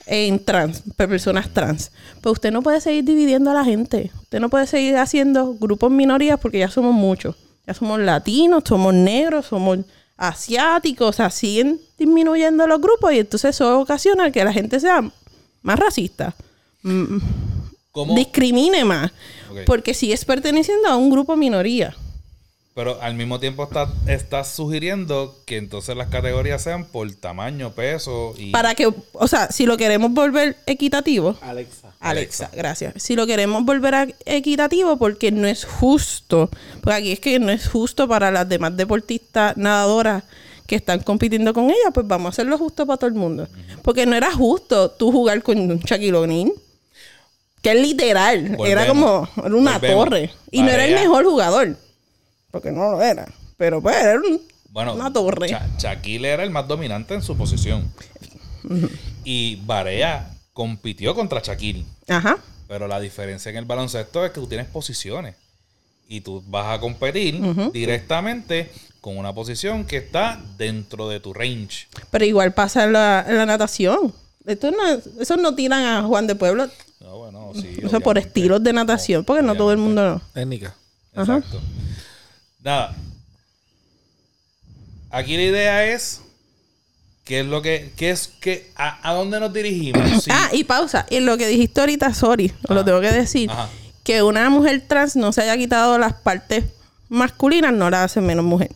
en 0.08 0.44
trans, 0.44 0.82
personas 0.96 1.52
trans. 1.52 1.92
Pues 2.20 2.32
usted 2.34 2.50
no 2.50 2.62
puede 2.62 2.80
seguir 2.80 3.04
dividiendo 3.04 3.50
a 3.50 3.54
la 3.54 3.64
gente. 3.64 4.10
Usted 4.22 4.40
no 4.40 4.48
puede 4.48 4.66
seguir 4.66 4.96
haciendo 4.96 5.54
grupos 5.54 5.90
minorías 5.90 6.40
porque 6.40 6.58
ya 6.58 6.70
somos 6.70 6.94
muchos. 6.94 7.36
Ya 7.66 7.74
somos 7.74 8.00
latinos, 8.00 8.64
somos 8.66 8.94
negros, 8.94 9.46
somos 9.46 9.78
asiáticos, 10.16 11.08
o 11.10 11.12
sea, 11.12 11.30
siguen 11.30 11.80
disminuyendo 11.98 12.66
los 12.66 12.80
grupos 12.80 13.12
y 13.12 13.18
entonces 13.20 13.54
eso 13.54 13.78
ocasiona 13.80 14.32
que 14.32 14.42
la 14.44 14.52
gente 14.52 14.80
sea 14.80 15.08
más 15.62 15.78
racista, 15.78 16.34
mm, 16.82 17.18
¿Cómo? 17.92 18.14
discrimine 18.14 18.84
más, 18.84 19.12
Ok. 19.50 19.58
porque 19.66 19.94
sigues 19.94 20.24
perteneciendo 20.24 20.88
a 20.88 20.96
un 20.96 21.10
grupo 21.10 21.36
minoría. 21.36 21.94
Pero 22.78 23.02
al 23.02 23.14
mismo 23.14 23.40
tiempo 23.40 23.64
está- 23.64 23.92
estás 24.06 24.52
sugiriendo 24.54 25.34
que 25.46 25.56
entonces 25.56 25.96
las 25.96 26.06
categorías 26.10 26.62
sean 26.62 26.84
por 26.84 27.10
tamaño, 27.16 27.72
peso 27.72 28.34
y... 28.38 28.52
Para 28.52 28.76
que, 28.76 28.86
o 29.14 29.26
sea, 29.26 29.50
si 29.50 29.66
lo 29.66 29.76
queremos 29.76 30.12
volver 30.12 30.56
equitativo, 30.64 31.36
Alexa. 31.40 31.90
Alexa, 31.98 32.50
gracias. 32.54 32.94
Si 33.02 33.16
lo 33.16 33.26
queremos 33.26 33.64
volver 33.64 33.94
a- 33.96 34.06
equitativo, 34.26 34.96
porque 34.96 35.32
no 35.32 35.48
es 35.48 35.64
justo, 35.64 36.50
porque 36.80 36.92
aquí 36.96 37.10
es 37.12 37.18
que 37.18 37.40
no 37.40 37.50
es 37.50 37.68
justo 37.68 38.06
para 38.06 38.30
las 38.30 38.48
demás 38.48 38.76
deportistas 38.76 39.56
nadadoras 39.56 40.22
que 40.68 40.76
están 40.76 41.00
compitiendo 41.00 41.52
con 41.52 41.64
ella, 41.70 41.90
pues 41.92 42.06
vamos 42.06 42.26
a 42.26 42.28
hacerlo 42.28 42.58
justo 42.58 42.86
para 42.86 42.96
todo 42.98 43.08
el 43.08 43.14
mundo. 43.16 43.48
Porque 43.82 44.06
no 44.06 44.14
era 44.14 44.30
justo 44.32 44.92
tú 44.92 45.10
jugar 45.10 45.42
con 45.42 45.80
Shaquille 45.80 46.14
O'Neal, 46.16 46.52
que 47.60 47.72
es 47.72 47.82
literal, 47.82 48.56
era 48.64 48.86
como 48.86 49.28
era 49.36 49.46
una 49.56 49.78
Volvemos. 49.78 50.04
torre. 50.04 50.30
Y 50.52 50.62
no 50.62 50.68
era 50.70 50.84
el 50.84 50.94
mejor 50.94 51.24
jugador, 51.24 51.76
porque 52.60 52.72
no 52.72 52.90
lo 52.92 53.02
era. 53.02 53.26
Pero 53.56 53.80
pues 53.80 53.96
era 53.96 54.16
un- 54.18 54.40
Bueno, 54.70 54.94
una 54.94 55.12
torre. 55.12 55.48
Sha- 55.48 55.66
Shaquille 55.78 56.28
era 56.28 56.42
el 56.42 56.50
más 56.50 56.66
dominante 56.68 57.14
en 57.14 57.22
su 57.22 57.36
posición. 57.36 57.90
Y 59.24 59.56
Barea 59.64 60.30
compitió 60.52 61.14
contra 61.14 61.40
Shaquille. 61.40 61.84
Ajá. 62.08 62.38
Pero 62.66 62.86
la 62.88 63.00
diferencia 63.00 63.50
en 63.50 63.56
el 63.56 63.64
baloncesto 63.64 64.24
es 64.24 64.32
que 64.32 64.40
tú 64.40 64.46
tienes 64.46 64.66
posiciones. 64.66 65.34
Y 66.08 66.20
tú 66.22 66.42
vas 66.48 66.74
a 66.76 66.80
competir 66.80 67.40
directamente 67.72 68.70
con 69.00 69.16
una 69.18 69.32
posición 69.34 69.84
que 69.84 69.98
está 69.98 70.40
dentro 70.56 71.08
de 71.08 71.20
tu 71.20 71.32
range. 71.34 71.86
Pero 72.10 72.24
igual 72.24 72.52
pasa 72.54 72.84
en 72.84 72.92
la, 72.94 73.24
en 73.28 73.36
la 73.36 73.46
natación. 73.46 74.12
Esto 74.46 74.70
no, 74.70 74.78
esos 75.20 75.38
no 75.38 75.54
tiran 75.54 75.84
a 75.84 76.02
Juan 76.04 76.26
de 76.26 76.34
Pueblo 76.34 76.68
No, 77.00 77.18
bueno, 77.18 77.52
sí. 77.54 77.76
O 77.84 77.88
sea, 77.90 78.00
por 78.00 78.16
estilos 78.16 78.62
de 78.62 78.72
natación, 78.72 79.22
porque 79.24 79.42
no 79.42 79.54
todo 79.54 79.70
el 79.72 79.78
mundo... 79.78 80.20
Técnica. 80.32 80.74
Ajá. 81.14 81.42
Nada. 82.68 82.94
Aquí 85.10 85.36
la 85.38 85.42
idea 85.44 85.86
es 85.86 86.20
qué 87.24 87.40
es 87.40 87.46
lo 87.46 87.62
que, 87.62 87.92
qué 87.96 88.10
es 88.10 88.28
que, 88.28 88.70
a, 88.76 89.08
a 89.08 89.14
dónde 89.14 89.40
nos 89.40 89.50
dirigimos. 89.54 90.02
Sí. 90.22 90.30
Ah, 90.30 90.50
y 90.52 90.64
pausa. 90.64 91.06
Y 91.08 91.20
lo 91.20 91.38
que 91.38 91.46
dijiste 91.46 91.80
ahorita, 91.80 92.12
sorry, 92.12 92.52
lo 92.68 92.84
tengo 92.84 93.00
que 93.00 93.10
decir. 93.10 93.50
Ajá. 93.50 93.70
Que 94.04 94.22
una 94.22 94.50
mujer 94.50 94.84
trans 94.86 95.16
no 95.16 95.32
se 95.32 95.40
haya 95.42 95.56
quitado 95.56 95.96
las 95.98 96.12
partes 96.12 96.64
masculinas 97.08 97.72
no 97.72 97.88
la 97.88 98.04
hace 98.04 98.20
menos 98.20 98.44
mujer. 98.44 98.70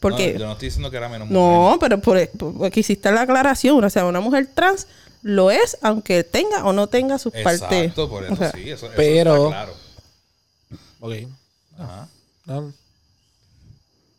Porque... 0.00 0.32
No, 0.34 0.38
yo 0.40 0.46
no 0.46 0.52
estoy 0.54 0.66
diciendo 0.68 0.90
que 0.90 0.96
era 0.96 1.08
menos 1.08 1.28
mujer. 1.28 1.40
No, 1.42 1.76
pero 1.80 2.00
por, 2.00 2.28
por- 2.30 2.52
porque 2.58 2.80
hiciste 2.80 3.12
la 3.12 3.20
aclaración. 3.22 3.82
O 3.84 3.90
sea, 3.90 4.06
una 4.06 4.18
mujer 4.20 4.48
trans 4.52 4.88
lo 5.22 5.52
es, 5.52 5.76
aunque 5.82 6.24
tenga 6.24 6.64
o 6.64 6.72
no 6.72 6.88
tenga 6.88 7.18
sus 7.18 7.32
partes. 7.32 7.62
Exacto, 7.62 8.08
por 8.08 8.24
eso 8.24 8.32
O 8.32 8.36
sea, 8.36 8.50
sí, 8.50 8.70
eso, 8.70 8.86
eso 8.86 8.94
pero- 8.96 9.36
está 9.50 9.64
claro. 9.64 9.74
Ok. 10.98 11.12
Ajá. 11.78 12.08
No, 12.46 12.72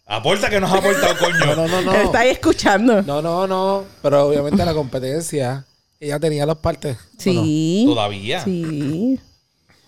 Aporta 0.08 0.50
que 0.50 0.60
nos 0.62 0.72
ha 0.72 0.78
aportado, 0.78 1.18
coño. 1.20 1.56
no, 1.56 1.68
no, 1.68 1.82
no. 1.82 1.92
No, 1.92 1.94
Está 2.04 2.20
ahí 2.20 2.30
escuchando. 2.30 3.02
no, 3.02 3.22
no, 3.22 3.46
no. 3.46 3.84
Pero 4.02 4.28
obviamente 4.28 4.64
la 4.64 4.74
competencia, 4.74 5.66
ella 6.00 6.20
tenía 6.20 6.46
las 6.46 6.58
partes. 6.58 6.98
Sí. 7.18 7.84
Todavía. 7.86 8.44
Sí. 8.44 9.20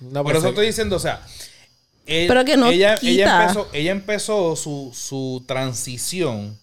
No, 0.01 0.23
Por 0.23 0.31
pues, 0.33 0.37
eso 0.37 0.49
estoy 0.49 0.67
diciendo, 0.67 0.97
o 0.97 0.99
sea, 0.99 1.21
él- 2.05 2.27
Pero 2.27 2.43
que 2.45 2.57
no 2.57 2.69
ella, 2.69 2.95
quita. 2.95 3.11
ella 3.11 3.41
empezó, 3.41 3.67
ella 3.73 3.91
empezó 3.91 4.55
su, 4.55 4.91
su 4.93 5.43
transición 5.47 6.57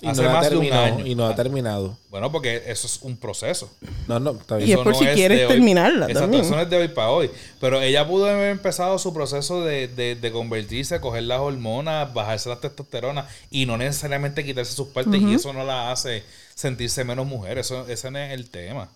y 0.00 0.06
hace 0.08 0.22
no 0.22 0.28
ha 0.28 0.32
más 0.34 0.48
de 0.50 0.56
un 0.56 0.62
terminado, 0.62 0.84
año. 0.84 1.06
Y 1.06 1.14
no 1.14 1.26
ha 1.26 1.34
terminado. 1.34 1.98
Bueno, 2.10 2.30
porque 2.30 2.62
eso 2.66 2.86
es 2.86 3.00
un 3.02 3.16
proceso. 3.16 3.70
No, 4.06 4.20
no, 4.20 4.30
está 4.32 4.60
Y 4.60 4.64
bien. 4.64 4.78
es 4.78 4.84
por 4.84 4.94
si 4.94 5.04
de 5.06 5.14
quieres 5.14 5.48
terminarla 5.48 6.06
Exacto, 6.06 6.38
eso 6.38 6.54
no 6.54 6.60
es 6.62 6.70
de 6.70 6.76
hoy 6.76 6.88
para 6.88 7.10
hoy. 7.10 7.30
Pero 7.60 7.80
ella 7.80 8.06
pudo 8.06 8.26
haber 8.26 8.50
empezado 8.50 8.98
su 8.98 9.12
proceso 9.12 9.64
de, 9.64 9.88
de, 9.88 10.14
de 10.14 10.32
convertirse, 10.32 11.00
coger 11.00 11.24
las 11.24 11.40
hormonas, 11.40 12.14
bajarse 12.14 12.48
la 12.48 12.60
testosterona 12.60 13.26
y 13.50 13.66
no 13.66 13.76
necesariamente 13.76 14.44
quitarse 14.44 14.72
sus 14.72 14.88
partes. 14.88 15.20
Y 15.20 15.34
eso 15.34 15.52
no 15.52 15.64
la 15.64 15.90
hace 15.90 16.22
sentirse 16.54 17.02
menos 17.04 17.26
mujer. 17.26 17.58
Eso, 17.58 17.86
ese 17.88 18.10
no 18.10 18.18
es 18.18 18.32
el 18.32 18.48
tema. 18.50 18.88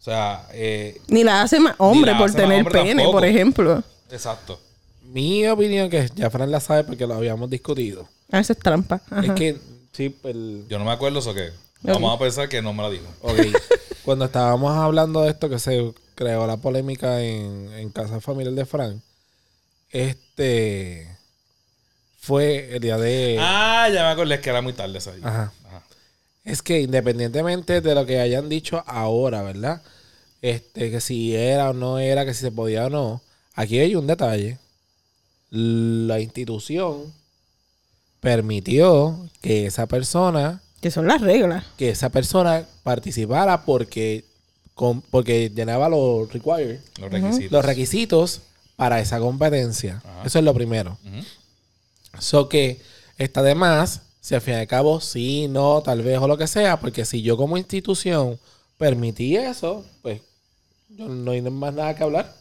O 0.00 0.04
sea, 0.06 0.46
eh, 0.52 1.00
Ni 1.08 1.24
la 1.24 1.42
hace 1.42 1.58
más 1.60 1.74
hombre 1.78 2.12
por 2.14 2.28
hace 2.30 2.38
más 2.38 2.42
tener 2.42 2.58
hombre 2.58 2.72
pene, 2.80 2.94
tampoco. 3.02 3.12
por 3.18 3.24
ejemplo. 3.26 3.82
exacto. 4.10 4.60
Mi 5.02 5.46
opinión, 5.46 5.88
que 5.90 6.08
ya 6.14 6.30
Fran 6.30 6.50
la 6.50 6.58
sabe 6.60 6.84
porque 6.84 7.06
lo 7.06 7.14
habíamos 7.14 7.48
discutido, 7.50 8.08
A 8.30 8.38
veces 8.38 8.58
trampa. 8.58 9.00
Ajá. 9.10 9.22
es 9.24 9.32
que, 9.32 9.56
sí, 9.96 10.16
el, 10.24 10.66
Yo 10.68 10.78
no 10.78 10.84
me 10.84 10.92
acuerdo 10.92 11.20
eso 11.20 11.34
que. 11.34 11.50
Vamos 11.82 12.14
a 12.14 12.18
pensar 12.18 12.48
que 12.48 12.62
no 12.62 12.72
me 12.72 12.82
lo 12.82 12.90
dijo. 12.90 13.06
Ok. 13.22 13.38
Cuando 14.04 14.26
estábamos 14.26 14.76
hablando 14.76 15.22
de 15.22 15.30
esto, 15.30 15.48
que 15.48 15.58
se 15.58 15.92
creó 16.14 16.46
la 16.46 16.56
polémica 16.56 17.22
en, 17.22 17.72
en 17.74 17.90
Casa 17.90 18.20
Familiar 18.20 18.54
de 18.54 18.66
Frank, 18.66 19.00
este 19.90 21.16
fue 22.18 22.74
el 22.74 22.80
día 22.80 22.98
de. 22.98 23.36
Ah, 23.40 23.88
ya 23.92 24.02
me 24.02 24.10
acordé 24.10 24.34
es 24.34 24.40
que 24.40 24.50
era 24.50 24.60
muy 24.60 24.72
tarde 24.72 24.98
ese 24.98 25.14
día. 25.14 25.26
Ajá. 25.26 25.52
Ajá. 25.66 25.82
Es 26.44 26.62
que 26.62 26.80
independientemente 26.80 27.80
de 27.80 27.94
lo 27.94 28.06
que 28.06 28.20
hayan 28.20 28.48
dicho 28.48 28.82
ahora, 28.86 29.42
¿verdad? 29.42 29.82
Este, 30.42 30.90
que 30.90 31.00
si 31.00 31.34
era 31.34 31.70
o 31.70 31.72
no 31.72 31.98
era, 31.98 32.24
que 32.24 32.34
si 32.34 32.42
se 32.42 32.52
podía 32.52 32.86
o 32.86 32.90
no, 32.90 33.22
aquí 33.54 33.78
hay 33.78 33.94
un 33.94 34.06
detalle. 34.06 34.58
La 35.50 36.20
institución 36.20 37.12
permitió 38.30 39.28
que 39.40 39.66
esa 39.66 39.86
persona 39.86 40.60
Que 40.80 40.90
son 40.90 41.06
las 41.06 41.20
reglas. 41.20 41.64
que 41.78 41.90
esa 41.90 42.08
persona 42.08 42.66
participara 42.82 43.64
porque, 43.64 44.24
con- 44.74 45.00
porque 45.00 45.48
llenaba 45.54 45.88
los 45.88 46.32
required, 46.32 46.80
Los 47.00 47.10
requisitos. 47.12 47.52
los 47.52 47.64
requisitos 47.64 48.40
para 48.74 48.98
esa 49.00 49.20
competencia. 49.20 50.02
Ajá. 50.04 50.22
Eso 50.24 50.40
es 50.40 50.44
lo 50.44 50.52
primero. 50.54 50.98
So 52.18 52.48
que 52.48 52.80
está 53.16 53.42
de 53.44 53.54
más, 53.54 54.02
si 54.20 54.34
al 54.34 54.40
fin 54.40 54.54
y 54.54 54.56
al 54.56 54.66
cabo 54.66 55.00
sí, 55.00 55.46
no, 55.48 55.80
tal 55.82 56.02
vez 56.02 56.18
o 56.18 56.26
lo 56.26 56.36
que 56.36 56.48
sea, 56.48 56.80
porque 56.80 57.04
si 57.04 57.22
yo 57.22 57.36
como 57.36 57.56
institución 57.56 58.40
permití 58.76 59.36
eso, 59.36 59.84
pues 60.02 60.20
yo 60.88 61.06
no 61.06 61.30
hay 61.30 61.42
más 61.42 61.72
nada 61.74 61.94
que 61.94 62.02
hablar. 62.02 62.34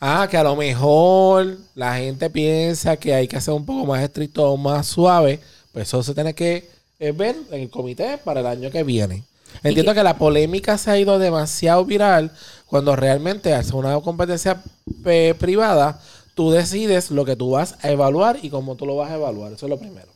Ah, 0.00 0.28
que 0.30 0.36
a 0.36 0.44
lo 0.44 0.54
mejor 0.54 1.56
la 1.74 1.96
gente 1.96 2.30
piensa 2.30 2.96
que 2.96 3.14
hay 3.14 3.26
que 3.26 3.36
hacer 3.36 3.52
un 3.52 3.66
poco 3.66 3.84
más 3.84 4.02
estricto 4.02 4.48
o 4.48 4.56
más 4.56 4.86
suave, 4.86 5.40
pues 5.72 5.88
eso 5.88 6.02
se 6.02 6.14
tiene 6.14 6.34
que 6.34 6.70
eh, 7.00 7.12
ver 7.12 7.36
en 7.50 7.62
el 7.62 7.70
comité 7.70 8.16
para 8.18 8.40
el 8.40 8.46
año 8.46 8.70
que 8.70 8.84
viene. 8.84 9.24
Entiendo 9.62 9.94
que 9.94 10.02
la 10.04 10.16
polémica 10.16 10.78
se 10.78 10.90
ha 10.90 10.98
ido 10.98 11.18
demasiado 11.18 11.84
viral 11.84 12.30
cuando 12.66 12.94
realmente 12.94 13.52
al 13.54 13.64
ser 13.64 13.74
una 13.74 13.98
competencia 14.00 14.62
eh, 15.04 15.34
privada, 15.36 16.00
tú 16.34 16.50
decides 16.50 17.10
lo 17.10 17.24
que 17.24 17.34
tú 17.34 17.50
vas 17.50 17.74
a 17.82 17.90
evaluar 17.90 18.38
y 18.40 18.50
cómo 18.50 18.76
tú 18.76 18.86
lo 18.86 18.94
vas 18.94 19.10
a 19.10 19.16
evaluar. 19.16 19.52
Eso 19.52 19.66
es 19.66 19.70
lo 19.70 19.78
primero. 19.78 20.08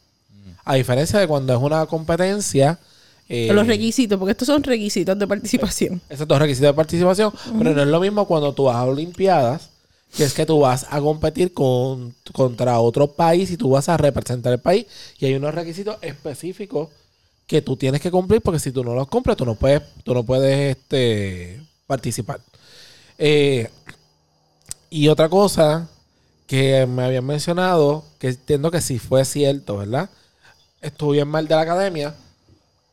A 0.65 0.77
diferencia 0.77 1.19
de 1.19 1.27
cuando 1.27 1.53
es 1.55 1.61
una 1.61 1.87
competencia... 1.87 2.79
eh, 3.29 3.51
Los 3.53 3.67
requisitos, 3.67 4.17
porque 4.17 4.31
estos 4.31 4.47
son 4.47 4.63
requisitos 4.63 5.19
de 5.19 5.27
participación. 5.27 6.01
dos 6.09 6.39
requisitos 6.39 6.69
de 6.69 6.75
participación, 6.75 7.33
pero 7.59 7.73
no 7.73 7.83
es 7.83 7.89
lo 7.89 7.99
mismo 7.99 8.27
cuando 8.27 8.53
tú 8.53 8.65
vas 8.65 8.77
a 8.77 8.85
Olimpiadas, 8.85 9.71
que 10.17 10.25
es 10.25 10.35
que 10.35 10.47
tú 10.47 10.61
vas 10.61 10.87
a 10.91 11.01
competir 11.01 11.53
con, 11.55 12.15
contra 12.33 12.81
otro 12.81 13.13
país 13.13 13.51
y 13.51 13.57
tú 13.57 13.71
vas 13.71 13.89
a 13.89 13.97
representar 13.97 14.53
el 14.53 14.61
país 14.61 14.87
y 15.19 15.27
hay 15.27 15.35
unos 15.35 15.55
requisitos 15.55 15.97
específicos 16.03 16.89
que 17.47 17.63
tú 17.63 17.77
tienes 17.77 18.01
que 18.01 18.11
cumplir 18.11 18.41
porque 18.43 18.61
si 18.61 18.73
tú 18.73 18.85
no 18.85 18.95
los 18.95 19.09
cumples 19.09 19.37
tú 19.37 19.45
no 19.47 19.55
puedes, 19.55 19.83
tú 20.05 20.15
no 20.15 20.23
puedes 20.23 20.77
este, 20.77 21.61
participar. 21.87 22.41
Eh, 23.19 23.69
y 24.91 25.09
otra 25.09 25.29
cosa 25.29 25.89
que 26.47 26.87
me 26.87 27.05
habían 27.05 27.25
mencionado, 27.25 28.05
que 28.19 28.29
entiendo 28.29 28.71
que 28.71 28.83
sí 28.83 28.99
fue 28.99 29.25
cierto, 29.25 29.79
¿verdad? 29.79 30.11
Estuvo 30.83 31.13
bien 31.13 31.29
mal 31.29 31.49
de 31.49 31.55
la 31.55 31.63
academia, 31.63 32.15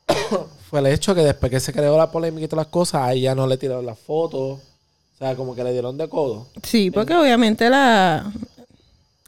fue 0.69 0.79
el 0.79 0.87
hecho 0.87 1.13
que 1.13 1.21
después 1.21 1.49
que 1.49 1.59
se 1.59 1.73
creó 1.73 1.97
la 1.97 2.11
polémica 2.11 2.45
y 2.45 2.47
todas 2.47 2.65
las 2.65 2.71
cosas, 2.71 3.01
a 3.01 3.13
ella 3.13 3.35
no 3.35 3.47
le 3.47 3.57
tiraron 3.57 3.85
las 3.85 3.99
fotos. 3.99 4.59
O 5.19 5.25
sea, 5.25 5.35
como 5.35 5.53
que 5.55 5.63
le 5.63 5.71
dieron 5.73 5.97
de 5.97 6.07
codo. 6.07 6.47
Sí, 6.63 6.91
porque 6.91 7.13
obviamente 7.15 7.69
la 7.69 8.31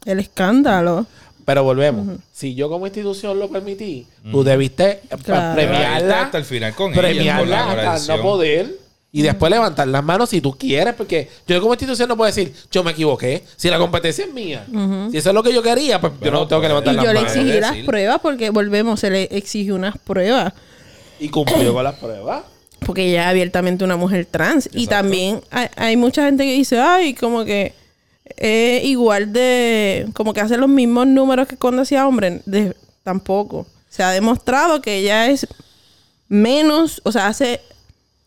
el 0.04 0.18
escándalo. 0.20 1.06
Pero 1.44 1.64
volvemos. 1.64 2.18
Si 2.32 2.54
yo 2.54 2.68
como 2.68 2.86
institución 2.86 3.38
lo 3.38 3.48
permití, 3.50 4.06
tú 4.30 4.42
debiste 4.44 5.00
eh, 5.10 5.16
Claro. 5.24 5.54
premiarla, 5.56 6.22
Hasta 6.22 6.38
el 6.38 6.44
final 6.44 6.74
con 6.74 6.92
ella, 6.92 6.98
con 7.38 7.50
la 7.50 7.66
premiarla 7.66 7.92
hasta 7.92 8.16
no 8.16 8.22
poder 8.22 8.74
y 9.14 9.20
después 9.20 9.50
levantar 9.50 9.86
las 9.88 10.02
manos 10.02 10.30
si 10.30 10.40
tú 10.40 10.56
quieres, 10.56 10.94
porque 10.94 11.28
yo 11.46 11.60
como 11.60 11.74
institución 11.74 12.08
no 12.08 12.16
puedo 12.16 12.28
decir, 12.32 12.54
yo 12.70 12.82
me 12.82 12.92
equivoqué, 12.92 13.44
si 13.56 13.68
la 13.68 13.78
competencia 13.78 14.24
es 14.24 14.32
mía. 14.32 14.64
Si 15.10 15.18
eso 15.18 15.28
es 15.28 15.34
lo 15.34 15.42
que 15.42 15.52
yo 15.52 15.62
quería, 15.62 16.00
pues 16.00 16.14
yo 16.22 16.30
no 16.30 16.46
tengo 16.46 16.62
que 16.62 16.68
pues, 16.68 16.84
levantar 16.84 16.94
Y 16.94 16.96
las 16.96 17.04
yo 17.04 17.12
le 17.12 17.20
manos. 17.20 17.36
exigí 17.36 17.60
las 17.60 17.76
pruebas 17.84 18.20
porque 18.22 18.48
volvemos, 18.50 18.98
se 19.00 19.10
le 19.10 19.24
exigió 19.24 19.74
unas 19.74 19.98
pruebas. 19.98 20.54
Y 21.20 21.28
cumplió 21.28 21.74
con 21.74 21.84
las 21.84 21.96
pruebas. 21.96 22.44
Porque 22.84 23.08
ella 23.08 23.22
es 23.22 23.28
abiertamente 23.28 23.84
una 23.84 23.96
mujer 23.96 24.26
trans. 24.26 24.68
Y 24.72 24.86
también 24.86 25.40
hay, 25.50 25.68
hay 25.76 25.96
mucha 25.96 26.24
gente 26.24 26.44
que 26.44 26.52
dice, 26.52 26.80
ay, 26.80 27.14
como 27.14 27.44
que 27.44 27.72
es 28.36 28.84
igual 28.84 29.32
de. 29.32 30.08
Como 30.14 30.32
que 30.32 30.40
hace 30.40 30.56
los 30.56 30.68
mismos 30.68 31.06
números 31.06 31.46
que 31.48 31.56
cuando 31.56 31.82
hacía 31.82 32.06
hombre. 32.06 32.40
De, 32.46 32.74
tampoco. 33.02 33.66
Se 33.88 34.02
ha 34.02 34.10
demostrado 34.10 34.80
que 34.80 34.96
ella 34.98 35.28
es 35.28 35.46
menos, 36.28 37.00
o 37.04 37.12
sea, 37.12 37.26
hace 37.26 37.60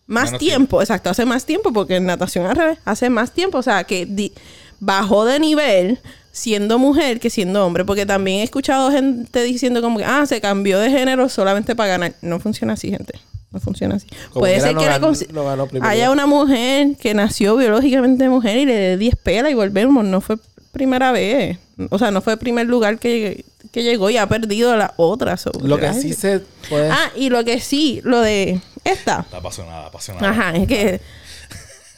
más 0.08 0.38
tiempo, 0.38 0.82
exacto, 0.82 1.10
hace 1.10 1.26
más 1.26 1.46
tiempo, 1.46 1.74
porque 1.74 1.96
en 1.96 2.06
natación 2.06 2.46
al 2.46 2.56
revés, 2.56 2.78
hace 2.86 3.10
más 3.10 3.32
tiempo, 3.32 3.58
o 3.58 3.64
sea, 3.64 3.84
que 3.86 4.06
di- 4.06 4.32
bajó 4.80 5.26
de 5.26 5.40
nivel 5.40 6.00
siendo 6.32 6.78
mujer 6.78 7.20
que 7.20 7.32
siendo 7.32 7.66
hombre, 7.66 7.84
porque 7.86 8.06
también 8.06 8.42
he 8.42 8.44
escuchado 8.44 8.92
gente 8.92 9.42
diciendo 9.42 9.82
como 9.82 9.98
que, 9.98 10.06
ah, 10.06 10.26
se 10.28 10.40
cambió 10.40 10.78
de 10.80 10.92
género 10.92 11.30
solamente 11.30 11.76
para 11.76 11.90
ganar. 11.90 12.14
No 12.22 12.40
funciona 12.40 12.74
así, 12.74 12.92
gente. 12.92 13.14
No 13.56 13.62
funciona 13.62 13.96
así. 13.96 14.06
Como 14.34 14.42
Puede 14.42 14.60
ser 14.60 14.74
no 14.74 14.82
que 14.82 14.86
le 14.86 15.34
no 15.34 15.46
ganó 15.46 15.66
haya 15.82 16.12
una 16.12 16.26
mujer 16.26 16.98
que 17.00 17.14
nació 17.14 17.56
biológicamente 17.56 18.28
mujer 18.28 18.58
y 18.58 18.66
le 18.66 18.74
dé 18.74 18.98
10 18.98 19.16
pelas 19.16 19.50
y 19.50 19.56
volvemos. 19.56 20.04
No 20.04 20.20
fue 20.20 20.36
primera 20.74 21.14
vez. 21.14 21.58
O 21.90 21.98
sea, 21.98 22.12
no 22.12 22.20
fue 22.20 22.34
el 22.34 22.40
primer 22.40 22.68
lugar 22.68 23.00
que, 23.00 23.46
que 23.72 23.82
llegó 23.82 24.10
y 24.10 24.18
ha 24.18 24.28
perdido 24.28 24.74
a 24.74 24.76
la 24.76 24.94
otra. 24.98 25.38
So, 25.38 25.54
Lo 25.64 25.78
que 25.78 25.94
sí 25.94 26.12
se 26.12 26.42
puede... 26.68 26.90
Ah, 26.90 27.12
y 27.16 27.30
lo 27.30 27.46
que 27.46 27.62
sí, 27.62 28.02
lo 28.04 28.20
de 28.20 28.60
esta. 28.84 29.22
Está 29.22 29.38
apasionada, 29.38 29.86
apasionada. 29.86 30.30
Ajá, 30.30 30.58
es 30.58 30.68
que. 30.68 31.00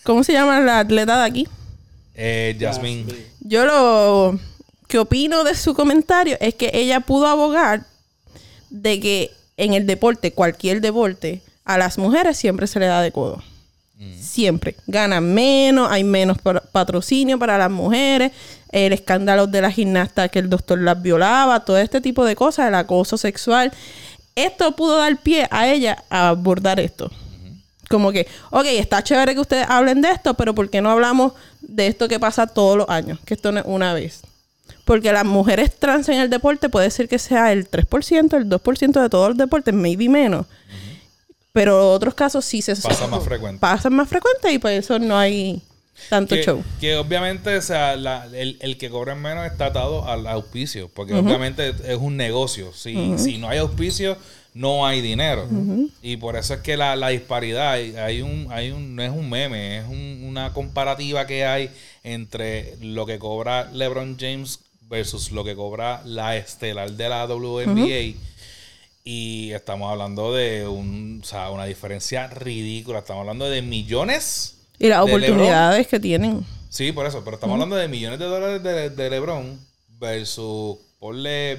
¿Cómo 0.04 0.24
se 0.24 0.34
llama 0.34 0.60
la 0.60 0.82
atleta 0.82 1.18
de 1.18 1.26
aquí? 1.26 1.48
Eh, 2.14 2.56
Jasmine. 2.60 3.04
Yo 3.40 3.66
lo 3.66 4.40
que 4.88 5.00
opino 5.00 5.44
de 5.44 5.56
su 5.56 5.74
comentario 5.74 6.38
es 6.40 6.54
que 6.54 6.70
ella 6.76 7.00
pudo 7.00 7.26
abogar 7.26 7.88
de 8.70 9.00
que 9.00 9.32
en 9.58 9.74
el 9.74 9.88
deporte, 9.88 10.32
cualquier 10.32 10.82
deporte, 10.82 11.42
a 11.68 11.77
las 11.77 11.98
mujeres 11.98 12.38
siempre 12.38 12.65
se 12.68 12.80
le 12.80 12.88
da 12.88 13.02
de 13.02 13.11
codo. 13.11 13.44
Siempre. 14.22 14.76
Ganan 14.85 15.34
menos, 15.34 15.89
hay 15.91 16.03
menos 16.03 16.38
pa- 16.39 16.61
patrocinio 16.72 17.39
para 17.39 17.57
las 17.57 17.72
mujeres, 17.72 18.31
el 18.72 18.94
escándalo 18.94 19.48
de 19.48 19.61
la 19.61 19.72
gimnasta 19.72 20.30
que 20.30 20.38
el 20.39 20.49
doctor 20.49 20.80
las 20.80 21.02
violaba, 21.02 21.65
todo 21.65 21.77
este 21.77 21.99
tipo 21.99 22.23
de 22.26 22.35
cosas, 22.35 22.68
el 22.68 22.76
acoso 22.76 23.18
sexual. 23.18 23.72
Esto 24.35 24.76
pudo 24.76 24.98
dar 24.98 25.18
pie 25.18 25.48
a 25.49 25.68
ella 25.68 26.03
a 26.11 26.30
abordar 26.30 26.80
esto. 26.80 27.11
Como 27.89 28.11
que, 28.11 28.27
ok, 28.52 28.65
está 28.65 29.02
chévere 29.03 29.34
que 29.34 29.39
ustedes 29.39 29.65
hablen 29.68 30.02
de 30.02 30.11
esto, 30.11 30.35
pero 30.35 30.53
¿por 30.53 30.69
qué 30.69 30.80
no 30.81 30.91
hablamos 30.91 31.34
de 31.61 31.88
esto 31.88 32.07
que 32.07 32.19
pasa 32.19 32.45
todos 32.45 32.77
los 32.77 32.89
años? 32.89 33.18
Que 33.26 33.34
esto 33.34 33.52
no 33.52 33.61
es 33.61 33.65
una 33.68 33.94
vez. 33.94 34.22
Porque 34.85 35.11
las 35.11 35.26
mujeres 35.26 35.76
trans 35.80 36.07
en 36.10 36.19
el 36.19 36.30
deporte 36.30 36.69
puede 36.69 36.91
ser 36.91 37.07
que 37.10 37.18
sea 37.18 37.52
el 37.52 37.68
3%, 37.69 38.38
el 38.38 38.48
2% 38.48 39.02
de 39.02 39.10
todos 39.10 39.30
los 39.30 39.38
deportes, 39.38 39.73
maybe 39.73 40.07
menos. 40.07 40.45
Pero 41.58 41.92
otros 41.92 42.14
casos 42.14 42.46
sí 42.46 42.62
se 42.62 42.76
Pasa 42.76 43.08
más 43.08 43.24
frecuente. 43.26 43.60
Pasan 43.60 43.94
más 43.96 44.08
frecuente 44.08 44.52
y 44.52 44.60
por 44.60 44.72
eso 44.72 45.00
no 45.00 45.18
hay 45.18 45.62
tanto 46.10 46.36
que, 46.36 46.44
show. 46.44 46.64
que 46.80 46.96
obviamente, 46.96 47.58
o 47.58 47.62
sea, 47.62 47.96
la- 47.96 48.28
el, 48.34 48.58
el 48.62 48.78
que 48.78 48.90
cobra 48.90 49.16
menos 49.16 49.46
está 49.48 49.68
atado 49.68 50.08
al 50.08 50.28
auspicio, 50.28 50.90
porque 50.94 51.14
obviamente 51.16 51.74
es 51.86 51.98
un 51.98 52.16
negocio. 52.18 52.72
Si, 52.74 53.18
si 53.18 53.38
no 53.40 53.50
hay 53.50 53.58
auspicio, 53.58 54.16
no 54.54 54.86
hay 54.86 55.02
dinero. 55.02 55.48
Y 56.04 56.18
por 56.18 56.36
eso 56.36 56.54
es 56.54 56.60
que 56.62 56.78
la, 56.78 56.96
la 56.96 57.10
disparidad, 57.10 57.72
hay, 57.72 57.96
hay 57.96 58.22
un, 58.22 58.48
hay 58.52 58.70
un, 58.72 58.96
no 58.96 59.02
es 59.04 59.10
un 59.12 59.28
meme, 59.30 59.80
es 59.80 59.86
un- 59.88 60.24
una 60.28 60.54
comparativa 60.54 61.26
que 61.26 61.46
hay 61.46 61.72
entre 62.04 62.76
lo 62.82 63.06
que 63.08 63.18
cobra 63.20 63.70
LeBron 63.74 64.18
James 64.20 64.60
versus 64.90 65.32
lo 65.32 65.44
que 65.44 65.56
cobra 65.56 66.02
la 66.06 66.38
estelar 66.38 66.92
de 66.92 67.10
la 67.10 67.26
WNBA. 67.26 68.16
Y 69.10 69.54
estamos 69.54 69.90
hablando 69.90 70.34
de 70.34 70.68
un, 70.68 71.22
o 71.24 71.26
sea, 71.26 71.50
una 71.50 71.64
diferencia 71.64 72.28
ridícula. 72.28 73.00
Estamos 73.00 73.22
hablando 73.22 73.50
de 73.50 73.62
millones 73.62 74.58
Y 74.80 74.90
las 74.90 75.06
de 75.06 75.06
LeBron. 75.06 75.24
oportunidades 75.24 75.88
que 75.88 75.98
tienen. 76.02 76.46
Sí, 76.70 76.92
por 76.92 77.06
eso, 77.06 77.24
pero 77.24 77.36
estamos 77.36 77.54
hablando 77.54 77.78
de 77.78 77.88
millones 77.88 78.20
de 78.20 78.26
dólares 78.26 78.62
de, 78.64 78.90
de 78.90 79.10
LeBron 79.10 79.58
versus, 79.98 80.78
ponle 81.00 81.58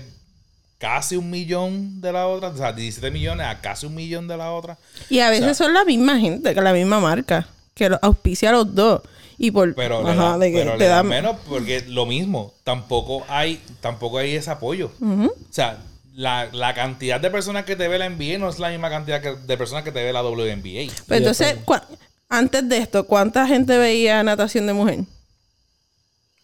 casi 0.77 1.17
un 1.17 1.31
millón 1.31 2.03
de 2.03 2.13
la 2.13 2.27
otra, 2.29 2.51
o 2.51 2.57
sea, 2.59 2.73
17 2.75 3.11
millones 3.11 3.47
a 3.47 3.63
casi 3.63 3.87
un 3.87 3.95
millón 3.95 4.29
de 4.29 4.37
la 4.37 4.53
otra. 4.53 4.77
Y 5.09 5.21
a 5.21 5.31
veces 5.31 5.45
O 5.45 5.55
sea- 5.55 5.55
son 5.67 5.73
la 5.73 5.87
misma 5.87 6.21
gente, 6.21 6.55
que 6.55 6.61
la 6.61 6.75
misma 6.75 7.01
marca, 7.01 7.49
que 7.75 7.89
auspicia 8.03 8.51
a 8.51 8.53
los 8.53 8.75
dos. 8.75 9.01
Y 9.39 9.53
por 9.53 9.75
Pero, 9.75 10.07
ajá, 10.07 10.15
da- 10.33 10.39
de 10.39 10.53
que 10.53 10.59
pero 10.59 10.77
te 10.77 10.85
dan 10.85 11.09
menos 11.09 11.37
porque 11.49 11.83
lo 11.89 12.05
mismo, 12.05 12.53
tampoco 12.63 13.25
hay, 13.27 13.59
tampoco 13.81 14.19
hay 14.19 14.35
ese 14.37 14.51
apoyo. 14.51 14.91
O 15.01 15.31
sea, 15.49 15.79
la, 16.19 16.49
la 16.51 16.75
cantidad 16.75 17.21
de 17.21 17.31
personas 17.31 17.65
que 17.65 17.77
te 17.77 17.87
ve 17.87 17.97
la 17.97 18.09
NBA 18.09 18.39
no 18.39 18.49
es 18.49 18.59
la 18.59 18.71
misma 18.71 18.91
cantidad 18.91 19.21
que- 19.23 19.37
de 19.37 19.57
personas 19.57 19.85
que 19.85 19.93
te 19.93 20.03
ve 20.03 20.13
la 20.13 20.21
WNBA. 20.25 20.93
Pero 21.07 21.19
entonces, 21.19 21.57
cua- 21.65 21.85
antes 22.29 22.69
de 22.69 22.79
esto, 22.79 23.05
¿cuánta 23.07 23.47
gente 23.47 23.79
veía 23.79 24.21
natación 24.25 24.67
de 24.67 24.73
mujer? 24.73 24.99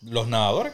Los 0.03 0.29
nadadores. 0.29 0.73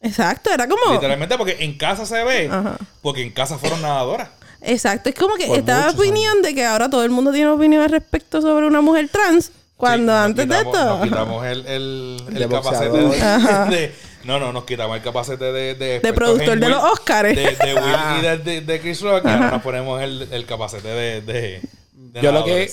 Exacto, 0.00 0.50
era 0.52 0.66
como... 0.66 0.92
Literalmente 0.92 1.38
porque 1.38 1.56
en 1.60 1.78
casa 1.78 2.04
se 2.04 2.24
ve, 2.24 2.48
Ajá. 2.50 2.76
porque 3.00 3.22
en 3.22 3.30
casa 3.30 3.58
fueron 3.58 3.80
nadadoras. 3.80 4.30
Exacto, 4.60 5.08
es 5.08 5.14
como 5.14 5.36
que 5.36 5.46
Por 5.46 5.58
esta 5.58 5.90
opinión 5.90 6.42
de 6.42 6.52
que 6.52 6.64
ahora 6.64 6.90
todo 6.90 7.04
el 7.04 7.10
mundo 7.10 7.30
tiene 7.32 7.48
opinión 7.48 7.82
al 7.82 7.90
respecto 7.90 8.40
sobre 8.42 8.66
una 8.66 8.80
mujer 8.80 9.08
trans, 9.08 9.52
cuando 9.76 10.12
Sí, 10.12 10.16
nos 10.18 10.24
antes 10.26 10.44
quitamos- 10.46 10.64
de 10.64 10.70
esto... 10.80 10.96
Nos 10.98 11.04
quitamos 11.04 11.46
el, 11.46 11.66
el, 11.66 12.22
el 12.28 12.34
De 12.34 12.48
capacete 12.48 12.98
de- 12.98 13.94
No, 14.24 14.38
no, 14.38 14.52
nos 14.52 14.64
quitamos 14.64 14.96
el 14.96 15.02
capacete 15.02 15.44
de... 15.52 15.74
De, 15.74 15.96
expertos 15.96 16.16
productor 16.18 16.58
de 16.58 16.66
Will- 16.66 16.74
los 16.74 16.84
Óscares. 16.92 17.36
De, 17.36 17.42
de 17.66 17.74
Will 17.74 17.82
Ah. 17.94 18.16
y 18.18 18.22
de, 18.22 18.38
de, 18.38 18.60
de 18.60 18.80
Chris 18.80 19.00
Rock. 19.00 19.24
Y 19.24 19.28
ahora 19.28 19.50
nos 19.52 19.62
ponemos 19.62 20.00
el, 20.02 20.28
el 20.30 20.46
capacete 20.46 20.88
de... 20.88 21.20
de, 21.22 21.60
de 21.92 22.20
Yo 22.22 22.32
lo 22.32 22.44
que... 22.44 22.70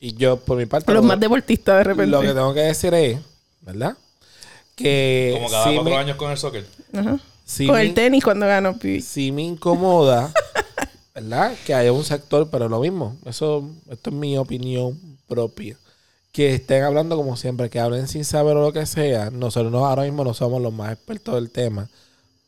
Y 0.00 0.14
yo, 0.14 0.36
por 0.36 0.56
mi 0.58 0.66
parte... 0.66 0.92
los 0.92 1.02
lo- 1.02 1.08
más 1.08 1.18
deportistas 1.20 1.78
de 1.78 1.84
repente. 1.84 2.10
Lo 2.10 2.20
que 2.20 2.28
tengo 2.28 2.52
que 2.54 2.60
decir 2.60 2.92
es, 2.94 3.18
¿verdad? 3.60 3.96
Que 4.74 5.30
Como 5.34 5.48
cada 5.50 5.64
sí 5.64 5.74
cuatro 5.74 5.92
me, 5.92 5.96
años 5.98 6.16
con 6.16 6.30
el 6.30 6.38
soccer. 6.38 6.66
Ajá. 6.94 7.18
sí 7.44 7.66
Con 7.66 7.76
me- 7.76 7.82
el 7.82 7.94
tenis 7.94 8.24
cuando 8.24 8.46
ganó 8.46 8.76
Pibi. 8.78 9.00
sí 9.00 9.30
me 9.32 9.42
incomoda, 9.42 10.32
¿verdad? 11.14 11.52
Que 11.66 11.74
haya 11.74 11.92
un 11.92 12.04
sector, 12.04 12.48
pero 12.50 12.68
lo 12.68 12.80
mismo. 12.80 13.16
Eso, 13.26 13.68
esto 13.90 14.10
es 14.10 14.16
mi 14.16 14.36
opinión 14.38 14.98
propia. 15.28 15.76
Que 16.32 16.54
estén 16.54 16.82
hablando 16.82 17.16
como 17.16 17.36
siempre, 17.36 17.68
que 17.70 17.78
hablen 17.78 18.08
sin 18.08 18.24
saber 18.24 18.56
o 18.56 18.62
lo 18.62 18.72
que 18.72 18.86
sea. 18.86 19.30
Nosotros 19.30 19.70
no- 19.70 19.86
ahora 19.86 20.02
mismo 20.04 20.24
no 20.24 20.32
somos 20.34 20.62
los 20.62 20.72
más 20.72 20.92
expertos 20.92 21.34
del 21.34 21.50
tema. 21.50 21.88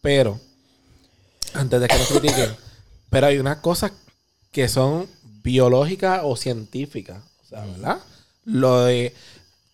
Pero, 0.00 0.40
antes 1.52 1.80
de 1.80 1.88
que 1.88 1.98
nos 1.98 2.08
critiquen, 2.08 2.50
pero 3.10 3.26
hay 3.26 3.38
unas 3.38 3.58
cosas 3.58 3.92
que 4.52 4.68
son 4.68 5.06
biológicas 5.42 6.20
o 6.24 6.36
científicas. 6.36 7.22
O 7.44 7.48
sea, 7.48 7.64
¿verdad? 7.66 7.98
Lo 8.44 8.80
de. 8.84 9.14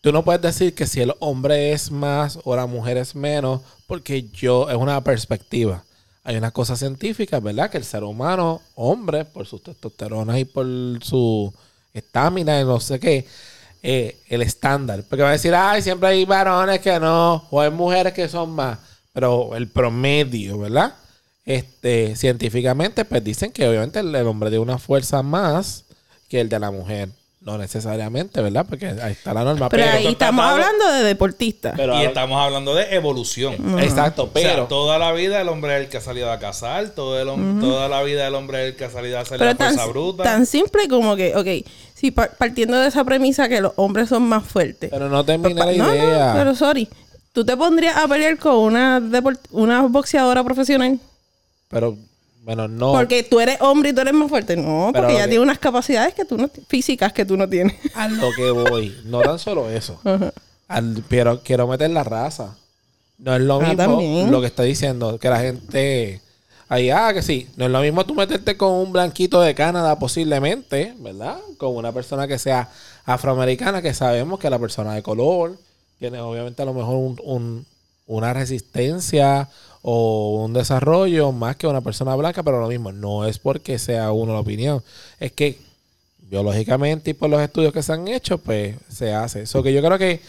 Tú 0.00 0.12
no 0.12 0.24
puedes 0.24 0.40
decir 0.40 0.74
que 0.74 0.86
si 0.86 1.00
el 1.02 1.14
hombre 1.20 1.72
es 1.72 1.90
más 1.90 2.38
o 2.44 2.56
la 2.56 2.66
mujer 2.66 2.96
es 2.96 3.14
menos, 3.14 3.60
porque 3.86 4.28
yo, 4.30 4.70
es 4.70 4.76
una 4.76 5.02
perspectiva. 5.04 5.84
Hay 6.24 6.36
unas 6.36 6.52
cosas 6.52 6.78
científicas, 6.78 7.42
¿verdad? 7.42 7.70
Que 7.70 7.78
el 7.78 7.84
ser 7.84 8.04
humano, 8.04 8.62
hombre, 8.74 9.24
por 9.26 9.46
sus 9.46 9.62
testosteronas 9.62 10.38
y 10.38 10.44
por 10.46 10.66
su 11.02 11.52
estamina 11.92 12.60
y 12.60 12.64
no 12.64 12.80
sé 12.80 12.98
qué, 12.98 13.26
eh, 13.82 14.18
el 14.28 14.42
estándar. 14.42 15.04
Porque 15.08 15.22
va 15.22 15.30
a 15.30 15.32
decir, 15.32 15.54
ay, 15.54 15.82
siempre 15.82 16.08
hay 16.10 16.24
varones 16.24 16.80
que 16.80 16.98
no, 17.00 17.46
o 17.50 17.60
hay 17.60 17.70
mujeres 17.70 18.12
que 18.12 18.28
son 18.28 18.50
más. 18.50 18.78
Pero 19.12 19.56
el 19.56 19.68
promedio, 19.68 20.58
¿verdad? 20.58 20.94
Este, 21.44 22.14
científicamente, 22.16 23.04
pues 23.04 23.24
dicen 23.24 23.50
que 23.50 23.68
obviamente 23.68 24.00
el, 24.00 24.14
el 24.14 24.26
hombre 24.26 24.50
tiene 24.50 24.62
una 24.62 24.78
fuerza 24.78 25.22
más 25.22 25.84
que 26.28 26.40
el 26.40 26.48
de 26.48 26.58
la 26.58 26.70
mujer. 26.70 27.08
No 27.42 27.56
necesariamente, 27.56 28.42
¿verdad? 28.42 28.66
Porque 28.68 28.86
ahí 28.88 29.12
está 29.12 29.32
la 29.32 29.44
norma. 29.44 29.70
Pero 29.70 29.84
Pero, 29.84 29.96
ahí 29.96 30.06
estamos 30.08 30.44
hablando 30.44 30.92
de 30.92 31.02
deportistas. 31.04 31.72
pero 31.74 31.98
y 31.98 32.04
estamos 32.04 32.38
hablando 32.38 32.74
de 32.74 32.94
evolución. 32.94 33.54
exacto, 33.80 34.24
O 34.24 34.26
sea, 34.26 34.32
pero 34.52 34.66
toda 34.66 34.98
la 34.98 35.10
vida 35.12 35.40
el 35.40 35.48
hombre 35.48 35.76
es 35.78 35.84
el 35.84 35.88
que 35.88 35.96
ha 35.96 36.00
salido 36.02 36.30
a 36.30 36.38
cazar, 36.38 36.90
todo 36.90 37.18
el 37.18 37.28
hom- 37.28 37.58
toda 37.58 37.88
la 37.88 38.02
vida 38.02 38.26
el 38.26 38.34
hombre 38.34 38.62
es 38.64 38.70
el 38.72 38.76
que 38.76 38.84
ha 38.84 38.90
salido 38.90 39.16
a 39.16 39.22
hacer 39.22 39.38
Pero 39.38 39.52
la 39.52 39.56
tan, 39.56 39.68
fuerza 39.74 39.86
bruta. 39.90 40.22
tan 40.22 40.44
simple 40.44 40.86
como 40.88 41.16
que, 41.16 41.34
ok, 41.34 41.66
si 41.94 42.10
par- 42.10 42.36
partiendo 42.36 42.78
de 42.78 42.88
esa 42.88 43.04
premisa 43.04 43.48
que 43.48 43.62
los 43.62 43.72
hombres 43.76 44.10
son 44.10 44.22
más 44.24 44.44
fuertes. 44.44 44.90
pero 44.90 45.08
no 45.08 45.24
termina 45.24 45.64
la 45.64 45.72
Pa- 45.72 45.72
no, 45.78 45.94
idea. 45.94 46.32
no, 46.34 46.38
pero 46.38 46.54
sorry. 46.54 46.88
¿Tú 47.32 47.44
te 47.46 47.56
pondrías 47.56 47.96
a 47.96 48.06
pelear 48.06 48.36
con 48.38 48.56
una, 48.56 49.00
deport- 49.00 49.38
una 49.52 49.80
boxeadora 49.86 50.44
profesional? 50.44 50.98
Pero, 51.70 51.96
bueno, 52.42 52.68
no. 52.68 52.92
Porque 52.92 53.22
tú 53.22 53.38
eres 53.40 53.58
hombre 53.60 53.90
y 53.90 53.92
tú 53.92 54.00
eres 54.00 54.14
más 54.14 54.28
fuerte. 54.28 54.56
No, 54.56 54.90
Pero 54.92 55.04
porque 55.04 55.14
ella 55.16 55.24
que- 55.24 55.30
tiene 55.30 55.42
unas 55.44 55.58
capacidades 55.58 56.14
que 56.14 56.24
tú 56.24 56.36
no, 56.38 56.50
físicas 56.68 57.12
que 57.12 57.24
tú 57.24 57.36
no 57.36 57.48
tienes. 57.48 57.76
a 57.94 58.08
lo 58.08 58.32
que 58.32 58.50
voy. 58.50 58.96
No 59.04 59.20
tan 59.20 59.38
solo 59.38 59.68
eso. 59.70 60.00
Al- 60.68 61.04
pero 61.08 61.42
quiero 61.42 61.66
meter 61.66 61.90
la 61.90 62.04
raza. 62.04 62.56
No 63.18 63.34
es 63.34 63.42
lo 63.42 63.56
Ah, 63.56 63.60
mismo 63.60 63.76
también. 63.76 64.30
lo 64.30 64.40
que 64.40 64.46
está 64.46 64.62
diciendo. 64.62 65.18
Que 65.18 65.28
la 65.28 65.40
gente. 65.40 66.20
Ahí, 66.68 66.88
ah, 66.90 67.12
que 67.12 67.20
sí. 67.22 67.48
No 67.56 67.66
es 67.66 67.70
lo 67.70 67.80
mismo 67.80 68.06
tú 68.06 68.14
meterte 68.14 68.56
con 68.56 68.72
un 68.72 68.92
blanquito 68.92 69.40
de 69.42 69.54
Canadá, 69.54 69.98
posiblemente, 69.98 70.94
¿verdad? 71.00 71.38
Con 71.58 71.76
una 71.76 71.92
persona 71.92 72.26
que 72.28 72.38
sea 72.38 72.70
afroamericana, 73.04 73.82
que 73.82 73.92
sabemos 73.92 74.38
que 74.38 74.48
la 74.48 74.58
persona 74.58 74.94
de 74.94 75.02
color 75.02 75.58
tiene, 75.98 76.20
obviamente, 76.20 76.62
a 76.62 76.64
lo 76.64 76.72
mejor 76.72 76.94
un- 76.94 77.20
un- 77.24 77.66
una 78.06 78.32
resistencia 78.32 79.48
o 79.82 80.42
un 80.44 80.52
desarrollo 80.52 81.32
más 81.32 81.56
que 81.56 81.66
una 81.66 81.80
persona 81.80 82.14
blanca, 82.16 82.42
pero 82.42 82.60
lo 82.60 82.68
mismo. 82.68 82.92
No 82.92 83.24
es 83.26 83.38
porque 83.38 83.78
sea 83.78 84.12
uno 84.12 84.32
la 84.34 84.40
opinión. 84.40 84.82
Es 85.18 85.32
que 85.32 85.58
biológicamente 86.28 87.10
y 87.10 87.14
por 87.14 87.30
los 87.30 87.40
estudios 87.40 87.72
que 87.72 87.82
se 87.82 87.92
han 87.92 88.06
hecho, 88.08 88.38
pues 88.38 88.76
se 88.88 89.12
hace. 89.12 89.42
Eso 89.42 89.62
que 89.62 89.72
yo 89.72 89.82
creo 89.82 89.98
que 89.98 90.20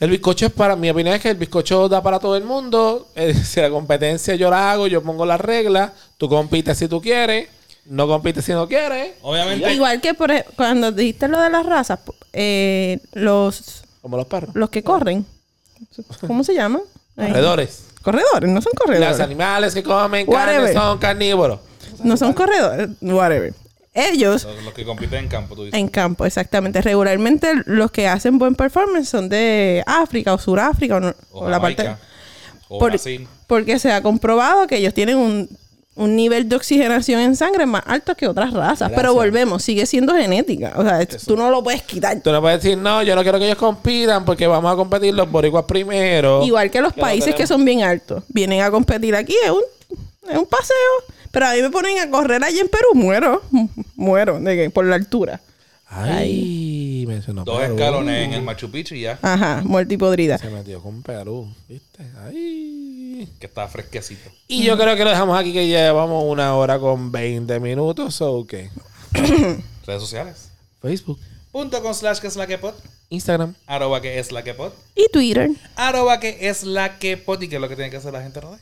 El 0.00 0.10
bizcocho 0.10 0.46
es 0.46 0.52
para, 0.52 0.74
mi 0.76 0.90
opinión 0.90 1.14
es 1.14 1.22
que 1.22 1.30
el 1.30 1.36
bizcocho 1.36 1.88
da 1.88 2.02
para 2.02 2.18
todo 2.18 2.36
el 2.36 2.44
mundo. 2.44 3.06
Eh, 3.16 3.32
si 3.34 3.60
la 3.60 3.70
competencia 3.70 4.34
yo 4.34 4.50
la 4.50 4.72
hago, 4.72 4.86
yo 4.88 5.02
pongo 5.02 5.24
las 5.24 5.40
reglas, 5.40 5.92
tú 6.18 6.28
compites 6.28 6.76
si 6.78 6.88
tú 6.88 7.00
quieres, 7.00 7.48
no 7.86 8.08
compites 8.08 8.44
si 8.44 8.52
no 8.52 8.66
quieres. 8.66 9.12
Obviamente, 9.22 9.72
Igual 9.72 10.00
que 10.00 10.14
por, 10.14 10.30
ej- 10.32 10.44
cuando 10.56 10.90
dijiste 10.90 11.28
lo 11.28 11.40
de 11.40 11.48
las 11.50 11.64
razas, 11.64 12.00
eh, 12.32 12.98
los, 13.12 13.84
Como 14.02 14.16
los 14.16 14.26
perros. 14.26 14.50
los 14.54 14.68
que 14.70 14.82
corren, 14.82 15.24
¿cómo 16.26 16.42
se 16.42 16.54
llaman? 16.54 16.82
Corredores. 17.14 17.84
Corredores, 18.04 18.50
no 18.50 18.60
son 18.62 18.72
corredores. 18.76 19.10
Los 19.10 19.20
animales 19.20 19.74
que 19.74 19.82
comen 19.82 20.26
carne 20.26 20.72
son 20.72 20.98
carnívoros. 20.98 21.58
No 22.02 22.16
son 22.16 22.32
corredores, 22.34 22.90
whatever. 23.00 23.52
Ellos 23.96 24.44
los, 24.44 24.64
los 24.64 24.74
que 24.74 24.84
compiten 24.84 25.20
en 25.20 25.28
campo, 25.28 25.54
tú 25.54 25.64
dices. 25.64 25.78
en 25.78 25.88
campo, 25.88 26.26
exactamente. 26.26 26.82
Regularmente 26.82 27.52
los 27.66 27.90
que 27.92 28.08
hacen 28.08 28.38
buen 28.38 28.56
performance 28.56 29.08
son 29.08 29.28
de 29.28 29.82
África 29.86 30.34
o 30.34 30.38
Suráfrica 30.38 30.96
o, 30.96 31.00
no- 31.00 31.14
o 31.32 31.44
o 31.44 31.48
la 31.48 31.60
parte... 31.60 31.94
O 32.68 32.78
Por- 32.78 32.90
Brasil. 32.90 33.28
Porque 33.46 33.78
se 33.78 33.92
ha 33.92 34.02
comprobado 34.02 34.66
que 34.66 34.78
ellos 34.78 34.94
tienen 34.94 35.16
un, 35.16 35.48
un 35.96 36.16
nivel 36.16 36.48
de 36.48 36.56
oxigenación 36.56 37.20
en 37.20 37.36
sangre 37.36 37.66
más 37.66 37.82
alto 37.86 38.14
que 38.16 38.26
otras 38.26 38.52
razas. 38.52 38.88
Gracias. 38.88 38.92
Pero 38.96 39.14
volvemos, 39.14 39.62
sigue 39.62 39.86
siendo 39.86 40.14
genética. 40.14 40.72
O 40.76 40.82
sea, 40.82 41.06
tú 41.06 41.36
no 41.36 41.50
lo 41.50 41.62
puedes 41.62 41.82
quitar. 41.82 42.20
Tú 42.20 42.32
no 42.32 42.40
puedes 42.40 42.62
decir, 42.62 42.76
no, 42.76 43.02
yo 43.02 43.14
no 43.14 43.22
quiero 43.22 43.38
que 43.38 43.46
ellos 43.46 43.58
compitan 43.58 44.24
porque 44.24 44.46
vamos 44.46 44.72
a 44.72 44.76
competir 44.76 45.14
los 45.14 45.30
boricuas 45.30 45.64
primero. 45.64 46.44
Igual 46.44 46.70
que 46.70 46.80
los 46.80 46.92
países 46.92 47.34
que 47.34 47.46
son 47.46 47.64
bien 47.64 47.82
altos. 47.82 48.24
Vienen 48.28 48.62
a 48.62 48.70
competir 48.70 49.14
aquí, 49.14 49.34
es 49.44 49.50
un, 49.50 49.62
es 50.30 50.36
un 50.36 50.46
paseo. 50.46 50.74
Pero 51.30 51.46
a 51.46 51.54
mí 51.54 51.62
me 51.62 51.70
ponen 51.70 51.98
a 51.98 52.10
correr 52.10 52.42
allí 52.44 52.58
en 52.60 52.68
Perú, 52.68 52.88
muero. 52.94 53.42
Muero 53.96 54.38
de 54.40 54.56
que, 54.56 54.70
por 54.70 54.84
la 54.84 54.96
altura. 54.96 55.40
Ay, 55.88 56.83
mencionó 57.06 57.44
Dos 57.44 57.58
Perú. 57.60 57.74
escalones 57.74 58.24
en 58.26 58.34
el 58.34 58.42
Machu 58.42 58.70
Picchu 58.70 58.94
y 58.94 59.02
ya. 59.02 59.18
Ajá, 59.22 59.62
muerta 59.64 59.94
y 59.94 59.96
podrida. 59.96 60.38
Se 60.38 60.48
metió 60.50 60.80
con 60.82 61.02
Perú, 61.02 61.48
¿viste? 61.68 62.04
Ay. 62.24 63.28
Que 63.38 63.46
está 63.46 63.68
fresquecito. 63.68 64.30
Y 64.48 64.64
yo 64.64 64.76
creo 64.76 64.96
que 64.96 65.04
lo 65.04 65.10
dejamos 65.10 65.38
aquí 65.38 65.52
que 65.52 65.66
llevamos 65.66 66.24
una 66.26 66.54
hora 66.56 66.78
con 66.78 67.10
20 67.12 67.60
minutos. 67.60 68.20
¿O 68.20 68.46
qué? 68.46 68.70
Redes 69.86 70.02
sociales. 70.02 70.48
Facebook, 70.80 71.18
Punto 71.52 71.80
con 71.82 71.94
slash 71.94 72.18
que 72.18 72.26
es 72.26 72.36
la 72.36 72.46
que 72.48 72.58
pot. 72.58 72.74
Instagram. 73.10 73.54
Arroba 73.66 74.00
que 74.00 74.18
es 74.18 74.32
la 74.32 74.42
que 74.42 74.54
pot. 74.54 74.74
Y 74.96 75.06
Twitter. 75.12 75.50
Arroba 75.76 76.18
que 76.18 76.48
es 76.48 76.64
la 76.64 76.98
que 76.98 77.16
pot. 77.16 77.40
¿Y 77.42 77.48
qué 77.48 77.54
es 77.56 77.60
lo 77.60 77.68
que 77.68 77.76
tiene 77.76 77.90
que 77.90 77.98
hacer 77.98 78.12
la 78.12 78.22
gente, 78.22 78.40
Rodé? 78.40 78.58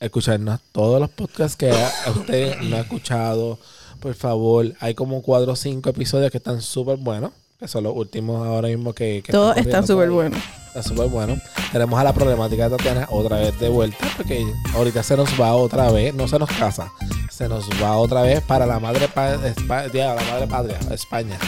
Escucharnos 0.00 0.60
todos 0.72 1.00
los 1.00 1.08
podcasts 1.08 1.56
que 1.56 1.70
usted 2.16 2.58
no 2.60 2.76
ha 2.76 2.80
escuchado. 2.80 3.58
Por 4.00 4.14
favor, 4.14 4.74
hay 4.80 4.94
como 4.94 5.22
4 5.22 5.50
o 5.50 5.56
5 5.56 5.88
episodios 5.88 6.30
que 6.30 6.36
están 6.36 6.60
súper 6.60 6.98
buenos. 6.98 7.32
Son 7.66 7.84
los 7.84 7.94
últimos 7.96 8.46
ahora 8.46 8.68
mismo 8.68 8.92
que... 8.92 9.22
que 9.24 9.32
Todos 9.32 9.56
están 9.56 9.86
súper 9.86 10.10
buenos. 10.10 10.38
Está 10.68 10.82
súper 10.82 11.06
bueno. 11.08 11.38
Tenemos 11.72 11.98
a 12.00 12.04
la 12.04 12.12
problemática 12.12 12.68
de 12.68 12.76
Tatiana 12.76 13.06
otra 13.10 13.36
vez 13.38 13.58
de 13.60 13.68
vuelta 13.68 14.06
porque 14.16 14.44
ahorita 14.74 15.02
se 15.02 15.16
nos 15.16 15.40
va 15.40 15.54
otra 15.54 15.90
vez, 15.92 16.12
no 16.14 16.26
se 16.26 16.38
nos 16.38 16.48
casa, 16.50 16.90
se 17.30 17.48
nos 17.48 17.68
va 17.82 17.96
otra 17.96 18.22
vez 18.22 18.40
para 18.42 18.66
la 18.66 18.80
madre, 18.80 19.06
pa- 19.08 19.34
Espa- 19.36 19.90
ya, 19.92 20.14
la 20.14 20.22
madre 20.22 20.46
patria, 20.48 20.78
España. 20.92 21.38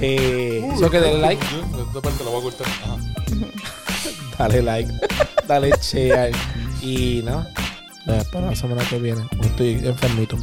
Eh, 0.00 0.62
so 0.78 0.90
que 0.90 1.00
dale 1.00 1.18
like, 1.18 1.42
Esta 1.44 2.00
parte 2.02 2.22
la 2.24 2.30
voy 2.30 2.40
a 2.40 2.42
cortar. 2.42 2.66
Ajá. 2.66 2.96
dale 4.38 4.62
like, 4.62 4.92
dale 5.46 5.70
share 5.80 6.32
y 6.82 7.22
no, 7.24 7.44
nos 8.06 8.16
espero 8.18 8.46
la 8.50 8.54
semana 8.56 8.82
que 8.88 8.98
viene. 8.98 9.22
Estoy 9.42 9.80
enfermito. 9.84 10.36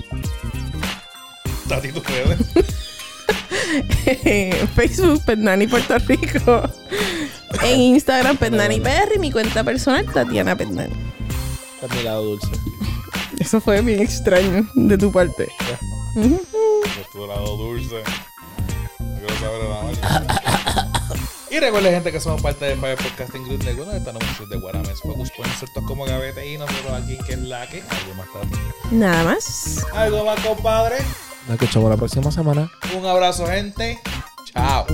Tatito. 1.70 2.02
Facebook, 4.76 5.24
Pernani 5.26 5.68
Puerto 5.68 5.98
Rico. 6.00 6.70
En 7.64 7.80
Instagram, 7.80 8.38
Pernani 8.38 8.80
PR. 8.80 9.16
Y 9.16 9.20
mi 9.20 9.32
cuenta 9.32 9.64
personal, 9.64 10.06
Tatiana 10.06 10.56
Pernani. 10.56 10.94
Este 11.76 11.86
es 11.86 11.96
mi 11.96 12.04
lado 12.04 12.24
dulce. 12.24 12.48
Eso 13.40 13.60
fue 13.62 13.82
bien 13.82 14.02
extraño 14.02 14.68
de 14.76 14.98
tu 14.98 15.12
parte. 15.12 15.50
Tu 17.12 17.28
lado 17.28 17.58
dulce. 17.58 18.02
Y 21.52 21.60
recuerden, 21.60 21.94
gente, 21.94 22.12
que 22.12 22.20
somos 22.20 22.42
parte 22.42 22.66
de 22.66 22.76
Fire 22.76 22.98
Podcasting 22.98 23.44
Group. 23.46 23.64
Donde 23.64 23.98
están 23.98 24.18
anuncios 24.18 24.50
de 24.50 24.58
Guarames, 24.58 25.00
Focus 25.00 25.32
Points, 25.32 25.58
ciertos 25.60 25.84
como 25.86 26.06
Gavete 26.06 26.46
y 26.46 26.58
nosotros 26.58 26.92
aquí, 26.94 27.18
que 27.26 27.34
es 27.34 27.40
la 27.40 27.68
que. 27.70 27.82
Algo 27.82 28.14
más 28.18 28.28
tarde. 28.34 28.58
Nada 28.92 29.24
más. 29.24 29.86
Algo 29.94 30.26
más, 30.26 30.40
compadre. 30.42 30.98
Nos 31.48 31.62
escuchamos 31.62 31.90
la 31.90 31.98
próxima 31.98 32.32
semana. 32.32 32.72
Un 32.98 33.06
abrazo, 33.06 33.46
gente. 33.46 34.00
Chao. 34.46 34.86